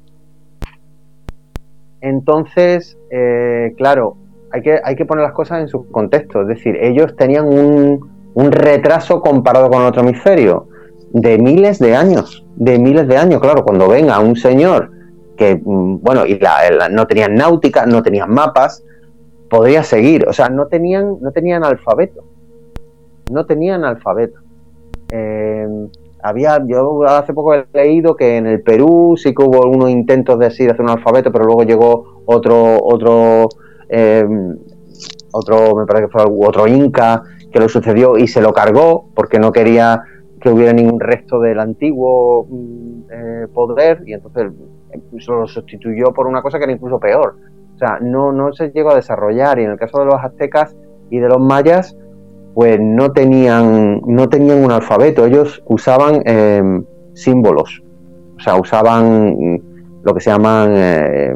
entonces, 2.01 2.97
eh, 3.11 3.73
claro, 3.77 4.18
hay 4.51 4.61
que, 4.61 4.80
hay 4.84 4.95
que 4.95 5.05
poner 5.05 5.23
las 5.23 5.34
cosas 5.34 5.61
en 5.61 5.68
su 5.68 5.89
contexto. 5.91 6.41
Es 6.41 6.47
decir, 6.47 6.76
ellos 6.80 7.15
tenían 7.15 7.45
un, 7.45 8.16
retraso 8.51 9.19
comparado 9.22 9.69
con 9.69 9.84
otro 9.84 10.01
hemisferio 10.01 10.68
de 11.11 11.38
miles 11.38 11.80
de 11.80 11.95
años, 11.95 12.45
de 12.55 12.77
miles 12.77 13.07
de 13.07 13.18
años. 13.18 13.41
Claro, 13.41 13.64
cuando 13.64 13.88
venga 13.88 14.19
un 14.19 14.35
señor 14.35 14.91
que, 15.35 15.59
mm, 15.64 16.01
bueno, 16.01 16.26
y 16.26 16.39
no 16.91 17.07
tenían 17.07 17.35
náutica, 17.35 17.85
no 17.85 18.03
tenían 18.03 18.30
mapas, 18.31 18.84
podría 19.49 19.84
seguir. 19.84 20.27
O 20.27 20.34
sea, 20.34 20.49
no 20.49 20.68
tenían, 20.68 21.18
no 21.22 21.31
tenían 21.31 21.64
alfabeto. 21.64 22.23
No 23.31 23.45
tenían 23.45 23.84
alfabeto. 23.84 24.39
Eh, 25.11 25.68
había, 26.22 26.61
yo 26.65 27.03
hace 27.03 27.34
poco 27.34 27.53
he 27.53 27.65
leído 27.73 28.15
que 28.15 28.38
en 28.38 28.47
el 28.47 28.61
Perú 28.61 29.15
sí 29.18 29.34
que 29.34 29.43
hubo 29.43 29.68
unos 29.68 29.89
intentos 29.89 30.38
de 30.39 30.47
así 30.47 30.65
de 30.65 30.72
hacer 30.72 30.81
un 30.81 30.91
alfabeto, 30.91 31.31
pero 31.31 31.45
luego 31.45 31.64
llegó 31.64 32.23
otro, 32.26 32.84
otro, 32.84 33.47
em, 33.89 34.57
otro, 35.31 35.76
me 35.76 35.85
parece 35.85 36.07
que 36.07 36.11
fue 36.11 36.23
otro 36.26 36.68
inca 36.68 37.23
que 37.51 37.59
lo 37.59 37.69
sucedió 37.69 38.17
y 38.17 38.27
se 38.27 38.41
lo 38.41 38.53
cargó 38.53 39.09
porque 39.15 39.39
no 39.39 39.51
quería 39.51 40.03
que 40.39 40.49
hubiera 40.49 40.73
ningún 40.73 40.99
resto 40.99 41.39
del 41.39 41.59
antiguo 41.59 42.45
mm, 42.49 43.01
eh, 43.11 43.47
poder 43.53 44.03
y 44.05 44.13
entonces 44.13 44.51
lo 45.27 45.47
sustituyó 45.47 46.13
por 46.13 46.27
una 46.27 46.41
cosa 46.41 46.57
que 46.57 46.65
era 46.65 46.73
incluso 46.73 46.99
peor. 46.99 47.35
O 47.75 47.77
sea, 47.77 47.99
no, 48.01 48.31
no 48.31 48.53
se 48.53 48.69
llegó 48.69 48.91
a 48.91 48.95
desarrollar 48.95 49.59
y 49.59 49.63
en 49.63 49.71
el 49.71 49.77
caso 49.77 49.99
de 49.99 50.05
los 50.05 50.15
aztecas 50.15 50.75
y 51.09 51.19
de 51.19 51.27
los 51.27 51.39
mayas, 51.39 51.95
pues 52.53 52.79
no 52.81 53.11
tenían, 53.11 54.01
no 54.05 54.29
tenían 54.29 54.63
un 54.63 54.71
alfabeto, 54.71 55.25
ellos 55.25 55.63
usaban 55.67 56.23
eh, 56.25 56.61
símbolos, 57.13 57.83
o 58.37 58.39
sea, 58.39 58.55
usaban 58.55 59.61
lo 60.03 60.13
que 60.13 60.21
se 60.21 60.31
llaman, 60.31 60.73
eh, 60.75 61.35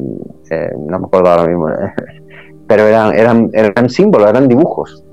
eh, 0.49 0.69
no 0.77 0.99
me 0.99 1.05
acuerdo 1.05 1.29
ahora 1.29 1.47
mismo, 1.47 1.67
pero 2.67 2.87
eran, 2.87 3.13
eran, 3.13 3.49
eran 3.53 3.89
símbolos, 3.89 4.29
eran 4.29 4.47
dibujos. 4.47 5.05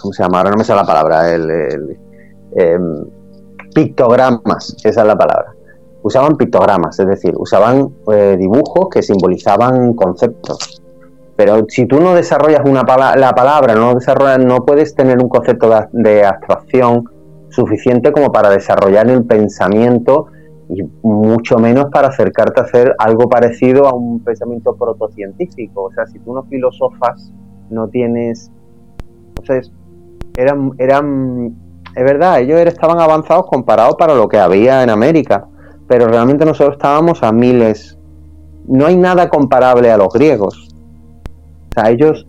¿Cómo 0.00 0.12
se 0.12 0.22
llama? 0.22 0.38
Ahora 0.38 0.50
no 0.50 0.56
me 0.56 0.64
sale 0.64 0.80
la 0.80 0.86
palabra, 0.86 1.34
el, 1.34 1.98
em, 2.56 3.04
pictogramas, 3.74 4.76
esa 4.84 5.00
es 5.00 5.06
la 5.06 5.16
palabra. 5.16 5.54
Usaban 6.02 6.36
pictogramas, 6.36 6.98
es 7.00 7.06
decir, 7.06 7.34
usaban 7.36 7.92
dibujos 8.38 8.88
que 8.90 9.02
simbolizaban 9.02 9.94
conceptos. 9.94 10.82
Pero 11.36 11.66
si 11.68 11.86
tú 11.86 12.00
no 12.00 12.14
desarrollas 12.14 12.62
una 12.64 12.82
la 13.16 13.34
palabra, 13.34 13.74
no 13.74 13.94
desarrollas, 13.94 14.38
no 14.38 14.64
puedes 14.64 14.94
tener 14.94 15.18
un 15.22 15.28
concepto 15.28 15.70
de, 15.92 16.24
abstracción 16.24 17.04
suficiente 17.50 18.10
como 18.10 18.32
para 18.32 18.50
desarrollar 18.50 19.08
el 19.10 19.24
pensamiento 19.24 20.28
y 20.68 20.82
mucho 21.02 21.58
menos 21.58 21.86
para 21.92 22.08
acercarte 22.08 22.60
a 22.60 22.64
hacer 22.64 22.94
algo 22.98 23.28
parecido 23.28 23.86
a 23.86 23.94
un 23.94 24.20
pensamiento 24.20 24.74
protocientífico. 24.76 25.84
O 25.84 25.92
sea, 25.92 26.06
si 26.06 26.18
tú 26.18 26.34
no 26.34 26.42
filosofas, 26.44 27.32
no 27.70 27.88
tienes... 27.88 28.50
Entonces, 29.38 29.72
eran, 30.36 30.72
eran, 30.78 31.54
es 31.94 32.04
verdad, 32.04 32.40
ellos 32.40 32.60
estaban 32.60 33.00
avanzados 33.00 33.46
comparados 33.46 33.94
para 33.98 34.14
lo 34.14 34.28
que 34.28 34.38
había 34.38 34.82
en 34.82 34.90
América, 34.90 35.46
pero 35.86 36.08
realmente 36.08 36.44
nosotros 36.44 36.76
estábamos 36.76 37.22
a 37.22 37.32
miles. 37.32 37.98
No 38.66 38.86
hay 38.86 38.96
nada 38.96 39.28
comparable 39.28 39.90
a 39.90 39.96
los 39.96 40.12
griegos 40.12 40.66
sea, 41.76 41.90
ellos 41.90 42.26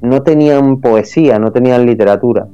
no 0.00 0.22
tenían 0.22 0.80
poesía, 0.80 1.38
no 1.38 1.52
tenían 1.52 1.86
literatura. 1.86 2.46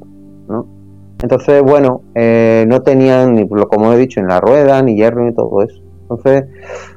Entonces, 1.23 1.63
bueno, 1.63 2.03
eh, 2.15 2.65
no 2.67 2.83
tenían, 2.83 3.35
ni 3.35 3.49
como 3.49 3.93
he 3.93 3.99
dicho, 3.99 4.21
ni 4.21 4.29
la 4.29 4.41
rueda, 4.41 4.83
ni 4.83 4.97
hierro, 4.97 5.25
ni 5.25 5.35
todo 5.35 5.63
eso. 5.63 5.81
Entonces, 6.03 6.45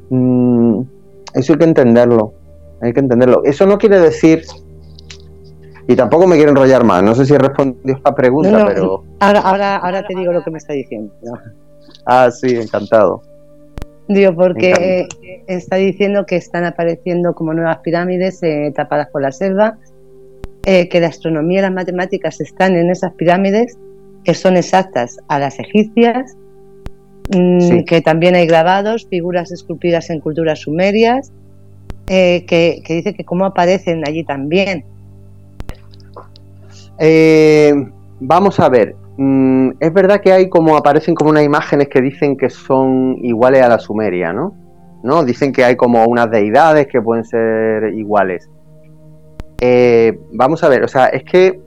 mm, 0.09 0.81
eso 1.33 1.53
hay 1.53 1.59
que 1.59 1.65
entenderlo, 1.65 2.33
hay 2.81 2.93
que 2.93 2.99
entenderlo. 2.99 3.43
Eso 3.43 3.65
no 3.65 3.77
quiere 3.77 3.99
decir 3.99 4.43
Y 5.85 5.97
tampoco 5.97 6.27
me 6.27 6.37
quiero 6.37 6.51
enrollar 6.51 6.85
más. 6.85 7.03
No 7.03 7.13
sé 7.13 7.25
si 7.25 7.33
he 7.33 7.37
respondido 7.37 7.97
a 8.05 8.09
la 8.09 8.15
pregunta, 8.15 8.65
pero. 8.67 9.03
Ahora, 9.19 9.39
ahora, 9.41 9.77
ahora 9.77 10.07
te 10.07 10.15
digo 10.15 10.31
lo 10.31 10.41
que 10.41 10.49
me 10.49 10.57
está 10.57 10.71
diciendo. 10.71 11.13
Ah, 12.05 12.31
sí, 12.31 12.55
encantado. 12.55 13.21
Digo, 14.07 14.33
porque 14.35 15.07
está 15.47 15.77
diciendo 15.77 16.25
que 16.25 16.35
están 16.35 16.65
apareciendo 16.65 17.33
como 17.33 17.53
nuevas 17.53 17.79
pirámides 17.79 18.41
eh, 18.43 18.71
tapadas 18.75 19.07
por 19.09 19.21
la 19.21 19.31
selva, 19.31 19.77
eh, 20.65 20.89
que 20.89 20.99
la 20.99 21.07
astronomía 21.07 21.59
y 21.59 21.61
las 21.63 21.71
matemáticas 21.71 22.41
están 22.41 22.75
en 22.75 22.89
esas 22.89 23.13
pirámides, 23.13 23.77
que 24.23 24.33
son 24.33 24.57
exactas 24.57 25.17
a 25.27 25.39
las 25.39 25.59
egipcias, 25.59 26.35
mm, 27.33 27.83
que 27.85 28.01
también 28.01 28.35
hay 28.35 28.47
grabados, 28.47 29.07
figuras 29.09 29.51
esculpidas 29.51 30.09
en 30.09 30.19
culturas 30.19 30.59
sumerias, 30.59 31.31
eh, 32.07 32.45
que, 32.45 32.81
dice 32.87 33.13
que 33.13 33.23
cómo 33.23 33.45
aparecen 33.45 34.07
allí 34.07 34.23
también. 34.23 34.85
vamos 38.19 38.59
a 38.59 38.69
ver, 38.69 38.95
mm, 39.17 39.71
es 39.79 39.93
verdad 39.93 40.21
que 40.21 40.31
hay 40.31 40.49
como 40.49 40.77
aparecen 40.77 41.15
como 41.15 41.31
unas 41.31 41.43
imágenes 41.43 41.89
que 41.89 42.01
dicen 42.01 42.37
que 42.37 42.49
son 42.49 43.17
iguales 43.21 43.61
a 43.61 43.67
la 43.67 43.79
sumeria, 43.79 44.31
¿no? 44.31 44.53
¿no? 45.03 45.23
Dicen 45.23 45.51
que 45.51 45.63
hay 45.63 45.75
como 45.75 46.05
unas 46.05 46.31
deidades 46.31 46.87
que 46.87 47.01
pueden 47.01 47.25
ser 47.25 47.93
iguales. 47.93 48.49
Eh, 49.59 50.17
vamos 50.31 50.63
a 50.63 50.69
ver, 50.69 50.83
o 50.83 50.87
sea, 50.87 51.07
es 51.07 51.23
que, 51.23 51.61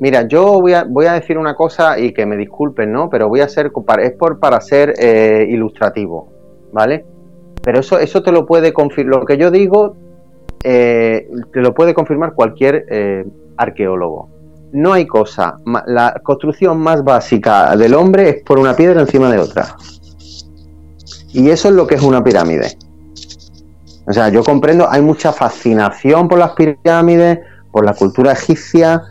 mira, 0.00 0.26
yo 0.26 0.60
voy 0.60 0.72
a, 0.72 0.84
voy 0.84 1.06
a 1.06 1.12
decir 1.12 1.38
una 1.38 1.54
cosa 1.54 1.98
y 1.98 2.12
que 2.12 2.26
me 2.26 2.36
disculpen, 2.36 2.92
¿no? 2.92 3.08
Pero 3.08 3.28
voy 3.28 3.40
a 3.40 3.48
ser, 3.48 3.70
es 4.00 4.12
por, 4.12 4.40
para 4.40 4.60
ser 4.60 4.94
eh, 4.98 5.46
ilustrativo, 5.48 6.28
¿vale? 6.72 7.04
Pero 7.62 7.80
eso, 7.80 7.98
eso 7.98 8.22
te 8.22 8.32
lo 8.32 8.46
puede 8.46 8.72
confirmar, 8.72 9.20
lo 9.20 9.26
que 9.26 9.36
yo 9.36 9.50
digo, 9.50 9.94
eh, 10.64 11.28
te 11.52 11.60
lo 11.60 11.74
puede 11.74 11.94
confirmar 11.94 12.34
cualquier 12.34 12.86
arqueólogo. 13.56 14.28
No 14.72 14.92
hay 14.92 15.06
cosa, 15.06 15.56
la 15.86 16.20
construcción 16.22 16.78
más 16.78 17.04
básica 17.04 17.76
del 17.76 17.94
hombre 17.94 18.28
es 18.28 18.42
por 18.42 18.58
una 18.58 18.74
piedra 18.74 19.00
encima 19.00 19.30
de 19.30 19.38
otra. 19.38 19.76
Y 21.32 21.50
eso 21.50 21.68
es 21.68 21.74
lo 21.74 21.86
que 21.86 21.96
es 21.96 22.02
una 22.02 22.22
pirámide. 22.22 22.76
O 24.06 24.12
sea, 24.12 24.28
yo 24.28 24.42
comprendo, 24.42 24.88
hay 24.90 25.02
mucha 25.02 25.32
fascinación 25.32 26.26
por 26.26 26.38
las 26.38 26.52
pirámides, 26.52 27.38
por 27.70 27.84
la 27.84 27.94
cultura 27.94 28.32
egipcia, 28.32 29.02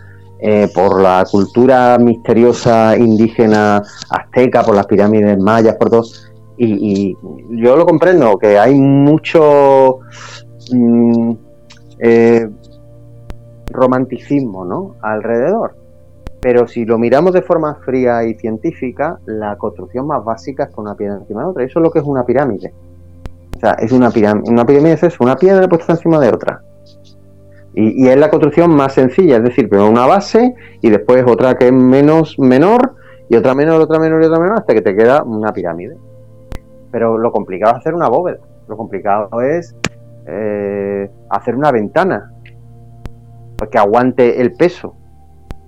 eh, 0.41 0.69
por 0.73 1.01
la 1.01 1.25
cultura 1.29 1.97
misteriosa 1.97 2.97
indígena 2.97 3.83
azteca, 4.09 4.63
por 4.63 4.73
las 4.73 4.87
pirámides 4.87 5.37
mayas, 5.37 5.75
por 5.75 5.89
todo. 5.89 6.03
Y, 6.57 7.15
yo 7.51 7.75
lo 7.75 7.85
comprendo, 7.85 8.37
que 8.37 8.57
hay 8.57 8.75
mucho 8.75 9.99
mm, 10.71 11.31
eh, 11.99 12.49
romanticismo 13.71 14.65
¿no? 14.65 14.95
alrededor. 15.01 15.75
Pero 16.41 16.67
si 16.67 16.85
lo 16.85 16.97
miramos 16.97 17.33
de 17.33 17.41
forma 17.41 17.75
fría 17.83 18.23
y 18.23 18.33
científica, 18.35 19.19
la 19.25 19.57
construcción 19.57 20.07
más 20.07 20.23
básica 20.23 20.63
es 20.63 20.69
con 20.69 20.85
una 20.85 20.95
piedra 20.95 21.17
encima 21.17 21.41
de 21.41 21.47
otra. 21.49 21.63
Eso 21.65 21.79
es 21.79 21.83
lo 21.83 21.91
que 21.91 21.99
es 21.99 22.05
una 22.05 22.25
pirámide. 22.25 22.73
O 23.57 23.59
sea, 23.59 23.73
es 23.73 23.91
una 23.91 24.09
pirámide, 24.09 24.49
una 24.49 24.65
pirámide 24.65 24.93
es 24.93 25.03
eso, 25.03 25.17
una 25.19 25.35
piedra 25.35 25.67
puesta 25.67 25.93
encima 25.93 26.17
de 26.19 26.29
otra. 26.29 26.61
Y, 27.73 28.07
es 28.07 28.17
la 28.17 28.29
construcción 28.29 28.75
más 28.75 28.93
sencilla, 28.93 29.37
es 29.37 29.43
decir, 29.43 29.69
primero 29.69 29.89
una 29.89 30.05
base 30.05 30.55
y 30.81 30.89
después 30.89 31.23
otra 31.27 31.55
que 31.55 31.67
es 31.67 31.73
menos 31.73 32.37
menor 32.39 32.95
y 33.29 33.35
otra 33.35 33.53
menor, 33.53 33.81
otra 33.81 33.99
menor 33.99 34.23
y 34.23 34.25
otra 34.25 34.39
menor 34.39 34.59
hasta 34.59 34.73
que 34.73 34.81
te 34.81 34.95
queda 34.95 35.23
una 35.23 35.53
pirámide. 35.53 35.95
Pero 36.91 37.17
lo 37.17 37.31
complicado 37.31 37.73
es 37.73 37.79
hacer 37.79 37.93
una 37.93 38.09
bóveda. 38.09 38.39
Lo 38.67 38.75
complicado 38.75 39.29
es 39.41 39.75
eh, 40.25 41.09
hacer 41.29 41.55
una 41.55 41.71
ventana 41.71 42.33
que 43.71 43.77
aguante 43.77 44.41
el 44.41 44.53
peso 44.53 44.95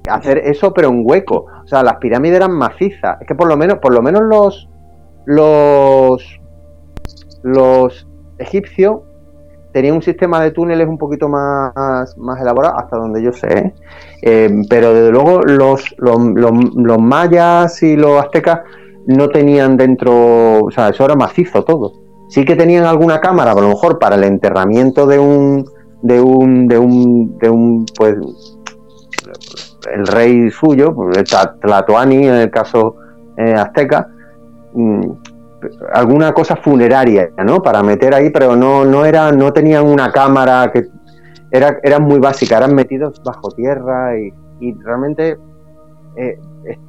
hacer 0.09 0.39
eso 0.39 0.73
pero 0.73 0.89
en 0.89 1.03
hueco. 1.05 1.45
O 1.63 1.67
sea, 1.67 1.83
las 1.83 1.97
pirámides 1.97 2.37
eran 2.37 2.53
macizas. 2.53 3.21
Es 3.21 3.27
que 3.27 3.35
por 3.35 3.47
lo 3.47 3.57
menos, 3.57 3.79
por 3.79 3.93
lo 3.93 4.01
menos 4.01 4.23
los 4.23 4.69
los 5.25 6.39
los 7.43 8.07
egipcios 8.39 9.01
tenían 9.71 9.95
un 9.95 10.01
sistema 10.01 10.41
de 10.41 10.51
túneles 10.51 10.87
un 10.87 10.97
poquito 10.97 11.29
más, 11.29 12.17
más 12.17 12.41
elaborado, 12.41 12.77
hasta 12.77 12.97
donde 12.97 13.21
yo 13.23 13.31
sé. 13.31 13.73
Eh, 14.21 14.63
pero 14.69 14.93
desde 14.93 15.11
luego 15.11 15.41
los, 15.41 15.95
los, 15.97 16.19
los, 16.35 16.99
mayas 16.99 17.81
y 17.81 17.95
los 17.95 18.23
aztecas 18.23 18.61
no 19.07 19.29
tenían 19.29 19.77
dentro, 19.77 20.65
o 20.65 20.71
sea, 20.71 20.89
eso 20.89 21.05
era 21.05 21.15
macizo 21.15 21.63
todo. 21.63 21.93
Sí 22.29 22.45
que 22.45 22.55
tenían 22.55 22.85
alguna 22.85 23.19
cámara, 23.19 23.51
a 23.51 23.55
lo 23.55 23.67
mejor 23.69 23.99
para 23.99 24.15
el 24.15 24.23
enterramiento 24.23 25.05
de 25.05 25.19
un 25.19 25.65
de 26.01 26.19
un 26.19 26.67
de 26.67 26.79
un 26.79 27.37
de 27.37 27.49
un 27.49 27.85
pues 27.97 28.15
el 29.93 30.07
rey 30.07 30.49
suyo, 30.49 30.93
pues, 30.95 31.23
Tlatoani 31.61 32.27
en 32.27 32.35
el 32.35 32.51
caso 32.51 32.95
eh, 33.37 33.53
azteca, 33.53 34.07
mm, 34.73 35.01
alguna 35.93 36.33
cosa 36.33 36.55
funeraria, 36.55 37.29
¿no? 37.43 37.61
Para 37.61 37.83
meter 37.83 38.13
ahí, 38.13 38.29
pero 38.29 38.55
no, 38.55 38.85
no 38.85 39.05
era, 39.05 39.31
no 39.31 39.51
tenían 39.53 39.85
una 39.85 40.11
cámara 40.11 40.71
que 40.71 40.87
era, 41.51 41.79
eran 41.83 42.03
muy 42.03 42.19
básicas, 42.19 42.59
eran 42.59 42.75
metidos 42.75 43.21
bajo 43.23 43.49
tierra 43.51 44.17
y, 44.17 44.31
realmente 44.83 45.37
eh, 46.17 46.37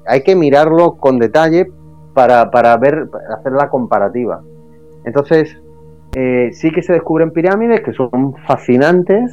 hay 0.06 0.22
que 0.22 0.36
mirarlo 0.36 0.98
con 0.98 1.18
detalle 1.18 1.66
para, 2.12 2.50
para 2.50 2.76
ver, 2.76 3.08
para 3.10 3.36
hacer 3.36 3.52
la 3.52 3.70
comparativa. 3.70 4.42
Entonces, 5.04 5.56
eh, 6.14 6.50
sí 6.52 6.70
que 6.70 6.82
se 6.82 6.92
descubren 6.92 7.30
pirámides 7.30 7.80
que 7.80 7.94
son 7.94 8.34
fascinantes, 8.46 9.32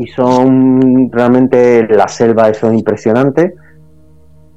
y 0.00 0.06
son 0.06 1.10
realmente 1.12 1.86
la 1.88 2.08
selva, 2.08 2.48
eso 2.48 2.68
es 2.70 2.78
impresionante, 2.78 3.54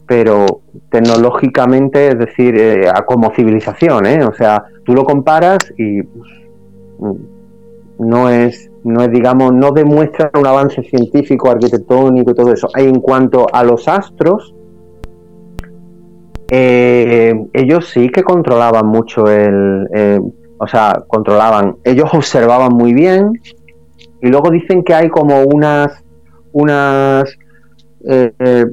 pero 0.06 0.62
tecnológicamente, 0.90 2.10
es 2.10 2.20
decir, 2.20 2.56
eh, 2.58 2.92
como 3.06 3.34
civilización, 3.34 4.06
¿eh? 4.06 4.24
o 4.24 4.34
sea, 4.34 4.64
tú 4.86 4.94
lo 4.94 5.04
comparas 5.04 5.60
y 5.78 6.04
pues, 6.04 6.32
no 8.00 8.30
es, 8.30 8.70
no 8.84 9.02
es, 9.02 9.12
digamos, 9.12 9.54
no 9.54 9.72
demuestra 9.72 10.30
un 10.38 10.46
avance 10.46 10.84
científico, 10.84 11.50
arquitectónico 11.50 12.32
y 12.32 12.34
todo 12.34 12.52
eso. 12.52 12.68
En 12.76 13.00
cuanto 13.00 13.46
a 13.52 13.64
los 13.64 13.88
astros, 13.88 14.54
eh, 16.50 17.34
ellos 17.54 17.90
sí 17.90 18.10
que 18.10 18.24
controlaban 18.24 18.86
mucho 18.86 19.28
el, 19.28 19.88
o 20.58 20.68
sea, 20.68 21.04
controlaban, 21.08 21.78
ellos 21.84 22.10
observaban 22.14 22.74
muy 22.74 22.94
bien, 22.94 23.32
y 24.24 24.28
luego 24.28 24.50
dicen 24.50 24.84
que 24.84 24.94
hay 24.94 25.10
como 25.10 25.44
unas, 25.44 26.02
unas, 26.54 27.26
eh, 28.06 28.34
eh, 28.38 28.66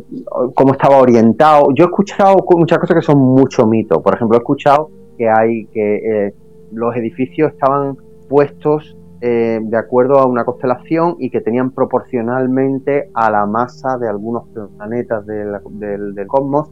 como 0.54 0.72
estaba 0.72 0.98
orientado. 0.98 1.68
Yo 1.74 1.84
he 1.84 1.86
escuchado 1.86 2.36
muchas 2.56 2.78
cosas 2.78 2.96
que 2.96 3.02
son 3.02 3.18
mucho 3.18 3.66
mito. 3.66 4.02
Por 4.02 4.14
ejemplo, 4.14 4.36
he 4.36 4.40
escuchado 4.40 4.90
que 5.16 5.28
hay 5.28 5.66
que 5.66 6.26
eh, 6.26 6.34
los 6.72 6.96
edificios 6.96 7.52
estaban 7.52 7.96
puestos 8.28 8.96
de 9.22 9.76
acuerdo 9.76 10.18
a 10.18 10.24
una 10.24 10.46
constelación 10.46 11.16
y 11.18 11.28
que 11.28 11.42
tenían 11.42 11.72
proporcionalmente 11.72 13.10
a 13.12 13.30
la 13.30 13.44
masa 13.44 13.98
de 13.98 14.08
algunos 14.08 14.44
planetas 14.48 15.26
del, 15.26 16.26
cosmos 16.26 16.70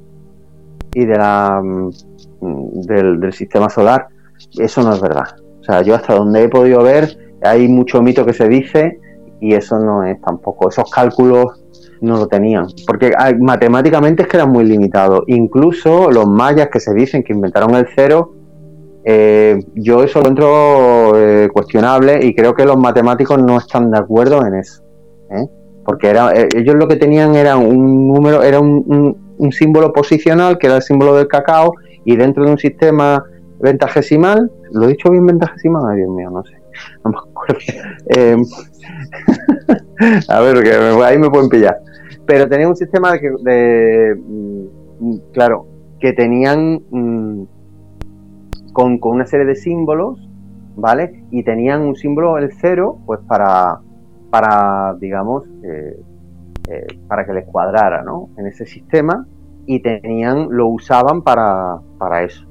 y 0.95 1.05
de 1.05 1.19
la, 1.19 1.61
mm, 1.63 2.81
del 2.87 3.33
sistema 3.35 3.69
solar. 3.69 4.07
Eso 4.59 4.83
no 4.83 4.95
es 4.95 5.01
verdad. 5.03 5.27
O 5.61 5.63
sea, 5.63 5.83
yo 5.83 5.95
hasta 5.95 6.15
donde 6.15 6.45
he 6.45 6.49
podido 6.49 6.83
ver 6.83 7.19
hay 7.43 7.69
mucho 7.69 8.03
mito 8.03 8.25
que 8.25 8.33
se 8.33 8.49
dice 8.49 8.99
y 9.41 9.55
eso 9.55 9.79
no 9.79 10.05
es 10.05 10.21
tampoco. 10.21 10.69
Esos 10.69 10.91
cálculos 10.91 11.65
no 12.01 12.17
lo 12.17 12.27
tenían, 12.27 12.67
porque 12.87 13.13
matemáticamente 13.41 14.23
es 14.23 14.29
que 14.29 14.37
eran 14.37 14.51
muy 14.51 14.65
limitados. 14.65 15.23
Incluso 15.27 16.11
los 16.11 16.27
mayas 16.27 16.69
que 16.69 16.81
se 16.81 16.95
dicen 16.95 17.23
que 17.23 17.33
inventaron 17.33 17.75
el 17.75 17.87
cero, 17.95 18.35
eh, 19.05 19.59
yo 19.75 20.03
eso 20.03 20.21
lo 20.21 20.29
encuentro 20.29 21.13
eh, 21.17 21.49
cuestionable 21.53 22.25
y 22.25 22.35
creo 22.35 22.55
que 22.55 22.65
los 22.65 22.77
matemáticos 22.77 23.43
no 23.43 23.59
están 23.59 23.91
de 23.91 23.99
acuerdo 23.99 24.45
en 24.45 24.55
eso. 24.55 24.83
¿eh? 25.31 25.47
Porque 25.85 26.09
era, 26.09 26.33
ellos 26.35 26.75
lo 26.75 26.87
que 26.87 26.97
tenían 26.97 27.35
era 27.35 27.57
un 27.57 28.09
número, 28.09 28.43
era 28.43 28.61
un, 28.61 29.17
un 29.39 29.53
símbolo 29.53 29.93
posicional, 29.93 30.59
que 30.59 30.67
era 30.67 30.77
el 30.77 30.83
símbolo 30.83 31.15
del 31.15 31.29
cacao, 31.29 31.73
y 32.05 32.17
dentro 32.17 32.45
de 32.45 32.51
un 32.53 32.59
sistema 32.59 33.25
ventajesimal, 33.61 34.51
¿lo 34.73 34.85
he 34.85 34.89
dicho 34.89 35.11
bien 35.11 35.27
ventajesimal? 35.27 35.83
Ay, 35.91 35.99
Dios 35.99 36.11
mío, 36.11 36.31
no 36.31 36.43
sé 36.45 36.58
no 37.05 37.11
me 37.11 37.19
acuerdo. 37.19 37.61
Eh, 38.17 38.37
a 40.29 40.41
ver, 40.41 40.63
que 40.63 40.73
ahí 41.05 41.19
me 41.19 41.31
pueden 41.31 41.49
pillar. 41.49 41.79
Pero 42.27 42.49
tenía 42.49 42.69
un 42.69 42.77
sistema 42.77 43.13
de, 43.13 44.15
mm, 44.17 45.17
claro, 45.33 45.67
que 45.99 46.13
tenían 46.13 46.81
mm, 46.91 47.43
con, 48.73 48.99
una 49.03 49.27
serie 49.27 49.47
de 49.47 49.55
símbolos, 49.55 50.29
¿vale? 50.77 51.25
Y 51.31 51.43
tenían 51.43 51.83
un 51.83 51.97
símbolo, 51.97 52.39
el 52.39 52.53
cero, 52.53 52.99
pues 53.07 53.21
para, 53.27 53.81
para 54.31 54.95
digamos, 55.01 55.45
eh, 55.65 56.01
eh, 56.69 56.87
para 57.09 57.25
que 57.25 57.33
les 57.33 57.47
cuadrara, 57.47 58.03
¿no? 58.03 58.29
En 58.37 58.47
ese 58.47 58.67
sistema 58.67 59.27
y 59.67 59.81
tenían, 59.81 60.49
lo 60.51 60.69
usaban 60.69 61.23
para, 61.23 61.79
para 61.99 62.23
eso 62.23 62.48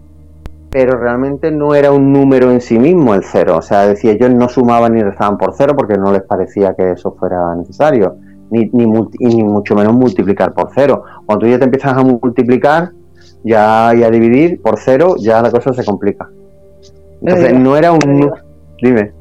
pero 0.69 0.97
realmente 0.97 1.51
no 1.51 1.73
era 1.73 1.91
un 1.91 2.11
número 2.11 2.51
en 2.51 2.61
sí 2.61 2.77
mismo 2.77 3.13
el 3.13 3.23
cero. 3.23 3.57
O 3.57 3.61
sea, 3.61 3.87
decía, 3.87 4.11
ellos 4.11 4.31
no 4.31 4.49
sumaban 4.49 4.93
ni 4.93 5.01
rezaban 5.01 5.37
por 5.37 5.53
cero 5.55 5.73
porque 5.77 5.97
no 5.97 6.11
les 6.11 6.23
parecía 6.23 6.75
que 6.75 6.91
eso 6.91 7.15
fuera 7.17 7.55
necesario. 7.55 8.17
ni, 8.49 8.69
ni, 8.71 8.85
ni 8.85 9.43
mucho 9.43 9.75
menos 9.75 9.93
multiplicar 9.93 10.53
por 10.53 10.69
cero. 10.73 11.03
Cuando 11.25 11.45
tú 11.45 11.51
ya 11.51 11.57
te 11.59 11.65
empiezas 11.65 11.97
a 11.97 12.03
multiplicar 12.03 12.91
ya 13.43 13.93
y 13.95 14.03
a 14.03 14.09
dividir 14.09 14.61
por 14.61 14.77
cero, 14.77 15.15
ya 15.17 15.41
la 15.41 15.51
cosa 15.51 15.73
se 15.73 15.83
complica. 15.83 16.29
Entonces, 17.21 17.57
no 17.57 17.75
era 17.75 17.91
un... 17.91 18.31
Dime. 18.81 19.11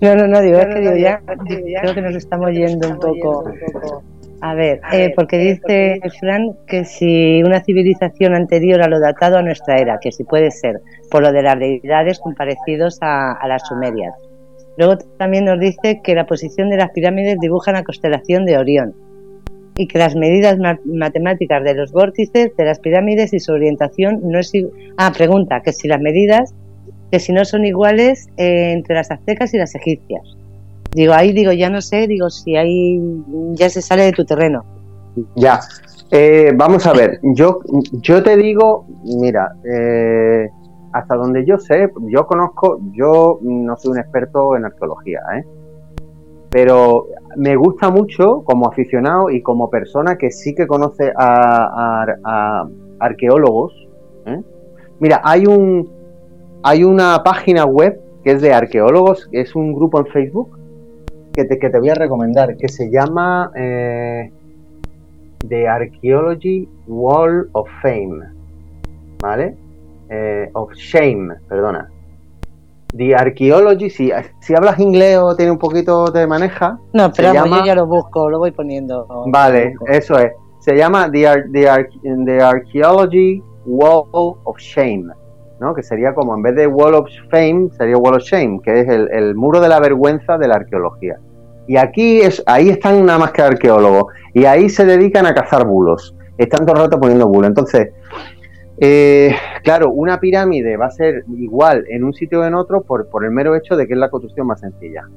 No, 0.00 0.14
no, 0.14 0.26
no, 0.26 0.40
digo, 0.40 0.58
es 0.58 0.66
que 0.66 0.80
digo, 0.80 0.96
ya, 0.96 1.20
creo 1.24 1.94
que 1.94 2.02
nos 2.02 2.14
estamos 2.14 2.50
yendo 2.52 2.88
un 2.88 2.98
poco. 2.98 3.44
A 4.40 4.54
ver, 4.54 4.80
eh, 4.92 5.12
porque 5.16 5.38
dice 5.38 6.00
Fran 6.20 6.56
que 6.66 6.84
si 6.84 7.42
una 7.42 7.62
civilización 7.64 8.34
anterior 8.34 8.82
a 8.82 8.88
lo 8.88 9.00
datado 9.00 9.38
a 9.38 9.42
nuestra 9.42 9.78
era, 9.78 9.98
que 10.00 10.12
si 10.12 10.24
puede 10.24 10.50
ser, 10.50 10.80
por 11.10 11.22
lo 11.22 11.32
de 11.32 11.42
las 11.42 11.58
deidades 11.58 12.18
comparecidos 12.18 12.98
a, 13.00 13.32
a 13.32 13.48
las 13.48 13.66
sumerias. 13.66 14.14
Luego 14.76 14.98
también 15.16 15.46
nos 15.46 15.58
dice 15.58 16.00
que 16.02 16.14
la 16.14 16.26
posición 16.26 16.68
de 16.68 16.76
las 16.76 16.90
pirámides 16.90 17.38
dibuja 17.40 17.72
la 17.72 17.82
constelación 17.82 18.44
de 18.44 18.58
Orión 18.58 18.94
y 19.76 19.88
que 19.88 19.98
las 19.98 20.14
medidas 20.16 20.58
matemáticas 20.84 21.62
de 21.62 21.74
los 21.74 21.92
vórtices 21.92 22.54
de 22.56 22.64
las 22.64 22.80
pirámides 22.80 23.32
y 23.32 23.40
su 23.40 23.52
orientación 23.52 24.20
no 24.22 24.38
es... 24.38 24.52
Ah, 24.96 25.12
pregunta, 25.16 25.60
que 25.62 25.72
si 25.72 25.86
las 25.88 26.00
medidas, 26.00 26.54
que 27.10 27.20
si 27.20 27.32
no 27.32 27.44
son 27.44 27.64
iguales 27.64 28.28
eh, 28.36 28.72
entre 28.72 28.94
las 28.94 29.10
aztecas 29.10 29.52
y 29.54 29.58
las 29.58 29.74
egipcias. 29.74 30.35
Digo, 30.96 31.12
ahí 31.12 31.34
digo, 31.34 31.52
ya 31.52 31.68
no 31.68 31.82
sé, 31.82 32.06
digo, 32.06 32.30
si 32.30 32.56
ahí 32.56 32.98
ya 33.52 33.68
se 33.68 33.82
sale 33.82 34.04
de 34.04 34.12
tu 34.12 34.24
terreno. 34.24 34.64
Ya, 35.34 35.60
eh, 36.10 36.52
vamos 36.56 36.86
a 36.86 36.94
ver, 36.94 37.20
yo, 37.34 37.60
yo 38.00 38.22
te 38.22 38.34
digo, 38.38 38.86
mira, 39.04 39.52
eh, 39.70 40.48
hasta 40.94 41.16
donde 41.16 41.44
yo 41.44 41.58
sé, 41.58 41.90
yo 42.08 42.26
conozco, 42.26 42.80
yo 42.92 43.40
no 43.42 43.76
soy 43.76 43.92
un 43.92 43.98
experto 43.98 44.56
en 44.56 44.64
arqueología, 44.64 45.20
¿eh? 45.36 45.44
pero 46.48 47.08
me 47.36 47.56
gusta 47.56 47.90
mucho 47.90 48.42
como 48.44 48.66
aficionado 48.66 49.28
y 49.28 49.42
como 49.42 49.68
persona 49.68 50.16
que 50.16 50.30
sí 50.30 50.54
que 50.54 50.66
conoce 50.66 51.12
a, 51.14 52.66
arqueólogos. 53.00 53.74
¿eh? 54.24 54.40
Mira, 54.98 55.20
hay 55.22 55.46
un 55.46 55.94
hay 56.62 56.84
una 56.84 57.22
página 57.22 57.66
web 57.66 58.00
que 58.24 58.32
es 58.32 58.40
de 58.40 58.54
arqueólogos, 58.54 59.28
es 59.32 59.54
un 59.54 59.74
grupo 59.74 59.98
en 59.98 60.06
Facebook 60.06 60.55
que 61.36 61.44
te, 61.44 61.58
que 61.58 61.70
te 61.70 61.78
voy 61.78 61.90
a 61.90 61.94
recomendar, 61.94 62.56
que 62.56 62.68
se 62.68 62.90
llama 62.90 63.52
eh, 63.54 64.32
The 65.46 65.68
Archaeology 65.68 66.68
Wall 66.88 67.48
of 67.52 67.68
Fame, 67.82 68.24
¿vale? 69.20 69.54
Eh, 70.08 70.50
of 70.54 70.72
Shame, 70.74 71.34
perdona. 71.48 71.88
The 72.96 73.14
Archaeology, 73.14 73.90
si, 73.90 74.10
si 74.40 74.54
hablas 74.54 74.78
inglés 74.80 75.18
o 75.18 75.36
tiene 75.36 75.52
un 75.52 75.58
poquito 75.58 76.10
de 76.10 76.26
maneja. 76.26 76.78
No, 76.92 77.12
pero 77.12 77.34
yo 77.34 77.64
ya 77.64 77.74
lo 77.74 77.86
busco, 77.86 78.30
lo 78.30 78.38
voy 78.38 78.52
poniendo. 78.52 79.06
Vale, 79.26 79.74
eso 79.88 80.18
es. 80.18 80.32
Se 80.60 80.74
llama 80.76 81.10
The, 81.10 81.44
the, 81.52 82.40
Archaeology 82.40 83.42
Wall 83.66 84.04
of 84.12 84.56
Shame, 84.58 85.12
¿no? 85.60 85.74
Que 85.74 85.82
sería 85.82 86.14
como 86.14 86.34
en 86.34 86.42
vez 86.42 86.56
de 86.56 86.66
Wall 86.66 86.94
of 86.94 87.08
Fame, 87.30 87.68
sería 87.76 87.98
Wall 87.98 88.14
of 88.14 88.22
Shame, 88.22 88.60
que 88.62 88.80
es 88.80 88.88
el, 88.88 89.08
el 89.12 89.34
muro 89.34 89.60
de 89.60 89.68
la 89.68 89.78
vergüenza 89.80 90.38
de 90.38 90.48
la 90.48 90.54
arqueología. 90.54 91.18
Y 91.66 91.76
aquí 91.76 92.20
es, 92.20 92.42
ahí 92.46 92.68
están 92.68 93.04
nada 93.04 93.18
más 93.18 93.32
que 93.32 93.42
arqueólogos. 93.42 94.12
Y 94.34 94.44
ahí 94.44 94.68
se 94.68 94.84
dedican 94.84 95.26
a 95.26 95.34
cazar 95.34 95.66
bulos. 95.66 96.14
Están 96.38 96.66
todo 96.66 96.76
el 96.76 96.82
rato 96.82 97.00
poniendo 97.00 97.26
bulos. 97.26 97.48
Entonces, 97.48 97.92
eh, 98.78 99.34
claro, 99.62 99.90
una 99.90 100.20
pirámide 100.20 100.76
va 100.76 100.86
a 100.86 100.90
ser 100.90 101.24
igual 101.36 101.84
en 101.88 102.04
un 102.04 102.12
sitio 102.12 102.40
o 102.40 102.44
en 102.44 102.54
otro 102.54 102.82
por, 102.82 103.08
por, 103.08 103.24
el 103.24 103.30
mero 103.30 103.56
hecho 103.56 103.74
de 103.74 103.86
que 103.86 103.94
es 103.94 103.98
la 103.98 104.10
construcción 104.10 104.46
más 104.46 104.60
sencilla. 104.60 105.08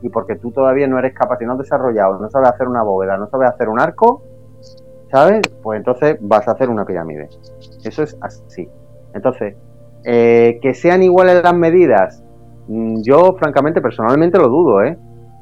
Y 0.00 0.08
porque 0.08 0.36
tú 0.36 0.50
todavía 0.52 0.86
no 0.86 0.98
eres 0.98 1.12
capaz, 1.12 1.40
no 1.42 1.52
has 1.52 1.58
desarrollado, 1.58 2.18
no 2.18 2.30
sabes 2.30 2.50
hacer 2.50 2.68
una 2.68 2.82
bóveda, 2.82 3.16
no 3.18 3.28
sabes 3.28 3.50
hacer 3.50 3.68
un 3.68 3.80
arco, 3.80 4.22
¿sabes? 5.10 5.42
Pues 5.62 5.78
entonces 5.78 6.16
vas 6.20 6.46
a 6.48 6.52
hacer 6.52 6.70
una 6.70 6.84
pirámide. 6.84 7.28
Eso 7.84 8.02
es 8.02 8.16
así. 8.20 8.68
Entonces, 9.12 9.56
eh, 10.04 10.58
que 10.62 10.74
sean 10.74 11.02
iguales 11.02 11.42
las 11.42 11.54
medidas, 11.54 12.22
mm, 12.68 13.02
yo 13.02 13.36
francamente, 13.38 13.80
personalmente 13.80 14.38
lo 14.38 14.48
dudo, 14.48 14.82
¿eh? 14.84 14.96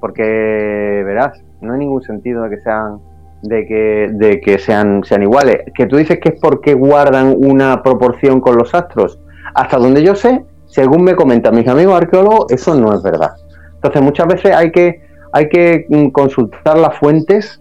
Porque, 0.07 1.03
verás, 1.05 1.43
no 1.61 1.73
hay 1.73 1.81
ningún 1.81 2.01
sentido 2.01 2.45
de 2.45 2.51
que 2.51 2.63
sean 2.63 3.01
de 3.43 3.67
que, 3.67 4.09
de 4.13 4.41
que 4.41 4.57
sean, 4.57 5.03
sean 5.03 5.25
iguales. 5.25 5.65
Que 5.75 5.87
tú 5.87 5.97
dices 5.97 6.21
que 6.21 6.29
es 6.29 6.41
porque 6.41 6.75
guardan 6.75 7.35
una 7.37 7.83
proporción 7.83 8.41
con 8.41 8.57
los 8.57 8.73
astros. 8.73 9.19
Hasta 9.53 9.79
donde 9.79 10.05
yo 10.05 10.15
sé, 10.15 10.45
según 10.67 11.03
me 11.03 11.17
comentan 11.17 11.57
mis 11.57 11.67
amigos 11.67 11.97
arqueólogos, 11.97 12.53
eso 12.53 12.77
no 12.77 12.95
es 12.95 13.03
verdad. 13.03 13.33
Entonces 13.75 14.01
muchas 14.01 14.29
veces 14.29 14.55
hay 14.55 14.71
que, 14.71 15.01
hay 15.33 15.49
que 15.49 15.87
mm, 15.89 16.11
consultar 16.11 16.79
las 16.79 16.97
fuentes 16.97 17.61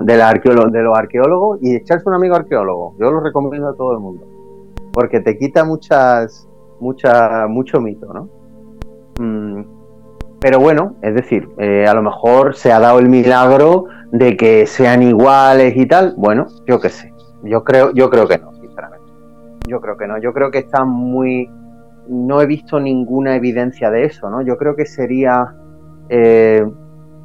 de, 0.00 0.16
la 0.16 0.32
de 0.32 0.82
los 0.82 0.98
arqueólogos 0.98 1.60
y 1.62 1.76
echarse 1.76 2.08
un 2.08 2.14
amigo 2.14 2.34
arqueólogo. 2.34 2.96
Yo 2.98 3.12
lo 3.12 3.20
recomiendo 3.20 3.68
a 3.68 3.76
todo 3.76 3.92
el 3.92 4.00
mundo. 4.00 4.26
Porque 4.92 5.20
te 5.20 5.38
quita 5.38 5.64
muchas, 5.64 6.48
mucha, 6.80 7.46
mucho 7.46 7.80
mito, 7.80 8.12
¿no? 8.12 8.28
Mm, 9.20 9.75
pero 10.46 10.60
bueno, 10.60 10.94
es 11.02 11.12
decir, 11.12 11.48
eh, 11.58 11.86
a 11.88 11.92
lo 11.92 12.02
mejor 12.02 12.54
se 12.54 12.70
ha 12.70 12.78
dado 12.78 13.00
el 13.00 13.08
milagro 13.08 13.86
de 14.12 14.36
que 14.36 14.64
sean 14.68 15.02
iguales 15.02 15.76
y 15.76 15.86
tal, 15.86 16.14
bueno, 16.16 16.46
yo 16.68 16.78
qué 16.78 16.88
sé. 16.88 17.12
Yo 17.42 17.64
creo, 17.64 17.92
yo 17.94 18.08
creo 18.10 18.28
que 18.28 18.38
no, 18.38 18.52
sinceramente. 18.52 19.04
Yo 19.66 19.80
creo 19.80 19.96
que 19.96 20.06
no. 20.06 20.18
Yo 20.18 20.32
creo 20.32 20.52
que 20.52 20.58
está 20.58 20.84
muy. 20.84 21.50
No 22.08 22.40
he 22.40 22.46
visto 22.46 22.78
ninguna 22.78 23.34
evidencia 23.34 23.90
de 23.90 24.04
eso, 24.04 24.30
¿no? 24.30 24.40
Yo 24.40 24.56
creo 24.56 24.76
que 24.76 24.86
sería. 24.86 25.52
Eh, 26.10 26.64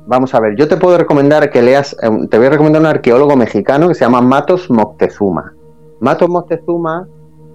vamos 0.08 0.34
a 0.34 0.40
ver, 0.40 0.56
yo 0.56 0.68
te 0.68 0.78
puedo 0.78 0.98
recomendar 0.98 1.52
que 1.52 1.62
leas. 1.62 1.96
Eh, 2.02 2.28
te 2.28 2.40
voy 2.40 2.48
a 2.48 2.50
recomendar 2.50 2.82
un 2.82 2.88
arqueólogo 2.88 3.36
mexicano 3.36 3.88
que 3.88 3.94
se 3.94 4.04
llama 4.04 4.22
Matos 4.22 4.72
Moctezuma. 4.72 5.54
Matos 6.00 6.28
Moctezuma 6.28 7.08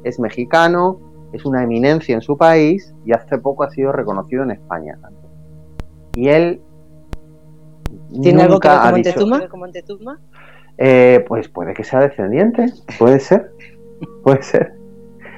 es 0.04 0.20
mexicano, 0.20 1.00
es 1.32 1.44
una 1.44 1.64
eminencia 1.64 2.14
en 2.14 2.20
su 2.20 2.36
país 2.36 2.94
y 3.04 3.12
hace 3.12 3.38
poco 3.38 3.64
ha 3.64 3.70
sido 3.70 3.90
reconocido 3.90 4.44
en 4.44 4.52
España. 4.52 4.96
Y 6.16 6.28
él 6.28 6.60
¿Tiene 8.20 8.42
algo 8.42 8.58
que 8.58 8.68
ver 8.68 9.48
con 9.48 9.60
Montezuma? 9.60 10.20
Eh, 10.78 11.24
pues 11.26 11.48
puede 11.48 11.74
que 11.74 11.84
sea 11.84 12.00
descendiente, 12.00 12.66
puede 12.98 13.20
ser, 13.20 13.52
puede 14.22 14.42
ser. 14.42 14.74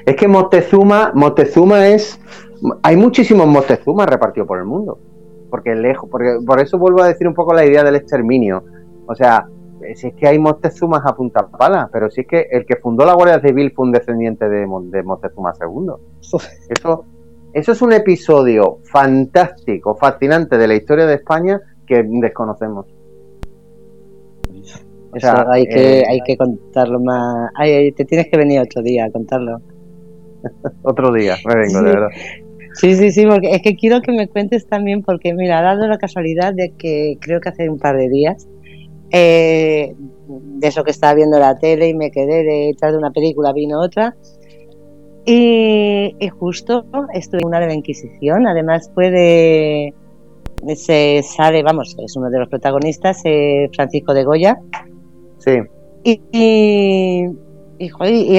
Es 0.07 0.17
que 0.17 0.27
Montezuma, 0.27 1.13
Montezuma 1.15 1.87
es, 1.89 2.21
hay 2.83 2.97
muchísimos 2.97 3.47
Montezuma 3.47 4.07
repartidos 4.07 4.49
por 4.49 4.59
el 4.59 4.65
mundo, 4.65 4.99
porque 5.51 5.75
lejos, 5.75 6.09
porque 6.11 6.39
por 6.45 6.61
eso 6.61 6.79
vuelvo 6.79 7.03
a 7.03 7.09
decir 7.09 7.29
un 7.29 7.35
poco 7.35 7.55
la 7.55 7.65
idea 7.65 7.85
del 7.85 7.97
exterminio. 7.97 8.65
O 9.07 9.15
sea, 9.15 9.47
si 9.95 10.09
es 10.09 10.15
que 10.15 10.27
hay 10.27 10.39
Montezumas 10.39 11.03
a 11.07 11.15
punta 11.15 11.47
pala, 11.47 11.89
pero 11.93 12.11
si 12.11 12.23
es 12.23 12.27
que 12.27 12.49
el 12.51 12.67
que 12.67 12.77
fundó 12.77 13.05
la 13.05 13.15
Guardia 13.15 13.41
Civil 13.41 13.73
fue 13.75 13.87
un 13.87 13.93
descendiente 13.93 14.49
de, 14.49 14.67
de 14.67 15.03
Montezuma 15.03 15.53
II. 15.61 15.93
Eso, 16.69 17.05
eso 17.53 17.73
es 17.73 17.83
un 17.83 17.93
episodio 17.93 18.79
fantástico, 18.85 19.97
fascinante 19.97 20.59
de 20.59 20.69
la 20.69 20.75
historia 20.75 21.07
de 21.07 21.15
España 21.15 21.61
que 21.87 22.05
desconocemos. 22.07 22.87
O 25.11 25.19
sea, 25.19 25.47
hay 25.51 25.67
que, 25.67 26.01
eh, 26.01 26.05
hay 26.07 26.21
que 26.21 26.37
contarlo 26.37 27.01
más. 27.01 27.51
te 27.57 28.05
tienes 28.05 28.29
que 28.29 28.37
venir 28.37 28.61
otro 28.61 28.83
día 28.83 29.07
a 29.07 29.11
contarlo. 29.11 29.61
otro 30.83 31.13
día, 31.13 31.37
me 31.47 31.55
vengo, 31.55 31.83
de 31.83 31.91
verdad. 31.91 32.09
Sí, 32.75 32.95
sí, 32.95 33.11
sí, 33.11 33.27
porque 33.27 33.55
es 33.55 33.63
que 33.63 33.75
quiero 33.75 34.03
que 34.03 34.13
me 34.13 34.29
cuentes 34.29 34.67
también, 34.67 35.03
porque 35.03 35.35
mira, 35.35 35.59
ha 35.59 35.63
dado 35.63 35.89
la 35.89 35.99
casualidad 35.99 36.55
de 36.55 36.75
que 36.77 37.17
creo 37.21 37.41
que 37.41 37.49
hace 37.49 37.69
un 37.69 37.79
par 37.79 37.97
de 37.97 38.09
días, 38.09 38.47
eh, 39.11 39.95
de 40.29 40.69
eso 40.69 40.85
que 40.85 40.91
estaba 40.91 41.15
viendo 41.15 41.39
la 41.39 41.59
tele 41.59 41.89
y 41.89 41.95
me 41.95 42.11
quedé 42.11 42.45
detrás 42.45 42.93
de 42.93 42.99
una 42.99 43.11
película, 43.11 43.53
vino 43.53 43.81
otra, 43.81 44.15
y, 45.31 46.17
y 46.19 46.29
justo 46.31 46.87
estuve 47.13 47.41
en 47.43 47.49
una 47.49 47.61
de 47.61 47.67
la 47.67 47.75
Inquisición, 47.75 48.47
además 48.47 48.91
fue 48.95 49.11
de, 49.11 49.95
se 50.75 51.23
sale, 51.23 51.63
vamos, 51.63 51.95
es 52.03 52.17
uno 52.17 52.31
de 52.31 52.39
los 52.39 52.49
protagonistas, 52.49 53.21
eh, 53.25 53.69
Francisco 53.75 54.15
de 54.15 54.25
Goya. 54.25 54.59
Sí. 55.37 55.59
Y, 56.03 56.23
y, 56.33 57.27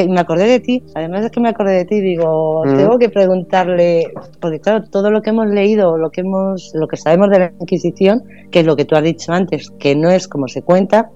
me 0.10 0.20
acordé 0.20 0.48
de 0.48 0.60
ti, 0.60 0.84
además 0.95 1.26
es 1.26 1.32
que 1.32 1.40
me 1.40 1.49
acordé 1.49 1.74
de 1.74 1.86
ti, 1.86 2.02
digo, 2.02 2.64
mm. 2.66 2.76
tengo 2.76 2.98
que 2.98 3.10
preguntarle, 3.10 4.11
porque 4.41 4.60
claro, 4.60 4.84
todo 4.90 5.11
lo 5.11 5.22
que 5.22 5.30
hemos 5.30 5.45
leído, 5.45 5.95
lo 5.95 6.10
que 6.10 6.22
hemos, 6.22 6.72
lo 6.74 6.88
que 6.88 6.98
sabemos 6.98 7.30
de 7.30 7.38
la 7.38 7.53
Inquisición, 7.60 8.24
que 8.49 8.61
es 8.61 8.66
lo 8.66 8.76
que 8.76 8.86
tú 8.86 8.95
has 8.95 9.03
dicho 9.03 9.32
antes, 9.32 9.70
que 9.78 9.95
no 9.95 10.10
es 10.10 10.28
como 10.28 10.48
se 10.48 10.64
cuenta. 10.64 11.11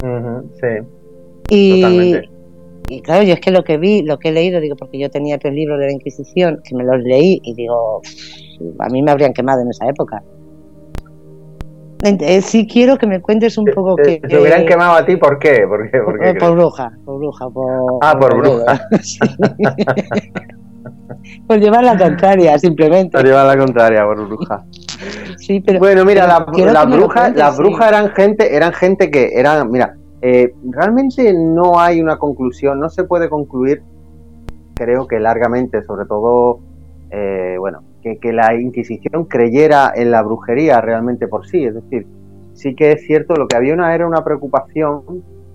sí. 0.00 0.86
Y, 1.50 1.82
Totalmente. 1.82 2.33
Y 2.94 3.02
claro, 3.02 3.24
yo 3.24 3.34
es 3.34 3.40
que 3.40 3.50
lo 3.50 3.64
que 3.64 3.76
vi, 3.76 4.02
lo 4.02 4.18
que 4.18 4.28
he 4.28 4.32
leído, 4.32 4.60
digo, 4.60 4.76
porque 4.76 4.98
yo 4.98 5.10
tenía 5.10 5.38
tres 5.38 5.52
libros 5.52 5.80
de 5.80 5.86
la 5.86 5.92
Inquisición, 5.92 6.60
que 6.64 6.76
me 6.76 6.84
los 6.84 7.02
leí 7.02 7.40
y 7.42 7.54
digo, 7.54 8.00
a 8.78 8.88
mí 8.88 9.02
me 9.02 9.10
habrían 9.10 9.32
quemado 9.32 9.62
en 9.62 9.70
esa 9.70 9.88
época. 9.88 10.22
Eh, 12.04 12.42
sí 12.42 12.66
quiero 12.66 12.98
que 12.98 13.06
me 13.06 13.20
cuentes 13.20 13.56
un 13.56 13.64
poco 13.64 13.96
que... 13.96 14.20
¿Te 14.20 14.38
hubieran 14.38 14.66
quemado 14.66 14.94
a 14.94 15.06
ti 15.06 15.16
por 15.16 15.38
qué? 15.38 15.66
¿Por, 15.66 15.90
qué? 15.90 16.00
¿Por, 16.00 16.20
qué 16.20 16.34
por, 16.34 16.52
bruja, 16.52 16.92
por 17.04 17.18
bruja, 17.18 17.48
por... 17.48 17.98
Ah, 18.02 18.18
por, 18.18 18.36
bruja. 18.36 18.88
por 21.46 21.58
llevar 21.58 21.84
la 21.84 21.96
contraria, 21.96 22.58
simplemente. 22.58 23.16
Por 23.16 23.26
llevar 23.26 23.46
la 23.46 23.56
contraria, 23.56 24.04
por 24.04 24.26
bruja. 24.26 24.64
Sí, 25.38 25.60
pero, 25.60 25.78
bueno, 25.78 26.04
mira, 26.04 26.26
las 26.26 26.44
brujas, 26.86 27.34
las 27.34 27.56
brujas 27.56 27.88
eran 27.88 28.10
gente, 28.10 28.54
eran 28.54 28.74
gente 28.74 29.10
que 29.10 29.30
eran, 29.34 29.70
mira, 29.70 29.96
eh, 30.26 30.54
realmente 30.70 31.34
no 31.34 31.78
hay 31.78 32.00
una 32.00 32.16
conclusión, 32.16 32.80
no 32.80 32.88
se 32.88 33.04
puede 33.04 33.28
concluir, 33.28 33.82
creo 34.74 35.06
que 35.06 35.20
largamente, 35.20 35.82
sobre 35.82 36.06
todo, 36.06 36.60
eh, 37.10 37.56
bueno, 37.58 37.82
que, 38.02 38.32
la 38.32 38.54
Inquisición 38.54 39.26
creyera 39.26 39.92
en 39.94 40.10
la 40.10 40.22
brujería 40.22 40.80
realmente 40.80 41.28
por 41.28 41.46
sí, 41.46 41.66
es 41.66 41.74
decir, 41.74 42.06
sí 42.54 42.74
que 42.74 42.92
es 42.92 43.02
cierto, 43.06 43.34
lo 43.34 43.46
que 43.46 43.58
había 43.58 43.74
una 43.74 43.94
era 43.94 44.06
una 44.06 44.24
preocupación, 44.24 45.02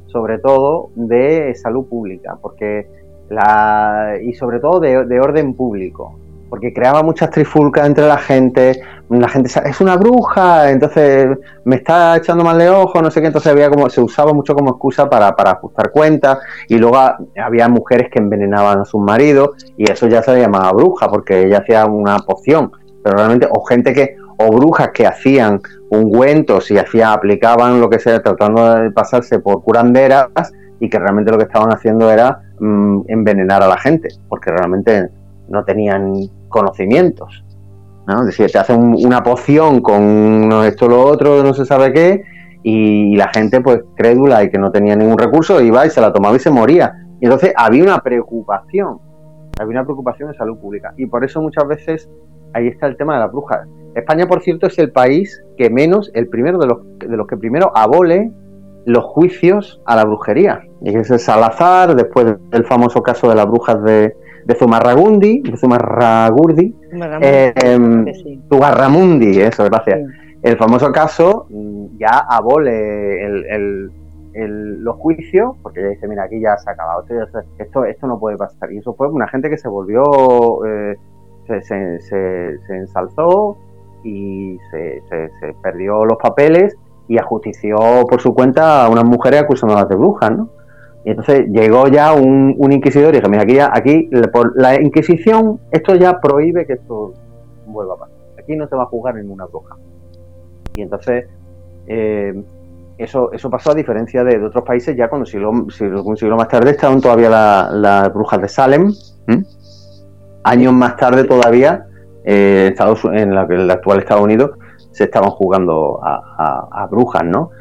sobre 0.05 0.37
todo, 0.37 0.91
de 0.93 1.55
salud 1.55 1.87
pública, 1.87 2.37
porque 2.39 2.85
la, 3.27 4.19
y 4.21 4.33
sobre 4.33 4.59
todo 4.59 4.79
de 4.79 5.19
orden 5.19 5.55
público 5.55 6.19
porque 6.49 6.73
creaba 6.73 7.03
muchas 7.03 7.30
trifulcas 7.30 7.85
entre 7.85 8.07
la 8.07 8.17
gente, 8.17 8.81
la 9.09 9.30
gente 9.30 9.49
es 9.65 9.81
una 9.81 9.95
bruja, 9.97 10.71
entonces 10.71 11.38
me 11.63 11.77
está 11.77 12.17
echando 12.17 12.43
mal 12.43 12.57
de 12.57 12.69
ojo, 12.69 13.01
no 13.01 13.11
sé 13.11 13.21
qué, 13.21 13.27
entonces 13.27 13.51
había 13.51 13.69
como, 13.69 13.89
se 13.89 14.01
usaba 14.01 14.34
mucho 14.34 14.55
como 14.55 14.71
excusa 14.71 15.09
para, 15.09 15.30
ajustar 15.30 15.91
cuentas, 15.91 16.39
y 16.67 16.77
luego 16.77 16.97
había 17.41 17.67
mujeres 17.69 18.09
que 18.11 18.19
envenenaban 18.19 18.80
a 18.80 18.85
sus 18.85 19.01
maridos, 19.01 19.51
y 19.77 19.89
eso 19.91 20.07
ya 20.07 20.21
se 20.23 20.39
llamaba 20.39 20.71
bruja, 20.71 21.09
porque 21.09 21.43
ella 21.45 21.59
hacía 21.59 21.85
una 21.85 22.19
poción, 22.19 22.71
pero 23.03 23.17
realmente, 23.17 23.47
o 23.49 23.63
gente 23.65 23.93
que, 23.93 24.15
o 24.38 24.51
brujas 24.51 24.89
que 24.93 25.05
hacían 25.05 25.61
ungüentos 25.89 26.71
y 26.71 26.77
hacían, 26.77 27.11
aplicaban 27.11 27.80
lo 27.80 27.89
que 27.89 27.99
sea, 27.99 28.21
tratando 28.21 28.76
de 28.76 28.91
pasarse 28.91 29.39
por 29.39 29.63
curanderas, 29.63 30.27
y 30.80 30.89
que 30.89 30.97
realmente 30.97 31.31
lo 31.31 31.38
que 31.38 31.43
estaban 31.43 31.73
haciendo 31.73 32.09
era 32.09 32.41
mm, 32.59 33.01
envenenar 33.07 33.61
a 33.61 33.67
la 33.67 33.77
gente, 33.77 34.09
porque 34.30 34.49
realmente 34.49 35.09
no 35.49 35.63
tenían 35.65 36.30
conocimientos. 36.49 37.45
¿no? 38.07 38.26
Decir, 38.26 38.51
te 38.51 38.57
hacen 38.57 38.95
una 38.95 39.23
poción 39.23 39.81
con 39.81 40.51
esto 40.65 40.88
lo 40.88 41.05
otro, 41.05 41.43
no 41.43 41.53
se 41.53 41.65
sabe 41.65 41.93
qué, 41.93 42.23
y 42.63 43.15
la 43.15 43.30
gente, 43.30 43.61
pues 43.61 43.81
crédula 43.95 44.43
y 44.43 44.49
que 44.49 44.57
no 44.57 44.71
tenía 44.71 44.95
ningún 44.95 45.17
recurso, 45.17 45.61
iba 45.61 45.85
y 45.85 45.89
se 45.89 46.01
la 46.01 46.11
tomaba 46.11 46.35
y 46.35 46.39
se 46.39 46.49
moría. 46.49 46.93
Y 47.21 47.26
entonces 47.26 47.53
había 47.55 47.84
una 47.84 47.99
preocupación, 47.99 48.99
había 49.59 49.80
una 49.80 49.84
preocupación 49.84 50.31
de 50.31 50.38
salud 50.38 50.57
pública. 50.57 50.93
Y 50.97 51.05
por 51.05 51.23
eso 51.23 51.41
muchas 51.41 51.67
veces 51.67 52.09
ahí 52.53 52.67
está 52.67 52.88
el 52.88 52.97
tema 52.97 53.13
de 53.13 53.21
las 53.21 53.31
brujas. 53.31 53.67
España, 53.95 54.27
por 54.27 54.41
cierto, 54.41 54.67
es 54.67 54.77
el 54.80 54.91
país 54.91 55.43
que 55.57 55.69
menos, 55.69 56.11
el 56.13 56.27
primero 56.27 56.57
de 56.59 56.67
los, 56.67 56.80
de 56.97 57.15
los 57.15 57.27
que 57.27 57.38
primero 57.38 57.71
abole 57.76 58.31
los 58.85 59.03
juicios 59.05 59.81
a 59.85 59.95
la 59.95 60.05
brujería. 60.05 60.61
Y 60.81 60.95
ese 60.95 61.15
es 61.15 61.23
Salazar, 61.23 61.95
después 61.95 62.35
del 62.49 62.65
famoso 62.65 63.03
caso 63.03 63.30
de 63.30 63.35
las 63.35 63.45
brujas 63.45 63.84
de, 63.84 64.15
de 64.49 64.55
Zumarragundi, 64.55 65.41
de 65.41 65.57
Zumarragurdi, 65.57 66.76
eh, 67.21 67.53
Zugarramundi, 68.49 69.39
eso, 69.41 69.63
gracias. 69.65 69.99
El 70.41 70.57
famoso 70.57 70.91
caso 70.91 71.45
mm, 71.51 71.99
ya 71.99 72.17
abole 72.27 73.23
el, 73.23 73.91
los 74.84 74.95
juicios, 74.95 75.55
porque 75.61 75.84
ya 75.84 75.88
dice, 75.89 76.07
mira, 76.07 76.23
aquí 76.23 76.39
ya 76.41 76.57
se 76.57 76.67
ha 76.67 76.73
acabado, 76.73 77.05
esto, 77.59 77.85
esto, 77.85 78.07
no 78.07 78.19
puede 78.19 78.38
pasar. 78.38 78.71
Y 78.71 78.80
eso 78.80 78.95
fue 78.95 79.07
una 79.09 79.27
gente 79.27 79.51
que 79.51 79.57
se 79.57 79.67
volvió, 79.67 80.65
eh, 80.65 80.95
se, 81.45 81.99
se, 81.99 82.76
ensalzó 82.76 83.55
y 84.03 84.57
se, 84.71 85.03
perdió 85.61 86.05
los 86.05 86.17
papeles 86.17 86.76
y 87.07 87.19
ajustició 87.19 87.77
por 88.09 88.19
su 88.19 88.34
cuenta 88.34 88.85
a 88.85 88.89
unas 88.89 89.03
mujeres 89.03 89.41
acusándolas 89.41 89.88
de 89.88 89.95
brujas, 89.95 90.31
¿no? 90.31 90.49
Y 91.05 91.11
entonces 91.11 91.47
llegó 91.47 91.88
ya 91.88 92.13
un, 92.13 92.55
inquisidor 92.71 93.13
y 93.13 93.17
dijo, 93.17 93.30
mira, 93.30 93.43
aquí, 93.43 93.55
ya, 93.55 93.71
aquí 93.73 94.09
por 94.34 94.59
la 94.59 94.80
Inquisición, 94.81 95.59
esto 95.71 95.95
ya 95.95 96.19
prohíbe 96.19 96.65
que 96.65 96.73
esto 96.73 97.13
vuelva 97.65 97.95
a 97.95 97.97
pasar. 97.97 98.17
Aquí 98.38 98.55
no 98.55 98.67
se 98.67 98.76
va 98.76 98.84
a 98.84 98.88
juzgar 98.88 99.15
ninguna 99.15 99.45
bruja. 99.45 99.77
Y 100.76 100.81
entonces, 100.81 101.26
eh, 101.88 102.43
eso, 102.97 103.31
eso 103.31 103.49
pasó 103.49 103.71
a 103.71 103.76
diferencia 103.76 104.23
de, 104.23 104.43
otros 104.43 104.63
países, 104.65 104.95
ya 104.97 105.07
cuando 105.07 105.26
siglo, 105.26 105.51
un 105.51 106.17
siglo 106.17 106.35
más 106.35 106.49
tarde 106.49 106.71
estaban 106.71 106.99
todavía 106.99 107.30
las 107.71 108.13
brujas 108.13 108.41
de 108.41 108.49
Salem. 108.49 108.93
Años 110.43 110.73
más 110.73 110.97
tarde 110.97 111.23
todavía, 111.23 111.85
eh, 112.26 112.67
Estados, 112.71 113.05
en, 113.05 113.34
la, 113.34 113.43
el 113.49 113.71
actual 113.71 113.99
Estados 113.99 114.23
Unidos, 114.23 114.51
se 114.91 115.05
estaban 115.05 115.30
jugando 115.30 115.99
a 116.03 116.88
brujas, 116.91 117.23
¿no? 117.23 117.51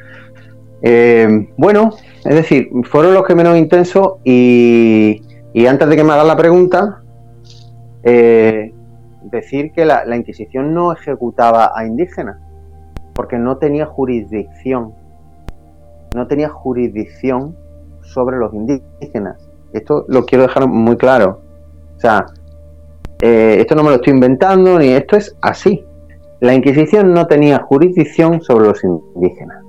Eh, 0.82 1.48
bueno, 1.56 1.90
es 2.24 2.34
decir, 2.34 2.70
fueron 2.84 3.14
los 3.14 3.24
que 3.26 3.34
menos 3.34 3.56
intensos 3.56 4.14
y, 4.24 5.22
antes 5.66 5.88
de 5.88 5.96
que 5.96 6.04
me 6.04 6.12
hagan 6.12 6.28
la 6.28 6.36
pregunta, 6.36 7.02
eh, 8.04 8.72
decir 9.22 9.72
que 9.72 9.84
la, 9.84 10.16
Inquisición 10.16 10.72
no 10.74 10.92
ejecutaba 10.92 11.72
a 11.74 11.84
indígenas, 11.86 12.38
porque 13.14 13.38
no 13.38 13.58
tenía 13.58 13.86
jurisdicción, 13.86 14.94
no 16.14 16.26
tenía 16.26 16.48
jurisdicción 16.48 17.56
sobre 18.02 18.38
los 18.38 18.54
indígenas. 18.54 19.48
Esto 19.72 20.04
lo 20.08 20.24
quiero 20.24 20.44
dejar 20.44 20.66
muy 20.66 20.96
claro. 20.96 21.40
O 21.96 22.00
sea, 22.00 22.26
eh, 23.20 23.56
esto 23.60 23.74
no 23.74 23.82
me 23.82 23.90
lo 23.90 23.96
estoy 23.96 24.14
inventando, 24.14 24.78
ni 24.78 24.90
esto 24.90 25.16
es 25.16 25.36
así. 25.42 25.84
La 26.40 26.54
Inquisición 26.54 27.12
no 27.12 27.26
tenía 27.26 27.58
jurisdicción 27.58 28.40
sobre 28.40 28.68
los 28.68 28.82
indígenas 28.84 29.67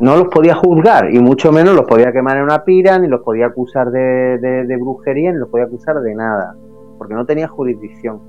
no 0.00 0.16
los 0.16 0.28
podía 0.28 0.54
juzgar 0.54 1.12
y 1.12 1.18
mucho 1.18 1.50
menos 1.50 1.74
los 1.74 1.84
podía 1.84 2.12
quemar 2.12 2.36
en 2.36 2.44
una 2.44 2.64
pira, 2.64 2.98
ni 2.98 3.08
los 3.08 3.22
podía 3.22 3.46
acusar 3.46 3.90
de, 3.90 4.78
brujería, 4.80 5.32
ni 5.32 5.38
los 5.38 5.48
podía 5.48 5.66
acusar 5.66 6.00
de 6.00 6.14
nada, 6.14 6.54
porque 6.98 7.14
no 7.14 7.26
tenía 7.26 7.48
jurisdicción. 7.48 8.20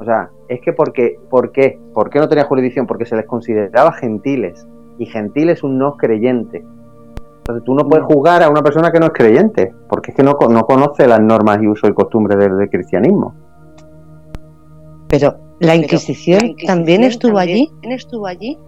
O 0.00 0.04
sea, 0.04 0.30
es 0.48 0.60
que 0.60 0.72
porque, 0.72 1.16
¿por 1.28 1.50
qué? 1.50 1.78
¿Por 1.92 2.08
qué 2.08 2.20
no 2.20 2.28
tenía 2.28 2.44
jurisdicción? 2.44 2.86
Porque 2.86 3.04
se 3.04 3.16
les 3.16 3.26
consideraba 3.26 3.92
gentiles 3.92 4.66
y 4.98 5.06
gentil 5.06 5.50
es 5.50 5.64
un 5.64 5.76
no 5.76 5.96
creyente. 5.96 6.64
Entonces 7.38 7.64
tú 7.64 7.74
no 7.74 7.88
puedes 7.88 8.04
juzgar 8.04 8.42
a 8.42 8.50
una 8.50 8.62
persona 8.62 8.92
que 8.92 9.00
no 9.00 9.06
es 9.06 9.12
creyente, 9.12 9.74
porque 9.88 10.12
es 10.12 10.16
que 10.16 10.22
no, 10.22 10.36
no 10.48 10.62
conoce 10.66 11.08
las 11.08 11.20
normas 11.20 11.58
y 11.62 11.66
uso 11.66 11.88
y 11.88 11.94
costumbres 11.94 12.38
del, 12.38 12.68
cristianismo. 12.68 13.34
Pero 15.08 15.34
la 15.58 15.74
Inquisición, 15.74 16.54
también 16.66 17.02
estuvo 17.02 17.38
allí. 17.38 17.68
¿Estuvo 17.82 18.26
allí? 18.26 18.58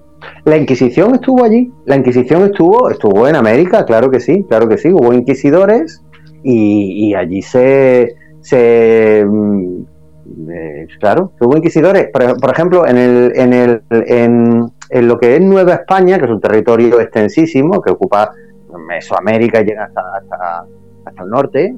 La 0.44 0.56
Inquisición 0.56 1.14
estuvo 1.14 1.44
allí, 1.44 1.72
la 1.84 1.96
Inquisición 1.96 2.44
estuvo, 2.44 2.90
estuvo 2.90 3.28
en 3.28 3.36
América, 3.36 3.84
claro 3.84 4.10
que 4.10 4.20
sí, 4.20 4.44
claro 4.48 4.68
que 4.68 4.78
sí, 4.78 4.88
hubo 4.92 5.12
inquisidores 5.12 6.02
y, 6.42 7.14
allí 7.14 7.42
se, 7.42 8.14
se 8.40 9.24
mm, 9.26 9.82
eh, 10.52 10.86
claro, 10.98 11.32
hubo 11.40 11.56
inquisidores. 11.56 12.08
Por, 12.10 12.50
ejemplo, 12.50 12.86
en, 12.86 12.96
el, 12.96 13.32
en, 13.34 13.52
el, 13.52 13.82
en, 13.90 15.08
lo 15.08 15.18
que 15.18 15.36
es 15.36 15.42
Nueva 15.42 15.74
España, 15.74 16.18
que 16.18 16.24
es 16.24 16.30
un 16.30 16.40
territorio 16.40 17.00
extensísimo, 17.00 17.80
que 17.80 17.92
ocupa 17.92 18.32
Mesoamérica 18.88 19.60
y 19.60 19.64
llega 19.64 19.84
hasta, 19.84 20.00
hasta, 21.04 21.22
el 21.22 21.28
norte, 21.28 21.74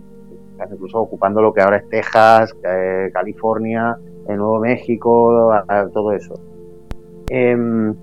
incluso 0.71 1.01
ocupando 1.01 1.43
lo 1.43 1.53
que 1.53 1.61
ahora 1.61 1.79
es 1.79 1.89
Texas, 1.89 2.55
eh, 2.65 3.11
California, 3.13 3.97
Nuevo 4.29 4.61
México, 4.61 5.53
todo 5.93 6.13
eso. 6.13 6.35
Em, 7.29 7.95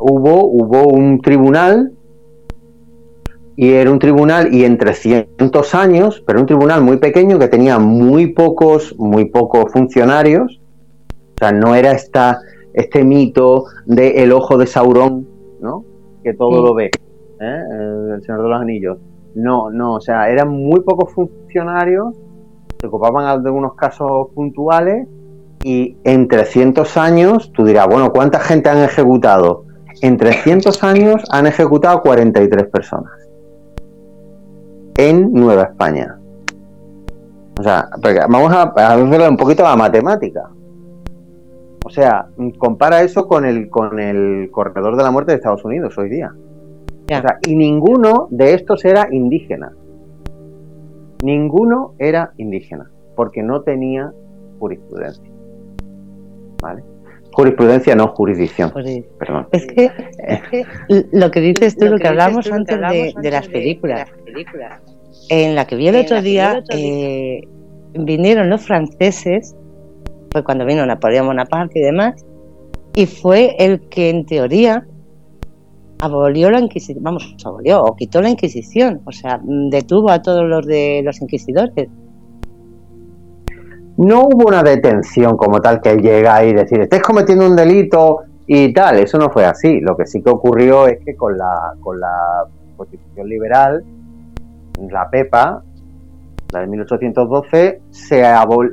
hubo, 0.00 0.46
hubo 0.46 0.88
un 0.88 1.20
tribunal 1.20 1.92
y 3.56 3.72
era 3.72 3.90
un 3.90 3.98
tribunal 3.98 4.54
y 4.54 4.64
en 4.64 4.78
300 4.78 5.74
años, 5.74 6.22
pero 6.24 6.38
un 6.38 6.46
tribunal 6.46 6.80
muy 6.82 6.98
pequeño 6.98 7.40
que 7.40 7.48
tenía 7.48 7.80
muy 7.80 8.28
pocos, 8.28 8.94
muy 8.98 9.24
pocos 9.24 9.72
funcionarios. 9.72 10.60
O 11.34 11.38
sea, 11.38 11.50
no 11.50 11.74
era 11.74 11.90
esta, 11.90 12.38
este 12.72 13.02
mito 13.02 13.64
de 13.84 14.22
el 14.22 14.30
ojo 14.30 14.56
de 14.58 14.66
Saurón, 14.66 15.26
¿no? 15.60 15.84
Que 16.22 16.34
todo 16.34 16.64
lo 16.64 16.74
ve, 16.74 16.86
¿eh? 17.40 17.62
el 18.14 18.22
Señor 18.22 18.42
de 18.44 18.48
los 18.48 18.60
Anillos. 18.60 18.98
No, 19.34 19.70
no, 19.70 19.94
o 19.94 20.00
sea, 20.00 20.30
eran 20.30 20.50
muy 20.50 20.80
pocos 20.80 21.12
funcionarios, 21.12 22.14
se 22.80 22.86
ocupaban 22.86 23.42
de 23.42 23.50
unos 23.50 23.74
casos 23.74 24.28
puntuales 24.34 25.08
y 25.64 25.96
en 26.04 26.28
300 26.28 26.96
años 26.96 27.50
tú 27.52 27.64
dirás, 27.64 27.88
bueno, 27.88 28.12
¿cuánta 28.12 28.38
gente 28.38 28.68
han 28.68 28.78
ejecutado? 28.78 29.64
En 30.02 30.16
300 30.16 30.82
años 30.84 31.22
han 31.30 31.46
ejecutado 31.46 32.02
43 32.02 32.68
personas 32.68 33.12
en 34.96 35.32
Nueva 35.32 35.64
España. 35.64 36.18
O 37.58 37.62
sea, 37.62 37.88
vamos 38.28 38.52
a, 38.52 38.62
hacerle 38.62 39.28
un 39.28 39.36
poquito 39.36 39.62
la 39.62 39.76
matemática. 39.76 40.50
O 41.84 41.90
sea, 41.90 42.28
compara 42.58 43.02
eso 43.02 43.26
con 43.26 43.44
el, 43.44 43.70
con 43.70 43.98
el 43.98 44.50
corredor 44.50 44.96
de 44.96 45.02
la 45.02 45.10
muerte 45.10 45.32
de 45.32 45.36
Estados 45.36 45.64
Unidos 45.64 45.96
hoy 45.98 46.10
día. 46.10 46.34
y 47.46 47.56
ninguno 47.56 48.28
de 48.30 48.54
estos 48.54 48.84
era 48.84 49.08
indígena. 49.10 49.72
Ninguno 51.22 51.94
era 51.98 52.32
indígena, 52.36 52.90
porque 53.16 53.42
no 53.42 53.62
tenía 53.62 54.12
jurisprudencia. 54.58 55.30
¿Vale? 56.60 56.84
Jurisprudencia, 57.38 57.94
no 57.94 58.08
jurisdicción. 58.08 58.72
Es 59.52 59.66
que, 59.68 59.92
lo 61.12 61.30
que 61.30 61.40
dices 61.40 61.76
tú, 61.76 61.86
lo, 61.86 61.96
que, 61.96 62.08
hablamos 62.08 62.50
antes 62.50 62.76
de, 62.76 63.30
las 63.30 63.46
películas, 63.46 64.10
en 65.28 65.54
la 65.54 65.64
que 65.64 65.76
vi 65.76 65.86
el 65.86 65.94
otro 65.94 66.20
día, 66.20 66.64
eh, 66.70 67.42
vinieron 67.94 68.50
los 68.50 68.62
franceses, 68.62 69.54
fue 70.32 70.42
cuando 70.42 70.66
vino 70.66 70.84
Napoleón 70.84 71.28
Bonaparte 71.28 71.78
y 71.78 71.82
demás, 71.82 72.26
y 72.96 73.06
fue 73.06 73.54
el 73.60 73.88
que 73.88 74.10
en 74.10 74.26
teoría 74.26 74.84
abolió 76.00 76.50
la 76.50 76.58
Inquisición, 76.58 77.04
vamos, 77.04 77.36
abolió 77.44 77.84
o 77.84 77.94
quitó 77.94 78.20
la 78.20 78.30
Inquisición, 78.30 79.00
o 79.04 79.12
sea, 79.12 79.40
detuvo 79.44 80.10
a 80.10 80.22
todos 80.22 80.44
los 80.44 80.66
de 80.66 81.02
los 81.04 81.20
inquisidores. 81.20 81.88
No 83.98 84.20
hubo 84.20 84.46
una 84.46 84.62
detención 84.62 85.36
como 85.36 85.60
tal 85.60 85.80
que 85.80 85.96
llega 85.96 86.44
y 86.44 86.54
decir, 86.54 86.80
estés 86.80 87.02
cometiendo 87.02 87.44
un 87.44 87.56
delito 87.56 88.20
y 88.46 88.72
tal, 88.72 89.00
eso 89.00 89.18
no 89.18 89.28
fue 89.28 89.44
así. 89.44 89.80
Lo 89.80 89.96
que 89.96 90.06
sí 90.06 90.22
que 90.22 90.30
ocurrió 90.30 90.86
es 90.86 91.00
que 91.04 91.16
con 91.16 91.36
la, 91.36 91.74
con 91.80 91.98
la 91.98 92.44
Constitución 92.76 93.28
liberal, 93.28 93.84
la 94.88 95.10
PEPA, 95.10 95.64
la 96.52 96.60
de 96.60 96.66
1812, 96.68 97.80
se, 97.90 98.24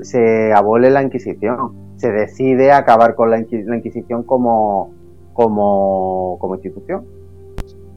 se 0.03 0.53
abole 0.53 0.91
la 0.91 1.02
Inquisición. 1.02 1.73
Se 1.95 2.11
decide 2.11 2.72
acabar 2.72 3.15
con 3.15 3.31
la, 3.31 3.39
Inquisición 3.39 4.22
como, 4.22 4.93
como, 5.34 6.38
como 6.39 6.53
institución. 6.53 7.03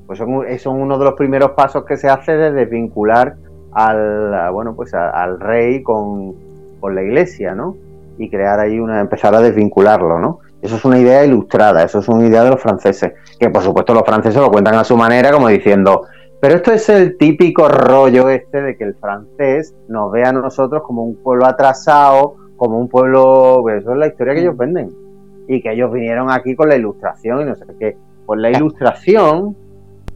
Pues 0.07 0.19
son, 0.19 0.47
son, 0.59 0.81
uno 0.81 0.99
de 0.99 1.05
los 1.05 1.13
primeros 1.13 1.51
pasos 1.51 1.85
que 1.85 1.99
se 1.99 2.09
hace 2.09 2.33
de 2.39 2.53
desvincular 2.53 3.37
al, 3.73 4.51
bueno, 4.51 4.75
pues 4.75 4.95
al 4.95 5.39
rey 5.39 5.83
con, 5.83 6.48
con 6.81 6.95
la 6.95 7.03
iglesia, 7.03 7.55
¿no? 7.55 7.77
Y 8.19 8.31
crear 8.31 8.61
ahí 8.61 8.81
una, 8.81 9.01
empezar 9.01 9.35
a 9.35 9.41
desvincularlo, 9.41 10.19
¿no? 10.19 10.41
Eso 10.61 10.77
es 10.77 10.85
una 10.85 10.99
idea 10.99 11.25
ilustrada, 11.25 11.85
eso 11.85 12.01
es 12.01 12.09
una 12.09 12.27
idea 12.27 12.43
de 12.43 12.51
los 12.51 12.61
franceses, 12.61 13.13
que 13.39 13.49
por 13.49 13.63
supuesto 13.63 13.95
los 13.95 14.03
franceses 14.03 14.41
lo 14.41 14.51
cuentan 14.51 14.75
a 14.75 14.85
su 14.85 14.97
manera 14.97 15.31
como 15.31 15.49
diciendo, 15.49 16.03
pero 16.41 16.55
esto 16.55 16.73
es 16.73 16.89
el 16.89 17.17
típico 17.17 17.69
rollo 17.69 18.29
este 18.29 18.63
de 18.63 18.77
que 18.77 18.85
el 18.85 18.95
francés 18.95 19.75
nos 19.89 20.11
ve 20.13 20.25
a 20.25 20.33
nosotros 20.33 20.83
como 20.85 21.05
un 21.05 21.17
pueblo 21.17 21.47
atrasado, 21.47 22.35
como 22.57 22.79
un 22.79 22.89
pueblo, 22.89 23.59
pues 23.63 23.83
eso 23.83 23.93
es 23.93 23.99
la 23.99 24.07
historia 24.09 24.35
que 24.35 24.41
ellos 24.41 24.55
mm. 24.55 24.59
venden, 24.59 24.91
y 25.49 25.63
que 25.63 25.73
ellos 25.73 25.93
vinieron 25.93 26.31
aquí 26.31 26.55
con 26.55 26.69
la 26.69 26.77
ilustración 26.77 27.41
y 27.41 27.45
no 27.45 27.55
sé 27.55 27.65
qué. 27.79 27.97
Pues 28.27 28.41
la 28.41 28.51
ilustración, 28.51 29.57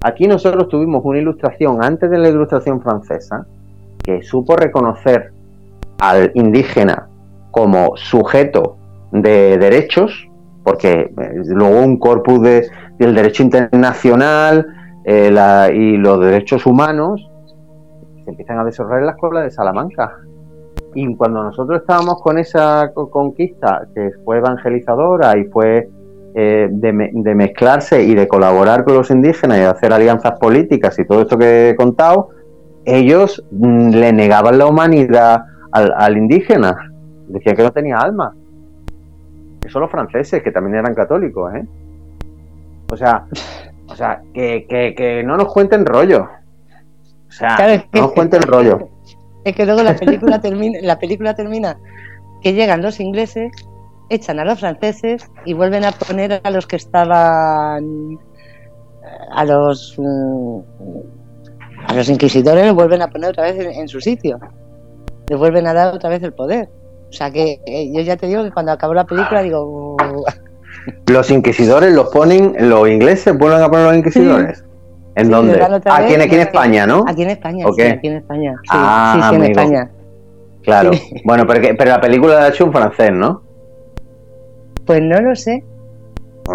aquí 0.00 0.26
nosotros 0.26 0.68
tuvimos 0.68 1.02
una 1.04 1.18
ilustración 1.18 1.82
antes 1.82 2.10
de 2.10 2.18
la 2.18 2.28
ilustración 2.28 2.82
francesa, 2.82 3.46
que 4.02 4.22
supo 4.22 4.56
reconocer 4.56 5.32
al 6.02 6.32
indígena 6.34 7.08
como 7.52 7.96
sujeto 7.96 8.76
de 9.12 9.56
derechos, 9.56 10.28
porque 10.64 10.90
eh, 10.90 11.12
luego 11.44 11.80
un 11.80 11.96
corpus 11.98 12.42
de, 12.42 12.68
del 12.98 13.14
derecho 13.14 13.44
internacional 13.44 14.66
eh, 15.04 15.30
y 15.74 15.96
los 15.96 16.20
derechos 16.20 16.66
humanos 16.66 17.30
se 18.24 18.30
empiezan 18.30 18.58
a 18.58 18.64
desarrollar 18.64 18.98
en 18.98 19.06
la 19.06 19.12
escuela 19.12 19.42
de 19.42 19.50
Salamanca. 19.52 20.18
Y 20.94 21.14
cuando 21.14 21.44
nosotros 21.44 21.82
estábamos 21.82 22.20
con 22.20 22.36
esa 22.38 22.92
conquista 22.92 23.86
que 23.94 24.10
fue 24.24 24.38
evangelizadora 24.38 25.38
y 25.38 25.44
fue 25.44 25.88
eh, 26.34 26.68
de, 26.68 27.34
mezclarse 27.34 28.02
y 28.02 28.16
de 28.16 28.26
colaborar 28.26 28.84
con 28.84 28.94
los 28.94 29.10
indígenas 29.10 29.58
y 29.58 29.60
de 29.60 29.66
hacer 29.66 29.92
alianzas 29.92 30.32
políticas 30.40 30.98
y 30.98 31.06
todo 31.06 31.22
esto 31.22 31.38
que 31.38 31.70
he 31.70 31.76
contado, 31.76 32.30
ellos 32.84 33.44
mm, 33.52 33.90
le 33.90 34.12
negaban 34.12 34.58
la 34.58 34.66
humanidad 34.66 35.44
al, 35.72 36.16
indígena. 36.16 36.76
Decían 37.28 37.56
que 37.56 37.62
no 37.62 37.72
tenía 37.72 37.98
alma. 37.98 38.34
Eso 39.64 39.80
los 39.80 39.90
franceses, 39.90 40.42
que 40.42 40.50
también 40.50 40.76
eran 40.76 40.94
católicos, 40.94 41.54
¿eh? 41.54 41.64
O 42.90 42.96
sea, 42.96 43.26
o 43.88 43.94
sea, 43.94 44.20
que, 44.34 44.66
que, 44.68 45.22
no 45.24 45.36
nos 45.36 45.52
cuenten 45.52 45.86
rollo. 45.86 46.28
O 47.28 47.32
sea, 47.32 47.56
no 47.92 48.02
nos 48.02 48.12
cuenten 48.12 48.42
rollo. 48.42 48.88
Es 49.44 49.56
que 49.56 49.66
luego 49.66 49.82
la 49.82 49.96
película 49.96 50.40
termina, 50.40 50.78
la 50.82 51.00
película 51.00 51.34
termina 51.34 51.76
que 52.42 52.52
llegan 52.52 52.80
los 52.80 53.00
ingleses, 53.00 53.50
echan 54.08 54.38
a 54.38 54.44
los 54.44 54.60
franceses 54.60 55.28
y 55.44 55.52
vuelven 55.52 55.84
a 55.84 55.90
poner 55.90 56.40
a 56.44 56.50
los 56.52 56.68
que 56.68 56.76
estaban 56.76 58.20
a 59.32 59.44
los 59.44 59.96
mm, 59.98 60.58
a 61.88 61.94
los 61.94 62.08
inquisidores 62.08 62.66
los 62.66 62.76
vuelven 62.76 63.02
a 63.02 63.08
poner 63.08 63.30
otra 63.30 63.50
vez 63.50 63.76
en 63.76 63.88
su 63.88 64.00
sitio 64.00 64.38
le 65.32 65.38
vuelven 65.38 65.66
a 65.66 65.72
dar 65.72 65.94
otra 65.94 66.10
vez 66.10 66.22
el 66.22 66.34
poder. 66.34 66.68
O 67.08 67.12
sea 67.12 67.30
que 67.30 67.58
yo 67.90 68.02
ya 68.02 68.18
te 68.18 68.26
digo 68.26 68.44
que 68.44 68.50
cuando 68.50 68.70
acabó 68.70 68.92
la 68.92 69.06
película 69.06 69.42
digo... 69.42 69.96
Los 71.06 71.30
inquisidores 71.30 71.94
los 71.94 72.10
ponen, 72.10 72.54
los 72.68 72.86
ingleses 72.86 73.36
vuelven 73.38 73.62
a 73.62 73.68
poner 73.70 73.86
los 73.86 73.96
inquisidores. 73.96 74.62
¿En 75.14 75.30
dónde? 75.30 75.62
Aquí, 75.86 76.14
en, 76.14 76.20
aquí 76.20 76.34
en 76.34 76.40
España, 76.42 76.86
¿no? 76.86 77.04
Aquí 77.06 77.22
en 77.22 77.30
España, 77.30 77.64
sí, 77.74 77.82
aquí 77.82 78.08
en 78.08 78.16
España. 78.16 78.54
Sí, 78.62 78.68
ah, 78.72 79.28
sí, 79.30 79.36
en 79.36 79.42
España. 79.44 79.90
Claro. 80.62 80.90
Bueno, 81.24 81.46
pero, 81.46 81.76
pero 81.78 81.90
la 81.90 82.00
película 82.00 82.34
la 82.34 82.44
ha 82.44 82.48
hecho 82.48 82.66
un 82.66 82.72
francés, 82.72 83.10
¿no? 83.12 83.42
Pues 84.84 85.00
no 85.00 85.18
lo 85.18 85.34
sé. 85.34 85.64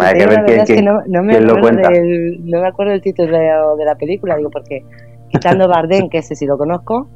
Hay 0.00 0.18
que 0.18 0.26
ver 0.26 0.44
quién, 0.44 0.64
quién, 0.66 0.84
no, 0.84 1.00
no, 1.06 1.22
me 1.24 1.40
lo 1.40 1.60
cuenta. 1.60 1.88
Del, 1.88 2.48
no 2.48 2.60
me 2.60 2.68
acuerdo 2.68 2.92
el 2.92 3.02
título 3.02 3.36
de, 3.36 3.50
de 3.78 3.84
la 3.84 3.96
película, 3.96 4.36
digo, 4.36 4.50
porque 4.50 4.84
quitando 5.30 5.66
Bardem, 5.68 6.08
que 6.08 6.18
ese 6.18 6.36
sí 6.36 6.46
lo 6.46 6.56
conozco, 6.56 7.08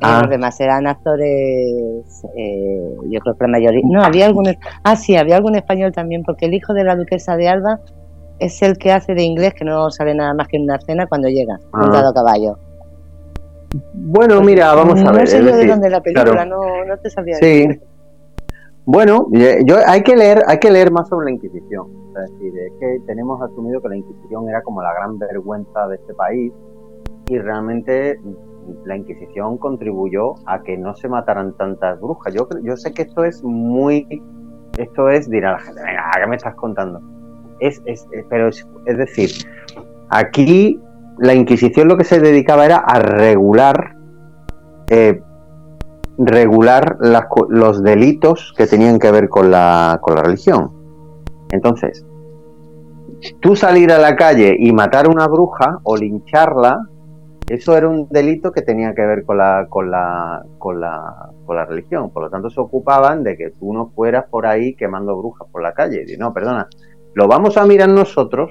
Ah. 0.00 0.20
Los 0.22 0.30
demás 0.30 0.60
eran 0.60 0.86
actores, 0.86 2.24
eh, 2.36 2.96
yo 3.08 3.20
creo 3.20 3.34
que 3.34 3.44
la 3.44 3.48
mayoría. 3.48 3.82
No, 3.84 4.02
había 4.02 4.26
algún. 4.26 4.46
Ah, 4.82 4.96
sí, 4.96 5.16
había 5.16 5.36
algún 5.36 5.54
español 5.54 5.92
también, 5.92 6.22
porque 6.24 6.46
el 6.46 6.54
hijo 6.54 6.74
de 6.74 6.84
la 6.84 6.96
duquesa 6.96 7.36
de 7.36 7.48
Alba 7.48 7.80
es 8.38 8.62
el 8.62 8.78
que 8.78 8.90
hace 8.90 9.14
de 9.14 9.22
inglés, 9.22 9.54
que 9.54 9.64
no 9.64 9.90
sale 9.90 10.14
nada 10.14 10.34
más 10.34 10.48
que 10.48 10.56
en 10.56 10.64
una 10.64 10.76
escena 10.76 11.06
cuando 11.06 11.28
llega, 11.28 11.60
ah. 11.72 11.78
montado 11.78 12.08
a 12.08 12.14
caballo. 12.14 12.58
Bueno, 13.94 14.36
pues, 14.36 14.46
mira, 14.46 14.74
vamos 14.74 15.00
a 15.00 15.12
ver. 15.12 15.22
No 15.22 15.26
sé 15.26 15.42
de 15.42 15.66
dónde 15.66 15.88
la 15.88 16.00
película, 16.00 16.44
no, 16.44 16.84
no, 16.84 16.98
te 16.98 17.10
sabía 17.10 17.36
Sí. 17.36 17.68
Bueno, 18.84 19.28
yo 19.30 19.76
hay 19.86 20.02
que 20.02 20.16
leer, 20.16 20.42
hay 20.48 20.58
que 20.58 20.70
leer 20.70 20.90
más 20.90 21.08
sobre 21.08 21.26
la 21.26 21.30
Inquisición. 21.32 21.86
Es 22.08 22.32
decir, 22.32 22.52
es 22.58 22.72
que 22.80 23.00
tenemos 23.06 23.40
asumido 23.40 23.80
que 23.80 23.88
la 23.88 23.96
Inquisición 23.96 24.48
era 24.48 24.60
como 24.62 24.82
la 24.82 24.92
gran 24.92 25.18
vergüenza 25.18 25.86
de 25.86 25.94
este 25.94 26.12
país 26.14 26.52
y 27.28 27.38
realmente 27.38 28.18
la 28.84 28.96
Inquisición 28.96 29.58
contribuyó 29.58 30.34
a 30.46 30.62
que 30.62 30.76
no 30.76 30.94
se 30.94 31.08
mataran 31.08 31.52
tantas 31.54 32.00
brujas. 32.00 32.34
Yo, 32.34 32.48
yo 32.62 32.76
sé 32.76 32.92
que 32.92 33.02
esto 33.02 33.24
es 33.24 33.42
muy... 33.42 34.06
Esto 34.78 35.10
es, 35.10 35.28
dirá 35.28 35.52
la 35.52 35.58
gente, 35.58 35.82
venga, 35.82 36.10
¿qué 36.18 36.26
me 36.26 36.36
estás 36.36 36.54
contando? 36.54 37.00
Es, 37.60 37.82
es, 37.84 38.06
eh, 38.12 38.24
pero 38.30 38.48
es, 38.48 38.66
es 38.86 38.96
decir, 38.96 39.30
aquí 40.08 40.80
la 41.18 41.34
Inquisición 41.34 41.88
lo 41.88 41.98
que 41.98 42.04
se 42.04 42.20
dedicaba 42.20 42.64
era 42.64 42.76
a 42.76 42.98
regular 42.98 43.96
eh, 44.88 45.20
regular 46.18 46.98
los 47.48 47.82
delitos 47.82 48.52
que 48.56 48.66
tenían 48.66 48.98
que 48.98 49.10
ver 49.10 49.28
con 49.28 49.50
la, 49.50 49.98
con 50.02 50.14
la 50.14 50.22
religión. 50.22 50.70
Entonces, 51.50 52.04
tú 53.40 53.56
salir 53.56 53.92
a 53.92 53.98
la 53.98 54.16
calle 54.16 54.56
y 54.58 54.72
matar 54.72 55.06
a 55.06 55.08
una 55.08 55.26
bruja 55.26 55.78
o 55.82 55.96
lincharla 55.96 56.88
eso 57.48 57.76
era 57.76 57.88
un 57.88 58.08
delito 58.08 58.52
que 58.52 58.62
tenía 58.62 58.94
que 58.94 59.02
ver 59.02 59.24
con 59.24 59.38
la, 59.38 59.66
con 59.68 59.90
la, 59.90 60.44
con 60.58 60.80
la, 60.80 61.30
con 61.44 61.56
la 61.56 61.64
religión. 61.64 62.10
Por 62.10 62.24
lo 62.24 62.30
tanto, 62.30 62.50
se 62.50 62.60
ocupaban 62.60 63.22
de 63.22 63.36
que 63.36 63.50
tú 63.50 63.72
no 63.72 63.90
fueras 63.94 64.26
por 64.30 64.46
ahí 64.46 64.74
quemando 64.74 65.16
brujas 65.16 65.48
por 65.50 65.62
la 65.62 65.72
calle. 65.72 66.04
Y 66.06 66.16
no, 66.16 66.32
perdona, 66.32 66.68
lo 67.14 67.28
vamos 67.28 67.56
a 67.56 67.66
mirar 67.66 67.88
nosotros 67.88 68.50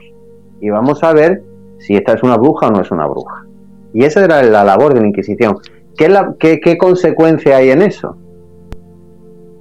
y 0.60 0.70
vamos 0.70 1.04
a 1.04 1.14
ver 1.14 1.42
si 1.80 1.96
esta 1.96 2.14
es 2.14 2.24
una 2.24 2.38
bruja 2.38 2.68
o 2.68 2.72
no 2.72 2.82
es 2.82 2.92
una 2.92 3.08
bruja. 3.08 3.46
Y 3.94 4.04
esa 4.04 4.24
era 4.24 4.44
la 4.44 4.64
labor 4.64 4.94
de 4.94 5.02
la 5.02 5.08
Inquisición. 5.08 5.58
¿Qué, 5.98 6.08
la, 6.08 6.36
qué, 6.40 6.60
qué 6.60 6.78
consecuencia 6.78 7.58
hay 7.58 7.72
en 7.72 7.82
eso? 7.82 8.18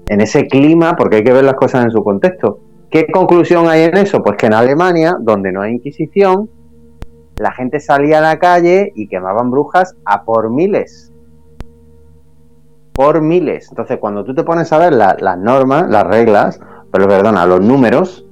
En 0.08 0.20
ese 0.20 0.46
clima, 0.46 0.96
porque 0.96 1.16
hay 1.16 1.24
que 1.24 1.32
ver 1.32 1.44
las 1.44 1.54
cosas 1.54 1.84
en 1.84 1.90
su 1.90 2.02
contexto. 2.02 2.60
¿Qué 2.90 3.06
conclusión 3.06 3.68
hay 3.68 3.84
en 3.84 3.96
eso? 3.96 4.22
Pues 4.22 4.36
que 4.36 4.46
en 4.46 4.54
Alemania, 4.54 5.16
donde 5.20 5.52
no 5.52 5.62
hay 5.62 5.72
Inquisición, 5.72 6.50
la 7.40 7.52
gente 7.52 7.80
salía 7.80 8.18
a 8.18 8.20
la 8.20 8.38
calle 8.38 8.92
y 8.94 9.08
quemaban 9.08 9.50
brujas 9.50 9.96
a 10.04 10.24
por 10.24 10.50
miles. 10.50 11.10
Por 12.92 13.22
miles. 13.22 13.68
Entonces, 13.70 13.96
cuando 13.98 14.24
tú 14.24 14.34
te 14.34 14.44
pones 14.44 14.70
a 14.74 14.78
ver 14.78 14.92
las 14.92 15.38
normas, 15.38 15.88
las 15.88 16.06
reglas, 16.06 16.60
pero 16.92 17.08
perdona, 17.08 17.46
los 17.46 17.62
números 17.62 18.26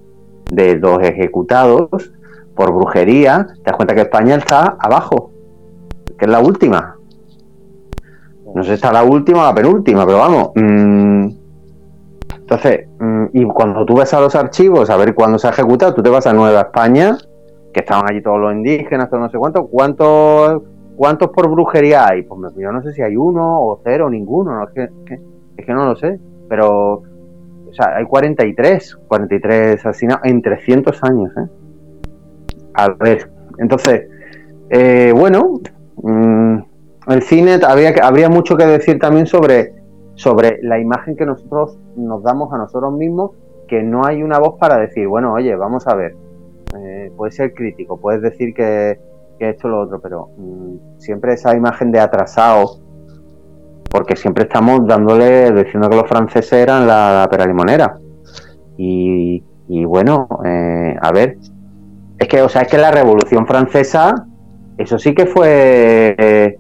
de 0.52 0.76
los 0.76 1.00
ejecutados 1.00 2.12
por 2.54 2.70
brujería, 2.74 3.46
te 3.56 3.62
das 3.62 3.76
cuenta 3.76 3.94
que 3.94 4.02
España 4.02 4.34
está 4.34 4.76
abajo, 4.78 5.30
que 6.18 6.26
es 6.26 6.30
la 6.30 6.40
última. 6.40 6.96
No 8.54 8.62
sé 8.62 8.68
si 8.68 8.74
está 8.74 8.92
la 8.92 9.04
última 9.04 9.40
o 9.40 9.46
la 9.46 9.54
penúltima, 9.54 10.04
pero 10.04 10.18
vamos. 10.18 10.50
Mm, 10.54 11.28
entonces, 12.40 12.88
mm, 12.98 13.24
y 13.32 13.44
cuando 13.44 13.86
tú 13.86 13.96
ves 13.96 14.12
a 14.12 14.20
los 14.20 14.34
archivos 14.34 14.90
a 14.90 14.96
ver 14.98 15.14
cuándo 15.14 15.38
se 15.38 15.46
ha 15.46 15.50
ejecutado, 15.50 15.94
tú 15.94 16.02
te 16.02 16.10
vas 16.10 16.26
a 16.26 16.34
Nueva 16.34 16.60
España 16.60 17.16
estaban 17.78 18.10
allí 18.10 18.22
todos 18.22 18.40
los 18.40 18.52
indígenas, 18.52 19.10
todo 19.10 19.20
no 19.20 19.30
sé 19.30 19.38
cuánto, 19.38 19.66
¿cuántos, 19.66 20.62
cuántos 20.96 21.28
por 21.28 21.50
brujería 21.50 22.08
hay? 22.08 22.22
Pues 22.22 22.54
yo 22.56 22.72
no 22.72 22.82
sé 22.82 22.92
si 22.92 23.02
hay 23.02 23.16
uno 23.16 23.62
o 23.62 23.80
cero 23.84 24.08
ninguno, 24.10 24.62
es, 24.64 24.70
que, 25.06 25.20
es 25.56 25.66
que 25.66 25.72
no 25.72 25.86
lo 25.86 25.96
sé, 25.96 26.18
pero 26.48 27.02
o 27.68 27.72
sea, 27.72 27.96
hay 27.96 28.04
43, 28.04 28.96
43 29.08 29.86
asesinados 29.86 30.24
en 30.24 30.40
300 30.40 31.04
años, 31.04 31.32
¿eh? 31.36 31.48
A 32.74 32.88
ver, 32.90 33.30
entonces, 33.58 34.08
eh, 34.70 35.12
bueno, 35.14 35.60
mm, 36.02 36.58
el 37.08 37.22
cine 37.22 37.58
habría, 37.66 37.92
habría 38.02 38.28
mucho 38.28 38.56
que 38.56 38.64
decir 38.66 38.98
también 38.98 39.26
sobre, 39.26 39.74
sobre 40.14 40.60
la 40.62 40.78
imagen 40.78 41.16
que 41.16 41.26
nosotros 41.26 41.78
nos 41.96 42.22
damos 42.22 42.52
a 42.52 42.58
nosotros 42.58 42.92
mismos 42.92 43.32
que 43.66 43.82
no 43.82 44.04
hay 44.04 44.22
una 44.22 44.38
voz 44.38 44.58
para 44.58 44.78
decir, 44.78 45.06
bueno, 45.06 45.34
oye, 45.34 45.54
vamos 45.54 45.86
a 45.86 45.94
ver, 45.94 46.16
eh, 46.76 47.10
puedes 47.16 47.36
ser 47.36 47.54
crítico, 47.54 47.98
puedes 47.98 48.22
decir 48.22 48.54
que, 48.54 49.00
esto 49.38 49.68
lo 49.68 49.80
otro, 49.80 50.00
pero 50.00 50.30
mm, 50.36 50.98
siempre 50.98 51.34
esa 51.34 51.56
imagen 51.56 51.92
de 51.92 52.00
atrasado, 52.00 52.80
porque 53.90 54.16
siempre 54.16 54.44
estamos 54.44 54.86
dándole, 54.86 55.52
diciendo 55.52 55.88
que 55.88 55.96
los 55.96 56.08
franceses 56.08 56.52
eran 56.52 56.86
la, 56.86 57.26
pera 57.30 57.46
limonera. 57.46 57.98
Y, 58.76 59.42
bueno, 59.84 60.28
eh, 60.44 60.96
a 61.00 61.12
ver, 61.12 61.38
es 62.18 62.28
que, 62.28 62.42
o 62.42 62.48
sea, 62.48 62.62
es 62.62 62.68
que 62.68 62.78
la 62.78 62.90
Revolución 62.90 63.46
Francesa, 63.46 64.26
eso 64.76 64.98
sí 64.98 65.14
que 65.14 65.26
fue, 65.26 66.14
eh, 66.18 66.58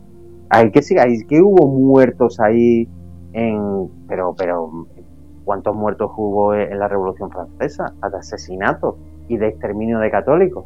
hay 0.50 0.70
que 0.70 0.82
sí, 0.82 0.96
hay 0.98 1.24
que 1.26 1.40
hubo 1.40 1.66
muertos 1.68 2.40
ahí 2.40 2.88
en, 3.32 3.88
pero, 4.08 4.34
pero, 4.36 4.86
¿cuántos 5.44 5.74
muertos 5.74 6.10
hubo 6.16 6.54
en 6.54 6.78
la 6.78 6.88
Revolución 6.88 7.30
Francesa? 7.30 7.92
De 8.10 8.18
asesinatos 8.18 8.96
y 9.28 9.36
de 9.36 9.48
exterminio 9.48 9.98
de 9.98 10.10
católicos 10.10 10.64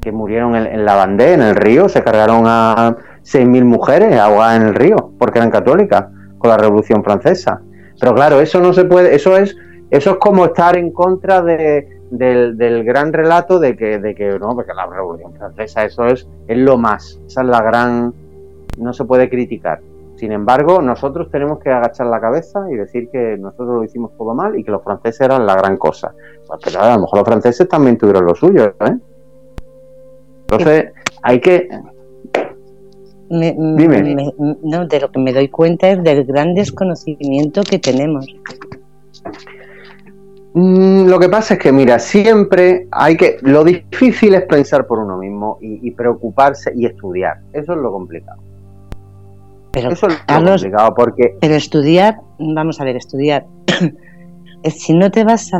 que 0.00 0.12
murieron 0.12 0.54
en, 0.54 0.84
la 0.84 0.94
bandera, 0.94 1.34
en 1.34 1.42
el 1.42 1.56
río, 1.56 1.88
se 1.88 2.02
cargaron 2.02 2.44
a 2.46 2.96
6.000 3.24 3.64
mujeres 3.64 4.16
ahogadas 4.16 4.60
en 4.60 4.68
el 4.68 4.74
río 4.74 5.12
porque 5.18 5.38
eran 5.38 5.50
católicas 5.50 6.06
con 6.38 6.50
la 6.50 6.56
Revolución 6.56 7.02
Francesa. 7.02 7.60
Pero 7.98 8.14
claro, 8.14 8.40
eso 8.40 8.60
no 8.60 8.72
se 8.72 8.84
puede, 8.84 9.14
eso 9.14 9.36
es, 9.36 9.56
eso 9.90 10.10
es 10.12 10.16
como 10.18 10.44
estar 10.44 10.76
en 10.76 10.92
contra 10.92 11.42
de, 11.42 11.88
del, 12.10 12.84
gran 12.84 13.12
relato 13.12 13.58
de 13.58 13.76
que, 13.76 13.98
de 13.98 14.14
que 14.14 14.38
no, 14.38 14.54
porque 14.54 14.72
la 14.74 14.86
Revolución 14.86 15.32
Francesa, 15.34 15.84
eso 15.84 16.06
es, 16.06 16.28
es 16.46 16.58
lo 16.58 16.78
más, 16.78 17.20
esa 17.26 17.42
es 17.42 17.48
la 17.48 17.62
gran, 17.62 18.14
no 18.78 18.92
se 18.92 19.04
puede 19.04 19.28
criticar. 19.28 19.80
Sin 20.16 20.32
embargo, 20.32 20.80
nosotros 20.80 21.30
tenemos 21.30 21.58
que 21.58 21.70
agachar 21.70 22.06
la 22.06 22.20
cabeza 22.20 22.64
y 22.70 22.76
decir 22.76 23.10
que 23.10 23.36
nosotros 23.38 23.76
lo 23.76 23.84
hicimos 23.84 24.16
todo 24.16 24.34
mal 24.34 24.58
y 24.58 24.64
que 24.64 24.70
los 24.70 24.82
franceses 24.82 25.20
eran 25.20 25.46
la 25.46 25.54
gran 25.54 25.76
cosa. 25.76 26.14
Pues, 26.46 26.60
pero 26.64 26.80
a 26.80 26.94
lo 26.94 27.02
mejor 27.02 27.18
los 27.18 27.28
franceses 27.28 27.68
también 27.68 27.98
tuvieron 27.98 28.24
lo 28.24 28.34
suyo, 28.34 28.74
¿eh? 28.80 28.96
Entonces, 30.42 30.92
hay 31.22 31.40
que... 31.40 31.68
Dime. 33.28 34.32
no, 34.62 34.86
de 34.86 35.00
lo 35.00 35.10
que 35.10 35.18
me 35.18 35.32
doy 35.32 35.48
cuenta 35.48 35.90
es 35.90 36.02
del 36.02 36.24
gran 36.24 36.54
desconocimiento 36.54 37.62
que 37.64 37.80
tenemos. 37.80 38.24
Mm, 40.58 41.08
lo 41.08 41.18
que 41.18 41.28
pasa 41.28 41.54
es 41.54 41.60
que, 41.60 41.70
mira, 41.70 41.98
siempre 41.98 42.86
hay 42.90 43.14
que. 43.16 43.36
Lo 43.42 43.62
difícil 43.62 44.34
es 44.34 44.44
pensar 44.44 44.86
por 44.86 45.00
uno 45.00 45.18
mismo 45.18 45.58
y, 45.60 45.90
preocuparse 45.90 46.72
y 46.74 46.86
estudiar. 46.86 47.40
Eso 47.52 47.74
es 47.74 47.78
lo 47.78 47.92
complicado. 47.92 48.40
Pero, 49.76 49.90
Eso 49.90 50.06
es 50.06 50.14
lo 50.26 50.42
complicado 50.42 50.94
porque. 50.96 51.36
Pero 51.38 51.54
estudiar, 51.54 52.16
vamos 52.38 52.80
a 52.80 52.84
ver, 52.84 52.96
estudiar. 52.96 53.44
si 54.64 54.94
no 54.94 55.10
te 55.10 55.22
vas 55.22 55.52
a, 55.52 55.58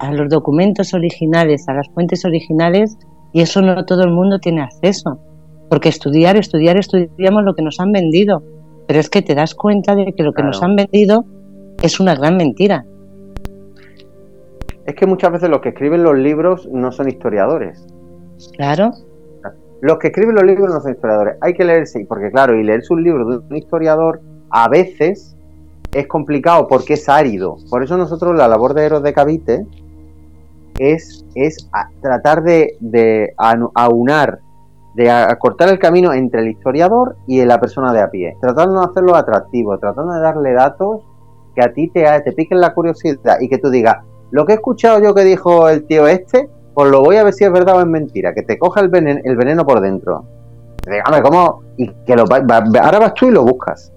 a 0.00 0.12
los 0.12 0.28
documentos 0.28 0.92
originales, 0.92 1.66
a 1.66 1.72
las 1.72 1.88
fuentes 1.88 2.26
originales, 2.26 2.98
y 3.32 3.40
eso 3.40 3.62
no 3.62 3.86
todo 3.86 4.04
el 4.04 4.10
mundo 4.10 4.38
tiene 4.38 4.60
acceso. 4.60 5.18
Porque 5.70 5.88
estudiar, 5.88 6.36
estudiar, 6.36 6.76
estudiamos 6.76 7.42
lo 7.42 7.54
que 7.54 7.62
nos 7.62 7.80
han 7.80 7.90
vendido. 7.90 8.42
Pero 8.86 9.00
es 9.00 9.08
que 9.08 9.22
te 9.22 9.34
das 9.34 9.54
cuenta 9.54 9.96
de 9.96 10.12
que 10.12 10.22
lo 10.22 10.34
que 10.34 10.42
nos 10.42 10.62
han 10.62 10.76
vendido 10.76 11.24
es 11.82 11.98
una 12.00 12.14
gran 12.14 12.36
mentira. 12.36 12.84
Es 14.84 14.94
que 14.94 15.06
muchas 15.06 15.32
veces 15.32 15.48
los 15.48 15.62
que 15.62 15.70
escriben 15.70 16.02
los 16.02 16.18
libros 16.18 16.68
no 16.70 16.92
son 16.92 17.08
historiadores. 17.08 17.82
Claro. 18.58 18.90
Los 19.84 19.98
que 19.98 20.06
escriben 20.06 20.34
los 20.34 20.44
libros 20.44 20.72
no 20.72 20.80
son 20.80 20.92
historiadores. 20.92 21.36
Hay 21.42 21.52
que 21.52 21.62
leerse, 21.62 22.06
porque 22.08 22.30
claro, 22.30 22.56
y 22.56 22.64
leerse 22.64 22.94
un 22.94 23.02
libro 23.02 23.28
de 23.28 23.36
un 23.36 23.54
historiador 23.54 24.22
a 24.48 24.66
veces 24.66 25.36
es 25.92 26.06
complicado 26.06 26.66
porque 26.68 26.94
es 26.94 27.06
árido. 27.06 27.58
Por 27.68 27.82
eso 27.82 27.98
nosotros 27.98 28.34
la 28.34 28.48
labor 28.48 28.72
de 28.72 28.86
Eros 28.86 29.02
de 29.02 29.12
Cavite 29.12 29.66
es, 30.78 31.26
es 31.34 31.68
tratar 32.00 32.42
de, 32.44 32.78
de 32.80 33.34
aunar, 33.74 34.38
de 34.94 35.10
acortar 35.10 35.68
el 35.68 35.78
camino 35.78 36.14
entre 36.14 36.40
el 36.40 36.48
historiador 36.48 37.16
y 37.26 37.44
la 37.44 37.60
persona 37.60 37.92
de 37.92 38.00
a 38.00 38.10
pie, 38.10 38.38
tratando 38.40 38.80
de 38.80 38.86
hacerlo 38.86 39.14
atractivo, 39.14 39.76
tratando 39.76 40.14
de 40.14 40.20
darle 40.20 40.54
datos 40.54 41.02
que 41.54 41.62
a 41.62 41.74
ti 41.74 41.90
te, 41.90 42.06
te 42.22 42.32
piquen 42.32 42.58
la 42.58 42.72
curiosidad 42.72 43.38
y 43.38 43.50
que 43.50 43.58
tú 43.58 43.68
digas, 43.68 43.98
lo 44.30 44.46
que 44.46 44.52
he 44.52 44.56
escuchado 44.56 45.02
yo 45.02 45.14
que 45.14 45.24
dijo 45.24 45.68
el 45.68 45.84
tío 45.84 46.06
este, 46.06 46.48
pues 46.74 46.90
lo 46.90 47.02
voy 47.02 47.16
a 47.16 47.24
ver 47.24 47.32
si 47.32 47.44
es 47.44 47.52
verdad 47.52 47.76
o 47.76 47.80
es 47.80 47.86
mentira, 47.86 48.34
que 48.34 48.42
te 48.42 48.58
coja 48.58 48.80
el 48.80 48.88
veneno, 48.88 49.20
el 49.24 49.36
veneno 49.36 49.64
por 49.64 49.80
dentro. 49.80 50.24
Dígame, 50.84 51.22
¿cómo? 51.22 51.62
Y 51.76 51.88
que 51.88 52.14
lo, 52.16 52.24
ahora 52.24 52.98
vas 52.98 53.14
tú 53.14 53.28
y 53.28 53.30
lo 53.30 53.44
buscas. 53.44 53.92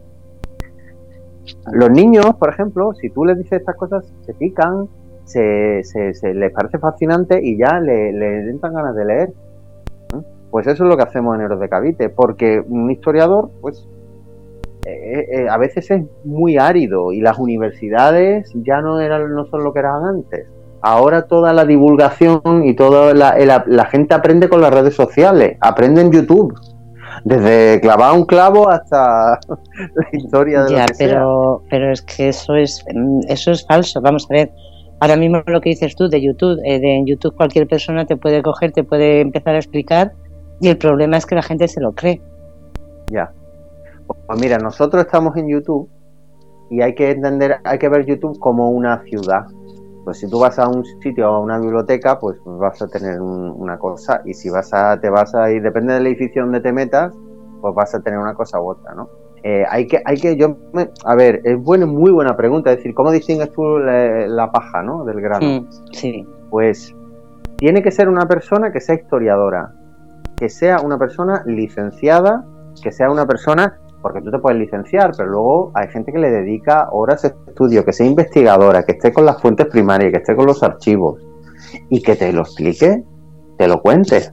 Los 1.73 1.89
niños, 1.89 2.35
por 2.39 2.49
ejemplo, 2.49 2.93
si 2.93 3.09
tú 3.09 3.25
les 3.25 3.37
dices 3.37 3.59
estas 3.59 3.75
cosas, 3.75 4.05
se 4.25 4.33
pican, 4.33 4.87
se, 5.25 5.83
se, 5.83 6.33
les 6.33 6.51
parece 6.51 6.77
fascinante 6.77 7.39
y 7.41 7.57
ya 7.57 7.79
le, 7.79 8.13
le 8.13 8.49
entran 8.49 8.73
ganas 8.73 8.95
de 8.95 9.05
leer. 9.05 9.33
Pues 10.49 10.65
eso 10.67 10.83
es 10.83 10.89
lo 10.89 10.95
que 10.95 11.03
hacemos 11.03 11.35
en 11.35 11.41
Héroes 11.41 11.59
de 11.59 11.69
Cavite, 11.69 12.09
porque 12.09 12.63
un 12.65 12.89
historiador, 12.89 13.51
pues, 13.59 13.85
eh, 14.85 15.25
eh, 15.29 15.47
a 15.49 15.57
veces 15.57 15.91
es 15.91 16.05
muy 16.23 16.57
árido 16.57 17.11
y 17.11 17.19
las 17.19 17.37
universidades 17.37 18.49
ya 18.55 18.81
no, 18.81 19.01
eran, 19.01 19.33
no 19.33 19.45
son 19.47 19.63
lo 19.63 19.73
que 19.73 19.79
eran 19.79 20.05
antes. 20.05 20.47
Ahora 20.81 21.27
toda 21.27 21.53
la 21.53 21.65
divulgación 21.65 22.63
y 22.65 22.75
toda 22.75 23.13
la, 23.13 23.63
la, 23.65 23.85
gente 23.85 24.13
aprende 24.13 24.47
con 24.47 24.61
las 24.61 24.73
redes 24.73 24.95
sociales, 24.95 25.57
aprende 25.59 26.01
en 26.01 26.11
YouTube 26.11 26.53
desde 27.23 27.81
clavar 27.81 28.13
un 28.13 28.25
clavo 28.25 28.69
hasta 28.69 29.39
la 29.95 30.07
historia 30.11 30.63
de 30.63 30.75
ya, 30.75 30.85
pero 30.99 31.63
pero 31.67 31.91
es 31.91 32.03
que 32.03 32.29
eso 32.29 32.55
es 32.55 32.85
eso 33.27 33.51
es 33.51 33.65
falso 33.65 33.99
vamos 34.01 34.27
a 34.29 34.33
ver 34.33 34.51
Ahora 34.99 35.15
mismo 35.15 35.43
lo 35.45 35.61
que 35.61 35.69
dices 35.69 35.95
tú 35.95 36.07
de 36.07 36.21
YouTube, 36.21 36.59
eh, 36.65 36.79
de 36.79 36.95
en 36.97 37.05
YouTube 37.05 37.35
cualquier 37.35 37.67
persona 37.67 38.05
te 38.05 38.17
puede 38.17 38.41
coger, 38.41 38.71
te 38.71 38.83
puede 38.83 39.21
empezar 39.21 39.53
a 39.53 39.59
explicar 39.59 40.13
y 40.59 40.69
el 40.69 40.77
problema 40.77 41.17
es 41.17 41.25
que 41.25 41.35
la 41.35 41.43
gente 41.43 41.67
se 41.67 41.79
lo 41.79 41.91
cree. 41.93 42.19
Ya. 43.11 43.31
Pues 44.07 44.41
mira, 44.41 44.57
nosotros 44.57 45.05
estamos 45.05 45.37
en 45.37 45.49
YouTube 45.49 45.87
y 46.71 46.81
hay 46.81 46.95
que 46.95 47.11
entender, 47.11 47.57
hay 47.63 47.77
que 47.77 47.89
ver 47.89 48.05
YouTube 48.05 48.39
como 48.39 48.71
una 48.71 49.03
ciudad. 49.03 49.45
Pues 50.07 50.19
si 50.19 50.29
tú 50.29 50.39
vas 50.39 50.57
a 50.57 50.69
un 50.69 50.85
sitio 50.85 51.29
o 51.29 51.35
a 51.35 51.39
una 51.41 51.59
biblioteca, 51.59 52.17
pues 52.17 52.39
vas 52.45 52.81
a 52.81 52.87
tener 52.87 53.19
una 53.19 53.77
cosa 53.77 54.21
y 54.23 54.33
si 54.33 54.49
vas 54.49 54.73
a, 54.73 54.97
te 55.01 55.09
vas 55.09 55.35
a 55.35 55.51
ir, 55.51 55.61
depende 55.61 55.95
del 55.95 56.07
edificio 56.07 56.43
donde 56.43 56.61
te 56.61 56.71
metas, 56.71 57.13
pues 57.59 57.75
vas 57.75 57.93
a 57.93 57.99
tener 57.99 58.17
una 58.17 58.33
cosa 58.33 58.57
u 58.61 58.69
otra, 58.69 58.95
¿no? 58.95 59.09
Eh, 59.43 59.65
hay 59.69 59.85
que, 59.85 60.01
hay 60.05 60.15
que, 60.15 60.37
yo, 60.37 60.55
a 61.03 61.13
ver, 61.13 61.41
es 61.43 61.61
buena, 61.61 61.87
muy 61.87 62.09
buena 62.09 62.37
pregunta, 62.37 62.71
es 62.71 62.77
decir, 62.77 62.93
¿cómo 62.93 63.11
distingues 63.11 63.51
tú 63.51 63.79
la, 63.79 64.49
paja, 64.49 64.81
¿no? 64.81 65.03
Del 65.03 65.19
grano. 65.19 65.45
Mm, 65.45 65.67
sí. 65.91 66.25
Pues 66.51 66.95
tiene 67.57 67.83
que 67.83 67.91
ser 67.91 68.07
una 68.07 68.29
persona 68.29 68.71
que 68.71 68.79
sea 68.79 68.95
historiadora, 68.95 69.73
que 70.37 70.47
sea 70.47 70.79
una 70.79 70.97
persona 70.97 71.43
licenciada, 71.45 72.45
que 72.81 72.93
sea 72.93 73.11
una 73.11 73.25
persona, 73.25 73.81
porque 74.07 74.21
tú 74.21 74.31
te 74.31 74.39
puedes 74.39 74.59
licenciar, 74.59 75.11
pero 75.15 75.29
luego 75.29 75.71
hay 75.75 75.87
gente 75.89 76.11
que 76.11 76.19
le 76.19 76.31
dedica 76.31 76.89
horas 76.91 77.21
de 77.21 77.29
estudio, 77.47 77.83
que 77.83 77.93
sea 77.93 78.05
investigadora, 78.05 78.83
que 78.83 78.93
esté 78.93 79.11
con 79.11 79.25
las 79.25 79.41
fuentes 79.41 79.67
primarias, 79.67 80.11
que 80.11 80.17
esté 80.17 80.35
con 80.35 80.45
los 80.45 80.63
archivos 80.63 81.21
y 81.89 82.01
que 82.01 82.15
te 82.15 82.31
lo 82.31 82.41
explique, 82.41 83.03
te 83.57 83.67
lo 83.67 83.81
cuente 83.81 84.31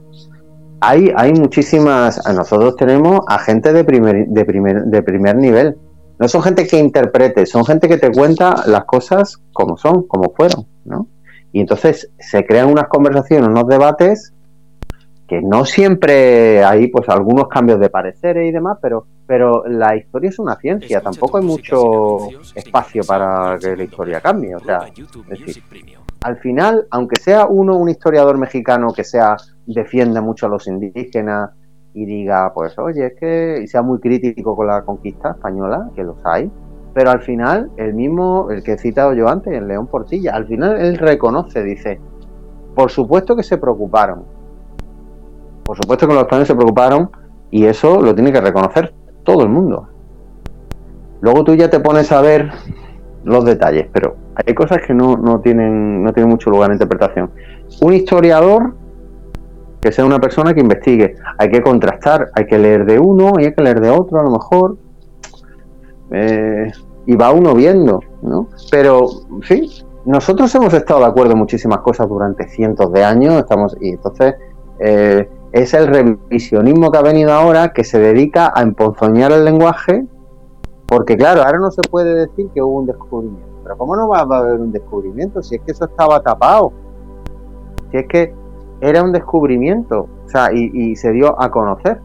hay, 0.81 1.11
hay 1.15 1.33
muchísimas, 1.33 2.21
nosotros 2.33 2.75
tenemos 2.75 3.21
a 3.27 3.39
gente 3.39 3.73
de 3.73 3.83
primer, 3.83 4.27
de, 4.27 4.45
primer, 4.45 4.83
de 4.83 5.01
primer 5.01 5.35
nivel. 5.35 5.77
No 6.19 6.27
son 6.27 6.43
gente 6.43 6.67
que 6.67 6.77
interprete, 6.77 7.45
son 7.45 7.65
gente 7.65 7.89
que 7.89 7.97
te 7.97 8.11
cuenta 8.11 8.63
las 8.67 8.85
cosas 8.85 9.41
como 9.51 9.77
son, 9.77 10.07
como 10.07 10.31
fueron, 10.35 10.67
¿no? 10.85 11.07
Y 11.51 11.61
entonces 11.61 12.11
se 12.19 12.45
crean 12.45 12.69
unas 12.69 12.87
conversaciones, 12.87 13.49
unos 13.49 13.67
debates 13.67 14.33
que 15.27 15.41
no 15.41 15.65
siempre 15.65 16.63
hay 16.63 16.87
pues 16.87 17.09
algunos 17.09 17.47
cambios 17.47 17.79
de 17.79 17.89
pareceres 17.89 18.47
y 18.47 18.51
demás, 18.51 18.77
pero 18.81 19.07
pero 19.27 19.63
la 19.67 19.95
historia 19.95 20.29
es 20.29 20.37
una 20.37 20.55
ciencia, 20.55 21.01
tampoco 21.01 21.39
hay 21.39 21.45
mucho 21.45 22.29
espacio 22.53 23.01
para 23.03 23.57
que 23.59 23.75
la 23.75 23.83
historia 23.83 24.21
cambie, 24.21 24.55
o 24.55 24.59
sea, 24.59 24.87
es 25.29 25.39
decir, 25.39 25.63
al 26.23 26.37
final, 26.37 26.85
aunque 26.91 27.19
sea 27.19 27.47
uno 27.47 27.75
un 27.75 27.89
historiador 27.89 28.37
mexicano 28.37 28.93
que 28.93 29.03
sea 29.03 29.35
defienda 29.65 30.21
mucho 30.21 30.45
a 30.45 30.49
los 30.49 30.67
indígenas 30.67 31.51
y 31.95 32.05
diga, 32.05 32.51
pues 32.53 32.77
oye, 32.77 33.07
es 33.07 33.13
que 33.19 33.61
y 33.63 33.67
sea 33.67 33.81
muy 33.81 33.99
crítico 33.99 34.55
con 34.55 34.67
la 34.67 34.83
conquista 34.83 35.31
española, 35.31 35.89
que 35.95 36.03
los 36.03 36.17
hay, 36.23 36.51
pero 36.93 37.09
al 37.09 37.21
final 37.21 37.71
el 37.77 37.95
mismo, 37.95 38.51
el 38.51 38.63
que 38.63 38.73
he 38.73 38.77
citado 38.77 39.13
yo 39.13 39.27
antes, 39.27 39.53
el 39.53 39.67
León 39.67 39.87
Portilla, 39.87 40.35
al 40.35 40.45
final 40.45 40.79
él 40.79 40.97
reconoce, 40.97 41.63
dice, 41.63 41.99
por 42.75 42.91
supuesto 42.91 43.35
que 43.35 43.43
se 43.43 43.57
preocuparon, 43.57 44.34
por 45.65 45.75
supuesto 45.75 46.07
que 46.07 46.13
los 46.13 46.23
españoles 46.23 46.47
se 46.47 46.55
preocuparon 46.55 47.09
y 47.51 47.65
eso 47.65 47.99
lo 48.01 48.13
tiene 48.13 48.31
que 48.31 48.39
reconocer 48.39 48.93
todo 49.23 49.41
el 49.43 49.49
mundo. 49.49 49.89
Luego 51.21 51.43
tú 51.43 51.55
ya 51.55 51.69
te 51.69 51.79
pones 51.79 52.11
a 52.11 52.21
ver 52.21 52.51
los 53.23 53.43
detalles, 53.43 53.87
pero 53.91 54.15
hay 54.35 54.53
cosas 54.53 54.79
que 54.85 54.93
no, 54.93 55.17
no, 55.17 55.39
tienen, 55.39 56.03
no 56.03 56.13
tienen 56.13 56.29
mucho 56.29 56.51
lugar 56.51 56.69
en 56.69 56.75
interpretación. 56.75 57.31
Un 57.81 57.93
historiador 57.93 58.75
que 59.81 59.91
sea 59.91 60.05
una 60.05 60.19
persona 60.19 60.53
que 60.53 60.61
investigue. 60.61 61.15
Hay 61.37 61.49
que 61.49 61.61
contrastar, 61.61 62.31
hay 62.33 62.45
que 62.45 62.57
leer 62.57 62.85
de 62.85 62.99
uno 62.99 63.33
y 63.39 63.45
hay 63.45 63.53
que 63.53 63.61
leer 63.61 63.81
de 63.81 63.89
otro 63.89 64.19
a 64.19 64.23
lo 64.23 64.31
mejor. 64.31 64.77
Eh, 66.11 66.71
y 67.07 67.15
va 67.15 67.31
uno 67.31 67.53
viendo, 67.53 67.99
¿no? 68.21 68.49
Pero 68.71 69.07
sí, 69.43 69.69
nosotros 70.05 70.53
hemos 70.55 70.73
estado 70.73 71.01
de 71.01 71.05
acuerdo 71.07 71.33
en 71.33 71.39
muchísimas 71.39 71.79
cosas 71.79 72.07
durante 72.07 72.47
cientos 72.47 72.91
de 72.93 73.03
años, 73.03 73.35
estamos 73.35 73.75
y 73.79 73.89
entonces 73.89 74.35
eh, 74.79 75.29
es 75.55 75.73
el 75.73 75.87
revisionismo 75.87 76.91
que 76.91 76.97
ha 76.97 77.01
venido 77.01 77.31
ahora 77.31 77.71
que 77.71 77.85
se 77.85 77.97
dedica 77.97 78.51
a 78.53 78.61
emponzoñar 78.61 79.31
el 79.31 79.45
lenguaje, 79.45 80.03
porque 80.85 81.15
claro, 81.15 81.43
ahora 81.43 81.59
no 81.59 81.71
se 81.71 81.81
puede 81.89 82.13
decir 82.13 82.49
que 82.53 82.61
hubo 82.61 82.79
un 82.79 82.87
descubrimiento. 82.87 83.47
Pero 83.63 83.77
¿cómo 83.77 83.95
no 83.95 84.09
va 84.09 84.19
a 84.19 84.39
haber 84.39 84.59
un 84.59 84.73
descubrimiento 84.73 85.41
si 85.41 85.55
es 85.55 85.61
que 85.61 85.71
eso 85.71 85.85
estaba 85.85 86.21
tapado? 86.21 86.73
Si 87.89 87.97
es 87.97 88.07
que 88.07 88.33
era 88.81 89.01
un 89.01 89.13
descubrimiento, 89.13 90.09
o 90.25 90.29
sea, 90.29 90.49
y, 90.51 90.93
se 90.97 91.13
dio 91.13 91.41
a 91.41 91.49
conocer. 91.49 92.01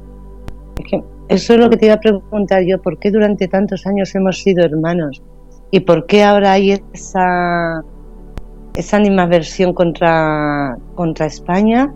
Es 0.77 0.89
que 0.89 1.05
eso 1.27 1.55
es 1.55 1.59
lo 1.59 1.69
que 1.69 1.77
te 1.77 1.87
iba 1.87 1.97
a 1.97 2.01
preguntar 2.01 2.63
yo, 2.63 2.81
¿por 2.81 2.99
qué 2.99 3.11
durante 3.11 3.49
tantos 3.49 3.85
años 3.85 4.15
hemos 4.15 4.39
sido 4.39 4.65
hermanos? 4.65 5.25
¿Y 5.73 5.81
por 5.81 6.07
qué 6.07 6.23
ahora 6.23 6.53
hay 6.53 6.81
esa, 6.93 7.83
esa 8.77 8.97
animadversión 8.97 9.75
contra, 9.75 10.79
contra 10.95 11.27
España 11.27 11.93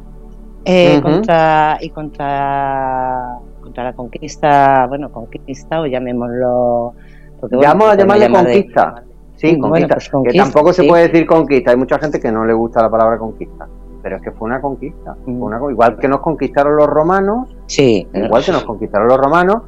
eh, 0.64 1.00
contra, 1.02 1.78
y 1.80 1.90
contra, 1.90 3.38
contra 3.60 3.84
la 3.84 3.92
conquista, 3.92 4.86
bueno, 4.88 5.10
conquista 5.10 5.80
o 5.80 5.86
llamémoslo... 5.86 6.94
Porque, 7.40 7.56
Vamos 7.56 7.88
a 7.88 7.96
llamarle 7.96 8.30
conquista. 8.30 9.04
Sí, 9.36 9.58
conquista. 9.58 9.96
Pues 9.96 10.32
que 10.32 10.38
tampoco 10.38 10.72
se 10.72 10.84
puede 10.84 11.08
decir 11.08 11.26
conquista. 11.26 11.70
Hay 11.72 11.76
mucha 11.76 11.98
gente 11.98 12.20
que 12.20 12.30
no 12.30 12.44
le 12.44 12.52
gusta 12.52 12.82
la 12.82 12.90
palabra 12.90 13.18
conquista. 13.18 13.66
Pero 14.02 14.16
es 14.16 14.22
que 14.22 14.30
fue 14.32 14.46
una 14.46 14.60
conquista. 14.60 15.16
igual 15.26 15.98
que 15.98 16.08
nos 16.08 16.20
conquistaron 16.20 16.76
los 16.76 16.86
romanos. 16.86 17.48
Sí. 17.66 18.06
Igual 18.12 18.44
que 18.44 18.52
nos 18.52 18.64
conquistaron 18.64 19.08
los 19.08 19.18
romanos, 19.18 19.62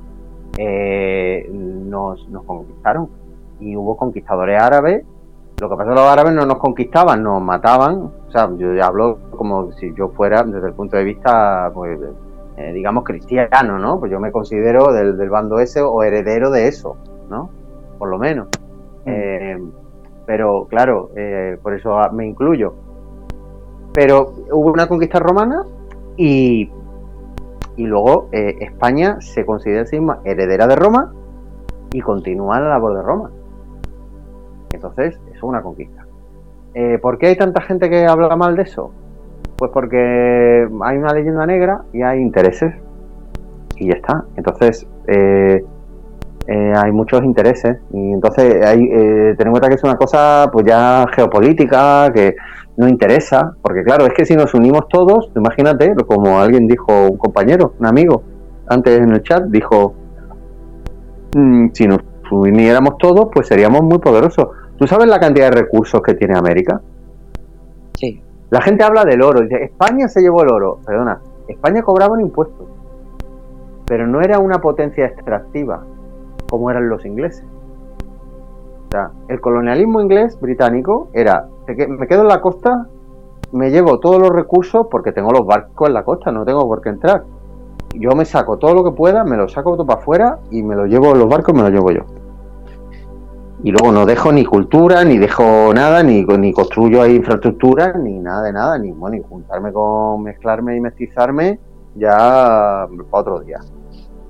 eh, 0.58 1.48
nos, 1.52 2.28
nos 2.28 2.44
conquistaron. 2.44 3.08
Y 3.60 3.76
hubo 3.76 3.96
conquistadores 3.96 4.60
árabes. 4.60 5.04
Lo 5.58 5.70
que 5.70 5.76
pasa 5.76 5.90
es 5.90 5.94
que 5.94 6.02
los 6.02 6.10
árabes 6.10 6.34
no 6.34 6.44
nos 6.44 6.58
conquistaban, 6.58 7.22
nos 7.22 7.40
mataban. 7.40 8.10
O 8.28 8.30
sea, 8.30 8.50
yo 8.56 8.68
hablo 8.84 9.18
como 9.30 9.72
si 9.72 9.94
yo 9.94 10.08
fuera, 10.08 10.42
desde 10.42 10.68
el 10.68 10.74
punto 10.74 10.98
de 10.98 11.04
vista, 11.04 11.70
pues, 11.72 11.98
eh, 12.58 12.72
digamos, 12.72 13.04
cristiano, 13.04 13.78
¿no? 13.78 13.98
Pues 13.98 14.12
yo 14.12 14.20
me 14.20 14.30
considero 14.30 14.92
del, 14.92 15.16
del 15.16 15.30
bando 15.30 15.58
ese 15.58 15.80
o 15.80 16.02
heredero 16.02 16.50
de 16.50 16.68
eso, 16.68 16.96
¿no? 17.30 17.48
Por 17.98 18.10
lo 18.10 18.18
menos. 18.18 18.48
Eh, 19.06 19.58
pero 20.26 20.66
claro, 20.68 21.10
eh, 21.16 21.58
por 21.62 21.72
eso 21.72 21.96
me 22.12 22.26
incluyo. 22.26 22.74
Pero 23.94 24.34
hubo 24.52 24.72
una 24.72 24.86
conquista 24.86 25.20
romana 25.20 25.64
y, 26.18 26.70
y 27.76 27.86
luego 27.86 28.28
España 28.30 29.22
se 29.22 29.46
considera 29.46 29.82
a 29.82 29.86
sí 29.86 29.98
misma 29.98 30.20
heredera 30.24 30.66
de 30.66 30.76
Roma 30.76 31.14
y 31.92 32.00
continúa 32.02 32.60
la 32.60 32.68
labor 32.68 32.96
de 32.96 33.02
Roma. 33.02 33.30
Entonces, 34.72 35.18
es 35.36 35.42
una 35.42 35.62
conquista. 35.62 36.04
¿Por 37.00 37.16
qué 37.16 37.28
hay 37.28 37.36
tanta 37.36 37.62
gente 37.62 37.88
que 37.88 38.04
habla 38.04 38.36
mal 38.36 38.54
de 38.54 38.62
eso? 38.62 38.92
Pues 39.56 39.70
porque 39.72 40.68
hay 40.82 40.96
una 40.98 41.12
leyenda 41.14 41.46
negra 41.46 41.82
y 41.92 42.02
hay 42.02 42.20
intereses. 42.20 42.74
Y 43.76 43.88
ya 43.88 43.94
está. 43.94 44.24
Entonces, 44.36 44.86
eh, 46.48 46.72
hay 46.76 46.92
muchos 46.92 47.24
intereses 47.24 47.78
y 47.92 48.12
entonces 48.12 48.64
hay, 48.64 48.78
eh, 48.84 49.34
tenemos 49.36 49.38
en 49.38 49.50
cuenta 49.50 49.68
que 49.68 49.74
es 49.74 49.82
una 49.82 49.96
cosa 49.96 50.48
pues 50.52 50.64
ya 50.64 51.04
geopolítica 51.12 52.12
que 52.14 52.36
no 52.76 52.86
interesa 52.86 53.56
porque 53.62 53.82
claro 53.82 54.06
es 54.06 54.12
que 54.12 54.24
si 54.24 54.36
nos 54.36 54.54
unimos 54.54 54.86
todos 54.88 55.32
imagínate 55.34 55.92
como 56.06 56.38
alguien 56.38 56.68
dijo 56.68 57.08
un 57.10 57.16
compañero 57.16 57.74
un 57.80 57.86
amigo 57.86 58.22
antes 58.68 58.96
en 58.96 59.10
el 59.10 59.24
chat 59.24 59.42
dijo 59.46 59.94
mm, 61.34 61.70
si 61.72 61.88
nos 61.88 61.98
uniéramos 62.30 62.96
todos 62.98 63.26
pues 63.34 63.48
seríamos 63.48 63.82
muy 63.82 63.98
poderosos 63.98 64.46
tú 64.78 64.86
sabes 64.86 65.08
la 65.08 65.18
cantidad 65.18 65.50
de 65.50 65.62
recursos 65.62 66.00
que 66.02 66.14
tiene 66.14 66.36
América 66.36 66.80
sí 67.98 68.22
la 68.50 68.60
gente 68.60 68.84
habla 68.84 69.04
del 69.04 69.22
oro 69.22 69.40
dice 69.40 69.64
España 69.64 70.08
se 70.08 70.20
llevó 70.20 70.42
el 70.42 70.52
oro 70.52 70.78
perdona 70.84 71.20
España 71.48 71.82
cobraba 71.82 72.14
un 72.14 72.20
impuesto 72.20 72.66
pero 73.86 74.06
no 74.06 74.20
era 74.20 74.38
una 74.38 74.58
potencia 74.60 75.06
extractiva 75.06 75.84
como 76.50 76.70
eran 76.70 76.88
los 76.88 77.04
ingleses. 77.04 77.44
O 78.86 78.90
sea, 78.90 79.10
el 79.28 79.40
colonialismo 79.40 80.00
inglés 80.00 80.38
británico 80.40 81.08
era, 81.12 81.46
me 81.66 82.06
quedo 82.06 82.22
en 82.22 82.28
la 82.28 82.40
costa, 82.40 82.86
me 83.52 83.70
llevo 83.70 83.98
todos 83.98 84.20
los 84.20 84.30
recursos 84.30 84.86
porque 84.90 85.12
tengo 85.12 85.32
los 85.32 85.46
barcos 85.46 85.88
en 85.88 85.94
la 85.94 86.04
costa, 86.04 86.30
no 86.30 86.44
tengo 86.44 86.66
por 86.66 86.80
qué 86.82 86.90
entrar. 86.90 87.24
Yo 87.94 88.10
me 88.14 88.24
saco 88.24 88.58
todo 88.58 88.74
lo 88.74 88.84
que 88.84 88.90
pueda, 88.90 89.24
me 89.24 89.36
lo 89.36 89.48
saco 89.48 89.72
todo 89.72 89.86
para 89.86 90.00
afuera 90.00 90.38
y 90.50 90.62
me 90.62 90.74
lo 90.74 90.86
llevo 90.86 91.12
en 91.12 91.18
los 91.18 91.28
barcos, 91.28 91.54
me 91.54 91.62
lo 91.62 91.70
llevo 91.70 91.90
yo. 91.90 92.02
Y 93.66 93.72
luego 93.72 93.90
no 93.90 94.06
dejo 94.06 94.30
ni 94.30 94.44
cultura, 94.44 95.02
ni 95.02 95.18
dejo 95.18 95.74
nada, 95.74 96.00
ni, 96.04 96.24
ni 96.24 96.52
construyo 96.52 97.02
ahí 97.02 97.16
infraestructura, 97.16 97.94
ni 97.94 98.20
nada 98.20 98.42
de 98.42 98.52
nada, 98.52 98.78
ni, 98.78 98.92
bueno, 98.92 99.16
ni 99.16 99.22
juntarme 99.24 99.72
con 99.72 100.22
mezclarme 100.22 100.76
y 100.76 100.80
mestizarme 100.80 101.58
ya 101.96 102.86
para 103.10 103.20
otro 103.22 103.40
día. 103.40 103.58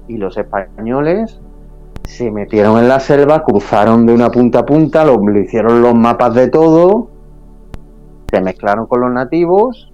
Y 0.08 0.16
los 0.16 0.38
españoles 0.38 1.38
se 2.04 2.30
metieron 2.30 2.78
en 2.78 2.88
la 2.88 2.98
selva, 2.98 3.44
cruzaron 3.44 4.06
de 4.06 4.14
una 4.14 4.30
punta 4.30 4.60
a 4.60 4.64
punta, 4.64 5.04
lo, 5.04 5.20
hicieron 5.38 5.82
los 5.82 5.94
mapas 5.94 6.32
de 6.32 6.48
todo, 6.48 7.10
se 8.32 8.40
mezclaron 8.40 8.86
con 8.86 9.02
los 9.02 9.12
nativos 9.12 9.92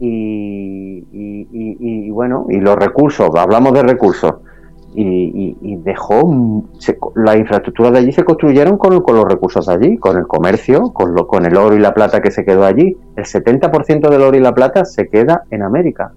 y, 0.00 1.00
bueno, 2.10 2.46
y 2.48 2.58
los 2.58 2.74
recursos, 2.74 3.30
hablamos 3.36 3.72
de 3.72 3.84
recursos, 3.84 4.34
y, 4.94 5.76
dejó 5.76 6.64
la 7.16 7.36
infraestructura 7.36 7.90
de 7.90 7.98
allí 7.98 8.12
se 8.12 8.24
construyeron 8.24 8.76
con, 8.76 8.94
los 8.94 9.24
recursos 9.24 9.66
de 9.66 9.74
allí, 9.74 9.96
con 9.96 10.16
el 10.16 10.26
comercio, 10.26 10.92
con, 10.92 11.14
lo, 11.14 11.26
con 11.26 11.46
el 11.46 11.56
oro 11.56 11.74
y 11.74 11.80
la 11.80 11.94
plata 11.94 12.20
que 12.20 12.30
se 12.30 12.44
quedó 12.44 12.64
allí. 12.64 12.96
El 13.16 13.24
70% 13.24 14.08
del 14.08 14.22
oro 14.22 14.36
y 14.36 14.40
la 14.40 14.54
plata 14.54 14.84
se 14.84 15.08
queda 15.08 15.44
en 15.50 15.62
América. 15.62 16.12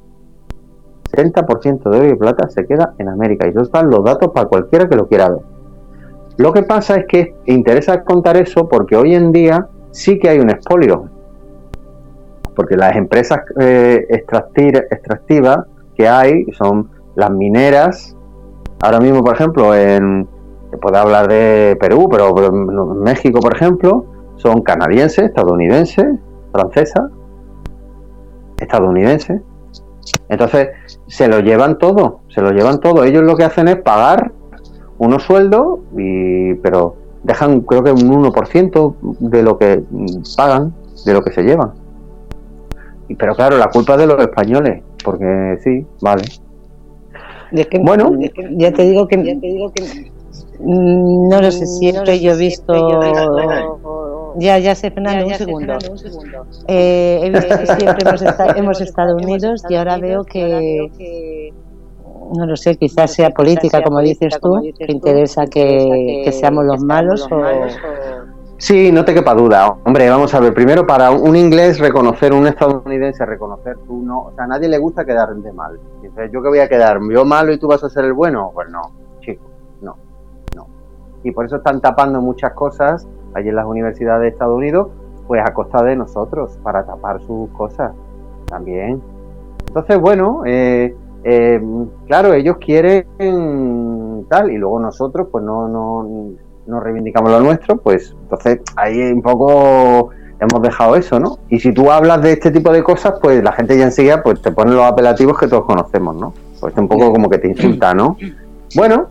70% 1.11 1.89
de 1.89 1.97
oro 1.97 2.09
y 2.09 2.15
plata 2.15 2.49
se 2.49 2.65
queda 2.65 2.93
en 2.97 3.09
América. 3.09 3.47
Y 3.47 3.51
eso 3.51 3.61
están 3.61 3.89
los 3.89 4.03
datos 4.03 4.31
para 4.33 4.47
cualquiera 4.47 4.87
que 4.87 4.95
lo 4.95 5.07
quiera 5.07 5.29
ver. 5.29 5.41
Lo 6.37 6.51
que 6.51 6.63
pasa 6.63 6.97
es 6.97 7.05
que 7.07 7.35
interesa 7.45 8.03
contar 8.03 8.35
eso 8.37 8.67
porque 8.67 8.95
hoy 8.95 9.15
en 9.15 9.31
día 9.31 9.67
sí 9.91 10.19
que 10.19 10.29
hay 10.29 10.39
un 10.39 10.49
expolio. 10.49 11.09
Porque 12.55 12.75
las 12.75 12.95
empresas 12.95 13.39
eh, 13.59 14.05
extractivas 14.09 15.65
que 15.95 16.07
hay 16.07 16.45
son 16.51 16.89
las 17.15 17.31
mineras. 17.31 18.14
Ahora 18.85 18.99
mismo, 18.99 19.23
por 19.23 19.33
ejemplo, 19.33 19.73
en, 19.73 20.27
se 20.69 20.77
puede 20.77 20.99
hablar 20.99 21.27
de 21.27 21.75
Perú, 21.79 22.07
pero, 22.07 22.35
en 22.45 22.99
México, 22.99 23.39
por 23.39 23.55
ejemplo, 23.55 24.05
son 24.35 24.61
canadienses, 24.61 25.25
estadounidenses, 25.25 26.05
francesas, 26.51 27.05
estadounidenses. 28.59 29.41
Entonces, 30.29 30.69
se 31.07 31.27
lo 31.27 31.39
llevan 31.39 31.79
todo, 31.79 32.19
se 32.27 32.41
lo 32.41 32.51
llevan 32.51 32.79
todo. 32.79 33.03
Ellos 33.03 33.23
lo 33.23 33.35
que 33.35 33.43
hacen 33.43 33.69
es 33.69 33.77
pagar 33.77 34.33
unos 34.99 35.23
sueldos, 35.23 35.79
y, 35.97 36.53
pero 36.53 36.95
dejan 37.23 37.61
creo 37.61 37.83
que 37.83 37.91
un 37.91 38.23
1% 38.23 38.95
de 39.19 39.41
lo 39.41 39.57
que 39.57 39.83
pagan, 40.37 40.75
de 41.07 41.13
lo 41.13 41.23
que 41.23 41.31
se 41.31 41.41
llevan. 41.41 41.73
Y, 43.07 43.15
pero 43.15 43.33
claro, 43.33 43.57
la 43.57 43.71
culpa 43.71 43.93
es 43.93 44.01
de 44.01 44.05
los 44.05 44.21
españoles, 44.21 44.83
porque 45.03 45.57
sí, 45.63 45.87
vale. 46.01 46.44
Bueno, 47.81 48.11
ya 48.51 48.71
te 48.71 48.83
digo 48.83 49.07
que, 49.07 49.17
ya 49.17 49.39
te 49.39 49.47
digo 49.47 49.71
que 49.71 49.83
mm, 50.59 51.29
no 51.29 51.41
lo 51.41 51.51
sé, 51.51 51.65
siempre 51.65 52.19
yo 52.19 52.33
he 52.33 52.37
visto 52.37 52.73
ya, 54.37 54.59
ya 54.59 54.75
sé, 54.75 54.91
Fernando, 54.91 55.27
un, 55.27 55.33
segundo. 55.33 55.77
Eh, 56.67 57.21
he 57.23 57.29
visto 57.29 57.57
que 57.57 57.65
siempre 57.67 58.03
hemos, 58.57 58.81
estado 58.81 59.15
unidos 59.15 59.63
y 59.69 59.75
ahora 59.75 59.97
veo 59.97 60.23
que, 60.23 61.53
no 62.35 62.45
lo 62.45 62.55
sé, 62.57 62.75
quizás 62.75 63.13
sea 63.13 63.29
política, 63.29 63.81
como 63.81 64.01
dices 64.01 64.37
tú, 64.41 64.61
que 64.77 64.91
interesa 64.91 65.45
que, 65.45 66.29
seamos 66.33 66.65
los 66.65 66.81
malos 66.81 67.27
o... 67.31 67.41
Sí, 68.57 68.89
no 68.91 69.03
te 69.03 69.13
quepa 69.13 69.33
duda. 69.33 69.75
Hombre, 69.83 70.09
vamos 70.09 70.33
a 70.33 70.39
ver, 70.39 70.53
primero 70.53 70.87
para 70.87 71.11
un 71.11 71.35
inglés 71.35 71.77
reconocer, 71.77 72.33
un 72.33 72.47
estadounidense 72.47 73.25
reconocer, 73.25 73.77
tú 73.85 74.01
no, 74.01 74.23
o 74.23 74.31
sea, 74.33 74.45
a 74.45 74.47
nadie 74.47 74.69
le 74.69 74.77
gusta 74.77 75.03
quedar 75.05 75.35
de 75.35 75.51
mal. 75.51 75.77
Dices, 76.01 76.31
yo 76.31 76.41
que 76.41 76.47
voy 76.47 76.59
a 76.59 76.69
quedar, 76.69 76.99
yo 77.11 77.25
malo 77.25 77.51
y 77.51 77.59
tú 77.59 77.67
vas 77.67 77.83
a 77.83 77.89
ser 77.89 78.05
el 78.05 78.13
bueno, 78.13 78.51
pues 78.53 78.69
no, 78.69 78.81
chico, 79.19 79.43
no, 79.81 79.97
no. 80.55 80.67
Y 81.23 81.31
por 81.31 81.45
eso 81.45 81.57
están 81.57 81.81
tapando 81.81 82.21
muchas 82.21 82.53
cosas 82.53 83.05
allí 83.33 83.49
en 83.49 83.55
las 83.55 83.65
universidades 83.65 84.21
de 84.21 84.27
Estados 84.29 84.55
Unidos, 84.55 84.87
pues 85.27 85.41
a 85.45 85.53
costa 85.53 85.83
de 85.83 85.97
nosotros, 85.97 86.57
para 86.63 86.85
tapar 86.85 87.19
sus 87.21 87.49
cosas 87.49 87.91
también. 88.45 89.01
Entonces, 89.67 89.99
bueno, 89.99 90.43
eh, 90.45 90.95
eh, 91.25 91.61
claro, 92.07 92.33
ellos 92.33 92.55
quieren 92.57 94.25
tal, 94.29 94.49
y 94.49 94.57
luego 94.57 94.79
nosotros, 94.79 95.27
pues 95.29 95.43
no, 95.43 95.67
no, 95.67 96.35
no 96.67 96.79
reivindicamos 96.79 97.31
lo 97.31 97.39
nuestro, 97.39 97.77
pues 97.77 98.13
entonces 98.23 98.59
ahí 98.75 98.99
un 98.99 99.21
poco 99.21 100.11
hemos 100.39 100.61
dejado 100.61 100.95
eso, 100.95 101.19
¿no? 101.19 101.39
Y 101.49 101.59
si 101.59 101.73
tú 101.73 101.91
hablas 101.91 102.21
de 102.21 102.33
este 102.33 102.51
tipo 102.51 102.71
de 102.71 102.83
cosas, 102.83 103.15
pues 103.21 103.43
la 103.43 103.53
gente 103.53 103.77
ya 103.77 103.85
enseguida 103.85 104.21
pues 104.23 104.41
te 104.41 104.51
pone 104.51 104.71
los 104.71 104.83
apelativos 104.83 105.37
que 105.37 105.47
todos 105.47 105.65
conocemos, 105.65 106.15
¿no? 106.15 106.33
Pues 106.59 106.75
un 106.77 106.87
poco 106.87 107.11
como 107.11 107.29
que 107.29 107.37
te 107.37 107.47
insulta, 107.47 107.93
¿no? 107.93 108.17
Bueno, 108.75 109.07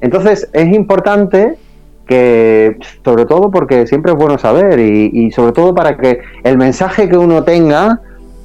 entonces 0.00 0.48
es 0.52 0.74
importante 0.74 1.58
que 2.06 2.78
sobre 3.02 3.24
todo 3.24 3.50
porque 3.50 3.86
siempre 3.86 4.12
es 4.12 4.18
bueno 4.18 4.38
saber 4.38 4.78
y, 4.78 5.30
sobre 5.32 5.52
todo 5.52 5.74
para 5.74 5.96
que 5.96 6.20
el 6.42 6.58
mensaje 6.58 7.08
que 7.08 7.16
uno 7.16 7.44
tenga 7.44 8.00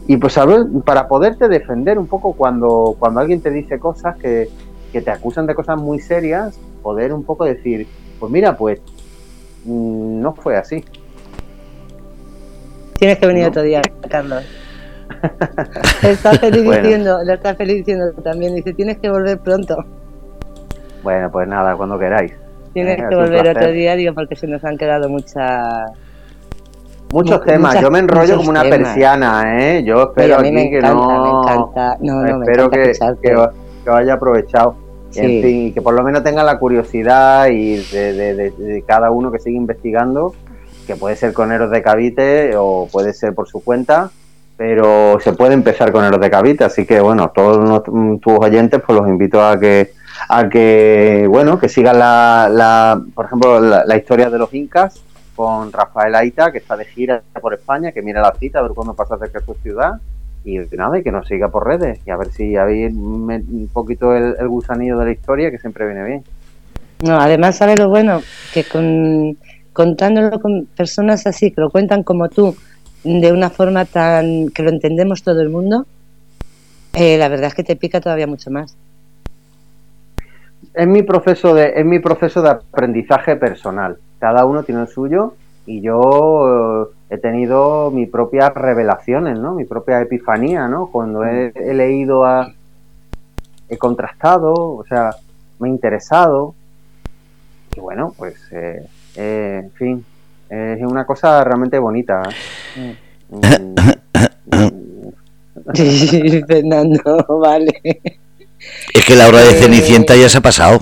y 0.08 0.18
pues 0.18 0.34
saber 0.34 0.66
para 0.86 1.08
poderte 1.08 1.48
defender 1.50 2.00
un 2.00 2.08
poco 2.08 2.34
cuando, 2.34 2.96
cuando 2.98 3.20
alguien 3.20 3.42
te 3.42 3.52
dice 3.52 3.78
cosas 3.78 4.18
que, 4.18 4.50
que 4.92 5.02
te 5.02 5.12
acusan 5.12 5.46
de 5.46 5.56
cosas 5.56 5.78
muy 5.78 6.00
serias, 6.00 6.58
poder 6.82 7.14
un 7.14 7.24
poco 7.24 7.46
decir, 7.46 7.88
pues 8.20 8.32
mira, 8.32 8.56
pues 8.56 8.80
mm, 9.66 10.22
no 10.22 10.34
fue 10.34 10.58
así. 10.58 10.84
Tienes 13.00 13.18
que 13.18 13.28
venir 13.28 13.46
otro 13.46 13.62
día, 13.62 13.82
Carlos. 14.10 14.44
está 16.04 16.34
feliz 16.34 16.64
diciendo, 16.64 17.20
lo 17.24 17.34
está 17.34 17.56
feliz 17.56 17.78
diciendo 17.78 18.12
también, 18.24 18.56
dice, 18.56 18.74
tienes 18.74 18.98
que 18.98 19.10
volver 19.10 19.40
pronto. 19.40 19.86
Bueno, 21.04 21.32
pues 21.32 21.48
nada, 21.48 21.76
cuando 21.76 21.98
queráis. 21.98 22.34
Tienes 22.74 22.98
que 22.98 23.16
volver 23.16 23.48
otro 23.48 23.72
día, 23.72 23.96
digo, 23.96 24.14
porque 24.14 24.36
se 24.36 24.48
nos 24.48 24.64
han 24.64 24.78
quedado 24.78 25.10
muchas... 25.10 25.92
Muchos 27.12 27.44
temas, 27.44 27.82
yo 27.82 27.90
me 27.90 28.00
enrollo 28.00 28.38
como 28.38 28.52
una 28.52 28.62
persiana, 28.62 29.58
¿eh? 29.58 29.84
Yo 29.84 30.04
espero 30.04 30.38
aquí 30.38 30.70
que 30.70 30.80
no... 30.80 31.24
Me 31.24 31.52
encanta, 31.52 31.98
no, 32.02 32.22
no, 32.22 32.44
espero 32.44 32.70
que, 32.70 32.92
que, 33.22 33.36
que, 33.84 33.90
haya 33.92 34.14
aprovechado. 34.14 34.76
En 35.16 35.42
fin, 35.42 35.68
y 35.68 35.72
que 35.72 35.82
por 35.82 35.94
lo 35.94 36.04
menos 36.04 36.24
tenga 36.24 36.44
la 36.44 36.60
curiosidad 36.60 37.48
y 37.48 37.78
de, 37.78 38.52
de, 38.58 38.84
cada 38.86 39.12
uno 39.12 39.32
que 39.32 39.40
siga 39.40 39.58
investigando, 39.58 40.36
que 40.86 40.96
puede 40.96 41.16
ser 41.16 41.34
con 41.34 41.52
Eros 41.52 41.72
de 41.72 41.82
Cavite 41.82 42.56
o 42.56 42.88
puede 42.92 43.14
ser 43.14 43.34
por 43.34 43.48
su 43.48 43.64
cuenta, 43.64 44.12
pero 44.56 45.20
se 45.20 45.34
puede 45.34 45.54
empezar 45.54 45.92
con 45.92 46.06
Eros 46.06 46.22
de 46.22 46.30
Cavite, 46.30 46.64
así 46.64 46.86
que 46.86 47.00
bueno, 47.00 47.32
todos 47.34 47.84
tus 47.84 48.40
oyentes 48.40 48.82
pues 48.86 49.00
los 49.00 49.08
invito 49.08 49.42
a 49.42 49.60
que 49.60 49.92
a 50.28 50.50
que, 50.50 51.26
bueno, 51.30 51.60
que 51.60 51.70
sigan 51.70 51.98
la, 52.00 52.50
la 52.52 53.02
por 53.14 53.26
ejemplo, 53.26 53.60
la, 53.60 53.98
historia 53.98 54.30
de 54.30 54.38
los 54.38 54.54
incas 54.54 55.02
con 55.36 55.72
Rafael 55.72 56.14
Aita, 56.16 56.52
que 56.52 56.58
está 56.58 56.76
de 56.76 56.86
gira 56.86 57.22
por 57.42 57.54
España, 57.54 57.92
que 57.94 58.02
mira 58.02 58.22
la 58.22 58.34
cita, 58.34 58.60
a 58.60 58.64
ver 58.64 58.72
cuándo 58.72 58.94
pasa 58.94 59.18
cerca 59.18 59.40
de 59.40 59.46
su 59.46 59.54
ciudad, 59.56 59.94
y 60.44 60.58
nada, 60.76 61.00
y 61.00 61.04
que 61.04 61.12
nos 61.12 61.28
siga 61.28 61.50
por 61.50 61.68
redes, 61.68 62.00
y 62.06 62.12
a 62.12 62.18
ver 62.18 62.32
si 62.32 62.56
habéis 62.56 62.94
un 62.94 63.70
poquito 63.72 64.16
el, 64.16 64.48
gusanillo 64.48 64.98
de 64.98 65.06
la 65.06 65.12
historia, 65.12 65.52
que 65.52 65.60
siempre 65.60 65.86
viene 65.86 66.04
bien. 66.04 66.24
No, 67.02 67.20
además, 67.20 67.58
¿sabes 67.58 67.80
lo 67.80 67.90
bueno? 67.90 68.22
Que 68.54 68.64
con, 68.64 69.38
contándolo 69.74 70.40
con 70.40 70.66
personas 70.66 71.28
así, 71.28 71.52
que 71.52 71.62
lo 71.62 71.70
cuentan 71.70 72.04
como 72.04 72.30
tú, 72.30 72.56
de 73.04 73.32
una 73.32 73.50
forma 73.50 73.86
tan 73.86 74.50
que 74.50 74.64
lo 74.64 74.70
entendemos 74.70 75.24
todo 75.24 75.42
el 75.42 75.50
mundo, 75.50 75.86
eh, 76.94 77.18
la 77.18 77.30
verdad 77.30 77.48
es 77.48 77.56
que 77.56 77.64
te 77.64 77.76
pica 77.76 78.02
todavía 78.02 78.28
mucho 78.28 78.52
más 78.52 78.76
es 80.74 80.88
mi 80.88 81.04
proceso 81.04 81.54
de 81.54 81.74
es 81.76 81.86
mi 81.86 82.00
proceso 82.00 82.42
de 82.42 82.50
aprendizaje 82.50 83.36
personal. 83.36 83.98
Cada 84.20 84.46
uno 84.46 84.64
tiene 84.64 84.82
el 84.82 84.88
suyo 84.88 85.34
y 85.66 85.82
yo 85.82 86.88
eh, 87.10 87.16
he 87.16 87.18
tenido 87.18 87.92
mi 87.92 88.06
propia 88.06 88.50
revelaciones, 88.50 89.38
¿no? 89.38 89.54
Mi 89.54 89.66
propia 89.66 90.02
epifanía, 90.02 90.68
¿no? 90.68 90.88
Cuando 90.88 91.24
he, 91.24 91.52
leído, 91.74 92.26
a, 92.26 92.52
he 93.70 93.78
contrastado, 93.78 94.54
o 94.54 94.84
sea, 94.88 95.16
me 95.60 95.68
he 95.68 95.72
interesado 95.72 96.56
y 97.76 97.80
bueno, 97.80 98.14
pues, 98.18 98.36
eh, 98.52 98.86
eh, 99.16 99.62
en 99.64 99.72
fin, 99.72 100.06
es 100.50 100.82
una 100.82 101.06
cosa 101.06 101.44
realmente 101.44 101.78
bonita. 101.80 102.24
Sí, 105.74 106.42
Fernando, 106.48 107.26
vale. 107.42 107.82
Es 108.94 109.06
que 109.06 109.16
la 109.16 109.28
hora 109.28 109.40
de 109.40 109.54
Cenicienta 109.54 110.16
ya 110.16 110.28
se 110.28 110.40
ha 110.40 110.42
pasado. 110.42 110.80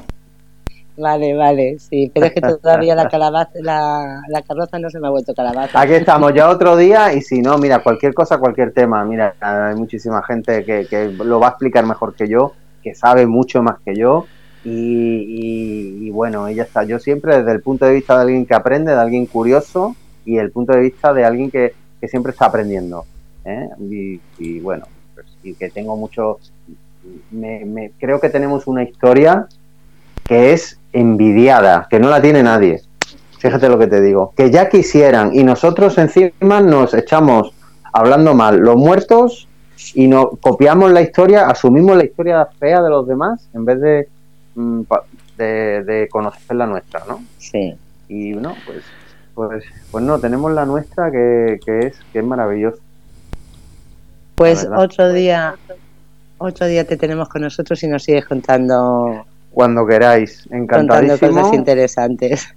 Vale, 0.97 1.35
vale, 1.35 1.77
sí, 1.77 2.11
pero 2.11 2.25
es 2.25 2.33
que 2.33 2.41
todavía 2.41 2.95
la 2.95 3.07
calabaza, 3.07 3.51
la, 3.61 4.23
la 4.29 4.41
carroza 4.41 4.79
no 4.79 4.89
se 4.89 4.99
me 4.99 5.05
ha 5.05 5.11
vuelto 5.11 5.35
calabaza. 5.35 5.79
Aquí 5.79 5.93
estamos, 5.93 6.33
ya 6.33 6.49
otro 6.49 6.75
día, 6.75 7.13
y 7.13 7.21
si 7.21 7.39
no, 7.39 7.59
mira, 7.59 7.83
cualquier 7.83 8.15
cosa, 8.15 8.39
cualquier 8.39 8.73
tema, 8.73 9.05
mira, 9.05 9.35
hay 9.39 9.75
muchísima 9.75 10.23
gente 10.23 10.65
que, 10.65 10.87
que 10.87 11.09
lo 11.09 11.39
va 11.39 11.47
a 11.47 11.49
explicar 11.51 11.85
mejor 11.85 12.15
que 12.15 12.27
yo, 12.27 12.53
que 12.81 12.95
sabe 12.95 13.27
mucho 13.27 13.61
más 13.61 13.77
que 13.85 13.95
yo, 13.95 14.25
y, 14.65 16.09
bueno, 16.09 16.47
ella 16.47 16.63
está, 16.63 16.83
yo 16.83 16.97
siempre 16.97 17.37
desde 17.37 17.51
el 17.51 17.61
punto 17.61 17.85
de 17.85 17.93
vista 17.93 18.15
de 18.15 18.21
alguien 18.23 18.45
que 18.47 18.55
aprende, 18.55 18.91
de 18.91 18.99
alguien 18.99 19.27
curioso, 19.27 19.95
y 20.25 20.39
el 20.39 20.51
punto 20.51 20.73
de 20.73 20.79
vista 20.81 21.13
de 21.13 21.23
alguien 21.25 21.51
que, 21.51 21.75
que 22.01 22.07
siempre 22.07 22.31
está 22.31 22.47
aprendiendo, 22.47 23.05
¿eh? 23.45 23.69
y, 24.39 24.59
bueno, 24.61 24.85
pues, 25.13 25.27
y 25.43 25.53
que 25.53 25.69
tengo 25.69 25.95
mucho, 25.95 26.39
me, 27.29 27.91
creo 27.99 28.19
que 28.19 28.29
tenemos 28.29 28.65
una 28.65 28.81
historia 28.81 29.47
que 30.25 30.53
es 30.53 30.76
envidiada, 30.93 31.87
que 31.89 31.99
no 31.99 32.09
la 32.09 32.21
tiene 32.21 32.43
nadie. 32.43 32.81
Fíjate 33.39 33.69
lo 33.69 33.77
que 33.77 33.87
te 33.87 34.01
digo, 34.01 34.33
que 34.35 34.49
ya 34.49 34.67
quisieran 34.67 35.33
y 35.33 35.43
nosotros 35.43 35.97
encima 35.97 36.59
nos 36.59 36.93
echamos 36.93 37.53
hablando 37.93 38.33
mal 38.33 38.57
los 38.57 38.75
muertos 38.75 39.47
y 39.93 40.07
no 40.07 40.31
copiamos 40.41 40.91
la 40.91 41.01
historia, 41.01 41.47
asumimos 41.47 41.95
la 41.97 42.05
historia 42.05 42.47
fea 42.59 42.81
de 42.81 42.89
los 42.89 43.07
demás 43.07 43.47
en 43.53 43.65
vez 43.65 43.79
de, 43.79 44.07
mm, 44.55 44.81
de, 45.37 46.07
conocer 46.11 46.55
la 46.55 46.65
nuestra, 46.65 47.03
¿no? 47.07 47.23
Sí. 47.37 47.75
Y 48.09 48.31
no, 48.31 48.55
pues, 48.65 48.83
pues, 49.35 49.63
pues 49.91 50.03
no, 50.03 50.19
tenemos 50.19 50.51
la 50.51 50.65
nuestra 50.65 51.11
que, 51.11 51.59
que 51.63 51.79
es 51.87 51.99
que 52.11 52.19
es 52.19 52.25
maravilloso. 52.25 52.79
Pues 54.35 54.67
otro 54.75 55.11
día, 55.13 55.55
otro 56.37 56.67
día 56.67 56.85
te 56.85 56.97
tenemos 56.97 57.27
con 57.27 57.41
nosotros 57.41 57.81
y 57.83 57.87
nos 57.87 58.03
sigues 58.03 58.25
contando. 58.25 59.25
Cuando 59.57 59.87
queráis, 59.87 60.47
encantadísimo. 60.51 61.17
Contando 61.17 61.41
cosas 61.41 61.53
interesantes. 61.57 62.55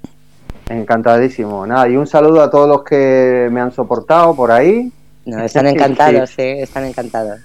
Encantadísimo. 0.68 1.66
Nada, 1.66 1.88
y 1.88 1.96
un 1.96 2.06
saludo 2.06 2.42
a 2.42 2.50
todos 2.50 2.68
los 2.68 2.84
que 2.84 3.48
me 3.50 3.58
han 3.58 3.72
soportado 3.72 4.36
por 4.36 4.52
ahí. 4.52 4.92
No, 5.24 5.42
están 5.42 5.66
encantados, 5.68 6.28
sí. 6.28 6.42
están 6.42 6.84
encantados. 6.84 7.40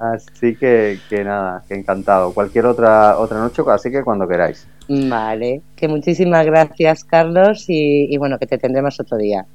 Así 0.00 0.56
que, 0.56 0.98
que 1.08 1.22
nada, 1.22 1.62
que 1.68 1.76
encantado. 1.76 2.34
Cualquier 2.34 2.66
otra 2.66 3.16
otra 3.18 3.38
noche, 3.38 3.62
así 3.68 3.92
que 3.92 4.02
cuando 4.02 4.26
queráis. 4.26 4.66
Vale, 4.88 5.62
que 5.76 5.86
muchísimas 5.86 6.44
gracias, 6.44 7.04
Carlos, 7.04 7.66
y, 7.68 8.12
y 8.12 8.18
bueno, 8.18 8.40
que 8.40 8.48
te 8.48 8.58
tendremos 8.58 8.98
otro 8.98 9.18
día. 9.18 9.46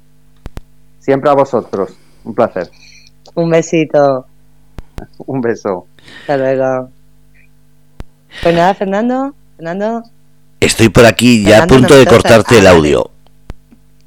Siempre 0.98 1.28
a 1.28 1.34
vosotros, 1.34 1.94
un 2.24 2.34
placer. 2.34 2.70
Un 3.34 3.50
besito. 3.50 4.24
Un 5.26 5.42
beso. 5.42 5.88
Hasta 6.22 6.38
luego. 6.38 6.88
Pues 8.42 8.54
nada, 8.54 8.72
Fernando. 8.72 9.34
Fernando. 9.62 10.02
Estoy 10.58 10.88
por 10.88 11.06
aquí 11.06 11.44
ya 11.44 11.62
a 11.62 11.66
punto 11.68 11.94
de 11.94 12.04
cortarte 12.04 12.58
el 12.58 12.66
audio. 12.66 13.12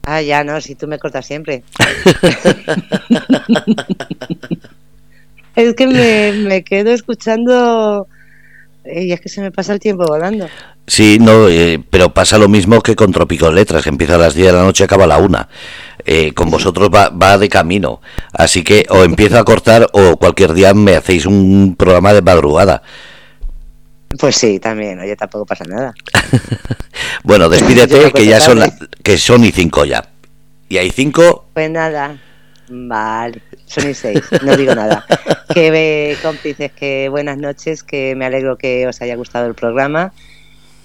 Ah, 0.03 0.21
ya 0.21 0.43
no, 0.43 0.59
si 0.59 0.75
tú 0.75 0.85
me 0.85 0.99
cortas 0.99 1.25
siempre. 1.25 1.63
es 5.55 5.73
que 5.75 5.87
me, 5.87 6.33
me 6.33 6.61
quedo 6.65 6.91
escuchando 6.91 8.05
y 8.83 9.13
es 9.13 9.21
que 9.21 9.29
se 9.29 9.39
me 9.39 9.49
pasa 9.49 9.71
el 9.71 9.79
tiempo 9.79 10.03
volando. 10.05 10.49
Sí, 10.87 11.19
no, 11.21 11.47
eh, 11.47 11.81
pero 11.89 12.13
pasa 12.13 12.37
lo 12.37 12.49
mismo 12.49 12.81
que 12.81 12.97
con 12.97 13.13
Trópico 13.13 13.49
Letras, 13.49 13.83
que 13.83 13.89
empieza 13.89 14.15
a 14.15 14.17
las 14.17 14.35
10 14.35 14.47
de 14.47 14.53
la 14.53 14.63
noche 14.63 14.83
y 14.83 14.85
acaba 14.85 15.05
a 15.05 15.07
la 15.07 15.19
1. 15.19 15.47
Eh, 16.05 16.33
con 16.33 16.51
vosotros 16.51 16.89
va, 16.93 17.07
va, 17.07 17.37
de 17.37 17.47
camino. 17.47 18.01
Así 18.33 18.61
que 18.61 18.85
o 18.89 19.05
empiezo 19.05 19.39
a 19.39 19.45
cortar 19.45 19.87
o 19.93 20.17
cualquier 20.17 20.53
día 20.53 20.73
me 20.73 20.97
hacéis 20.97 21.25
un 21.25 21.77
programa 21.79 22.13
de 22.13 22.21
madrugada. 22.21 22.83
Pues 24.19 24.35
sí, 24.35 24.59
también, 24.59 24.99
oye, 24.99 25.15
tampoco 25.15 25.45
pasa 25.45 25.65
nada. 25.65 25.93
bueno, 27.23 27.49
despídete, 27.49 28.11
que 28.15 28.25
ya 28.25 28.39
son, 28.39 28.61
que 29.03 29.17
son 29.17 29.43
y 29.43 29.51
cinco 29.51 29.85
ya. 29.85 30.07
¿Y 30.69 30.77
hay 30.77 30.89
cinco? 30.89 31.47
Pues 31.53 31.69
nada, 31.69 32.17
vale, 32.69 33.41
son 33.65 33.89
y 33.89 33.93
seis, 33.93 34.23
no 34.41 34.55
digo 34.55 34.73
nada. 34.73 35.05
que 35.53 35.71
ve, 35.71 36.17
cómplices, 36.21 36.71
que 36.71 37.09
buenas 37.09 37.37
noches, 37.37 37.83
que 37.83 38.15
me 38.15 38.25
alegro 38.25 38.57
que 38.57 38.87
os 38.87 39.01
haya 39.01 39.15
gustado 39.15 39.47
el 39.47 39.53
programa 39.53 40.13